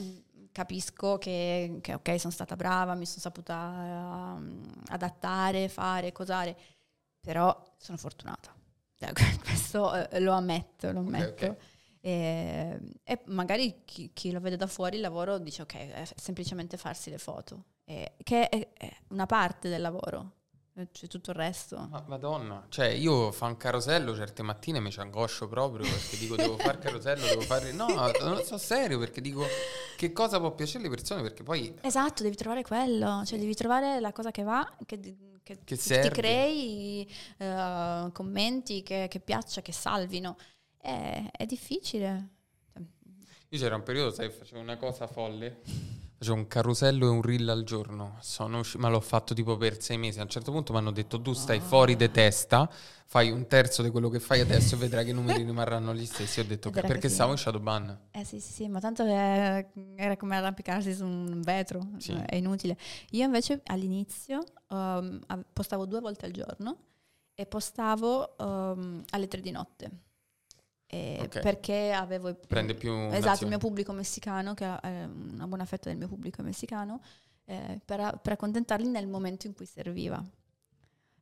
capisco 0.52 1.18
che, 1.18 1.80
che, 1.82 1.94
ok, 1.94 2.20
sono 2.20 2.34
stata 2.34 2.56
brava, 2.56 2.96
mi 2.96 3.06
sono 3.06 3.20
saputa 3.22 4.36
ehm, 4.38 4.62
adattare, 4.88 5.70
fare, 5.70 6.12
cosare, 6.12 6.58
però 7.20 7.74
sono 7.78 7.98
fortunata. 7.98 8.54
Cioè, 8.96 9.12
questo 9.44 10.10
eh, 10.10 10.20
lo 10.20 10.34
ammetto, 10.34 10.92
lo 10.92 11.00
ammetto. 11.00 11.46
ok. 11.46 11.56
E, 12.04 12.80
e 13.04 13.22
magari 13.26 13.84
chi, 13.86 14.10
chi 14.12 14.32
lo 14.32 14.40
vede 14.40 14.56
da 14.58 14.66
fuori 14.66 14.96
il 14.96 15.02
lavoro 15.02 15.38
dice 15.38 15.62
ok, 15.62 15.76
è 15.76 16.04
semplicemente 16.16 16.76
farsi 16.78 17.12
le 17.12 17.20
foto, 17.20 17.66
E- 17.86 18.16
che 18.24 18.50
è, 18.50 18.70
è 18.74 18.92
una 19.10 19.28
parte 19.28 19.70
del 19.70 19.82
lavoro, 19.82 20.41
c'è 20.92 21.08
tutto 21.08 21.32
il 21.32 21.36
resto. 21.36 21.88
Ma 21.90 22.04
madonna, 22.08 22.66
cioè 22.70 22.88
io 22.88 23.34
un 23.40 23.58
carosello 23.58 24.16
certe 24.16 24.42
mattine 24.42 24.80
mi 24.80 24.90
ci 24.92 25.00
angoscio 25.00 25.48
proprio 25.48 25.84
perché 25.84 26.18
dico 26.18 26.36
devo 26.36 26.58
fare 26.58 26.80
carosello, 26.80 27.26
devo 27.26 27.42
fare... 27.42 27.72
No, 27.74 27.88
non 28.22 28.42
so 28.44 28.58
serio 28.58 28.98
perché 28.98 29.20
dico 29.22 29.46
che 29.98 30.14
cosa 30.14 30.40
può 30.40 30.54
piacere 30.56 30.80
alle 30.86 30.90
persone 30.90 31.22
perché 31.22 31.44
poi... 31.44 31.76
Esatto, 31.82 32.24
devi 32.24 32.36
trovare 32.36 32.64
quello, 32.64 33.24
cioè 33.26 33.38
devi 33.38 33.54
trovare 33.54 34.00
la 34.00 34.12
cosa 34.14 34.32
che 34.32 34.44
va, 34.44 34.78
che, 34.86 35.00
che- 35.44 35.60
Che 35.64 35.78
ti 35.78 36.10
crei, 36.10 37.10
eh, 37.38 38.10
commenti 38.14 38.82
che, 38.84 39.08
che 39.10 39.20
piaccia, 39.20 39.62
che 39.62 39.74
salvino. 39.74 40.38
È, 40.78 41.30
è 41.32 41.46
difficile. 41.46 42.30
Io 43.50 43.60
c'era 43.60 43.76
un 43.76 43.84
periodo, 43.84 44.12
sai, 44.12 44.30
facevo 44.30 44.62
una 44.62 44.78
cosa 44.78 45.06
folle. 45.08 45.62
Facevo 46.22 46.38
un 46.38 46.48
carosello 46.48 47.08
e 47.08 47.10
un 47.10 47.24
reel 47.24 47.50
al 47.50 47.64
giorno. 47.64 48.18
Sono 48.22 48.60
usci- 48.60 48.78
ma 48.78 48.90
l'ho 48.90 49.00
fatto 49.00 49.34
tipo 49.34 49.58
per 49.58 49.82
sei 49.82 49.98
mesi. 49.98 50.20
A 50.20 50.22
un 50.22 50.30
certo 50.30 50.52
punto 50.52 50.72
mi 50.72 50.78
hanno 50.78 50.92
detto: 50.92 51.20
Tu 51.20 51.34
stai 51.34 51.60
fuori 51.60 51.96
di 51.96 52.12
testa, 52.12 52.70
fai 53.08 53.32
un 53.32 53.48
terzo 53.48 53.82
di 53.82 53.90
quello 53.90 54.08
che 54.08 54.20
fai 54.20 54.40
adesso 54.40 54.76
e 54.76 54.78
vedrai 54.78 55.04
che 55.04 55.10
i 55.10 55.14
numeri 55.16 55.42
rimarranno 55.42 55.96
gli 55.96 56.06
stessi. 56.06 56.40
Ho 56.40 56.46
detto 56.46 56.70
perché 56.70 57.00
così. 57.02 57.10
stavo 57.16 57.32
in 57.32 57.40
shadowban. 57.40 58.00
Eh 58.12 58.24
sì, 58.24 58.40
sì, 58.40 58.52
sì, 58.54 58.68
ma 58.68 58.80
tanto 58.80 59.04
è- 59.04 59.68
era 59.96 60.16
come 60.16 60.36
arrampicarsi 60.36 60.94
su 60.94 61.06
un 61.06 61.42
vetro, 61.42 61.88
Sì. 61.98 62.12
è 62.14 62.36
inutile. 62.36 62.78
Io 63.12 63.26
invece 63.26 63.62
all'inizio 63.66 64.44
um, 64.70 65.20
av- 65.26 65.44
postavo 65.52 65.88
due 65.88 66.02
volte 66.02 66.28
al 66.28 66.34
giorno 66.34 66.78
e 67.34 67.48
postavo 67.48 68.36
um, 68.38 69.04
alle 69.10 69.28
tre 69.28 69.42
di 69.42 69.50
notte. 69.50 69.90
E 70.94 71.20
Ok. 71.22 71.40
Perché 71.40 71.94
avevo... 71.94 72.36
Prende 72.48 72.74
più. 72.74 72.92
Esatto, 72.92 73.16
il 73.16 73.24
nazione. 73.24 73.50
mio 73.52 73.60
pubblico 73.60 73.94
messicano, 73.94 74.54
che 74.54 74.66
è 74.66 75.04
una 75.06 75.48
buona 75.48 75.64
fetta 75.64 75.88
del 75.88 75.98
mio 75.98 76.10
pubblico 76.10 76.44
messicano, 76.44 77.00
eh, 77.46 77.80
per, 77.86 78.20
per 78.22 78.34
accontentarli 78.34 78.90
nel 78.90 79.08
momento 79.08 79.48
in 79.48 79.54
cui 79.54 79.66
serviva. 79.66 80.22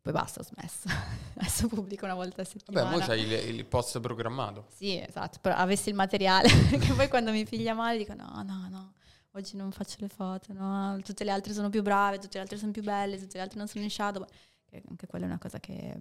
Poi 0.02 0.12
basta, 0.12 0.40
ho 0.40 0.44
smesso. 0.44 0.88
Adesso 1.38 1.68
pubblico 1.68 2.06
una 2.06 2.16
volta 2.16 2.42
a 2.42 2.46
settimana. 2.46 2.90
Mo 2.90 2.98
c'hai 2.98 3.22
il, 3.22 3.56
il 3.56 3.66
post 3.66 4.00
programmato. 4.00 4.66
Sì, 4.76 5.00
esatto, 5.00 5.38
però 5.40 5.54
avessi 5.56 5.90
il 5.90 5.96
materiale, 5.96 6.50
perché 6.72 6.92
poi 6.94 7.08
quando 7.08 7.30
mi 7.30 7.46
figlia 7.46 7.76
male 7.76 8.00
dico 8.00 8.16
no, 8.16 8.42
no, 8.44 8.68
no, 8.70 8.94
oggi 9.34 9.56
non 9.56 9.72
faccio 9.72 9.98
le 10.00 10.08
foto, 10.08 10.52
no, 10.54 11.00
tutte 11.04 11.24
le 11.24 11.30
altre 11.30 11.54
sono 11.54 11.70
più 11.70 11.84
brave, 11.84 12.18
tutte 12.18 12.38
le 12.38 12.42
altre 12.42 12.58
sono 12.58 12.72
più 12.72 12.82
belle, 12.82 13.20
tutte 13.20 13.38
le 13.38 13.44
altre 13.44 13.60
non 13.60 13.68
sono 13.68 13.84
in 13.84 13.92
shadow. 13.92 14.26
Che 14.66 14.82
anche 14.90 15.06
quella 15.06 15.26
è 15.26 15.28
una 15.28 15.38
cosa 15.38 15.60
che, 15.60 15.96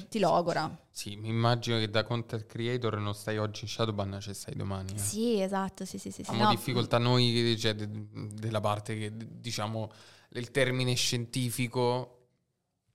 che 0.00 0.08
ti 0.08 0.18
logora. 0.18 0.74
Sì, 0.90 1.16
mi 1.16 1.28
immagino 1.28 1.78
che 1.78 1.90
da 1.90 2.02
content 2.02 2.46
creator 2.46 2.96
non 2.96 3.14
stai 3.14 3.36
oggi 3.36 3.64
in 3.64 3.68
Shadowban, 3.68 4.18
ci 4.20 4.32
stai 4.32 4.54
domani. 4.54 4.94
Eh. 4.94 4.98
Sì, 4.98 5.40
esatto, 5.40 5.84
sì, 5.84 5.98
sì, 5.98 6.10
sì. 6.10 6.22
sì. 6.22 6.30
Abbiamo 6.30 6.50
no, 6.50 6.56
difficoltà 6.56 6.98
noi, 6.98 7.56
cioè, 7.58 7.74
de- 7.74 7.88
della 8.32 8.60
parte 8.60 8.96
che, 8.96 9.12
diciamo, 9.14 9.90
il 10.30 10.50
termine 10.50 10.94
scientifico... 10.94 12.16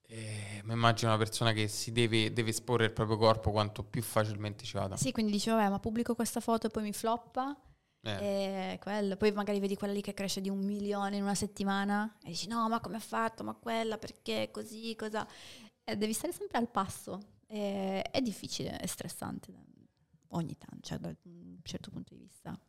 Eh, 0.10 0.62
mi 0.64 0.72
immagino 0.72 1.10
una 1.10 1.20
persona 1.20 1.52
che 1.52 1.68
si 1.68 1.92
deve, 1.92 2.32
deve 2.32 2.52
esporre 2.52 2.86
il 2.86 2.94
proprio 2.94 3.18
corpo 3.18 3.52
quanto 3.52 3.84
più 3.84 4.02
facilmente 4.02 4.64
ci 4.64 4.78
vada. 4.78 4.96
Sì, 4.96 5.12
quindi 5.12 5.34
dicevo, 5.34 5.58
vabbè, 5.58 5.70
ma 5.70 5.80
pubblico 5.80 6.16
questa 6.16 6.40
foto 6.40 6.68
e 6.68 6.70
poi 6.70 6.84
mi 6.84 6.94
floppa. 6.94 7.54
Eh. 8.04 8.80
Quello. 8.82 9.18
Poi 9.18 9.34
magari 9.34 9.60
vedi 9.60 9.76
quella 9.76 9.92
lì 9.92 10.00
che 10.00 10.14
cresce 10.14 10.40
di 10.40 10.48
un 10.48 10.60
milione 10.60 11.18
in 11.18 11.24
una 11.24 11.36
settimana 11.36 12.16
e 12.24 12.30
dici 12.30 12.48
no, 12.48 12.70
ma 12.70 12.80
come 12.80 12.96
ha 12.96 13.02
fatto? 13.02 13.44
Ma 13.44 13.54
quella 13.54 13.98
perché 13.98 14.50
così, 14.50 14.96
cosa? 14.96 15.28
E 15.90 15.96
devi 15.96 16.12
stare 16.12 16.34
sempre 16.34 16.58
al 16.58 16.68
passo. 16.70 17.18
E 17.48 18.02
è 18.02 18.20
difficile, 18.20 18.76
è 18.76 18.86
stressante 18.86 19.54
ogni 20.32 20.58
tanto, 20.58 20.86
cioè 20.86 20.98
da 20.98 21.16
un 21.24 21.60
certo 21.64 21.92
punto 21.92 22.14
di 22.14 22.20
vista. 22.20 22.60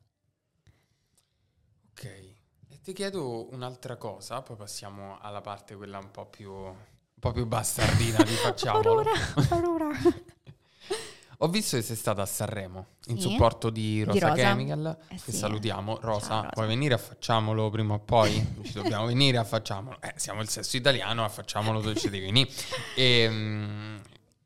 Ok, 1.90 2.04
e 2.04 2.80
ti 2.80 2.92
chiedo 2.92 3.52
un'altra 3.52 3.96
cosa, 3.96 4.40
poi 4.42 4.54
passiamo 4.54 5.18
alla 5.18 5.40
parte 5.40 5.74
quella 5.74 5.98
un 5.98 6.12
po' 6.12 6.26
più, 6.26 6.52
un 6.52 6.76
po' 7.18 7.32
più 7.32 7.44
bastardina 7.44 8.22
di 8.22 8.34
facciamolo. 8.34 9.02
Paura, 9.02 9.46
paura. 9.48 9.90
Ho 11.40 11.48
visto 11.48 11.76
che 11.76 11.82
sei 11.82 11.94
stata 11.94 12.22
a 12.22 12.26
Sanremo 12.26 12.86
in 13.06 13.20
Sì. 13.20 13.28
supporto 13.30 13.70
di 13.70 14.02
Rosa, 14.02 14.30
Rosa. 14.30 14.42
Chemical, 14.42 14.98
Eh 15.08 15.14
che 15.14 15.30
sì. 15.30 15.36
salutiamo. 15.38 15.98
Rosa, 16.00 16.26
Ciao, 16.26 16.36
Rosa. 16.42 16.50
vuoi 16.54 16.66
venire 16.66 16.94
a 16.94 16.98
facciamolo 16.98 17.70
prima 17.70 17.94
o 17.94 18.00
poi? 18.00 18.32
Ci 18.64 18.72
dobbiamo 18.72 19.06
venire 19.06 19.38
a 19.38 19.44
facciamolo. 19.44 20.00
Eh, 20.00 20.14
siamo 20.16 20.40
il 20.42 20.48
sesso 20.48 20.76
italiano, 20.76 21.22
a 21.24 21.28
facciamolo 21.28 21.80
dove 21.80 21.94
ci 21.94 22.10
devi 22.10 22.24
venire. 22.24 22.50
E, 22.96 23.28
mm, 23.30 23.96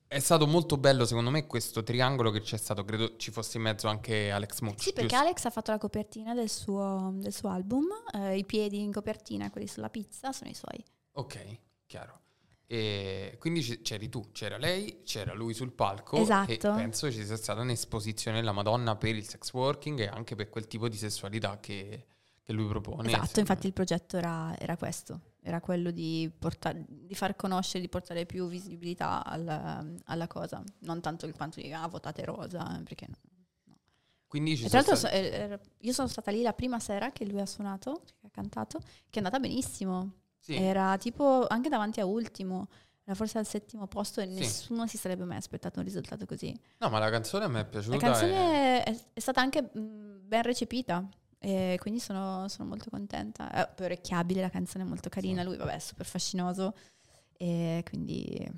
è 0.07 0.19
stato 0.19 0.47
molto 0.47 0.77
bello 0.77 1.07
secondo 1.07 1.31
me 1.31 1.47
questo 1.47 1.83
triangolo 1.83 2.31
che 2.31 2.43
c'è 2.43 2.59
stato, 2.59 2.85
credo 2.85 3.17
ci 3.17 3.31
fosse 3.31 3.57
in 3.57 3.63
mezzo 3.63 3.89
anche 3.89 4.31
Alex 4.31 4.61
Mucci. 4.61 4.85
Sì, 4.85 4.93
perché 4.93 5.09
giusto? 5.09 5.25
Alex 5.25 5.45
ha 5.47 5.51
fatto 5.51 5.71
la 5.71 5.79
copertina 5.79 6.35
del 6.35 6.51
suo, 6.51 7.11
del 7.15 7.33
suo 7.33 7.49
album, 7.49 7.87
eh, 8.13 8.37
i 8.37 8.45
piedi 8.45 8.83
in 8.83 8.93
copertina, 8.93 9.51
quelli 9.51 9.67
sulla 9.67 9.89
pizza, 9.89 10.31
sono 10.33 10.51
i 10.51 10.55
suoi. 10.55 10.85
Ok, 11.13 11.59
chiaro. 11.87 12.21
E 12.67 13.37
quindi 13.39 13.61
c'eri 13.83 14.09
tu, 14.09 14.31
c'era 14.33 14.57
lei, 14.57 15.03
c'era 15.05 15.35
lui 15.35 15.53
sul 15.53 15.73
palco 15.73 16.17
Esatto. 16.17 16.51
e 16.53 16.57
penso 16.57 17.13
ci 17.13 17.25
sia 17.25 17.37
stata 17.37 17.61
un'esposizione 17.61 18.39
della 18.39 18.53
Madonna 18.53 18.97
per 18.97 19.15
il 19.15 19.27
sex 19.29 19.53
working 19.53 20.01
e 20.01 20.07
anche 20.07 20.35
per 20.37 20.49
quel 20.49 20.67
tipo 20.67 20.89
di 20.89 20.97
sessualità 20.97 21.61
che, 21.61 22.07
che 22.43 22.53
lui 22.55 22.67
propone. 22.67 23.09
Esatto, 23.09 23.23
insomma. 23.25 23.41
infatti 23.41 23.67
il 23.67 23.73
progetto 23.75 24.17
era, 24.17 24.57
era 24.59 24.77
questo, 24.79 25.21
era 25.43 25.61
quello 25.61 25.91
di, 25.91 26.31
portare, 26.39 26.85
di 26.89 27.15
far 27.15 27.37
conoscere, 27.37 27.81
di 27.81 27.91
portare 27.91 28.25
più 28.25 28.49
visibilità 28.49 29.23
alla, 29.23 29.85
alla 30.05 30.27
cosa, 30.27 30.63
non 30.81 31.03
tanto 31.03 31.27
il 31.27 31.35
quanto 31.35 31.61
di 31.61 31.71
ah, 31.73 31.87
votate 31.89 32.25
rosa, 32.25 32.79
eh, 32.79 32.83
perché 32.85 33.07
no. 33.09 33.17
Quindi 34.27 34.57
ci 34.57 34.65
E 34.65 34.69
tra 34.69 34.79
l'altro 34.79 34.97
stati- 34.97 35.15
so- 35.15 35.21
eh, 35.21 35.61
io 35.81 35.93
sono 35.93 36.09
stata 36.09 36.31
lì 36.31 36.41
la 36.41 36.55
prima 36.55 36.81
sera 36.81 37.13
che 37.13 37.27
lui 37.27 37.39
ha 37.39 37.45
suonato, 37.45 38.01
che 38.19 38.29
ha 38.29 38.31
cantato, 38.31 38.79
che 38.79 38.87
è 39.11 39.19
andata 39.19 39.39
benissimo. 39.39 40.21
Sì, 40.43 40.55
Era 40.57 40.97
tipo 40.99 41.47
anche 41.47 41.69
davanti 41.69 42.01
a 42.01 42.05
ultimo, 42.05 42.69
era 43.05 43.15
forse 43.15 43.39
al 43.39 43.47
settimo 43.47 43.87
posto 43.87 44.21
e 44.21 44.27
Sì. 44.27 44.41
nessuno 44.41 44.87
si 44.89 44.97
sarebbe 44.97 45.23
mai 45.25 45.37
aspettato 45.37 45.79
un 45.79 45.85
risultato 45.85 46.27
così. 46.27 46.53
No, 46.79 46.89
ma 46.91 46.99
la 46.99 47.11
canzone 47.11 47.45
a 47.45 47.49
me 47.49 47.61
è 47.61 47.67
piaciuta. 47.67 47.97
La 47.97 48.03
e- 48.03 48.05
canzone 48.11 48.83
è, 48.85 48.99
è 49.13 49.21
stata 49.21 49.41
anche 49.41 49.63
mh, 49.63 50.21
ben 50.27 50.43
recepita. 50.43 51.09
E 51.39 51.77
quindi 51.81 51.99
sono, 52.01 52.47
sono 52.49 52.69
molto 52.69 52.91
contenta. 52.91 53.51
È 53.51 53.69
poi 53.75 53.87
orecchiabile, 53.87 54.41
la 54.41 54.51
canzone 54.51 54.85
è 54.85 54.87
molto 54.87 55.09
carina. 55.09 55.43
Sì. 55.43 55.47
Lui, 55.49 55.57
vabbè, 55.57 55.75
è 55.75 55.79
super 55.79 56.07
fascinoso. 56.07 56.75
E 57.37 57.83
quindi 57.89 58.49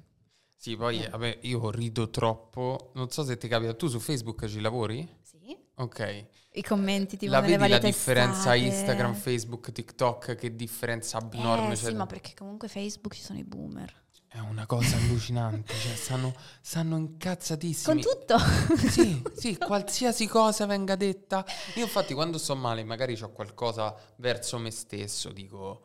Sì, 0.56 0.76
poi 0.76 1.02
Eh. 1.02 1.08
vabbè, 1.08 1.38
io 1.42 1.70
rido 1.70 2.08
troppo. 2.10 2.90
Non 2.94 3.10
so 3.10 3.22
se 3.24 3.36
ti 3.36 3.48
capita, 3.48 3.74
tu 3.74 3.88
su 3.88 3.98
Facebook 3.98 4.46
ci 4.46 4.60
lavori? 4.60 5.06
sì. 5.22 5.56
Ok. 5.76 6.26
I 6.56 6.62
commenti 6.62 7.16
tipo 7.16 7.32
la 7.32 7.40
vedi 7.40 7.66
la 7.68 7.78
differenza 7.78 8.52
testate. 8.52 8.58
Instagram, 8.58 9.14
Facebook, 9.14 9.72
TikTok? 9.72 10.34
Che 10.36 10.54
differenza 10.54 11.18
abnorme 11.18 11.72
Eh, 11.72 11.76
c'è? 11.76 11.86
sì, 11.88 11.94
ma 11.94 12.06
perché 12.06 12.32
comunque 12.36 12.68
Facebook 12.68 13.14
ci 13.14 13.22
sono 13.22 13.38
i 13.40 13.44
boomer. 13.44 14.02
È 14.28 14.38
una 14.38 14.66
cosa 14.66 14.96
allucinante, 14.96 15.72
cioè 15.74 15.94
stanno, 15.94 16.34
stanno 16.60 16.94
Con 16.96 17.04
incazzatissimi. 17.04 18.02
tutto. 18.02 18.36
Sì, 18.88 19.22
sì, 19.36 19.56
qualsiasi 19.56 20.26
cosa 20.26 20.66
venga 20.66 20.96
detta. 20.96 21.44
Io 21.76 21.84
infatti 21.84 22.14
quando 22.14 22.38
sto 22.38 22.56
male, 22.56 22.82
magari 22.84 23.16
ho 23.20 23.30
qualcosa 23.30 23.94
verso 24.16 24.58
me 24.58 24.70
stesso, 24.72 25.30
dico, 25.30 25.82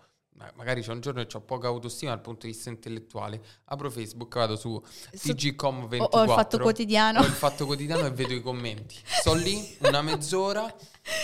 magari 0.56 0.82
c'è 0.82 0.92
un 0.92 1.02
giorno 1.02 1.24
che 1.26 1.38
ho 1.38 1.42
poca 1.42 1.68
autostima 1.68 2.12
dal 2.12 2.22
punto 2.22 2.46
di 2.46 2.54
vista 2.54 2.70
intellettuale, 2.70 3.42
apro 3.66 3.90
Facebook, 3.90 4.36
vado 4.36 4.56
su 4.56 4.82
Su- 5.14 5.32
TGCom24. 5.34 6.02
o, 6.02 6.04
o 6.06 6.24
il 6.24 6.30
fatto 6.30 6.60
quotidiano. 6.60 7.20
Ho 7.20 7.26
il 7.26 7.32
fatto 7.32 7.66
quotidiano 7.66 8.06
e 8.06 8.12
vedo 8.12 8.34
i 8.34 8.42
commenti. 8.42 8.96
Sto 9.04 9.34
lì 9.34 9.78
una 9.80 10.02
mezz'ora, 10.02 10.74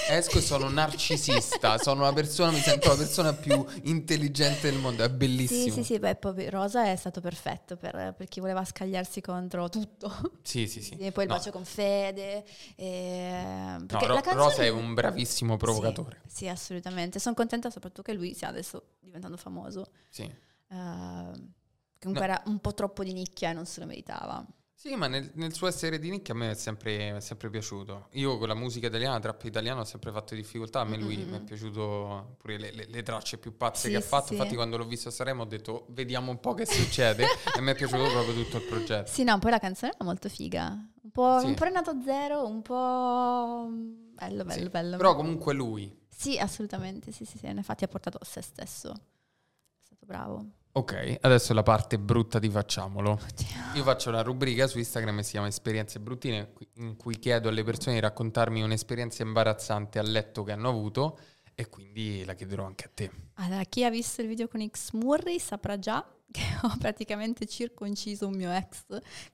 esco 0.10 0.38
e 0.38 0.42
sono 0.42 0.70
narcisista, 0.70 1.78
sono 1.78 2.02
una 2.02 2.14
persona, 2.14 2.52
mi 2.52 2.60
sento 2.60 2.90
la 2.90 2.96
persona 2.96 3.34
più 3.34 3.66
intelligente 3.84 4.70
del 4.70 4.80
mondo, 4.80 5.04
è 5.04 5.08
Sì, 5.10 5.14
bellissimo. 5.16 5.74
sì, 5.76 5.84
sì, 5.84 6.00
beh, 6.00 6.16
poi 6.16 6.50
Rosa 6.50 6.90
è 6.90 6.96
stato 6.96 7.22
perfetto 7.22 7.76
per, 7.78 8.14
per 8.18 8.28
chi 8.28 8.40
voleva 8.40 8.64
scagliarsi 8.66 9.22
contro 9.22 9.70
tutto. 9.70 10.14
Sì, 10.44 10.68
sì, 10.68 10.82
sì. 10.82 10.96
E 10.98 11.12
poi 11.12 11.24
il 11.26 11.30
No. 11.30 11.36
bacio 11.38 11.52
con 11.52 11.66
Fede. 11.66 12.46
e- 12.76 13.76
No, 13.78 13.86
Ro- 13.88 14.16
canzone- 14.22 14.36
Rosa 14.36 14.64
è 14.64 14.70
un 14.70 14.94
bravissimo 14.94 15.58
provocatore. 15.58 16.22
Sì, 16.28 16.36
sì, 16.36 16.48
assolutamente. 16.48 17.20
Sono 17.20 17.36
contenta 17.36 17.70
soprattutto 17.70 18.02
che 18.02 18.14
lui 18.14 18.34
stia 18.34 18.48
adesso 18.50 18.96
diventando 19.00 19.38
famoso. 19.38 19.92
Sì. 20.10 20.24
Eh, 20.24 20.34
comunque 20.68 21.54
No. 22.00 22.24
era 22.34 22.42
un 22.46 22.60
po' 22.60 22.74
troppo 22.74 23.04
di 23.04 23.14
nicchia 23.14 23.50
e 23.50 23.54
non 23.54 23.66
se 23.66 23.80
lo 23.80 23.86
meritava. 23.86 24.46
Sì, 24.78 24.94
ma 24.96 25.08
nel, 25.08 25.32
nel 25.36 25.54
suo 25.54 25.68
essere 25.68 25.98
di 25.98 26.10
nicchia 26.10 26.34
a 26.34 26.38
me 26.38 26.52
è 26.52 26.54
sempre, 26.54 27.16
è 27.16 27.20
sempre 27.22 27.50
piaciuto. 27.50 28.10
Io 28.12 28.38
con 28.38 28.48
la 28.50 28.54
musica 28.54 28.88
italiana, 28.88 29.20
trap 29.20 29.44
italiano, 29.46 29.80
ho 29.82 29.84
sempre 29.86 30.12
fatto 30.12 30.36
difficoltà. 30.36 30.82
A 30.82 30.84
me 30.84 30.98
lui 30.98 31.16
Mm-mm. 31.18 31.30
mi 31.30 31.38
è 31.38 31.42
piaciuto 31.42 32.36
pure 32.38 32.58
le, 32.60 32.72
le- 32.72 32.86
le 32.88 33.02
tracce 33.02 33.38
più 33.38 33.56
pazze 33.58 33.88
Sì, 33.88 33.90
che 33.92 33.96
ha 33.98 34.02
fatto. 34.02 34.28
sì. 34.28 34.34
Infatti, 34.34 34.54
quando 34.54 34.78
l'ho 34.78 34.86
visto 34.86 35.08
a 35.08 35.12
Sanremo 35.12 35.44
ho 35.44 35.46
detto 35.46 35.86
vediamo 35.90 36.30
un 36.30 36.40
po' 36.40 36.54
che 36.54 36.66
succede. 36.68 37.26
e 37.58 37.62
mi 37.62 37.72
è 37.72 37.76
piaciuto 37.76 38.04
proprio 38.12 38.34
tutto 38.36 38.58
il 38.58 38.64
progetto. 38.64 39.10
Sì, 39.10 39.24
no, 39.24 39.40
poi 39.40 39.52
la 39.52 39.60
canzone 39.60 39.94
era 39.96 40.04
molto 40.04 40.30
figa. 40.30 40.68
Un 41.02 41.10
po', 41.12 41.40
Sì. 41.40 41.46
un 41.48 41.54
po' 41.56 41.64
Renato 41.64 41.96
Zero, 42.04 42.46
un 42.46 42.62
po'... 42.62 43.68
Bello, 43.72 44.44
bello, 44.44 44.64
Sì. 44.64 44.70
bello. 44.70 44.98
Però 44.98 45.16
comunque 45.16 45.54
lui. 45.54 46.04
Sì, 46.10 46.38
assolutamente, 46.38 47.12
sì, 47.12 47.26
sì, 47.26 47.38
sì. 47.38 47.48
Infatti 47.48 47.86
ha 47.86 47.88
portato 47.88 48.18
a 48.22 48.26
se 48.26 48.42
stesso. 48.42 48.92
È 48.92 49.84
stato 49.86 50.06
bravo. 50.06 50.46
Ok, 50.78 51.20
adesso 51.22 51.54
la 51.54 51.64
parte 51.64 51.98
brutta 51.98 52.38
di 52.38 52.50
facciamolo. 52.50 53.12
Oddio. 53.12 53.76
Io 53.76 53.84
faccio 53.84 54.10
una 54.10 54.22
rubrica 54.22 54.68
su 54.68 54.78
Instagram 54.78 55.16
che 55.16 55.24
si 55.24 55.32
chiama 55.32 55.48
Esperienze 55.48 56.02
bruttine, 56.02 56.52
in 56.74 56.98
cui 56.98 57.18
chiedo 57.18 57.48
alle 57.48 57.64
persone 57.64 57.96
di 57.96 58.02
raccontarmi 58.02 58.62
un'esperienza 58.62 59.24
imbarazzante 59.24 60.00
a 60.00 60.02
letto 60.02 60.44
che 60.44 60.52
hanno 60.52 60.68
avuto 60.68 61.18
e 61.56 61.70
quindi 61.70 62.26
la 62.26 62.34
chiederò 62.34 62.66
anche 62.66 62.86
a 62.88 62.92
te. 62.94 63.10
Allora, 63.36 63.64
chi 63.64 63.86
ha 63.86 63.90
visto 63.90 64.22
il 64.22 64.28
video 64.28 64.50
con 64.50 64.68
X 64.68 64.92
Murray 64.92 65.40
saprà 65.40 65.80
già 65.80 66.06
che 66.30 66.44
ho 66.64 66.76
praticamente 66.78 67.46
circonciso 67.46 68.28
un 68.28 68.36
mio 68.36 68.52
ex 68.52 68.84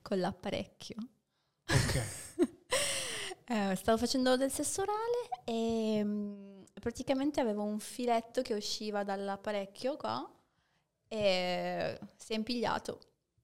con 0.00 0.20
l'apparecchio. 0.20 0.96
Ok. 1.68 2.02
Eh, 3.44 3.74
stavo 3.74 3.98
facendo 3.98 4.36
del 4.36 4.50
sesso 4.50 4.82
orale 4.82 5.42
e 5.44 6.02
mm, 6.02 6.62
praticamente 6.80 7.40
avevo 7.40 7.64
un 7.64 7.80
filetto 7.80 8.40
che 8.40 8.54
usciva 8.54 9.02
dall'apparecchio 9.02 9.96
qua 9.96 10.26
e 11.12 11.98
si 12.16 12.32
è 12.32 12.36
impigliato, 12.36 12.98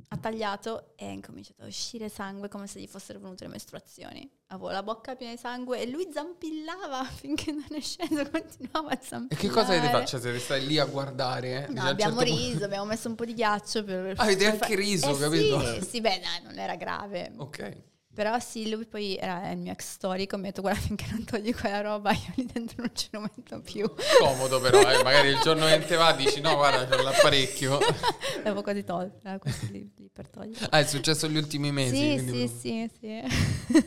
ha 0.09 0.17
tagliato 0.17 0.93
e 0.97 1.05
è 1.07 1.11
incominciato 1.11 1.63
a 1.65 1.67
uscire 1.67 2.09
sangue 2.09 2.49
come 2.49 2.67
se 2.67 2.81
gli 2.81 2.87
fossero 2.87 3.19
venute 3.19 3.45
le 3.45 3.51
mestruazioni. 3.51 4.27
Avevo 4.47 4.71
la 4.71 4.83
bocca 4.83 5.15
piena 5.17 5.35
di 5.35 5.39
sangue 5.39 5.81
e 5.83 5.87
lui 5.87 6.09
zampillava 6.11 7.05
finché 7.13 7.53
non 7.53 7.67
è 7.71 7.81
sceso, 7.81 8.29
continuava 8.31 8.89
a 8.89 8.95
E 8.95 8.99
zampillare. 9.03 9.47
che 9.47 9.53
cosa 9.53 9.73
avete 9.77 9.91
fatto? 9.91 10.07
Cioè, 10.07 10.21
siete 10.21 10.39
stati 10.39 10.67
lì 10.67 10.79
a 10.79 10.87
guardare? 10.87 11.67
eh? 11.67 11.73
No, 11.73 11.83
abbiamo 11.83 12.21
certo 12.21 12.33
punto- 12.33 12.51
riso, 12.53 12.65
abbiamo 12.65 12.85
messo 12.87 13.09
un 13.09 13.15
po' 13.17 13.25
di 13.27 13.35
ghiaccio 13.35 13.85
per... 13.85 14.15
Avete 14.17 14.45
per 14.45 14.53
anche 14.55 14.67
fa- 14.67 14.75
riso, 14.75 15.11
eh 15.15 15.19
capito? 15.19 15.61
Sì, 15.61 15.85
sì, 15.85 16.01
beh, 16.01 16.21
dai, 16.21 16.43
non 16.43 16.59
era 16.59 16.75
grave. 16.77 17.33
Ok. 17.37 17.77
Però 18.19 18.37
sì, 18.41 18.69
lui 18.69 18.85
poi 18.85 19.15
era 19.17 19.49
il 19.53 19.59
mio 19.59 19.71
ex 19.71 19.93
storico, 19.93 20.37
mi 20.37 20.43
ha 20.43 20.47
detto 20.47 20.61
guarda 20.61 20.81
finché 20.81 21.07
non 21.13 21.23
togli 21.23 21.55
quella 21.55 21.81
roba 21.83 22.11
io 22.11 22.33
lì 22.35 22.47
dentro 22.53 22.83
non 22.83 22.91
ce 22.93 23.07
lo 23.13 23.21
metto 23.21 23.61
più. 23.61 23.89
Comodo 24.19 24.61
però, 24.61 24.81
eh. 24.91 25.05
magari 25.05 25.29
il 25.29 25.39
giorno 25.39 25.67
che 25.67 25.85
te 25.87 25.95
va 25.95 26.13
dici 26.15 26.41
no 26.41 26.57
guarda 26.57 26.85
c'ho 26.85 27.01
l'apparecchio. 27.01 27.79
L'avevo 28.43 28.63
quasi 28.63 28.83
tolto, 28.83 29.21
era 29.23 29.39
quasi 29.39 29.71
lì, 29.71 29.93
lì 29.97 30.11
per 30.13 30.29
togliere. 30.29 30.67
Ah, 30.71 30.81
è 30.81 30.85
successo 30.85 31.29
negli 31.29 31.37
ultimi 31.37 31.71
mesi. 31.71 31.95
Sì, 31.95 32.15
quindi 32.15 32.49
sì, 32.49 32.59
sì, 32.59 32.91
sì. 32.99 33.83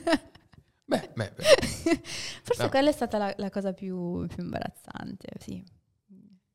Beh, 0.86 1.10
beh, 1.14 1.32
beh. 1.36 2.02
Forse 2.44 2.64
No. 2.64 2.70
quella 2.70 2.90
è 2.90 2.94
stata 2.94 3.18
la, 3.18 3.34
la 3.36 3.50
cosa 3.50 3.74
più, 3.74 4.26
più 4.28 4.44
imbarazzante, 4.44 5.28
sì. 5.40 5.62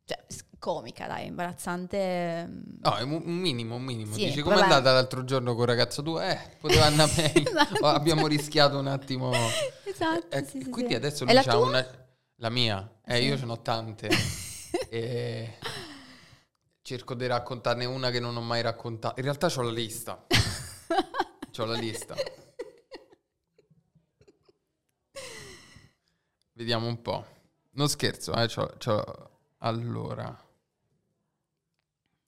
Cioè, 0.06 0.24
comica, 0.58 1.06
dai, 1.06 1.26
imbarazzante. 1.26 2.46
mm. 2.46 2.60
No, 2.82 2.96
è 2.96 3.02
un 3.02 3.22
minimo, 3.24 3.76
un 3.76 3.82
minimo. 3.84 4.12
Sì, 4.14 4.26
Dici, 4.26 4.40
com'è 4.40 4.54
vabbè. 4.54 4.64
andata 4.72 4.92
l'altro 4.92 5.24
giorno 5.24 5.52
con 5.54 5.62
il 5.62 5.68
ragazzo 5.68 6.02
tuo? 6.02 6.20
Eh, 6.20 6.38
poteva 6.58 6.86
andare 6.86 7.10
meglio. 7.34 7.50
Esatto. 7.50 7.84
Oh, 7.84 7.88
abbiamo 7.88 8.26
rischiato 8.26 8.78
un 8.78 8.86
attimo. 8.86 9.32
Esatto, 9.84 10.36
Eh, 10.36 10.44
sì, 10.44 10.68
quindi 10.68 10.92
sì. 10.92 10.96
adesso 10.96 11.24
lui 11.24 11.34
c'ha 11.34 11.42
tua? 11.52 11.66
una... 11.66 12.04
La 12.40 12.50
mia? 12.50 12.98
Eh, 13.04 13.22
io 13.24 13.38
ce 13.38 13.44
n'ho 13.46 13.60
tante. 13.62 14.08
e... 14.90 15.58
Cerco 16.82 17.14
di 17.14 17.26
raccontarne 17.26 17.84
una 17.84 18.10
che 18.10 18.20
non 18.20 18.36
ho 18.36 18.42
mai 18.42 18.62
raccontato. 18.62 19.14
In 19.18 19.24
realtà 19.24 19.48
c'ho 19.48 19.62
la 19.62 19.70
lista. 19.72 20.24
c'ho 21.50 21.64
la 21.64 21.74
lista. 21.74 22.14
Vediamo 26.52 26.86
un 26.86 27.02
po'. 27.02 27.24
Non 27.72 27.88
scherzo, 27.88 28.32
eh. 28.34 28.46
C'ho, 28.48 28.72
c'ho- 28.78 29.30
Allora. 29.58 30.34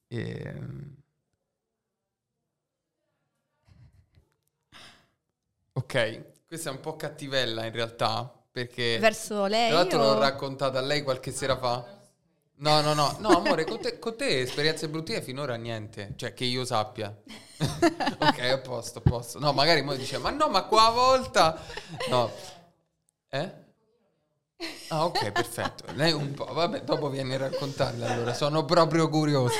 Ehm. 0.08 0.96
Ok, 5.72 6.44
questa 6.46 6.70
è 6.70 6.72
un 6.72 6.80
po' 6.80 6.96
cattivella 6.96 7.64
in 7.64 7.72
realtà, 7.72 8.32
perché 8.50 8.98
Verso 8.98 9.46
lei 9.46 9.68
tra 9.68 9.78
l'altro 9.78 9.98
o- 10.00 10.12
l'ho 10.14 10.18
raccontata 10.18 10.78
a 10.78 10.82
lei 10.82 11.02
qualche 11.02 11.30
sera 11.30 11.56
fa. 11.56 11.96
No, 12.60 12.80
no, 12.80 12.92
no, 12.92 13.16
no, 13.20 13.28
amore, 13.28 13.64
con 13.64 13.80
te, 13.80 14.00
con 14.00 14.16
te 14.16 14.40
esperienze 14.40 14.88
brutte 14.88 15.22
finora 15.22 15.54
niente, 15.54 16.14
cioè 16.16 16.34
che 16.34 16.44
io 16.44 16.64
sappia. 16.64 17.16
ok, 18.18 18.38
a 18.40 18.58
posto, 18.58 18.98
a 18.98 19.02
posto. 19.02 19.38
No, 19.38 19.52
magari 19.52 19.82
mo 19.82 19.94
dice, 19.94 20.18
ma 20.18 20.30
no, 20.30 20.48
ma 20.48 20.64
qua 20.64 20.90
volta... 20.90 21.62
No. 22.10 22.32
Eh? 23.28 23.52
Ah, 24.88 25.04
ok, 25.04 25.30
perfetto. 25.32 25.84
Lei 25.94 26.12
un 26.12 26.32
po', 26.34 26.46
vabbè, 26.46 26.82
dopo 26.82 27.08
vieni 27.10 27.34
a 27.34 27.38
raccontarle 27.38 28.06
allora, 28.06 28.34
sono 28.34 28.64
proprio 28.64 29.08
curioso. 29.08 29.54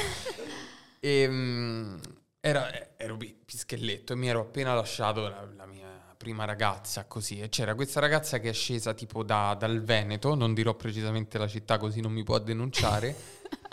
Ehm, 1.00 2.00
era- 2.40 2.96
ero 2.96 3.16
pi- 3.16 3.36
pischelletto 3.44 4.12
e 4.12 4.16
mi 4.16 4.28
ero 4.28 4.40
appena 4.40 4.74
lasciato 4.74 5.28
la, 5.28 5.46
la 5.56 5.66
mia 5.66 5.86
prima 6.16 6.44
ragazza 6.44 7.04
così 7.04 7.38
e 7.38 7.48
c'era 7.48 7.76
questa 7.76 8.00
ragazza 8.00 8.40
che 8.40 8.48
è 8.48 8.52
scesa 8.52 8.92
tipo 8.94 9.22
da- 9.22 9.54
dal 9.56 9.82
Veneto, 9.82 10.34
non 10.34 10.52
dirò 10.54 10.74
precisamente 10.74 11.38
la 11.38 11.46
città 11.46 11.78
così 11.78 12.00
non 12.00 12.10
mi 12.10 12.24
può 12.24 12.38
denunciare, 12.40 13.14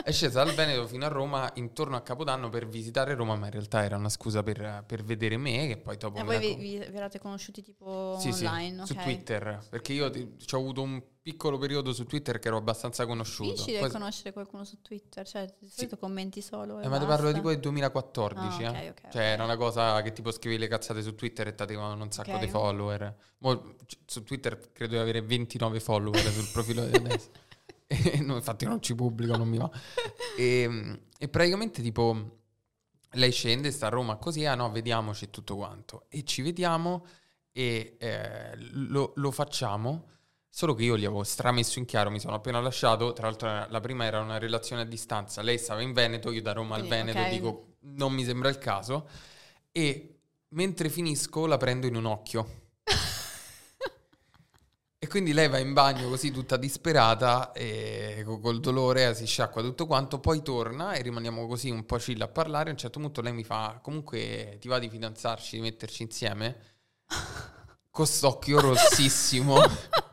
è 0.04 0.12
scesa 0.12 0.44
dal 0.44 0.54
Veneto 0.54 0.86
fino 0.88 1.06
a 1.06 1.08
Roma 1.08 1.50
intorno 1.56 1.96
a 1.96 2.02
Capodanno 2.02 2.50
per 2.50 2.68
visitare 2.68 3.16
Roma, 3.16 3.36
ma 3.36 3.46
in 3.46 3.52
realtà 3.52 3.84
era 3.84 3.98
una 3.98 4.10
scusa 4.10 4.44
per, 4.44 4.84
per 4.86 5.04
vedere 5.04 5.38
me 5.38 5.68
che 5.68 5.78
poi 5.78 5.98
dopo... 5.98 6.20
E 6.20 6.24
voi 6.24 6.40
vi, 6.40 6.56
vi, 6.56 6.78
vi 6.78 6.84
eravate 6.84 7.20
conosciuti 7.20 7.62
tipo 7.64 8.18
sì, 8.20 8.32
sì, 8.32 8.46
online, 8.46 8.86
su. 8.86 8.94
Twitter, 8.96 9.66
perché 9.70 9.94
io 9.94 10.06
ho 10.06 10.58
avuto 10.58 10.82
un 10.82 11.02
piccolo 11.22 11.58
periodo 11.58 11.92
su 11.92 12.06
Twitter 12.06 12.38
che 12.38 12.50
ero 12.50 12.58
abbastanza 12.58 13.06
conosciuto. 13.08 13.50
Difficile 13.52 13.80
Poi- 13.80 13.90
conoscere 13.90 14.32
qualcuno 14.32 14.64
su 14.64 14.80
Twitter, 14.82 15.28
cioè 15.28 15.52
di 15.60 15.68
solito 15.68 15.98
commenti 15.98 16.40
solo. 16.42 16.80
e 16.80 16.86
Eh, 16.86 16.88
ma 16.88 17.00
ti 17.00 17.06
parlo 17.06 17.32
tipo 17.32 17.50
del 17.50 17.60
2014, 17.60 18.64
Ah, 18.64 18.70
ok, 18.70 18.76
eh. 18.76 18.90
ok, 18.90 19.02
Cioè, 19.12 19.22
era 19.24 19.44
una 19.44 19.58
cosa 19.58 20.02
che 20.04 20.14
tipo 20.14 20.32
scrivi 20.32 20.60
le 20.60 20.68
cazzate 20.68 21.02
su 21.02 21.16
Twitter 21.16 21.48
e 21.48 21.56
ti 21.56 21.64
arrivavano 21.64 22.04
un 22.04 22.12
sacco 22.12 22.38
di 22.38 22.48
follower. 22.48 23.16
Mo, 23.40 23.76
su 24.06 24.24
Twitter 24.24 24.72
credo 24.72 24.94
di 24.94 25.00
avere 25.00 25.22
29 25.24 25.80
follower 25.80 26.22
sul 26.32 26.48
profilo 26.52 26.86
di 26.86 26.96
adesso. 26.96 27.30
No, 28.24 28.36
infatti 28.36 28.66
non 28.66 28.82
ci 28.82 28.96
pubblico, 28.96 29.36
non 29.38 29.48
mi 29.48 29.58
va. 29.58 29.70
E, 30.38 31.00
e 31.18 31.30
praticamente 31.30 31.82
tipo 31.82 32.40
lei 33.12 33.32
scende, 33.32 33.72
sta 33.72 33.88
a 33.88 33.90
Roma 33.90 34.18
così, 34.18 34.46
ah 34.46 34.56
no, 34.56 34.70
vediamoci 34.72 35.30
tutto 35.30 35.56
quanto. 35.56 36.06
E 36.10 36.24
ci 36.24 36.42
vediamo 36.42 37.06
e 37.52 37.96
eh, 38.00 38.56
lo, 38.58 39.14
lo 39.16 39.32
facciamo. 39.32 40.10
Solo 40.50 40.74
che 40.74 40.84
io 40.84 40.98
gli 40.98 41.06
avevo 41.06 41.24
stramesso 41.24 41.80
in 41.80 41.86
chiaro, 41.86 42.10
mi 42.10 42.20
sono 42.20 42.36
appena 42.36 42.60
lasciato. 42.62 43.14
Tra 43.14 43.28
l'altro, 43.28 43.48
era- 43.48 43.68
la 43.70 43.80
prima 43.80 44.06
era 44.06 44.22
una 44.22 44.38
relazione 44.38 44.82
a 44.82 44.86
distanza. 44.86 45.42
Lei 45.42 45.58
stava 45.58 45.82
in 45.82 45.94
Veneto, 45.94 46.32
io 46.32 46.42
da 46.42 46.54
Roma 46.54 46.76
al 46.76 46.88
Veneto 46.88 47.20
ok. 47.20 47.30
dico 47.30 47.76
non 47.88 48.14
mi 48.14 48.24
sembra 48.24 48.50
il 48.50 48.58
caso. 48.58 49.08
E 49.72 50.20
mentre 50.50 50.90
finisco, 50.90 51.46
la 51.46 51.58
prendo 51.58 51.88
in 51.88 51.96
un 51.96 52.06
occhio. 52.06 52.64
E 55.06 55.08
quindi 55.08 55.34
lei 55.34 55.48
va 55.50 55.60
in 55.60 55.74
bagno 55.74 56.10
così 56.10 56.32
tutta 56.32 56.58
disperata, 56.58 57.52
e 57.52 58.24
co- 58.26 58.40
col 58.40 58.60
dolore, 58.60 59.14
si 59.14 59.28
sciacqua 59.28 59.62
tutto 59.62 59.86
quanto, 59.86 60.20
poi 60.20 60.42
torna 60.42 60.94
e 60.94 61.04
rimaniamo 61.04 61.46
così 61.46 61.70
un 61.70 61.86
po' 61.86 61.98
chill 61.98 62.20
a 62.22 62.28
parlare. 62.28 62.70
A 62.70 62.72
un 62.72 62.80
certo 62.80 63.00
punto 63.00 63.22
lei 63.22 63.32
mi 63.32 63.44
fa, 63.44 63.80
comunque 63.84 64.58
ti 64.60 64.68
va 64.68 64.80
di 64.80 64.90
fidanzarci, 64.90 65.58
di 65.58 65.62
metterci 65.62 66.02
insieme? 66.02 66.58
Con 67.92 68.08
st'occhio 68.08 68.60
rossissimo, 68.60 69.58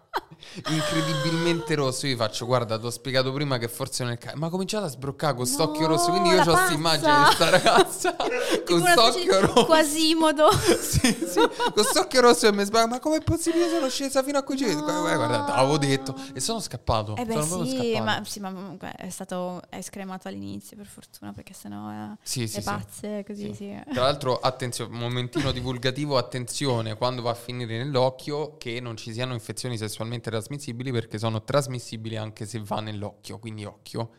incredibilmente 0.68 1.74
rosso. 1.74 2.06
Io 2.06 2.14
gli 2.14 2.16
faccio, 2.18 2.46
guarda, 2.46 2.78
ti 2.78 2.86
ho 2.86 2.90
spiegato 2.90 3.32
prima 3.32 3.58
che 3.58 3.68
forse 3.68 4.02
non 4.02 4.12
è 4.12 4.14
il 4.16 4.20
caso. 4.20 4.36
Ma 4.36 4.46
ha 4.46 4.50
cominciato 4.50 4.84
a 4.84 4.88
sbroccare 4.88 5.34
con 5.34 5.46
st'occhio 5.46 5.82
No, 5.82 5.94
rosso, 5.94 6.10
quindi 6.10 6.28
io 6.30 6.40
ho 6.40 6.44
questa 6.44 6.72
immagine 6.72 7.24
di 7.24 7.34
sta 7.34 7.48
ragazza 7.50 8.16
con 8.66 8.84
st'occhio 8.86 9.40
rosso. 9.40 9.64
Quasimodo. 9.66 10.48
Sì, 10.92 11.12
sì, 11.26 11.40
con 11.74 11.84
st'occhio 11.84 12.20
rosso 12.20 12.46
e 12.46 12.52
mi 12.52 12.64
sbaglio, 12.64 12.88
ma 12.88 12.98
com'è 13.00 13.20
possibile? 13.22 13.68
Sono 13.68 13.88
scesa 13.88 14.22
fino 14.22 14.38
a 14.38 14.42
qui. 14.42 14.60
No. 14.60 14.82
Guarda, 14.82 15.16
guarda, 15.16 15.54
avevo 15.54 15.78
detto 15.78 16.14
e 16.34 16.40
sono 16.40 16.60
scappato. 16.60 17.16
Eh 17.16 17.24
beh 17.24 17.42
sono 17.42 17.64
sì 17.64 17.92
scappato. 17.94 18.04
ma, 18.04 18.22
sì, 18.24 18.40
ma 18.40 18.96
è 18.96 19.08
stato 19.08 19.62
è 19.68 19.80
scremato 19.80 20.28
all'inizio 20.28 20.76
per 20.76 20.86
fortuna 20.86 21.32
perché 21.32 21.54
sennò 21.54 21.90
eh, 21.90 22.16
Sì, 22.22 22.40
le 22.40 22.46
sì. 22.48 22.62
pazze 22.62 23.24
così 23.26 23.46
Sì. 23.48 23.54
sì. 23.54 23.92
Tra 23.92 24.02
l'altro, 24.02 24.38
attenzione, 24.38 24.94
momentino 24.96 25.50
divulgativo, 25.52 26.16
attenzione 26.16 26.96
quando 26.96 27.22
va 27.22 27.30
a 27.30 27.34
finire 27.34 27.78
nell'occhio 27.78 28.56
che 28.58 28.78
non 28.80 28.96
ci 28.96 29.12
siano 29.12 29.32
infezioni 29.32 29.76
sessualmente 29.78 30.30
trasmissibili 30.30 30.41
perché 30.92 31.18
sono 31.18 31.42
trasmissibili 31.44 32.16
anche 32.16 32.46
se 32.46 32.60
va 32.60 32.80
nell'occhio, 32.80 33.38
quindi 33.38 33.64
occhio. 33.64 34.10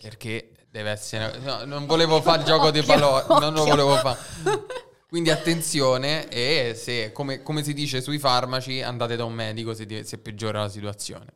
Perché 0.00 0.52
deve 0.70 0.90
essere... 0.90 1.38
no, 1.38 1.64
non 1.64 1.86
volevo 1.86 2.20
fare 2.20 2.40
il 2.40 2.44
gioco 2.46 2.70
dei 2.70 2.82
Occhio, 2.82 2.94
palò, 2.94 3.40
non 3.40 3.54
lo 3.54 3.64
volevo 3.64 3.96
fare. 3.96 4.18
Quindi 5.08 5.30
attenzione 5.30 6.28
e 6.28 6.74
se, 6.74 7.12
come, 7.12 7.40
come 7.42 7.62
si 7.62 7.72
dice 7.72 8.00
sui 8.02 8.18
farmaci, 8.18 8.82
andate 8.82 9.14
da 9.14 9.24
un 9.24 9.32
medico 9.32 9.72
se, 9.72 9.86
di- 9.86 10.04
se 10.04 10.18
peggiora 10.18 10.62
la 10.62 10.68
situazione. 10.68 11.26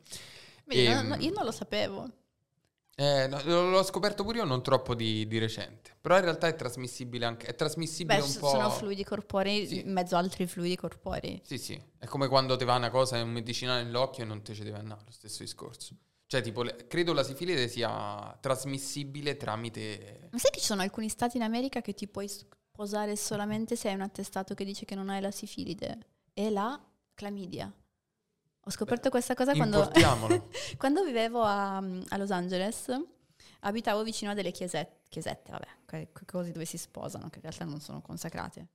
Vedi, 0.65 0.89
no, 0.89 0.99
Ehm, 1.01 1.07
no, 1.07 1.17
io 1.17 1.33
non 1.33 1.45
lo 1.45 1.53
sapevo. 1.53 2.09
Eh, 3.01 3.29
no, 3.29 3.71
l'ho 3.71 3.83
scoperto 3.83 4.25
pure 4.25 4.39
io 4.41 4.45
non 4.45 4.63
troppo 4.63 4.95
di, 4.95 5.27
di 5.27 5.39
recente, 5.39 5.97
però 5.99 6.17
in 6.19 6.23
realtà 6.25 6.49
è 6.49 6.55
trasmissibile 6.55 7.25
anche, 7.25 7.47
è 7.47 7.55
trasmissibile 7.55 8.19
Beh, 8.19 8.25
un 8.25 8.37
po'... 8.39 8.49
sono 8.51 8.69
fluidi 8.69 9.05
corporei 9.05 9.67
Sì. 9.67 9.81
in 9.81 9.91
mezzo 9.91 10.17
a 10.17 10.19
altri 10.19 10.47
fluidi 10.47 10.77
corporei. 10.77 11.41
Sì, 11.43 11.57
sì, 11.57 11.83
è 11.99 12.05
come 12.05 12.29
quando 12.29 12.57
ti 12.57 12.67
va 12.67 12.75
una 12.77 12.91
cosa, 12.91 13.23
un 13.23 13.31
medicinale 13.31 13.85
nell'occhio 13.85 14.25
e 14.25 14.27
non 14.27 14.43
te 14.43 14.53
ci 14.53 14.65
deve 14.65 14.77
andare, 14.77 15.01
lo 15.07 15.13
stesso 15.13 15.43
discorso. 15.43 15.97
Cioè, 16.27 16.43
tipo, 16.43 16.63
le- 16.63 16.87
credo 16.89 17.15
la 17.15 17.23
sifilide 17.23 17.69
sia 17.69 18.37
trasmissibile 18.39 19.39
tramite... 19.39 20.29
Ma 20.31 20.39
sai 20.39 20.51
che 20.51 20.61
ci 20.61 20.67
sono 20.67 20.83
alcuni 20.83 21.09
stati 21.09 21.39
in 21.39 21.43
America 21.43 21.81
che 21.81 21.95
ti 21.95 22.07
puoi 22.07 22.29
sposare 22.29 23.17
solamente 23.17 23.77
se 23.77 23.89
hai 23.89 23.95
un 23.95 24.03
attestato 24.03 24.53
che 24.53 24.65
dice 24.67 24.85
che 24.85 24.95
non 24.95 25.09
hai 25.09 25.23
la 25.23 25.31
sifilide 25.31 25.99
e 26.35 26.51
la 26.51 26.79
clamidia. 27.15 27.73
Ho 28.65 28.71
scoperto 28.71 29.09
questa 29.11 29.35
cosa 29.35 29.55
quando, 29.55 29.91
quando 30.77 31.05
vivevo 31.05 31.43
a, 31.43 31.77
a 31.77 32.17
Los 32.17 32.31
Angeles. 32.31 32.87
Abitavo 33.63 34.03
vicino 34.03 34.31
a 34.31 34.35
delle 34.35 34.53
chiesette, 34.53 35.01
chiesette 35.09 35.51
vabbè, 35.51 36.09
cose 36.25 36.51
dove 36.51 36.65
si 36.65 36.79
sposano, 36.79 37.29
che 37.29 37.37
in 37.37 37.43
realtà 37.43 37.65
non 37.65 37.81
sono 37.81 38.01
consacrate. 38.01 38.69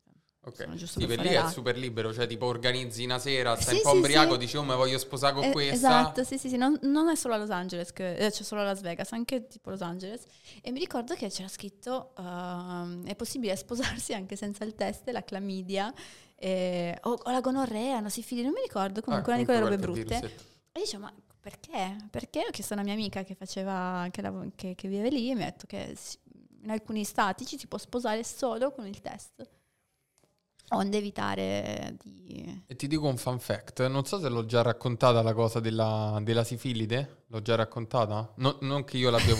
Ok. 0.47 0.57
Sono 0.57 0.77
Sì, 0.77 1.05
per 1.07 1.19
lì 1.21 1.29
è 1.29 1.49
super 1.49 1.75
libero, 1.75 2.13
cioè 2.13 2.27
tipo 2.27 2.45
organizzi 2.45 3.03
una 3.03 3.17
sera, 3.17 3.55
stai 3.55 3.73
Sì, 3.73 3.75
un 3.77 3.81
po' 3.81 3.91
sì, 3.93 3.97
ubriaco, 3.97 4.33
sì. 4.33 4.37
dici 4.37 4.57
oh 4.57 4.63
ma 4.63 4.75
voglio 4.75 4.99
sposare 4.99 5.33
con 5.33 5.43
Eh, 5.43 5.51
questa. 5.51 5.73
Esatto, 5.73 6.23
sì, 6.23 6.37
sì, 6.37 6.49
sì, 6.49 6.57
non, 6.57 6.77
non 6.83 7.09
è 7.09 7.15
solo 7.15 7.33
a 7.33 7.37
Los 7.37 7.49
Angeles, 7.49 7.91
che, 7.91 8.15
eh, 8.15 8.29
c'è 8.29 8.43
solo 8.43 8.61
a 8.61 8.65
Las 8.65 8.81
Vegas, 8.81 9.11
anche 9.13 9.47
tipo 9.47 9.71
Los 9.71 9.81
Angeles. 9.81 10.21
E 10.61 10.71
mi 10.71 10.77
ricordo 10.79 11.15
che 11.15 11.29
c'era 11.29 11.47
scritto, 11.47 12.11
ehm, 12.15 13.07
è 13.07 13.15
possibile 13.15 13.55
sposarsi 13.55 14.13
anche 14.13 14.35
senza 14.35 14.63
il 14.63 14.75
test, 14.75 15.09
la 15.09 15.23
clamidia, 15.23 15.91
eh, 16.35 16.97
o, 17.03 17.19
o 17.23 17.31
la 17.31 17.41
gonorrea, 17.41 17.97
una 17.97 18.09
sifilide, 18.09 18.45
non 18.45 18.53
mi 18.55 18.61
ricordo, 18.61 19.01
comunque 19.01 19.31
Ah, 19.33 19.35
una 19.35 19.43
di 19.45 19.51
quelle 19.51 19.61
robe 19.69 19.77
brutte. 19.77 20.03
virusetto. 20.03 20.43
E 20.71 20.79
dicevo, 20.81 21.03
ma 21.03 21.13
perché? 21.39 21.95
Perché 22.09 22.39
ho 22.47 22.51
chiesto 22.51 22.73
a 22.73 22.77
una 22.77 22.85
mia 22.85 22.93
amica 22.93 23.23
che 23.23 23.35
faceva, 23.35 24.07
che, 24.11 24.21
lav- 24.21 24.51
che- 24.55 24.75
che 24.75 24.87
vive 24.87 25.09
lì, 25.09 25.29
e 25.31 25.35
mi 25.35 25.43
ha 25.43 25.45
detto 25.45 25.65
che 25.67 25.93
si- 25.95 26.17
in 26.63 26.71
alcuni 26.71 27.03
stati 27.03 27.45
ci 27.45 27.57
si 27.59 27.67
può 27.67 27.77
sposare 27.77 28.23
solo 28.23 28.71
con 28.71 28.85
il 28.87 28.99
test. 28.99 29.47
Onde 30.69 30.97
evitare 30.97 31.95
di... 32.03 32.63
E 32.65 32.75
ti 32.75 32.87
dico 32.87 33.05
un 33.07 33.17
fun 33.17 33.39
fact, 33.39 33.85
non 33.85 34.03
so 34.05 34.19
se 34.19 34.29
l'ho 34.29 34.47
già 34.47 34.63
raccontata 34.63 35.21
la 35.21 35.33
cosa 35.33 35.59
della, 35.59 36.17
della 36.23 36.43
sifilide, 36.43 37.25
l'ho 37.27 37.41
già 37.43 37.53
raccontata? 37.53 38.33
No- 38.37 38.57
non 38.61 38.83
che 38.83 38.97
io 38.97 39.11
l'abbia... 39.11 39.35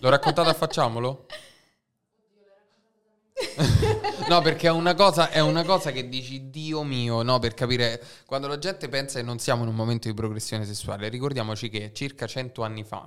L'ho 0.00 0.08
raccontata, 0.08 0.52
facciamolo? 0.54 1.26
No, 4.28 4.40
perché 4.40 4.68
è 4.68 4.70
una, 4.70 4.94
cosa, 4.94 5.30
è 5.30 5.40
una 5.40 5.64
cosa 5.64 5.90
che 5.92 6.08
dici, 6.08 6.50
Dio 6.50 6.82
mio, 6.82 7.22
no, 7.22 7.38
per 7.38 7.54
capire, 7.54 8.02
quando 8.26 8.46
la 8.46 8.58
gente 8.58 8.88
pensa 8.88 9.18
che 9.18 9.24
non 9.24 9.38
siamo 9.38 9.62
in 9.62 9.68
un 9.68 9.74
momento 9.74 10.08
di 10.08 10.14
progressione 10.14 10.64
sessuale, 10.64 11.08
ricordiamoci 11.08 11.68
che 11.68 11.92
circa 11.92 12.26
cento 12.26 12.62
anni 12.62 12.84
fa, 12.84 13.06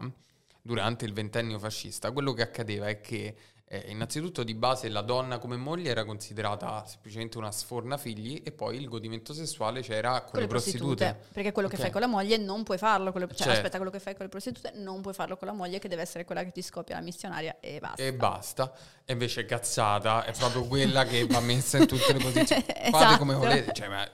durante 0.62 1.06
il 1.06 1.14
ventennio 1.14 1.60
fascista, 1.60 2.12
quello 2.12 2.34
che 2.34 2.42
accadeva 2.42 2.88
è 2.88 3.02
che 3.02 3.36
Eh, 3.74 3.86
innanzitutto 3.88 4.44
di 4.44 4.54
base 4.54 4.88
la 4.88 5.02
donna 5.02 5.40
come 5.40 5.56
moglie 5.58 5.90
era 5.90 6.06
considerata 6.06 6.86
semplicemente 6.86 7.40
una 7.40 7.52
sforna 7.52 7.98
figli 7.98 8.40
e 8.46 8.52
poi 8.52 8.78
il 8.78 8.88
godimento 8.88 9.34
sessuale 9.34 9.82
c'era 9.82 10.22
con, 10.22 10.30
Con 10.34 10.42
le 10.42 10.48
prostitute. 10.48 11.18
Perché 11.34 11.52
quello 11.52 11.68
che 11.68 11.74
Ok. 11.78 11.82
fai 11.82 11.90
con 11.92 12.02
la 12.02 12.06
moglie 12.08 12.38
non 12.38 12.62
puoi 12.62 12.78
farlo 12.78 13.12
con 13.12 13.22
le, 13.22 13.28
cioè, 13.30 13.38
Certo. 13.38 13.52
aspetta, 13.54 13.78
quello 13.78 13.90
che 13.92 14.00
fai 14.00 14.14
con 14.14 14.26
le 14.26 14.30
prostitute 14.30 14.74
non 14.76 15.02
puoi 15.02 15.16
farlo 15.16 15.38
con 15.38 15.48
la 15.48 15.56
moglie 15.56 15.80
che 15.80 15.88
deve 15.88 16.04
essere 16.04 16.24
quella 16.24 16.44
che 16.44 16.52
ti 16.52 16.62
scoppia 16.62 16.98
la 16.98 17.02
missionaria 17.02 17.58
e 17.60 17.80
basta. 17.80 18.04
E 18.04 18.14
basta. 18.14 18.72
E 19.06 19.14
invece 19.14 19.44
cazzata 19.46 20.24
è 20.24 20.34
proprio 20.34 20.66
quella 20.68 21.04
che 21.06 21.26
va 21.26 21.40
messa 21.40 21.80
in 21.80 21.88
tutte 21.88 22.14
le 22.14 22.20
posizioni. 22.20 22.62
Fate 22.70 22.84
Esatto. 22.90 23.18
come 23.18 23.34
volete. 23.34 23.74
Cioè, 23.74 23.88
ma 23.88 23.96
Ma 23.98 24.08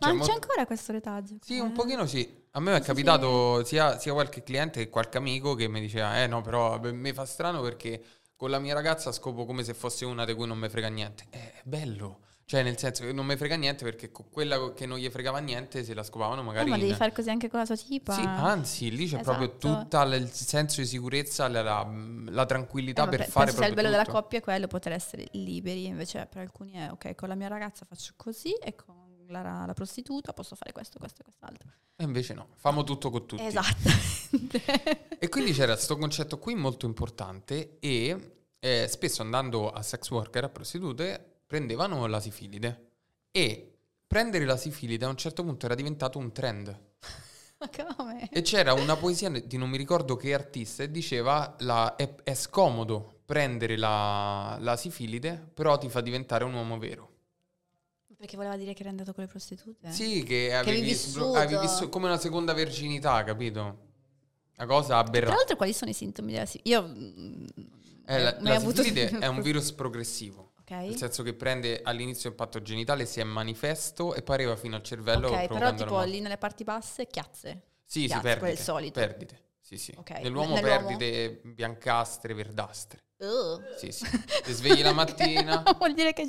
cioè, 0.00 0.08
non 0.08 0.16
mo- 0.16 0.24
c'è 0.26 0.32
ancora 0.32 0.66
questo 0.66 0.90
retaggio? 0.90 1.36
Sì, 1.40 1.60
un 1.60 1.70
pochino 1.70 2.04
sì. 2.06 2.42
A 2.50 2.58
me 2.60 2.72
è 2.72 2.74
Sì, 2.78 2.80
sì, 2.82 2.86
capitato 2.88 3.64
sia, 3.64 3.96
sia 3.96 4.12
qualche 4.12 4.42
cliente 4.42 4.80
che 4.80 4.90
qualche 4.90 5.18
amico 5.18 5.54
che 5.54 5.68
mi 5.68 5.78
diceva, 5.80 6.20
eh 6.20 6.26
no, 6.26 6.40
però 6.40 6.80
per 6.80 6.92
me 6.92 7.14
fa 7.14 7.24
strano 7.24 7.60
perché 7.62 8.02
con 8.36 8.50
la 8.50 8.58
mia 8.58 8.74
ragazza 8.74 9.12
scopo 9.12 9.44
come 9.44 9.62
se 9.64 9.74
fosse 9.74 10.04
una 10.04 10.24
di 10.24 10.34
cui 10.34 10.46
non 10.46 10.58
mi 10.58 10.68
frega 10.68 10.88
niente. 10.88 11.24
Eh, 11.30 11.38
È 11.52 11.60
bello. 11.64 12.18
Cioè, 12.46 12.62
nel 12.62 12.76
senso 12.76 13.04
che 13.04 13.12
non 13.14 13.24
mi 13.24 13.36
frega 13.36 13.56
niente 13.56 13.84
perché 13.84 14.12
con 14.12 14.28
quella 14.30 14.74
che 14.74 14.84
non 14.84 14.98
gli 14.98 15.08
fregava 15.08 15.38
niente 15.38 15.82
se 15.82 15.94
la 15.94 16.02
scopavano 16.02 16.42
Eh, 16.42 16.44
magari... 16.44 16.68
ma 16.68 16.76
devi 16.76 16.90
in- 16.90 16.94
fare 16.96 17.10
così 17.10 17.30
anche 17.30 17.48
con 17.48 17.58
la 17.58 17.64
tua 17.64 17.74
tipa. 17.76 18.12
Sì, 18.12 18.20
anzi, 18.20 18.90
lì 18.94 19.08
c'è 19.08 19.20
proprio 19.22 19.46
Esatto. 19.48 19.78
tutto 19.80 20.02
il 20.14 20.30
senso 20.30 20.82
di 20.82 20.86
sicurezza, 20.86 21.48
la, 21.48 21.62
la- 21.62 21.90
la 22.28 22.44
tranquillità 22.44 23.04
Eh, 23.04 23.08
per 23.08 23.18
pe- 23.24 23.30
fare 23.30 23.44
penso 23.46 23.60
sia 23.60 23.68
il 23.68 23.72
proprio 23.72 23.90
bello 23.92 23.96
tutto. 23.96 24.10
della 24.12 24.20
coppia 24.20 24.38
è 24.40 24.42
quello, 24.42 24.66
poter 24.66 24.92
essere 24.92 25.26
liberi, 25.32 25.86
invece 25.86 26.26
per 26.30 26.42
alcuni 26.42 26.72
è 26.72 26.90
ok, 26.90 27.14
con 27.14 27.28
la 27.30 27.34
mia 27.34 27.48
ragazza 27.48 27.86
faccio 27.88 28.12
così 28.14 28.52
e 28.56 28.74
con 28.74 28.94
la, 29.28 29.64
la 29.66 29.72
prostituta 29.72 30.32
posso 30.32 30.54
fare 30.54 30.72
questo, 30.72 30.98
questo 30.98 31.20
e 31.20 31.24
quest'altro. 31.24 31.70
E 31.96 32.04
invece 32.04 32.34
no, 32.34 32.48
famo 32.56 32.84
tutto 32.84 33.10
con 33.10 33.26
tutti. 33.26 33.44
Esatto. 33.44 33.88
E 35.24 35.28
quindi 35.30 35.52
c'era 35.52 35.72
questo 35.72 35.96
concetto 35.96 36.38
qui 36.38 36.54
molto 36.54 36.84
importante 36.84 37.78
e 37.78 38.36
eh, 38.58 38.86
spesso 38.88 39.22
andando 39.22 39.70
a 39.70 39.80
sex 39.80 40.10
worker, 40.10 40.44
a 40.44 40.48
prostitute, 40.50 41.38
prendevano 41.46 42.04
la 42.06 42.20
sifilide. 42.20 42.90
E 43.30 43.78
prendere 44.06 44.44
la 44.44 44.58
sifilide 44.58 45.06
a 45.06 45.08
un 45.08 45.16
certo 45.16 45.42
punto 45.42 45.64
era 45.64 45.74
diventato 45.74 46.18
un 46.18 46.30
trend. 46.32 46.78
Ma 47.58 47.70
come? 47.96 48.28
E 48.30 48.42
c'era 48.42 48.74
una 48.74 48.96
poesia 48.96 49.30
di 49.30 49.56
non 49.56 49.70
mi 49.70 49.78
ricordo 49.78 50.16
che 50.16 50.34
artista 50.34 50.82
e 50.82 50.90
diceva 50.90 51.56
la- 51.60 51.96
è, 51.96 52.14
è 52.22 52.34
scomodo 52.34 53.20
prendere 53.24 53.76
la, 53.78 54.58
la 54.60 54.76
sifilide, 54.76 55.50
però 55.54 55.78
ti 55.78 55.88
fa 55.88 56.02
diventare 56.02 56.44
un 56.44 56.52
uomo 56.52 56.76
vero. 56.78 57.12
Perché 58.24 58.38
voleva 58.38 58.56
dire 58.56 58.72
che 58.72 58.80
era 58.80 58.88
andato 58.88 59.12
con 59.12 59.22
le 59.22 59.28
prostitute? 59.28 59.90
Sì, 59.92 60.22
che 60.22 60.54
avevi, 60.54 60.78
avevi 60.78 60.80
vissuto. 60.86 61.34
avevi 61.34 61.58
vissuto 61.60 61.90
come 61.90 62.06
una 62.06 62.18
seconda 62.18 62.54
verginità, 62.54 63.22
capito? 63.22 63.60
Una 64.56 64.66
cosa 64.66 64.86
Tra 64.86 64.98
aberrante. 65.00 65.36
l'altro 65.36 65.56
quali 65.56 65.74
sono 65.74 65.90
i 65.90 65.94
sintomi 65.94 66.32
della 66.32 66.46
sifilide? 66.46 66.70
Io... 66.74 66.88
mm, 66.88 67.44
Eh, 68.06 68.18
la, 68.22 68.36
la 68.40 68.54
avuto- 68.54 68.82
sifilide 68.82 69.18
è 69.18 69.26
un 69.26 69.42
virus 69.42 69.72
progressivo, 69.72 70.52
Ok. 70.60 70.70
nel 70.70 70.96
senso 70.96 71.22
che 71.22 71.34
prende 71.34 71.82
all'inizio 71.82 72.30
il 72.30 72.34
patto 72.34 72.62
genitale, 72.62 73.04
si 73.04 73.20
è 73.20 73.24
manifesto 73.24 74.14
e 74.14 74.22
poi 74.22 74.36
arriva 74.36 74.56
fino 74.56 74.74
al 74.74 74.82
cervello 74.82 75.28
Ok, 75.28 75.48
però 75.48 75.74
tipo 75.74 76.00
lì 76.04 76.20
nelle 76.20 76.38
parti 76.38 76.64
basse, 76.64 77.06
chiazze. 77.06 77.60
Sì, 77.84 78.06
Chiazze, 78.06 78.32
è 78.32 78.38
perdite, 78.38 78.90
perdite. 79.00 79.42
Sì, 79.60 79.76
sì. 79.76 79.92
Ok. 79.98 80.10
Nell'uomo, 80.20 80.54
Nell'uomo? 80.54 80.86
perdite 80.96 81.40
biancastre, 81.44 82.32
verdastre. 82.32 83.02
Uh. 83.24 83.62
Sì, 83.78 83.90
sì. 83.92 84.04
Ti 84.42 84.52
svegli 84.52 84.82
la 84.82 84.92
mattina. 84.92 85.62
Vuol 85.78 85.94
dire 85.94 86.12
che, 86.12 86.26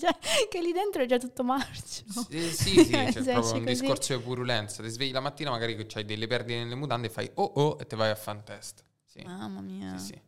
che 0.50 0.62
lì 0.62 0.72
dentro 0.72 1.02
è 1.04 1.06
già 1.06 1.18
tutto 1.18 1.44
marcio. 1.44 2.04
Sì, 2.30 2.52
sì, 2.52 2.84
sì, 2.86 2.92
c'è 2.92 3.12
Se 3.12 3.22
proprio 3.32 3.54
un 3.54 3.64
così. 3.64 3.80
discorso 3.80 4.16
di 4.16 4.24
purulenza. 4.24 4.82
Ti 4.84 4.90
svegli 4.90 5.12
la 5.12 5.20
mattina, 5.20 5.50
magari 5.50 5.76
che 5.76 5.88
hai 5.98 6.06
delle 6.06 6.28
perdite 6.28 6.60
nelle 6.60 6.76
mutande, 6.76 7.10
fai 7.10 7.30
oh 7.36 7.44
oh 7.56 7.78
e 7.80 7.86
te 7.88 7.96
vai 7.96 8.10
a 8.10 8.16
fan 8.16 8.44
test. 8.44 8.84
Sì, 9.06 9.22
Mamma 9.24 9.62
mia. 9.62 9.98
sì, 9.98 10.06
sì. 10.08 10.22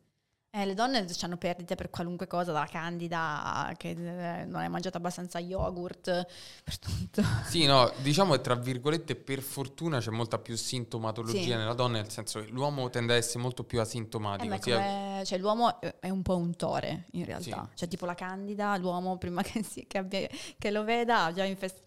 Eh, 0.49 0.65
le 0.65 0.73
donne 0.73 1.05
hanno 1.21 1.37
perdite 1.37 1.75
per 1.75 1.89
qualunque 1.89 2.25
cosa, 2.25 2.51
dalla 2.53 2.65
candida 2.67 3.71
che 3.77 3.89
eh, 3.89 4.45
non 4.45 4.61
hai 4.61 4.69
mangiato 4.69 4.97
abbastanza 4.97 5.39
yogurt, 5.39 6.25
per 6.63 6.79
tutto. 6.79 7.21
Sì, 7.45 7.65
no, 7.65 7.91
diciamo 8.01 8.31
che 8.33 8.41
tra 8.41 8.55
virgolette 8.55 9.15
per 9.15 9.41
fortuna 9.41 9.99
c'è 9.99 10.09
molta 10.09 10.39
più 10.39 10.55
sintomatologia 10.55 11.41
Sì. 11.41 11.49
nella 11.49 11.73
donna, 11.73 11.97
nel 11.97 12.09
senso 12.09 12.39
che 12.39 12.47
l'uomo 12.47 12.89
tende 12.89 13.13
ad 13.13 13.19
essere 13.19 13.39
molto 13.39 13.65
più 13.65 13.77
Eh, 13.79 13.81
asintomatico. 13.81 14.57
sia- 14.61 14.75
come- 14.77 15.21
cioè, 15.25 15.37
l'uomo 15.37 15.79
è 15.81 16.09
un 16.09 16.21
po' 16.21 16.37
un 16.37 16.55
tore 16.55 17.07
in 17.11 17.25
realtà. 17.25 17.67
Sì. 17.71 17.77
Cioè, 17.79 17.87
tipo 17.89 18.05
la 18.05 18.15
candida, 18.15 18.75
l'uomo 18.77 19.17
prima 19.17 19.41
che, 19.43 19.61
si- 19.63 19.85
che 19.85 19.97
abbia- 19.97 20.27
che 20.57 20.71
lo 20.71 20.83
veda 20.85 21.25
ha 21.25 21.33
già, 21.33 21.43
infest- 21.43 21.83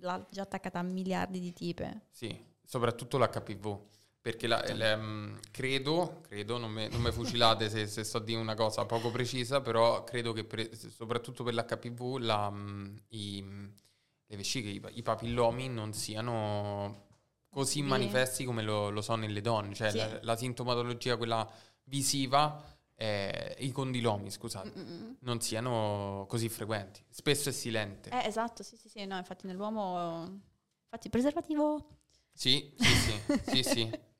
l'ha 0.00 0.24
già 0.30 0.42
attaccata 0.42 0.78
a 0.78 0.82
miliardi 0.82 1.40
di 1.40 1.52
tipe. 1.52 2.02
Sì, 2.10 2.34
soprattutto 2.64 3.18
l'HPV. 3.18 3.78
Perché 4.24 4.46
la- 4.46 4.62
le- 4.72 4.96
mm, 4.96 5.36
credo, 5.50 6.22
credo, 6.26 6.56
non 6.56 6.70
mi, 6.72 6.88
fucilate 7.12 7.68
se, 7.68 7.86
se 7.86 8.04
sto 8.04 8.16
a 8.16 8.20
dire 8.22 8.40
una 8.40 8.54
cosa 8.54 8.86
poco 8.86 9.10
precisa, 9.10 9.60
però 9.60 10.02
credo 10.02 10.32
che 10.32 10.44
per- 10.44 10.74
soprattutto 10.74 11.44
per 11.44 11.52
l'HPV 11.52 12.16
la, 12.20 12.50
mm, 12.50 12.96
i- 13.08 13.44
le 14.24 14.36
vesciche, 14.38 14.70
i, 14.70 14.82
i 14.94 15.02
papillomi 15.02 15.68
non 15.68 15.92
siano 15.92 17.02
così 17.50 17.80
Sì. 17.80 17.82
manifesti 17.82 18.44
come 18.46 18.62
lo, 18.62 18.88
lo 18.88 19.02
sono 19.02 19.20
nelle 19.20 19.42
donne. 19.42 19.74
Cioè 19.74 19.90
Sì. 19.90 19.98
la, 19.98 20.18
la 20.22 20.36
sintomatologia, 20.38 21.18
quella 21.18 21.46
visiva, 21.84 22.64
eh, 22.94 23.56
i 23.58 23.70
condilomi, 23.72 24.30
scusate, 24.30 24.72
Mm-mm. 24.74 25.16
non 25.20 25.42
siano 25.42 26.24
così 26.30 26.48
frequenti. 26.48 27.04
Spesso 27.10 27.50
è 27.50 27.52
silente. 27.52 28.08
Eh, 28.08 28.26
esatto, 28.26 28.62
sì, 28.62 28.76
sì, 28.78 28.88
sì, 28.88 29.04
no, 29.04 29.18
infatti 29.18 29.46
nell'uomo... 29.46 30.40
Infatti, 30.84 31.10
preservativo... 31.10 31.98
Sì, 32.32 32.72
sì, 32.78 32.84
sì, 32.86 33.22
sì, 33.44 33.62
sì. 33.62 33.98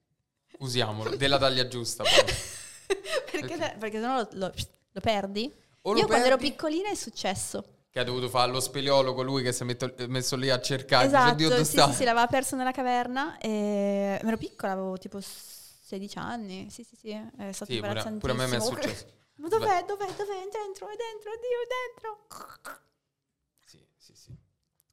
Usiamolo, 0.58 1.14
della 1.16 1.38
taglia 1.38 1.66
giusta 1.68 2.02
poi. 2.04 2.96
perché, 3.30 3.76
perché 3.78 4.00
sennò 4.00 4.16
lo, 4.18 4.28
lo- 4.32 4.52
lo 4.92 5.00
perdi. 5.00 5.52
O 5.82 5.92
lo 5.92 5.98
Io 5.98 6.06
quando 6.06 6.26
ero 6.26 6.36
piccolina 6.36 6.88
è 6.90 6.94
successo. 6.94 7.64
Che 7.90 8.00
ha 8.00 8.04
dovuto 8.04 8.28
fare 8.28 8.50
lo 8.50 8.58
speleologo 8.60 9.22
lui 9.22 9.42
che 9.42 9.52
si 9.52 9.62
è 9.62 9.64
metto- 9.66 9.92
messo 10.08 10.34
lì 10.36 10.50
a 10.50 10.60
cercare. 10.60 11.06
esatto, 11.06 11.30
"Oddio, 11.32 11.48
dove 11.50 11.64
sì, 11.64 11.72
sta?" 11.72 11.88
sì, 11.88 11.94
sì, 11.94 12.04
l'aveva 12.04 12.26
perso 12.26 12.56
nella 12.56 12.72
caverna 12.72 13.38
e 13.38 14.18
ero 14.22 14.36
piccola, 14.36 14.72
avevo 14.72 14.98
tipo 14.98 15.20
16 15.20 16.18
anni. 16.18 16.68
Sì, 16.70 16.82
sì, 16.82 16.96
sì, 16.96 17.10
è 17.10 17.52
stato 17.52 17.70
Sì, 17.70 17.78
pure, 17.78 18.02
pure 18.18 18.32
a 18.32 18.34
me 18.34 18.46
mi 18.48 18.56
è 18.56 18.60
successo. 18.60 19.04
Ma 19.36 19.48
dov'è, 19.48 19.84
dov'è, 19.86 20.06
dov'è? 20.06 20.42
È 20.42 20.48
dentro, 20.50 20.88
è 20.88 20.96
dentro, 20.96 21.30
oddio, 21.30 21.58
è 21.60 21.68
dentro. 21.92 22.26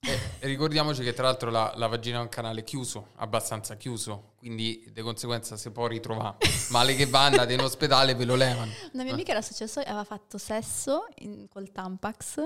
E 0.04 0.48
ricordiamoci 0.48 1.04
che 1.04 1.14
tra 1.14 1.26
l'altro 1.26 1.52
la, 1.52 1.72
la 1.76 1.86
vagina 1.86 2.18
è 2.18 2.22
un 2.22 2.30
canale 2.30 2.64
chiuso, 2.64 3.10
abbastanza 3.18 3.76
chiuso, 3.78 4.32
quindi 4.40 4.84
di 4.92 5.02
conseguenza 5.02 5.56
si 5.58 5.70
può 5.70 5.86
ritrovare. 5.86 6.38
Male 6.72 6.96
che 6.96 7.06
va, 7.06 7.26
andate 7.26 7.54
in 7.54 7.60
ospedale 7.60 8.16
ve 8.16 8.26
lo 8.26 8.34
levano. 8.34 8.72
Una 8.94 9.04
mia 9.04 9.14
amica 9.14 9.30
era 9.30 9.44
successo, 9.44 9.80
aveva 9.80 10.04
fatto 10.04 10.40
sesso 10.40 11.06
in- 11.20 11.48
col 11.48 11.72
Tampax 11.72 12.40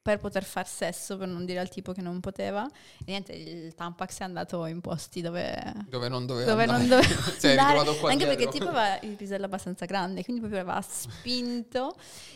per 0.00 0.18
poter 0.18 0.42
far 0.42 0.66
sesso, 0.66 1.18
per 1.18 1.28
non 1.28 1.44
dire 1.44 1.58
al 1.60 1.68
tipo 1.68 1.92
che 1.92 2.00
non 2.00 2.18
poteva. 2.20 2.66
E 2.66 3.04
niente, 3.04 3.32
il 3.32 3.74
Tampax 3.74 4.20
è 4.20 4.24
andato 4.24 4.64
in 4.64 4.80
posti 4.80 5.20
dove... 5.20 5.54
Dove 5.88 6.08
non 6.08 6.24
doveva 6.24 6.50
dove 6.50 6.64
andare. 6.64 6.78
non 6.78 6.88
doveva 7.38 7.62
andare, 7.68 7.98
qua 7.98 8.10
anche 8.10 8.24
dietro. 8.24 8.42
perché 8.44 8.58
tipo 8.58 8.70
aveva 8.70 8.98
il 9.02 9.16
pisello 9.16 9.44
abbastanza 9.44 9.84
grande 9.84 10.24
quindi 10.24 10.40
proprio 10.40 10.62
aveva 10.62 10.80
spinto 10.80 11.94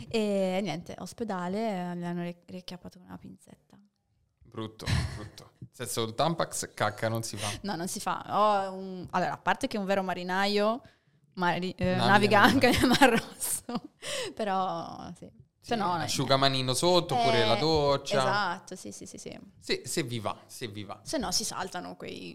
e 0.09 0.61
niente 0.62 0.94
ospedale 0.98 1.97
gli 1.97 2.05
hanno 2.05 2.23
ri- 2.23 2.36
riacchiappato 2.44 2.98
con 2.98 3.09
una 3.09 3.19
pinzetta 3.19 3.65
Brutto, 4.57 4.87
brutto. 5.16 5.51
Se 5.70 6.01
il 6.01 6.15
Tampax, 6.15 6.70
cacca 6.73 7.11
non 7.11 7.23
si 7.23 7.37
fa. 7.37 7.47
no 7.65 7.77
non 7.77 7.89
si 7.89 8.01
fa 8.01 8.24
Ho 8.31 8.73
un- 8.73 9.07
allora 9.11 9.33
a 9.33 9.37
parte 9.37 9.66
che 9.66 9.77
un 9.77 9.85
vero 9.85 10.03
marinaio 10.03 10.81
mari- 11.35 11.74
eh, 11.77 11.97
Naviga 11.97 12.41
nel 12.47 12.51
anche 12.55 12.70
nel 12.70 12.87
Mar 12.87 13.11
Rosso 13.11 13.91
però 14.35 15.12
sì 15.15 15.31
Sì, 15.61 15.73
Se 15.73 15.74
no, 15.74 15.93
asciugamanino 15.93 16.73
sotto, 16.73 17.15
oppure 17.19 17.43
Eh, 17.43 17.47
la 17.47 17.57
doccia. 17.57 18.19
esatto 18.19 18.77
sì 18.77 18.93
sì 18.93 19.05
sì 19.05 19.19
sì 19.19 19.39
Se, 19.61 19.83
se 19.85 20.03
vi 20.05 20.20
va, 20.20 20.35
se 20.47 20.69
vi 20.69 20.85
va. 20.85 20.99
se 21.03 21.19
no 21.19 21.31
si 21.33 21.45
saltano 21.45 21.95
quei 21.97 22.35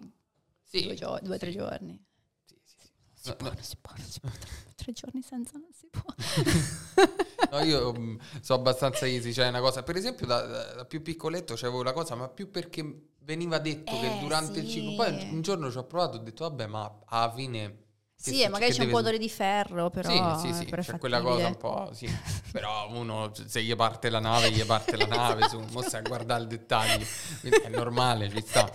Sì. 0.62 0.84
due, 0.84 0.94
gio- 0.94 1.18
due 1.24 1.36
o 1.36 1.40
tre 1.40 1.50
giorni 1.52 2.00
Sì, 2.46 2.56
sì, 2.64 2.76
sì. 2.78 2.90
si 3.16 3.30
No, 3.30 3.36
può 3.36 3.48
no. 3.48 3.54
non 3.56 3.64
si 3.64 3.78
può 3.82 3.92
non 3.98 4.06
si 4.06 4.20
può 4.20 4.30
tre, 4.30 4.50
tre 4.76 4.92
giorni 4.92 5.24
senza 5.24 5.58
non 5.58 5.72
si 5.74 5.88
può 5.90 6.04
No, 7.52 7.60
io 7.60 7.94
mm, 7.94 8.16
so 8.42 8.54
abbastanza 8.54 9.06
easy, 9.06 9.34
cioè 9.34 9.48
una 9.50 9.60
cosa, 9.60 9.84
per 9.84 9.96
esempio 9.98 10.26
da, 10.26 10.42
da- 10.46 10.86
più 10.86 11.02
piccoletto 11.02 11.54
c'avevo 11.56 11.84
la 11.84 11.92
cosa, 11.94 12.16
ma 12.16 12.30
più 12.30 12.50
perché 12.50 13.10
veniva 13.24 13.60
detto 13.60 14.00
che 14.00 14.08
Eh, 14.08 14.18
durante 14.20 14.60
il 14.60 14.66
sì. 14.66 14.72
ciclo, 14.74 14.94
poi 14.94 15.10
un- 15.12 15.28
un 15.32 15.42
giorno 15.42 15.70
ci 15.70 15.78
ho 15.78 15.84
provato 15.86 16.18
ho 16.18 16.20
detto 16.22 16.48
vabbè, 16.48 16.66
ma 16.68 17.00
alla 17.06 17.32
fine... 17.34 17.78
che 18.24 18.32
sì 18.32 18.42
e 18.42 18.48
magari 18.50 18.72
che 18.72 18.78
c'è 18.78 18.84
un 18.84 18.88
deve 18.88 18.92
po' 18.92 18.98
su- 19.00 19.04
odore 19.04 19.18
di 19.18 19.30
ferro 19.30 19.90
però 19.90 20.38
sì, 20.40 20.54
sì, 20.54 20.66
sì, 20.66 20.66
c'è 20.80 20.98
quella 20.98 21.22
cosa 21.22 21.48
un 21.48 21.58
po', 21.58 21.90
sì. 21.94 22.08
Però 22.52 22.90
uno, 22.92 23.32
se 23.34 23.64
gli 23.64 23.76
parte 23.76 24.10
la 24.10 24.20
nave, 24.20 24.52
gli 24.52 24.64
parte 24.66 24.96
la 24.98 25.06
nave, 25.08 25.48
su, 25.48 25.60
mo 25.72 25.82
stai 25.82 26.02
a 26.02 26.04
guardare 26.04 26.42
il 26.42 26.48
dettaglio, 26.48 27.06
quindi 27.40 27.60
è 27.60 27.70
normale, 27.70 28.30
ci 28.30 28.42
sta. 28.42 28.70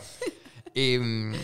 E, 0.73 0.99
mm, 0.99 1.35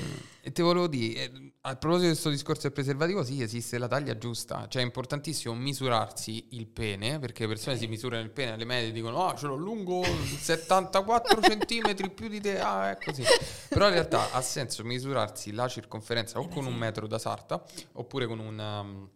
e 0.45 0.51
te 0.51 0.61
volevo 0.61 0.89
dire, 0.89 1.23
eh, 1.23 1.53
a 1.61 1.77
proposito 1.77 2.01
di 2.01 2.09
questo 2.09 2.31
discorso 2.31 2.63
del 2.63 2.73
preservativo, 2.73 3.23
sì, 3.23 3.41
esiste 3.43 3.79
la 3.79 3.87
taglia 3.87 4.19
giusta, 4.19 4.67
cioè 4.67 4.83
è 4.83 4.85
importantissimo 4.85 5.55
misurarsi 5.55 6.49
il 6.51 6.67
pene, 6.67 7.21
perché 7.21 7.43
le 7.43 7.49
persone 7.51 7.77
si 7.77 7.87
misurano 7.87 8.25
il 8.25 8.31
pene 8.31 8.51
alle 8.51 8.65
medie 8.65 8.91
dicono, 8.91 9.25
ah, 9.25 9.37
ce 9.37 9.47
l'ho 9.47 9.55
lungo 9.55 10.03
74 10.03 11.43
centimetri 11.43 12.11
più 12.11 12.27
di 12.27 12.41
te, 12.41 12.59
ah, 12.59 12.91
è 12.91 12.99
così. 12.99 13.23
Però 13.69 13.87
in 13.87 13.93
realtà 13.93 14.33
ha 14.33 14.41
senso 14.41 14.83
misurarsi 14.83 15.53
la 15.53 15.69
circonferenza 15.69 16.41
o 16.41 16.49
con 16.49 16.67
un 16.67 16.75
metro 16.75 17.07
da 17.07 17.21
sarta, 17.21 17.65
oppure 17.93 18.27
con 18.27 18.41
un... 18.41 18.59
um, 18.59 19.11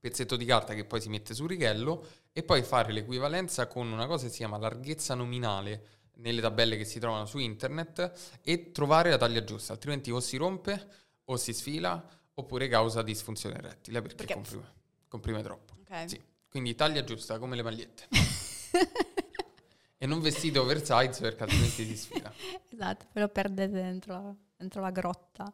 pezzetto 0.00 0.36
di 0.36 0.44
carta 0.44 0.74
che 0.74 0.84
poi 0.84 1.00
si 1.00 1.08
mette 1.08 1.32
sul 1.32 1.48
righello 1.48 2.06
e 2.30 2.42
poi 2.42 2.62
fare 2.62 2.92
l'equivalenza 2.92 3.66
con 3.68 3.90
una 3.90 4.06
cosa 4.06 4.24
che 4.26 4.30
si 4.30 4.38
chiama 4.38 4.58
larghezza 4.58 5.14
nominale 5.14 6.03
nelle 6.16 6.40
tabelle 6.40 6.76
che 6.76 6.84
si 6.84 6.98
trovano 6.98 7.26
su 7.26 7.38
internet 7.38 8.38
e 8.42 8.70
trovare 8.72 9.10
la 9.10 9.16
taglia 9.16 9.42
giusta, 9.44 9.72
altrimenti 9.72 10.10
o 10.10 10.20
si 10.20 10.36
rompe 10.36 10.88
o 11.24 11.36
si 11.36 11.52
sfila 11.52 12.02
oppure 12.34 12.68
causa 12.68 13.02
disfunzione 13.02 13.56
erettile 13.56 14.00
perché, 14.00 14.16
Perché- 14.16 14.34
comprime, 14.34 14.72
comprime 15.08 15.42
troppo. 15.42 15.74
Ok. 15.80 16.08
Sì. 16.08 16.20
Quindi 16.48 16.74
taglia 16.74 17.02
giusta 17.04 17.38
come 17.38 17.56
le 17.56 17.62
magliette. 17.62 18.08
e 19.98 20.06
non 20.06 20.20
vestite 20.20 20.58
oversize 20.58 21.20
perché 21.20 21.42
altrimenti 21.44 21.84
si 21.84 21.96
sfila. 21.96 22.32
esatto, 22.70 23.06
poi 23.12 23.22
lo 23.22 23.28
perdete 23.28 23.72
dentro, 23.72 24.36
dentro 24.56 24.80
la 24.80 24.90
grotta. 24.90 25.52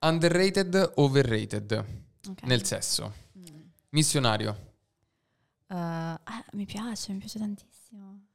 Underrated, 0.00 0.92
overrated 0.96 1.84
Ok. 2.28 2.42
nel 2.44 2.64
sesso. 2.64 3.12
Mm. 3.38 3.60
Missionario. 3.90 4.68
Eh, 5.66 5.74
ah, 5.76 6.44
mi 6.52 6.64
piace, 6.64 7.12
mi 7.12 7.18
piace 7.18 7.38
tantissimo. 7.38 8.26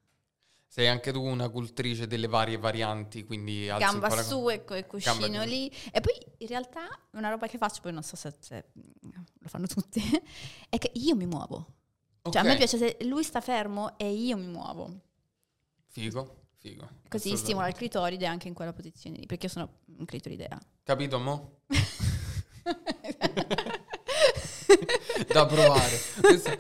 Sei 0.68 0.88
anche 0.88 1.12
tu 1.12 1.24
una 1.24 1.50
cultrice 1.50 2.06
delle 2.06 2.28
varie 2.28 2.58
varianti, 2.58 3.24
quindi 3.24 3.66
Gamba 3.66 4.14
la- 4.14 4.24
su 4.24 4.50
e 4.50 4.64
e 4.68 4.86
cuscino 4.86 5.44
lì. 5.44 5.72
E 5.92 6.02
poi 6.02 6.14
in 6.40 6.48
realtà 6.48 6.88
una 7.12 7.30
roba 7.30 7.48
che 7.48 7.58
faccio, 7.58 7.82
poi 7.82 7.94
non 7.94 8.04
so 8.04 8.16
se, 8.16 8.34
se, 8.40 8.66
lo 9.40 9.48
fanno 9.48 9.68
tutti, 9.68 10.02
è 10.70 10.78
che 10.78 10.92
io 10.96 11.16
mi 11.16 11.26
muovo. 11.26 11.74
Cioè 12.30 12.42
a 12.42 12.44
me 12.44 12.58
piace 12.58 12.78
se 12.78 12.98
lui 13.02 13.24
sta 13.24 13.40
fermo 13.40 13.98
e 13.98 14.12
io 14.12 14.36
mi 14.36 14.48
muovo. 14.48 14.92
Figo, 15.88 16.48
figo. 16.58 16.90
Così 17.08 17.38
stimola 17.38 17.68
il 17.68 17.76
clitoride 17.76 18.26
anche 18.26 18.48
in 18.48 18.54
quella 18.54 18.74
posizione 18.74 19.18
lì, 19.18 19.26
perché 19.28 19.46
io 19.46 19.52
sono 19.52 19.78
un 19.98 20.06
clitoridea. 20.06 20.60
Capito, 20.84 21.20
mo? 21.20 21.60
da 25.28 25.46
provare. 25.46 26.00
Questo- 26.20 26.58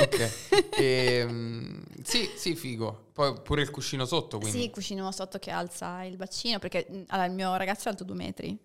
Ok. 0.00 0.78
Ehm, 0.78 1.82
sì, 2.02 2.30
sì, 2.36 2.54
figo. 2.54 3.08
Poi 3.12 3.40
pure 3.42 3.62
il 3.62 3.70
cuscino 3.70 4.04
sotto, 4.04 4.38
quindi. 4.38 4.60
Sì, 4.60 4.70
cuscino 4.70 5.10
sotto 5.12 5.38
che 5.38 5.50
alza 5.50 6.02
il 6.04 6.16
bacino, 6.16 6.58
perché 6.58 6.86
allora, 7.08 7.26
il 7.26 7.32
mio 7.32 7.54
ragazzo 7.56 7.88
è 7.88 7.90
alto 7.90 8.04
due 8.04 8.16
metri. 8.16 8.58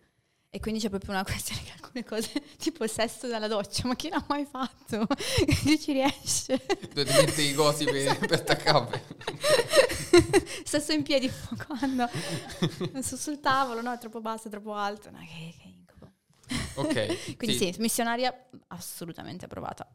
E 0.56 0.60
quindi 0.62 0.80
c'è 0.80 0.88
proprio 0.88 1.12
una 1.12 1.26
questione 1.26 1.62
che 1.64 1.74
alcune 1.74 2.06
cose, 2.06 2.32
tipo 2.58 2.86
il 2.86 2.90
sesso 2.90 3.28
dalla 3.28 3.50
doccia, 3.50 3.86
ma 3.88 3.96
chi 3.98 4.08
l'ha 4.08 4.24
mai 4.30 4.46
fatto? 4.46 5.06
Chi 5.64 5.78
ci 5.78 5.92
riesce? 5.92 6.66
Dove 6.94 7.04
ti 7.04 7.14
metti 7.14 7.42
i 7.42 7.54
cosi 7.54 7.84
per, 7.84 8.16
per 8.26 8.32
attaccare. 8.32 9.04
Sesso 10.64 10.94
in 10.94 11.04
piedi 11.04 11.30
quando 11.68 12.10
su, 13.02 13.18
sul 13.18 13.42
tavolo, 13.42 13.82
no? 13.82 13.92
È 13.92 13.98
troppo 13.98 14.22
basso, 14.22 14.48
è 14.48 14.50
troppo 14.50 14.74
alto. 14.74 15.12
No, 15.12 15.18
che, 15.18 15.54
che 15.62 15.68
incubo. 15.68 16.12
Ok. 16.76 17.36
Quindi 17.36 17.58
sì. 17.58 17.76
missionaria 17.80 18.34
assolutamente 18.68 19.44
approvata. 19.44 19.86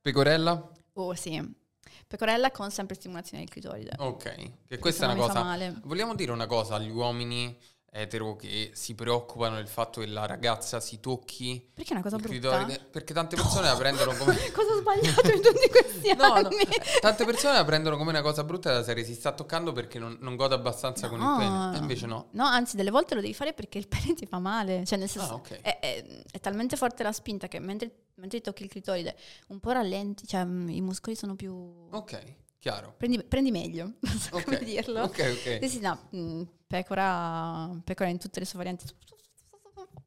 Pecorella? 0.00 0.72
Oh 0.94 1.14
sì. 1.14 1.58
Pecorella 2.06 2.50
con 2.50 2.70
sempre 2.70 2.96
stimolazione 2.96 3.44
del 3.44 3.52
clitoride. 3.52 3.92
Ok. 3.98 4.66
Che 4.66 4.78
questa 4.78 5.08
è 5.08 5.12
una 5.14 5.26
cosa. 5.26 5.42
male. 5.42 5.80
Vogliamo 5.84 6.14
dire 6.14 6.32
una 6.32 6.46
cosa 6.46 6.76
agli 6.76 6.90
uomini 6.90 7.56
etero 7.92 8.36
che 8.36 8.70
si 8.74 8.94
preoccupano 8.94 9.56
del 9.56 9.66
fatto 9.66 10.00
che 10.00 10.06
la 10.06 10.24
ragazza 10.24 10.78
si 10.78 11.00
tocchi 11.00 11.70
Perché 11.74 11.90
è 11.90 11.94
una 11.94 12.02
cosa 12.02 12.16
brutta? 12.18 12.66
Perché 12.90 13.12
tante 13.12 13.34
persone 13.36 13.66
la 13.66 13.76
prendono 13.76 14.14
come. 14.16 14.36
Cosa 14.52 14.72
ho 14.72 14.78
sbagliato 14.78 15.26
in 15.32 15.42
tutti 15.42 15.68
questi 15.68 16.14
No, 16.14 16.24
anni? 16.32 16.42
no, 16.56 16.60
tante 17.00 17.24
persone 17.24 17.54
la 17.54 17.64
prendono 17.64 17.96
come 17.96 18.10
una 18.10 18.22
cosa 18.22 18.44
brutta 18.44 18.70
della 18.70 18.84
serie 18.84 19.04
si 19.04 19.14
sta 19.14 19.32
toccando 19.32 19.72
perché 19.72 19.98
non, 19.98 20.16
non 20.20 20.36
gode 20.36 20.54
abbastanza 20.54 21.08
con 21.08 21.20
il 21.20 21.34
pene. 21.36 21.76
E 21.76 21.78
invece 21.80 22.06
no. 22.06 22.28
No, 22.32 22.44
anzi, 22.44 22.76
delle 22.76 22.90
volte 22.90 23.14
lo 23.14 23.20
devi 23.20 23.34
fare 23.34 23.52
perché 23.54 23.78
il 23.78 23.88
pene 23.88 24.14
ti 24.14 24.26
fa 24.26 24.38
male. 24.38 24.84
Cioè, 24.84 24.98
nel 24.98 25.08
senso, 25.08 25.32
Ah, 25.32 25.34
ok. 25.34 25.60
è, 25.60 25.78
è- 25.80 26.04
è 26.30 26.40
talmente 26.40 26.76
forte 26.76 27.02
la 27.02 27.12
spinta 27.12 27.48
che 27.48 27.58
mentre, 27.58 27.90
mentre 28.16 28.40
tocchi 28.40 28.62
il 28.64 28.68
clitoride 28.68 29.16
un 29.48 29.58
po' 29.60 29.72
rallenti, 29.72 30.26
cioè 30.26 30.44
mm, 30.44 30.68
i 30.68 30.80
muscoli 30.80 31.16
sono 31.16 31.34
più... 31.34 31.52
Ok, 31.90 32.22
chiaro. 32.60 32.94
Prendi, 32.96 33.20
prendi 33.24 33.50
meglio, 33.50 33.94
non 34.00 34.18
so 34.18 34.36
Ok, 34.36 34.44
come 34.44 34.58
dirlo. 34.58 35.02
Ok, 35.02 35.18
ok. 35.18 35.58
Sì, 35.62 35.68
sì, 35.68 35.80
no, 35.80 36.08
mm, 36.14 36.42
pecora, 36.68 37.68
pecora 37.82 38.08
in 38.08 38.18
tutte 38.18 38.38
le 38.38 38.46
sue 38.46 38.58
varianti. 38.58 38.86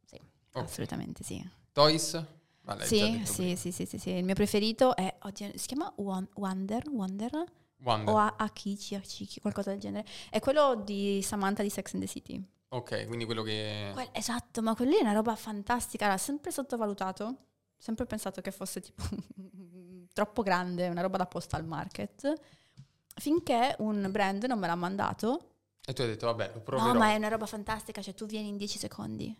Sì, 0.06 0.20
Ok. 0.54 0.64
assolutamente 0.64 1.24
sì. 1.24 1.46
Toys? 1.74 2.12
Già 2.66 2.80
Sì, 2.86 3.22
sì, 3.26 3.56
sì, 3.58 3.72
sì, 3.74 3.86
sì, 3.86 3.98
sì. 3.98 4.10
Il 4.12 4.24
mio 4.24 4.36
preferito 4.36 4.96
è, 4.96 5.14
oddio, 5.24 5.52
si 5.56 5.68
chiama 5.68 5.92
Wonder, 5.98 6.88
Wonder? 6.90 7.44
Wonder. 7.84 8.14
O 8.14 8.18
Akichi, 8.18 8.96
Akichi, 8.96 9.42
qualcosa 9.42 9.72
del 9.72 9.80
genere. 9.80 10.08
È 10.30 10.40
quello 10.40 10.76
di 10.76 11.22
Samantha 11.22 11.62
di 11.62 11.70
Sex 11.70 11.94
and 11.94 12.04
the 12.04 12.08
City. 12.10 12.42
Ok, 12.70 13.06
quindi 13.08 13.26
quello 13.26 13.44
che... 13.44 13.90
Quel- 13.94 14.10
esatto, 14.14 14.62
ma 14.62 14.76
quello 14.76 14.92
lì 14.92 14.98
è 14.98 15.02
una 15.02 15.12
roba 15.12 15.36
fantastica. 15.36 16.06
Era 16.06 16.18
sempre 16.18 16.52
sottovalutato. 16.52 17.36
Sempre 17.78 18.06
pensato 18.06 18.40
che 18.40 18.52
fosse 18.52 18.80
tipo 18.80 19.04
troppo 20.14 20.41
grande, 20.44 20.88
una 20.88 21.02
roba 21.02 21.18
da 21.18 21.26
postal 21.26 21.65
market. 21.65 22.34
Finché 23.15 23.76
un 23.80 24.07
brand 24.11 24.44
non 24.45 24.60
me 24.60 24.68
l'ha 24.68 24.76
mandato. 24.76 25.49
E 25.85 25.94
tu 25.94 26.02
hai 26.02 26.07
detto, 26.07 26.27
vabbè, 26.27 26.52
lo 26.53 26.61
proverò. 26.61 26.94
No, 26.94 26.98
ma 26.98 27.11
è 27.11 27.15
una 27.15 27.27
roba 27.27 27.45
fantastica. 27.45 28.02
Cioè, 28.02 28.14
tu 28.14 28.26
vieni 28.26 28.48
in 28.48 28.57
10 28.57 28.77
secondi. 28.77 29.35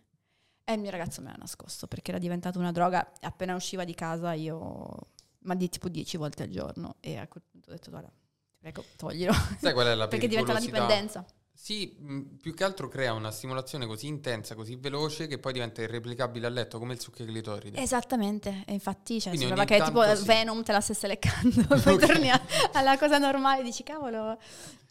E 0.66 0.74
il 0.74 0.80
mio 0.80 0.92
ragazzo 0.92 1.22
me 1.22 1.30
l'ha 1.30 1.38
nascosto 1.38 1.88
perché 1.88 2.12
era 2.12 2.20
diventata 2.20 2.60
una 2.60 2.72
droga. 2.72 3.12
Appena 3.22 3.56
usciva 3.56 3.84
di 3.86 3.94
casa, 3.96 4.34
io. 4.34 5.12
Ma 5.40 5.56
di 5.56 5.70
tipo 5.70 5.90
10 5.90 6.18
volte 6.18 6.44
al 6.44 6.50
giorno. 6.50 6.96
E 7.00 7.18
a 7.18 7.28
quel 7.28 7.44
punto 7.50 7.70
ho 7.70 7.74
detto, 7.74 7.90
guarda, 7.90 8.12
prego, 8.60 8.84
toglilo. 8.98 9.34
Sai 9.60 9.74
qual 9.74 9.88
è 9.88 9.96
la 9.96 10.08
perché 10.10 10.28
diventa 10.28 10.52
una 10.52 10.60
dipendenza. 10.60 11.26
Sì, 11.56 11.96
mh, 11.98 12.22
più 12.42 12.54
che 12.54 12.64
altro 12.64 12.88
crea 12.90 13.14
una 13.14 13.32
stimolazione 13.32 13.86
così 13.86 14.08
intensa, 14.08 14.54
così 14.56 14.76
veloce, 14.76 15.28
che 15.28 15.38
poi 15.38 15.54
diventa 15.54 15.82
irreplicabile 15.82 16.46
a 16.48 16.50
letto, 16.50 16.78
come 16.80 16.94
il 16.94 17.00
succo 17.00 17.24
clitoride. 17.24 17.80
Esattamente, 17.80 18.64
e 18.66 18.74
infatti 18.74 19.20
cioè, 19.22 19.34
Quindi 19.34 19.48
sembrava 19.48 19.66
che 19.66 19.82
tipo 19.84 20.16
sì. 20.16 20.26
Venom 20.26 20.64
te 20.64 20.72
la 20.72 20.82
stesse 20.82 21.08
leccando, 21.08 21.66
poi 21.82 21.98
torni 21.98 22.30
a- 22.30 22.42
alla 22.74 22.98
cosa 22.98 23.18
normale 23.18 23.64
dici 23.64 23.84
cavolo, 23.84 24.34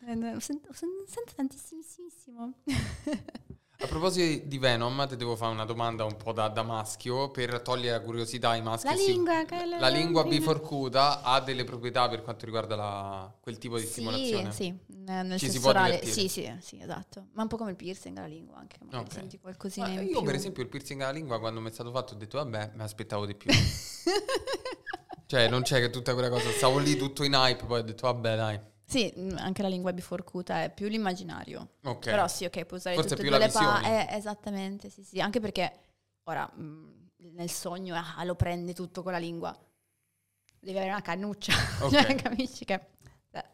eh, 0.07 0.37
sento, 0.41 0.73
sen- 0.73 1.05
sento 1.07 1.33
tantissimissimo. 1.37 2.53
A 3.83 3.87
proposito 3.89 4.47
di 4.47 4.59
Venom, 4.59 5.09
ti 5.09 5.17
devo 5.17 5.35
fare 5.35 5.53
una 5.53 5.65
domanda 5.65 6.05
un 6.05 6.17
po' 6.17 6.33
da, 6.33 6.49
da 6.49 6.63
maschio 6.63 7.31
per 7.33 7.61
togliere 7.63 7.99
la 7.99 8.01
curiosità 8.01 8.51
ai 8.51 8.63
maschi. 8.63 8.87
La 8.87 8.95
Sì, 8.95 9.07
lingua, 9.13 9.45
che 9.45 9.61
è 9.61 9.67
la 9.67 9.89
lingua 9.89 10.25
biforcuta 10.25 11.23
ha 11.23 11.41
delle 11.41 11.65
proprietà 11.65 12.09
per 12.09 12.23
quanto 12.23 12.45
riguarda 12.45 12.77
la- 12.77 13.35
quel 13.41 13.59
tipo 13.59 13.77
di 13.79 13.85
Sì, 13.85 13.91
stimolazione. 13.91 14.53
sì, 14.53 14.67
eh, 14.67 14.77
nel 15.23 15.37
Ci 15.37 15.51
senso 15.51 15.69
orale, 15.69 16.07
sì, 16.07 16.29
sì, 16.29 16.49
sì, 16.61 16.79
esatto, 16.81 17.27
ma 17.33 17.43
un 17.43 17.49
po' 17.49 17.57
come 17.57 17.71
il 17.71 17.77
piercing 17.77 18.17
alla 18.19 18.29
lingua 18.29 18.57
anche, 18.59 18.79
che 18.79 18.85
magari 18.85 19.05
Ok. 19.07 19.13
senti 19.15 19.41
qualcosina 19.41 19.89
Ma 19.89 20.01
in 20.01 20.09
io 20.09 20.19
più. 20.19 20.23
per 20.27 20.35
esempio 20.37 20.63
il 20.63 20.69
piercing 20.69 21.01
alla 21.01 21.11
lingua 21.11 21.41
quando 21.41 21.61
mi 21.61 21.69
è 21.69 21.73
stato 21.73 21.91
fatto 21.91 22.15
ho 22.15 22.17
detto 22.17 22.39
vabbè, 22.39 22.71
mi 22.75 22.83
aspettavo 22.83 23.27
di 23.27 23.35
più. 23.35 23.51
cioè 25.27 25.49
non 25.49 25.63
c'è 25.63 25.81
che 25.81 25.91
tutta 25.91 26.13
quella 26.13 26.29
cosa, 26.29 26.51
stavo 26.51 26.79
lì 26.79 26.97
tutto 26.97 27.25
in 27.25 27.33
hype, 27.33 27.65
poi 27.65 27.81
ho 27.81 27.83
detto 27.83 28.07
vabbè 28.07 28.37
dai. 28.37 28.61
Sì, 28.85 29.13
mm, 29.17 29.37
anche 29.39 29.63
la 29.63 29.69
lingua 29.69 29.93
biforcuta 29.93 30.65
è 30.65 30.73
più 30.73 30.89
l'immaginario. 30.89 31.75
Ok. 31.85 32.05
Però 32.05 32.27
sì, 32.29 32.45
ok, 32.45 32.65
puoi 32.67 32.79
usare 32.79 32.95
Forse 32.97 33.11
tutte 33.15 33.21
e 33.23 33.25
più 33.25 33.37
due 33.37 33.39
la 33.39 33.47
le 33.47 33.53
pa- 33.53 33.83
eh, 34.11 34.17
esattamente, 34.17 34.91
sì, 34.91 35.03
sì. 35.03 35.21
Anche 35.21 35.41
perché 35.41 35.73
ora 36.25 36.47
mh, 36.47 37.09
nel 37.33 37.51
sogno 37.51 37.95
ah, 37.95 38.23
lo 38.25 38.35
prende 38.35 38.75
tutto 38.75 39.03
con 39.03 39.13
la 39.13 39.19
lingua. 39.19 39.57
Devi 40.61 40.77
avere 40.77 40.93
una 40.93 41.03
cannuccia. 41.03 41.53
Ok. 41.83 41.91
Cioè, 41.91 42.15
capisci 42.17 42.65
che 42.65 42.75
eh, 43.33 43.45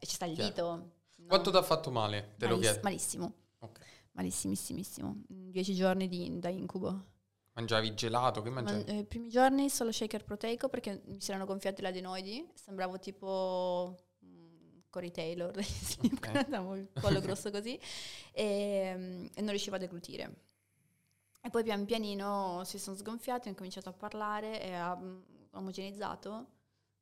ci 0.00 0.14
sta 0.14 0.24
il 0.24 0.34
Chiaro. 0.34 0.48
dito. 0.48 0.92
No. 1.16 1.26
Quanto 1.26 1.50
ti 1.50 1.56
ha 1.56 1.62
fatto 1.62 1.90
male? 1.90 2.34
Te 2.38 2.46
lo 2.46 2.54
Maliss- 2.54 2.70
chiedo. 2.70 2.80
Malissimo. 2.82 3.32
Ok. 3.58 3.78
Malissimissimissimo. 4.12 5.22
Mm, 5.32 5.50
Dieci 5.50 5.74
giorni 5.74 6.08
di- 6.08 6.38
da 6.38 6.48
incubo. 6.48 7.04
Mangiavi 7.52 7.94
gelato? 7.94 8.42
Che 8.42 8.48
Ma, 8.50 8.62
mangiavi? 8.62 8.84
eh, 8.90 8.98
I 9.00 9.04
primi 9.04 9.28
giorni 9.28 9.68
solo 9.68 9.92
shaker 9.92 10.24
proteico 10.24 10.68
perché 10.68 11.02
mi 11.06 11.20
si 11.20 11.30
erano 11.30 11.44
gonfiati 11.44 11.82
gli 11.82 11.86
adenoidi. 11.86 12.48
Sembravo 12.54 12.98
tipo 12.98 13.94
mm, 13.96 14.09
Cory 14.90 15.10
Taylor 15.10 15.52
degli 15.52 15.66
avevo 16.52 16.76
il 16.76 16.88
collo 16.98 17.20
grosso 17.20 17.50
così 17.50 17.78
e, 18.32 18.94
mm, 18.96 19.26
e 19.34 19.40
non 19.40 19.50
riuscivo 19.50 19.76
a 19.76 19.78
deglutire. 19.78 20.34
E 21.42 21.48
poi 21.48 21.62
pian 21.62 21.86
pianino 21.86 22.62
si 22.64 22.78
sono 22.78 22.96
sgonfiati, 22.96 23.48
ho 23.48 23.54
cominciato 23.54 23.88
a 23.88 23.92
parlare 23.92 24.62
e 24.62 24.74
ha 24.74 24.94
mm, 24.94 25.20
omogenizzato. 25.52 26.46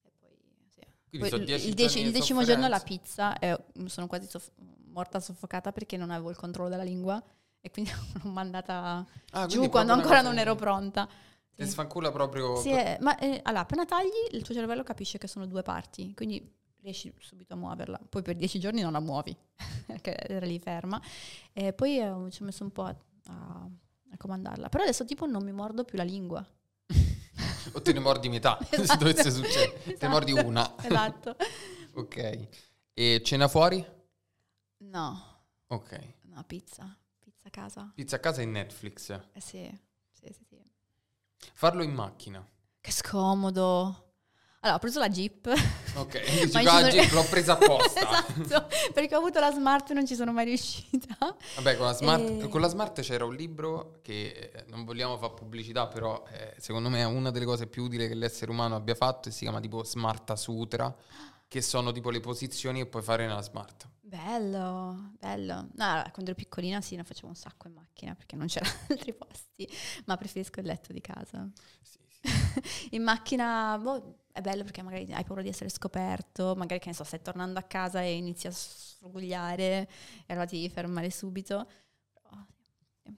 E 0.03 0.11
poi, 0.21 0.31
sì. 0.69 0.81
Quindi 1.09 1.29
Poi 1.29 1.41
il, 1.41 1.75
dieci 1.75 2.01
il 2.01 2.13
decimo 2.13 2.45
giorno 2.45 2.69
la 2.69 2.81
pizza 2.81 3.39
e 3.39 3.59
mi 3.75 3.89
sono 3.89 4.07
quasi 4.07 4.29
soff- 4.29 4.53
morta 4.87 5.19
soffocata 5.21 5.73
perché 5.73 5.97
non 5.97 6.11
avevo 6.11 6.31
il 6.31 6.37
controllo 6.37 6.69
della 6.69 6.85
lingua 6.85 7.23
e 7.61 7.71
quindi 7.71 7.91
l'ho 8.23 8.31
mandata 8.31 9.05
Ah, 9.33 9.47
giù 9.47 9.69
quando 9.69 9.93
ancora 9.93 10.21
non 10.21 10.39
ero 10.39 10.55
pronta. 10.55 11.09
Ti 11.55 11.65
Sì. 11.65 11.71
sfancula 11.71 12.13
proprio... 12.13 12.55
Sì, 12.57 12.71
eh, 12.71 12.99
ma 13.01 13.17
eh, 13.19 13.41
allora, 13.43 13.63
appena 13.63 13.85
tagli 13.85 14.11
il 14.31 14.43
tuo 14.43 14.55
cervello 14.55 14.85
capisce 14.85 15.19
che 15.19 15.27
sono 15.27 15.47
due 15.47 15.63
parti, 15.63 16.15
quindi 16.15 16.57
riesci 16.81 17.13
subito 17.19 17.55
a 17.55 17.57
muoverla. 17.57 18.01
Poi 18.09 18.23
per 18.23 18.37
dieci 18.37 18.59
giorni 18.59 18.81
non 18.83 18.93
la 18.93 19.01
muovi, 19.01 19.37
perché 19.87 20.17
era 20.17 20.47
lì 20.47 20.59
ferma. 20.59 21.01
E 21.53 21.73
poi 21.73 21.99
eh, 21.99 22.31
ci 22.31 22.43
ho 22.43 22.45
messo 22.45 22.63
un 22.65 22.71
po' 22.71 22.83
a, 22.85 22.97
a- 23.27 23.69
a 24.11 24.17
comandarla. 24.17 24.69
Però 24.69 24.83
adesso 24.83 25.05
tipo 25.05 25.27
non 25.27 25.43
mi 25.45 25.53
mordo 25.53 25.85
più 25.85 25.97
la 25.99 26.05
lingua. 26.05 26.47
O 27.73 27.83
te 27.83 27.93
ne 27.93 27.99
mordi 28.01 28.31
metà, 28.31 28.59
se 28.71 28.81
Esatto. 28.81 29.05
dovesse 29.05 29.31
succedere. 29.31 29.73
Te 29.83 29.89
ne 29.89 29.93
Esatto. 29.95 30.09
mordi 30.09 30.33
una. 30.33 30.75
Esatto. 30.83 31.37
ok. 31.95 32.49
E 32.95 33.21
cena 33.23 33.47
fuori? 33.47 33.85
No, 34.79 35.23
Ok. 35.67 36.15
no, 36.29 36.43
pizza. 36.45 36.97
Pizza 37.21 37.49
a 37.49 37.51
casa. 37.51 37.93
Pizza 37.95 38.17
a 38.17 38.19
casa 38.21 38.41
e 38.41 38.47
Netflix. 38.47 39.11
Eh 39.33 39.41
sì, 39.41 39.71
sì, 40.13 40.33
sì, 40.33 40.45
sì. 40.49 40.57
Farlo 41.53 41.83
in 41.83 41.93
macchina. 41.93 42.45
che 42.81 42.91
scomodo. 42.91 44.08
Allora, 44.61 44.77
ho 44.77 44.81
preso 44.81 44.99
la 44.99 45.09
Jeep. 45.09 45.47
Ok, 45.95 46.21
dici 46.45 46.51
qua 46.51 46.63
sono- 46.63 46.87
oggi 46.87 47.11
l'ho 47.11 47.25
presa 47.31 47.53
apposta. 47.53 48.27
esatto, 48.43 48.69
perché 48.93 49.15
ho 49.15 49.19
avuto 49.19 49.39
la 49.39 49.53
Smart 49.53 49.91
e 49.91 49.95
non 49.95 50.05
ci 50.05 50.17
sono 50.17 50.33
mai 50.33 50.47
riuscita. 50.47 51.17
Vabbè, 51.57 51.77
con 51.77 51.87
la, 51.87 51.93
smart, 51.93 52.23
E- 52.43 52.49
con 52.49 52.61
la 52.61 52.67
Smart 52.69 53.01
c'era 53.01 53.25
un 53.25 53.37
libro 53.37 54.01
che 54.03 54.51
eh, 54.53 54.65
non 54.69 54.85
vogliamo 54.85 55.17
fare 55.17 55.35
pubblicità, 55.35 55.87
però 55.87 56.25
eh, 56.33 56.55
secondo 56.59 56.89
me 56.89 57.01
è 57.01 57.05
una 57.05 57.31
delle 57.31 57.45
cose 57.45 57.69
più 57.69 57.85
utili 57.85 58.09
che 58.09 58.15
l'essere 58.15 58.51
umano 58.51 58.75
abbia 58.75 58.97
fatto 58.97 59.29
e 59.29 59.33
si 59.33 59.41
chiama 59.45 59.61
tipo 59.61 59.85
Smarta 59.85 60.35
Sutra, 60.35 60.93
che 61.47 61.63
sono 61.63 61.93
tipo 61.93 62.11
le 62.11 62.19
posizioni 62.21 62.81
che 62.81 62.87
puoi 62.87 63.03
fare 63.03 63.27
nella 63.29 63.43
Smart. 63.43 63.89
Bello, 64.01 65.13
bello. 65.21 65.55
No, 65.75 65.85
allora, 65.85 66.11
quando 66.11 66.31
ero 66.31 66.35
piccolina 66.35 66.81
sì, 66.81 66.97
ne 66.97 67.05
facevo 67.05 67.29
un 67.29 67.37
sacco 67.37 67.69
in 67.69 67.75
macchina 67.75 68.15
perché 68.17 68.35
non 68.35 68.47
c'erano 68.49 68.75
altri 68.91 69.15
posti, 69.15 69.69
ma 70.07 70.17
preferisco 70.17 70.59
il 70.59 70.67
letto 70.67 70.93
di 70.93 71.01
casa. 71.01 71.49
Sì, 71.81 71.99
sì. 72.03 72.97
In 72.97 73.03
macchina 73.05 73.79
boh, 73.81 74.25
è 74.39 74.41
bello 74.41 74.63
perché 74.63 74.83
magari 74.83 75.13
hai 75.13 75.25
paura 75.25 75.43
di 75.43 75.49
essere 75.49 75.69
scoperto, 75.69 76.55
magari 76.57 76.81
che 76.81 76.89
ne 76.89 76.95
so, 76.95 77.05
stai 77.05 77.21
tornando 77.23 77.59
a 77.59 77.63
casa 77.63 78.01
e 78.03 78.15
inizi 78.17 78.47
a 78.47 78.51
sfrugugliare 78.51 79.89
e 80.27 80.33
allora 80.33 80.47
ti 80.47 80.57
devi 80.61 80.71
fermare 80.73 81.11
subito. 81.11 81.67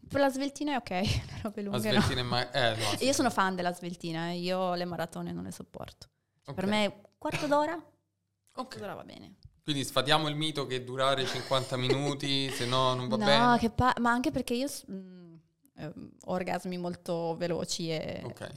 Per 0.08 0.20
la 0.20 0.28
sveltina 0.30 0.74
è 0.74 0.76
ok, 0.76 0.90
le 0.90 1.40
robe 1.42 1.62
La 1.62 1.70
lunghe 1.70 1.90
no. 1.92 2.00
sveltina 2.00 2.20
è 2.20 2.24
mai... 2.24 2.46
Eh, 2.52 2.76
no, 2.76 2.96
sì, 2.96 3.04
Io 3.06 3.12
sono 3.12 3.30
fan 3.30 3.54
della 3.56 3.72
sveltina, 3.72 4.28
eh, 4.30 4.36
io 4.38 4.74
le 4.74 4.84
maratone 4.84 5.32
non 5.32 5.44
le 5.44 5.50
sopporto. 5.52 6.08
Ok. 6.46 6.54
Per 6.54 6.66
me 6.66 6.86
un 6.86 6.92
quarto 7.18 7.46
d'ora, 7.46 7.74
Ok. 7.74 8.52
quarto 8.52 8.78
d'ora 8.78 8.94
va 8.94 9.04
bene. 9.04 9.36
Quindi 9.62 9.84
sfatiamo 9.84 10.28
il 10.28 10.36
mito 10.36 10.66
che 10.66 10.84
durare 10.84 11.26
50 11.26 11.76
minuti, 11.76 12.50
se 12.50 12.66
no 12.66 12.94
non 12.94 13.08
va 13.08 13.16
no, 13.16 13.24
bene. 13.24 13.58
che 13.58 13.70
pa- 13.70 13.94
ma 14.00 14.10
anche 14.10 14.30
perché 14.30 14.54
io 14.54 14.66
s- 14.68 14.84
mm, 14.90 15.34
ehm, 15.76 16.10
ho 16.24 16.32
orgasmi 16.32 16.78
molto 16.78 17.36
veloci 17.36 17.90
e, 17.90 18.20
Ok. 18.24 18.48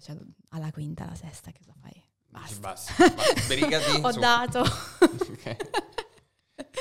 Cioè, 0.00 0.16
alla 0.50 0.70
quinta, 0.72 1.04
alla 1.04 1.14
sesta, 1.14 1.50
che 1.50 1.58
cosa 1.58 1.74
fai? 1.80 2.02
Basta. 2.28 2.58
basta. 2.60 3.08
basta. 3.14 3.40
Sbrigati. 3.40 4.00
ho 4.02 4.12
su. 4.12 4.18
dato. 4.18 4.60
Ok. 4.60 5.56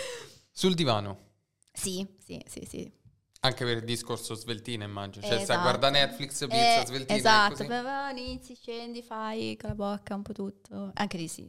Sul 0.51 0.73
divano. 0.73 1.19
sì, 1.71 2.07
sì, 2.17 2.41
sì, 2.47 2.65
sì. 2.67 2.91
Anche 3.41 3.63
per 3.63 3.77
il 3.77 3.83
discorso 3.83 4.33
sveltina, 4.33 4.85
immagino. 4.85 5.25
Cioè, 5.25 5.41
Esatto. 5.41 5.61
guardare 5.61 5.99
Netflix, 5.99 6.39
pizza, 6.39 6.81
Eh, 6.81 6.85
sveltina. 6.85 7.17
Esatto, 7.17 7.65
va, 7.67 8.09
inizi, 8.09 8.55
scendi, 8.55 9.03
fai 9.03 9.55
con 9.55 9.69
la 9.69 9.75
bocca 9.75 10.15
un 10.15 10.23
po' 10.23 10.33
tutto. 10.33 10.91
Anche 10.95 11.17
lì 11.17 11.27
sì, 11.27 11.47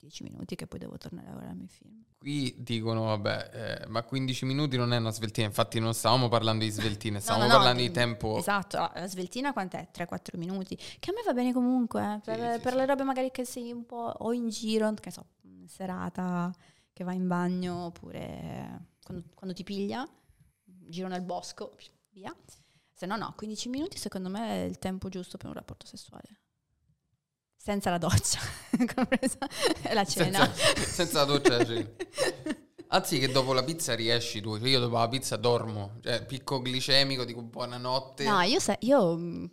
10 0.00 0.22
minuti 0.22 0.56
che 0.56 0.66
poi 0.66 0.78
devo 0.78 0.96
tornare 0.96 1.28
a 1.28 1.32
guardarmi 1.32 1.62
il 1.64 1.68
film. 1.68 2.02
Qui 2.18 2.54
dicono, 2.58 3.04
vabbè, 3.04 3.82
eh, 3.84 3.86
ma 3.88 4.02
15 4.02 4.44
minuti 4.46 4.76
non 4.76 4.92
è 4.92 4.96
una 4.96 5.10
sveltina. 5.10 5.46
Infatti 5.46 5.78
non 5.78 5.92
stavamo 5.94 6.28
parlando 6.28 6.64
di 6.64 6.70
sveltine, 6.70 7.16
No, 7.16 7.20
stavamo 7.20 7.44
no, 7.44 7.50
no, 7.50 7.56
parlando 7.56 7.82
di 7.82 7.88
di- 7.88 7.94
tempo. 7.94 8.38
Esatto, 8.38 8.76
la 8.78 9.06
sveltina 9.06 9.52
quant'è? 9.52 9.88
3-4 9.92 10.38
minuti. 10.38 10.76
Che 10.76 11.10
a 11.10 11.12
me 11.14 11.22
va 11.24 11.32
bene 11.34 11.52
comunque, 11.52 12.14
eh, 12.14 12.20
per, 12.24 12.36
Sì, 12.38 12.52
sì, 12.54 12.60
per 12.60 12.72
sì. 12.72 12.78
le 12.78 12.86
robe 12.86 13.02
magari 13.04 13.30
che 13.30 13.44
sei 13.44 13.72
un 13.72 13.84
po' 13.86 14.14
o 14.18 14.32
in 14.32 14.48
giro, 14.48 14.92
che 14.94 15.10
so, 15.10 15.26
serata, 15.66 16.52
che 16.92 17.04
vai 17.04 17.16
in 17.16 17.26
bagno, 17.26 17.84
oppure 17.86 18.86
quando, 19.04 19.24
quando 19.34 19.54
ti 19.54 19.64
piglia, 19.64 20.06
giro 20.64 21.08
nel 21.08 21.22
bosco, 21.22 21.76
via. 22.10 22.34
Se 22.92 23.06
no, 23.06 23.16
no, 23.16 23.32
15 23.36 23.68
minuti 23.70 23.96
secondo 23.96 24.28
me 24.28 24.48
è 24.64 24.64
il 24.66 24.78
tempo 24.78 25.08
giusto 25.08 25.36
per 25.38 25.46
un 25.48 25.54
rapporto 25.54 25.86
sessuale. 25.86 26.40
Senza 27.62 27.90
la 27.90 27.98
doccia, 27.98 28.38
compresa 28.94 29.36
la 29.92 30.04
cena. 30.06 30.50
Senza, 30.50 30.80
senza 30.82 31.18
la 31.18 31.24
doccia 31.26 31.56
la 31.58 31.64
cena. 31.66 31.90
Anzi, 32.88 33.18
che 33.18 33.30
dopo 33.30 33.52
la 33.52 33.62
pizza 33.62 33.94
riesci 33.94 34.40
tu. 34.40 34.58
Cioè, 34.58 34.66
io 34.66 34.80
dopo 34.80 34.96
la 34.96 35.08
pizza 35.08 35.36
dormo. 35.36 35.98
Cioè, 36.02 36.24
picco 36.24 36.62
glicemico, 36.62 37.24
dico 37.26 37.42
buonanotte. 37.42 38.24
No, 38.24 38.40
io, 38.40 38.58
se- 38.60 38.78
io 38.80 39.14
mm, 39.14 39.44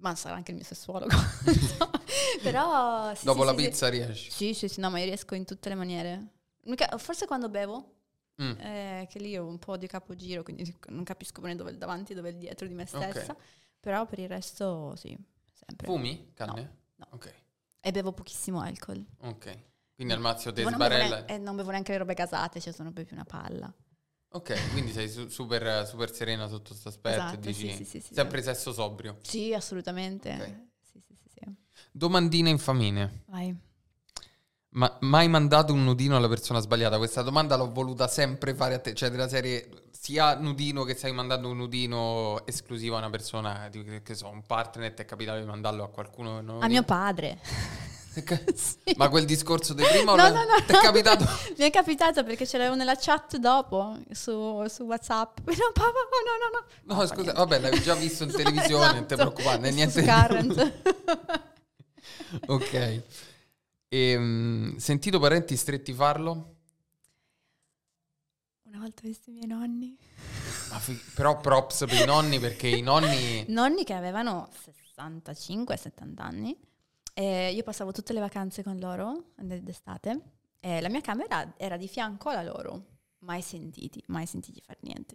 ma 0.00 0.14
sarà 0.14 0.34
anche 0.34 0.50
il 0.50 0.58
mio 0.58 0.66
sessuologo. 0.66 1.16
Però 2.42 3.14
sì, 3.14 3.24
dopo 3.24 3.40
sì, 3.40 3.46
la 3.46 3.56
sì, 3.56 3.64
pizza 3.64 3.88
riesci. 3.88 4.30
Sì, 4.30 4.52
sì, 4.52 4.68
sì, 4.68 4.80
no, 4.80 4.90
ma 4.90 4.98
io 4.98 5.06
riesco 5.06 5.34
in 5.34 5.46
tutte 5.46 5.70
le 5.70 5.74
maniere. 5.76 6.26
Forse 6.98 7.26
quando 7.26 7.48
bevo, 7.48 7.92
Mm. 8.42 8.58
eh, 8.58 9.06
che 9.08 9.20
lì 9.20 9.36
ho 9.38 9.46
un 9.46 9.60
po' 9.60 9.76
di 9.76 9.86
capogiro, 9.86 10.42
quindi 10.42 10.76
non 10.88 11.04
capisco 11.04 11.40
bene 11.40 11.54
dove 11.54 11.70
è 11.70 11.72
il 11.72 11.78
davanti 11.78 12.10
e 12.12 12.14
dove 12.16 12.30
è 12.30 12.32
il 12.32 12.38
dietro 12.38 12.66
di 12.66 12.74
me 12.74 12.84
stessa. 12.84 13.34
Però 13.80 14.04
per 14.06 14.18
il 14.18 14.28
resto 14.28 14.94
sì, 14.96 15.16
sempre. 15.52 15.86
Fumi? 15.86 16.32
Canne? 16.34 16.60
no. 16.60 16.82
Ok, 17.10 17.32
E 17.80 17.90
bevo 17.92 18.12
pochissimo 18.12 18.60
alcol. 18.60 19.04
ok. 19.20 19.58
Quindi 19.94 20.14
al 20.14 20.20
non, 20.20 20.32
bevo 20.52 20.70
sbarella. 20.70 21.08
neanche, 21.16 21.32
e 21.34 21.38
non 21.38 21.56
bevo 21.56 21.70
neanche 21.70 21.92
le 21.92 21.98
robe 21.98 22.14
gasate, 22.14 22.60
cioè 22.60 22.72
sono 22.72 22.90
proprio 22.92 23.14
una 23.14 23.24
palla. 23.24 23.72
Ok, 24.30 24.70
quindi 24.72 24.90
sei 24.90 25.08
su- 25.08 25.28
super, 25.28 25.86
super 25.86 26.12
serena 26.12 26.48
sotto 26.48 26.70
questo 26.70 26.88
aspetto. 26.88 27.16
Esatto, 27.20 27.36
dici, 27.36 27.68
sì, 27.68 27.84
sì, 27.84 27.84
sì, 27.84 28.00
sì, 28.00 28.14
sempre 28.14 28.42
sesso 28.42 28.72
sobrio. 28.72 29.18
Sì, 29.22 29.54
assolutamente. 29.54 30.30
Ok. 30.32 30.62
Sì, 30.82 31.00
sì, 31.06 31.14
sì, 31.14 31.28
sì. 31.28 31.54
Domandina 31.92 32.48
infamine. 32.48 33.22
Vai. 33.26 33.56
Ma 34.70 34.98
mai 35.02 35.28
mandato 35.28 35.72
un 35.72 35.84
nudino 35.84 36.16
alla 36.16 36.28
persona 36.28 36.58
sbagliata? 36.58 36.96
Questa 36.98 37.22
domanda 37.22 37.54
l'ho 37.56 37.70
voluta 37.72 38.08
sempre 38.08 38.54
fare 38.54 38.74
a 38.74 38.78
te, 38.80 38.92
cioè 38.94 39.08
della 39.08 39.28
serie 39.28 39.68
sia 40.04 40.34
nudino 40.34 40.84
che 40.84 40.94
stai 40.94 41.12
mandando 41.12 41.48
un 41.48 41.56
nudino 41.56 42.44
esclusivo 42.44 42.96
a 42.96 42.98
una 42.98 43.08
persona, 43.08 43.70
che, 44.02 44.14
so, 44.14 44.28
un 44.28 44.42
partner 44.42 44.92
ti 44.92 45.00
è 45.00 45.06
capitato 45.06 45.38
di 45.38 45.46
mandarlo 45.46 45.82
a 45.82 45.88
qualcuno 45.88 46.42
non 46.42 46.62
A 46.62 46.68
mio 46.68 46.82
padre. 46.82 47.38
Sì. 48.14 48.94
Ma 48.94 49.08
quel 49.08 49.24
discorso 49.24 49.74
di 49.74 49.82
prima 49.82 50.14
No, 50.14 50.28
no, 50.28 50.44
no, 50.44 50.54
ti 50.64 50.70
è 50.70 50.74
no. 50.74 50.80
capitato? 50.82 51.24
Mi 51.58 51.64
è 51.64 51.70
capitato 51.70 52.22
perché 52.22 52.46
ce 52.46 52.58
l'avevo 52.58 52.76
nella 52.76 52.94
chat 52.94 53.38
dopo 53.38 53.98
su, 54.12 54.64
su 54.68 54.84
WhatsApp. 54.84 55.38
No, 55.42 55.72
papà, 55.72 55.90
no, 55.90 56.36
no, 56.38 56.94
no. 56.94 56.94
No, 56.94 57.06
scusa, 57.06 57.22
niente. 57.22 57.32
vabbè, 57.32 57.58
l'avevi 57.58 57.82
già 57.82 57.94
visto 57.94 58.22
in 58.22 58.30
televisione, 58.30 58.92
non 58.92 59.06
ti 59.06 59.14
Esatto, 59.14 59.32
preoccupare, 59.32 59.70
niente. 59.72 60.04
Current. 60.04 60.72
ok. 62.46 63.02
Ehm, 63.88 64.76
sentito 64.76 65.18
parenti 65.18 65.56
stretti 65.56 65.92
farlo? 65.92 66.53
Una 68.74 68.82
volta 68.82 69.02
ho 69.04 69.06
visto 69.06 69.30
i 69.30 69.32
miei 69.34 69.46
nonni. 69.46 69.96
Ma 70.70 70.80
fi- 70.80 71.00
però 71.14 71.40
props 71.40 71.84
per 71.86 72.00
i 72.02 72.04
nonni 72.04 72.40
perché 72.40 72.66
i 72.66 72.80
nonni... 72.82 73.44
Nonni 73.46 73.84
che 73.84 73.92
avevano 73.92 74.50
65-70 74.96 76.14
anni. 76.16 76.58
E 77.14 77.52
io 77.52 77.62
passavo 77.62 77.92
tutte 77.92 78.12
le 78.12 78.18
vacanze 78.18 78.64
con 78.64 78.76
loro 78.80 79.26
d'estate. 79.36 80.20
E 80.58 80.80
la 80.80 80.88
mia 80.88 81.00
camera 81.02 81.54
era 81.56 81.76
di 81.76 81.86
fianco 81.86 82.30
alla 82.30 82.42
loro. 82.42 82.86
Mai 83.18 83.42
sentiti, 83.42 84.02
mai 84.08 84.26
sentiti 84.26 84.60
fare 84.60 84.80
niente. 84.82 85.14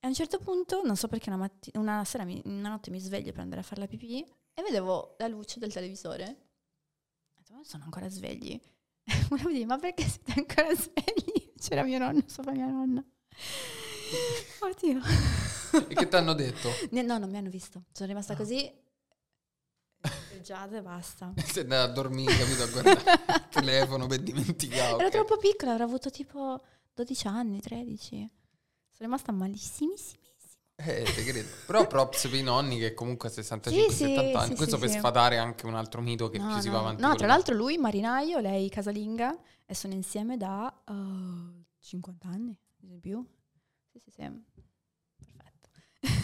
a 0.00 0.08
un 0.08 0.14
certo 0.14 0.40
punto, 0.40 0.82
non 0.82 0.96
so 0.96 1.06
perché 1.06 1.28
una, 1.30 1.38
matti- 1.38 1.70
una 1.74 2.04
sera, 2.04 2.24
mi- 2.24 2.42
una 2.46 2.70
notte 2.70 2.90
mi 2.90 2.98
sveglio 2.98 3.30
per 3.30 3.42
andare 3.42 3.60
a 3.60 3.64
fare 3.64 3.80
la 3.80 3.86
pipì 3.86 4.24
e 4.54 4.62
vedevo 4.62 5.14
la 5.18 5.28
luce 5.28 5.60
del 5.60 5.72
televisore. 5.72 6.24
Ho 6.24 7.38
detto, 7.38 7.52
ma 7.54 7.60
sono 7.62 7.84
ancora 7.84 8.08
svegli? 8.08 8.60
Volevo 9.30 9.50
dire, 9.50 9.66
ma 9.66 9.78
perché 9.78 10.02
siete 10.02 10.32
ancora 10.36 10.74
svegli? 10.74 11.46
C'era 11.60 11.82
mio 11.82 11.98
nonno 11.98 12.22
sopra 12.26 12.52
mia 12.52 12.66
nonna. 12.66 13.04
Oddio. 14.60 15.00
E 15.88 15.94
che 15.94 16.08
ti 16.08 16.16
hanno 16.16 16.32
detto? 16.32 16.70
No, 16.90 17.18
non 17.18 17.28
mi 17.30 17.36
hanno 17.36 17.50
visto. 17.50 17.84
Sono 17.92 18.08
rimasta 18.08 18.32
Ah. 18.32 18.36
così. 18.36 18.72
Spreggiata 20.00 20.76
e 20.76 20.82
basta. 20.82 21.32
Sei 21.44 21.62
andata 21.62 21.82
a 21.90 21.92
dormire, 21.92 22.36
capito? 22.36 22.62
A 22.62 22.66
guardare 22.68 23.22
il 23.34 23.48
telefono 23.50 24.06
per 24.06 24.20
dimenticare. 24.20 24.96
Ero 24.96 25.06
ok. 25.06 25.10
troppo 25.10 25.36
piccola, 25.36 25.72
avrò 25.72 25.84
avuto 25.84 26.10
tipo 26.10 26.62
12 26.94 27.26
anni, 27.26 27.60
13. 27.60 28.16
Sono 28.16 28.30
rimasta 29.10 29.32
malissimissima. 29.32 30.22
Eh. 30.80 31.44
Però 31.66 31.88
props 31.88 32.28
per 32.28 32.38
i 32.38 32.42
nonni 32.42 32.78
che 32.78 32.94
comunque 32.94 33.28
a 33.28 33.32
65-70 33.32 33.68
Sì, 33.68 34.04
anni. 34.36 34.48
sì, 34.50 34.54
Questo 34.54 34.76
sì, 34.76 34.82
per 34.82 34.90
sfatare 34.90 35.36
anche 35.38 35.66
un 35.66 35.74
altro 35.74 36.00
mito 36.00 36.28
che 36.30 36.38
no, 36.38 36.46
più 36.52 36.60
si 36.60 36.68
no. 36.68 36.74
va 36.74 36.78
avanti. 36.78 37.02
No, 37.02 37.14
tra 37.16 37.26
l'altro 37.26 37.56
lui 37.56 37.78
marinaio, 37.78 38.38
lei 38.38 38.68
casalinga 38.68 39.36
e 39.66 39.74
sono 39.74 39.94
insieme 39.94 40.36
da 40.36 40.72
uh, 40.86 41.64
50 41.80 42.28
anni, 42.28 42.56
di 42.76 43.00
più. 43.00 43.24
Sì, 43.90 43.98
sì, 43.98 44.10
sì. 44.12 44.22
Perfetto. 45.16 45.68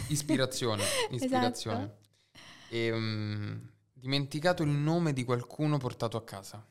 Ispirazione, 0.07 0.83
ispirazione. 1.11 1.83
Esatto. 1.83 2.03
Ehm, 2.69 3.71
dimenticato 3.91 4.63
il 4.63 4.69
nome 4.69 5.11
di 5.11 5.25
qualcuno 5.25 5.77
portato 5.77 6.15
a 6.15 6.23
casa. 6.23 6.65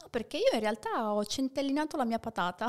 No, 0.00 0.08
perché 0.10 0.36
io 0.36 0.50
in 0.52 0.60
realtà 0.60 1.12
ho 1.12 1.24
centellinato 1.24 1.96
la 1.96 2.04
mia 2.04 2.20
patata, 2.20 2.68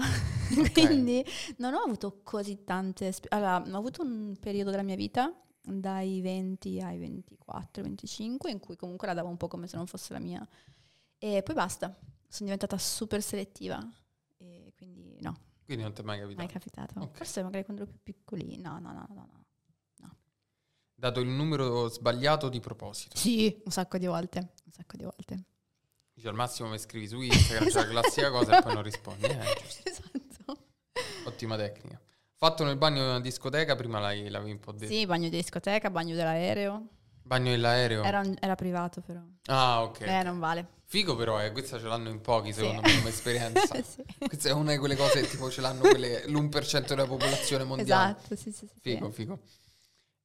quindi 0.74 1.24
non 1.58 1.74
ho 1.74 1.80
avuto 1.80 2.22
così 2.24 2.64
tante... 2.64 3.08
esp- 3.08 3.28
Allora, 3.30 3.58
ho 3.62 3.78
avuto 3.78 4.02
un 4.02 4.36
periodo 4.40 4.70
della 4.72 4.84
mia 4.84 4.96
vita, 4.96 5.34
dai 5.62 6.22
20 6.22 6.82
ai 6.82 6.98
24, 6.98 7.84
25, 7.84 8.52
in 8.52 8.60
cui 8.60 8.76
comunque 8.76 9.08
la 9.08 9.14
davo 9.14 9.30
un 9.30 9.38
po' 9.38 9.48
come 9.48 9.68
se 9.68 9.78
non 9.78 9.88
fosse 9.88 10.14
la 10.14 10.20
mia. 10.20 10.46
E 11.18 11.42
poi 11.44 11.56
basta, 11.56 11.88
sono 12.28 12.46
diventata 12.50 12.78
super 12.78 13.22
selettiva. 13.22 13.80
E 14.38 14.74
quindi 14.76 15.18
no, 15.22 15.38
Quindi 15.66 15.84
non 15.84 15.94
ti 15.94 16.02
è 16.02 16.04
mai 16.04 16.20
mai 16.20 16.48
capitato. 16.48 16.50
capitato. 16.94 17.00
Ok. 17.00 17.18
Forse 17.18 17.44
magari 17.44 17.64
quando 17.64 17.84
ero 17.84 17.92
più 17.92 18.02
piccolina. 18.04 18.78
No, 18.78 18.92
no, 18.92 18.92
no, 18.94 19.08
no, 19.14 19.30
no. 19.98 20.16
Dato 20.96 21.20
il 21.20 21.28
numero 21.28 21.88
sbagliato 21.90 22.48
di 22.50 22.60
proposito. 22.60 23.18
Sì, 23.18 23.62
un 23.66 23.72
sacco 23.72 23.98
di 23.98 24.06
volte, 24.06 24.40
un 24.40 24.72
sacco 24.72 24.96
di 24.96 25.04
volte. 25.04 25.44
Dici, 26.14 26.28
al 26.28 26.36
massimo 26.36 26.70
mi 26.70 26.78
scrivi 26.78 27.08
su 27.08 27.20
Instagram, 27.20 27.68
c'è 27.68 27.74
la 27.74 27.88
classica 27.88 28.30
cosa 28.32 28.60
e 28.60 28.62
poi 28.62 28.74
non 28.74 28.84
rispondi. 28.84 29.26
Eh, 29.26 29.40
esatto. 29.84 30.22
Ottima 31.26 31.56
tecnica. 31.58 32.00
Fatto 32.36 32.64
nel 32.64 32.76
bagno 32.78 33.02
di 33.02 33.08
una 33.08 33.20
discoteca, 33.22 33.76
prima 33.76 34.00
l'hai, 34.00 34.30
l'avevi 34.30 34.52
un 34.52 34.60
po' 34.60 34.72
detto. 34.74 34.92
Sì, 34.92 35.06
bagno 35.06 35.30
di 35.30 35.38
discoteca, 35.38 35.90
bagno 35.90 36.16
dell'aereo. 36.16 36.88
Bagno 37.24 37.52
nell'aereo? 37.52 38.04
Era, 38.04 38.20
un- 38.20 38.36
era 38.40 38.56
privato 38.56 39.00
però. 39.02 39.22
Ah, 39.46 39.82
ok. 39.84 40.02
Eh, 40.02 40.24
non 40.24 40.40
vale. 40.40 40.68
Figo 40.86 41.16
però, 41.16 41.42
eh, 41.42 41.52
questa 41.54 41.80
ce 41.80 41.86
l'hanno 41.86 42.10
in 42.10 42.20
pochi 42.22 42.52
Sì. 42.52 42.60
secondo 42.60 42.82
me 42.82 42.96
come 42.98 43.10
esperienza. 43.10 43.76
Sì. 43.84 44.04
Questa 44.28 44.50
è 44.50 44.52
una 44.52 44.72
di 44.74 44.78
quelle 44.78 44.96
cose 44.98 45.22
che 45.22 45.28
tipo 45.30 45.50
ce 45.50 45.62
l'hanno 45.62 45.82
quelle- 45.82 46.28
l'1% 46.28 46.86
della 46.96 47.06
popolazione 47.08 47.64
mondiale. 47.64 48.16
Esatto, 48.18 48.36
sì, 48.36 48.52
sì, 48.52 48.68
sì. 48.68 48.80
Figo, 48.82 49.10
figo. 49.10 49.40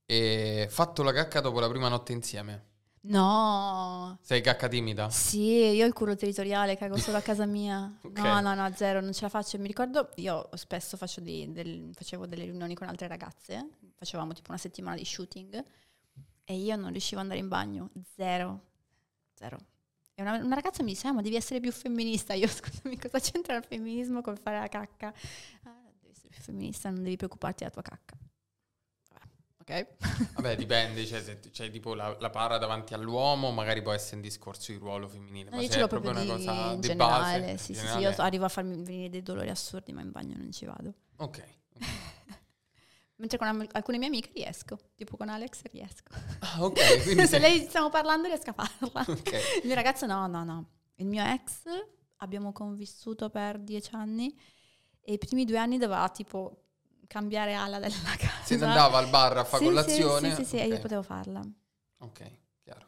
E 0.05 0.67
fatto 0.71 1.03
la 1.03 1.13
cacca 1.13 1.41
dopo 1.41 1.61
la 1.61 1.69
prima 1.69 1.89
notte 1.89 2.13
insieme. 2.13 2.67
No, 3.03 4.19
Sei 4.23 4.41
cacca 4.41 4.69
timida? 4.69 5.09
sì, 5.11 5.41
io 5.41 5.85
ho 5.85 5.87
il 5.87 5.93
culo 5.93 6.17
territoriale, 6.17 6.77
cago 6.77 6.97
solo 6.99 7.17
a 7.19 7.21
casa 7.23 7.47
mia. 7.47 7.97
Ok. 8.03 8.19
No, 8.19 8.41
no, 8.41 8.55
no, 8.55 8.71
zero, 8.75 9.01
non 9.01 9.13
ce 9.13 9.23
la 9.23 9.29
faccio. 9.29 9.59
Mi 9.59 9.67
ricordo, 9.67 10.11
io 10.17 10.49
spesso 10.55 10.97
dei- 11.21 11.51
del- 11.53 11.91
facevo 11.95 12.27
delle 12.27 12.45
riunioni 12.45 12.75
con 12.75 12.89
altre 12.89 13.07
ragazze, 13.07 13.69
facevamo 13.95 14.33
tipo 14.33 14.51
una 14.51 14.59
settimana 14.59 14.97
di 14.97 15.05
shooting 15.05 15.65
e 16.45 16.57
io 16.57 16.77
non 16.77 16.91
riuscivo 16.91 17.17
ad 17.21 17.27
andare 17.27 17.41
in 17.41 17.49
bagno, 17.49 17.91
zero, 18.15 18.61
zero. 19.35 19.59
E 20.15 20.23
una, 20.23 20.37
una 20.37 20.55
ragazza 20.57 20.83
mi 20.83 20.91
disse, 20.93 21.07
ah, 21.07 21.13
ma 21.13 21.23
devi 21.23 21.37
essere 21.37 21.61
più 21.61 21.71
femminista. 21.71 22.35
Io, 22.35 22.49
scusami, 22.49 22.99
cosa 22.99 23.21
c'entra 23.21 23.55
il 23.57 23.65
femminismo 23.65 24.21
col 24.21 24.39
fare 24.39 24.59
la 24.59 24.69
cacca? 24.69 25.09
"Ah, 25.63 25.81
devi 26.01 26.11
essere 26.13 26.29
più 26.29 26.41
femminista, 26.43 26.91
non 26.91 27.03
devi 27.05 27.17
preoccuparti 27.17 27.59
della 27.59 27.71
tua 27.71 27.83
cacca. 27.83 28.17
Vabbè, 29.69 29.81
Ok. 29.91 30.33
Vabbè, 30.35 30.57
dipende, 30.57 31.05
cioè 31.07 31.23
se 31.23 31.39
c'hai 31.53 31.71
tipo 31.71 31.95
la, 31.95 32.17
la 32.21 32.31
para 32.31 32.59
davanti 32.59 32.95
all'uomo, 32.95 33.51
magari 33.51 33.83
può 33.83 33.93
essere 33.93 34.17
un 34.17 34.23
discorso 34.23 34.73
di 34.73 34.79
ruolo 34.79 35.09
femminile, 35.09 35.51
No, 35.51 35.57
ma 35.57 35.63
io 35.63 35.67
se 35.69 35.73
ce 35.75 35.79
è 35.79 35.83
l'ho 35.83 35.89
proprio 35.89 36.11
una 36.13 36.25
cosa 36.25 36.73
in 36.73 36.81
generale. 36.81 37.41
base, 37.47 37.59
sì, 37.59 37.73
in 37.73 37.79
sì, 37.79 37.87
sì, 37.87 37.99
io 37.99 38.15
arrivo 38.17 38.45
a 38.45 38.49
farmi 38.49 38.83
venire 38.83 39.11
dei 39.11 39.23
dolori 39.23 39.51
assurdi, 39.51 39.93
ma 39.93 40.01
in 40.01 40.11
bagno 40.11 40.37
non 40.37 40.51
ci 40.53 40.65
vado. 40.65 40.95
Ok. 41.17 41.45
Mentre 43.17 43.37
con 43.37 43.49
am- 43.49 43.67
alcune 43.73 43.99
mie 43.99 44.07
amiche 44.07 44.31
riesco, 44.33 44.79
tipo 44.95 45.17
con 45.17 45.29
Alex 45.29 45.63
riesco. 45.73 46.13
Ah, 46.39 46.63
ok, 46.65 46.79
Se 47.03 47.27
sei- 47.27 47.41
lei 47.41 47.65
stiamo 47.67 47.89
parlando 47.91 48.29
riesco 48.29 48.51
a 48.51 48.53
farla. 48.53 49.05
Ok. 49.09 49.33
Il 49.63 49.67
mio 49.67 49.75
ragazzo 49.75 50.07
no, 50.07 50.27
no, 50.29 50.45
no. 50.45 50.71
Il 50.97 51.07
mio 51.07 51.25
ex 51.25 51.63
abbiamo 52.19 52.53
convissuto 52.53 53.29
per 53.29 53.59
dieci 53.59 53.91
anni 53.95 54.33
e 55.01 55.13
i 55.15 55.19
primi 55.19 55.45
due 55.45 55.59
anni 55.59 55.79
doveva 55.79 56.09
tipo 56.11 56.67
cambiare 57.09 57.55
ala 57.55 57.81
della 57.81 57.97
casa. 58.17 58.45
Se 58.45 58.57
ne 58.57 58.67
andava 58.67 58.99
al 58.99 59.09
bar 59.09 59.39
a 59.39 59.45
fare 59.45 59.65
Sì, 59.65 59.71
sì, 59.71 59.75
colazione. 59.75 60.31
Sì, 60.31 60.37
sì, 60.37 60.45
sì, 60.45 60.57
e 60.59 60.67
io 60.67 60.79
potevo 60.79 61.03
farla. 61.03 61.43
Ok, 62.01 62.31
chiaro. 62.63 62.87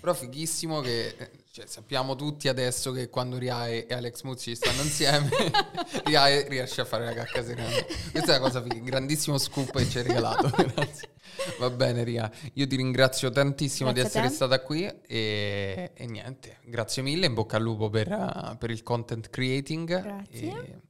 Però 0.00 0.14
fighissimo 0.14 0.80
che 0.80 1.14
eh, 1.16 1.30
cioè, 1.52 1.66
sappiamo 1.66 2.16
tutti 2.16 2.48
adesso 2.48 2.90
che 2.90 3.08
quando 3.08 3.38
Riae 3.38 3.86
e 3.86 3.94
Alex 3.94 4.22
Muzzi 4.22 4.56
stanno 4.56 4.82
insieme, 4.82 5.28
Riae 6.04 6.48
riesce 6.48 6.80
a 6.80 6.84
fare 6.84 7.04
la 7.04 7.12
cacca 7.12 7.44
serenamente. 7.44 7.94
Questa 8.10 8.34
è 8.34 8.38
una 8.38 8.46
cosa 8.46 8.62
figa, 8.62 8.80
grandissimo 8.80 9.38
scoop 9.38 9.76
che 9.76 9.88
ci 9.88 9.98
hai 9.98 10.04
regalato. 10.04 10.50
Grazie. 10.74 11.10
Va 11.58 11.70
bene, 11.70 12.04
Ria. 12.04 12.30
Io 12.54 12.66
ti 12.66 12.76
ringrazio 12.76 13.30
tantissimo 13.30 13.92
Grazie 13.92 14.20
di 14.20 14.26
essere 14.26 14.34
stata 14.34 14.60
qui 14.60 14.84
e, 14.84 15.92
e 15.94 16.06
niente, 16.06 16.58
grazie 16.64 17.02
mille. 17.02 17.26
In 17.26 17.34
bocca 17.34 17.56
al 17.56 17.62
lupo 17.62 17.88
per, 17.88 18.10
uh, 18.10 18.56
per 18.58 18.70
il 18.70 18.82
content 18.82 19.30
creating. 19.30 20.02
Grazie. 20.02 20.48
E 20.48 20.80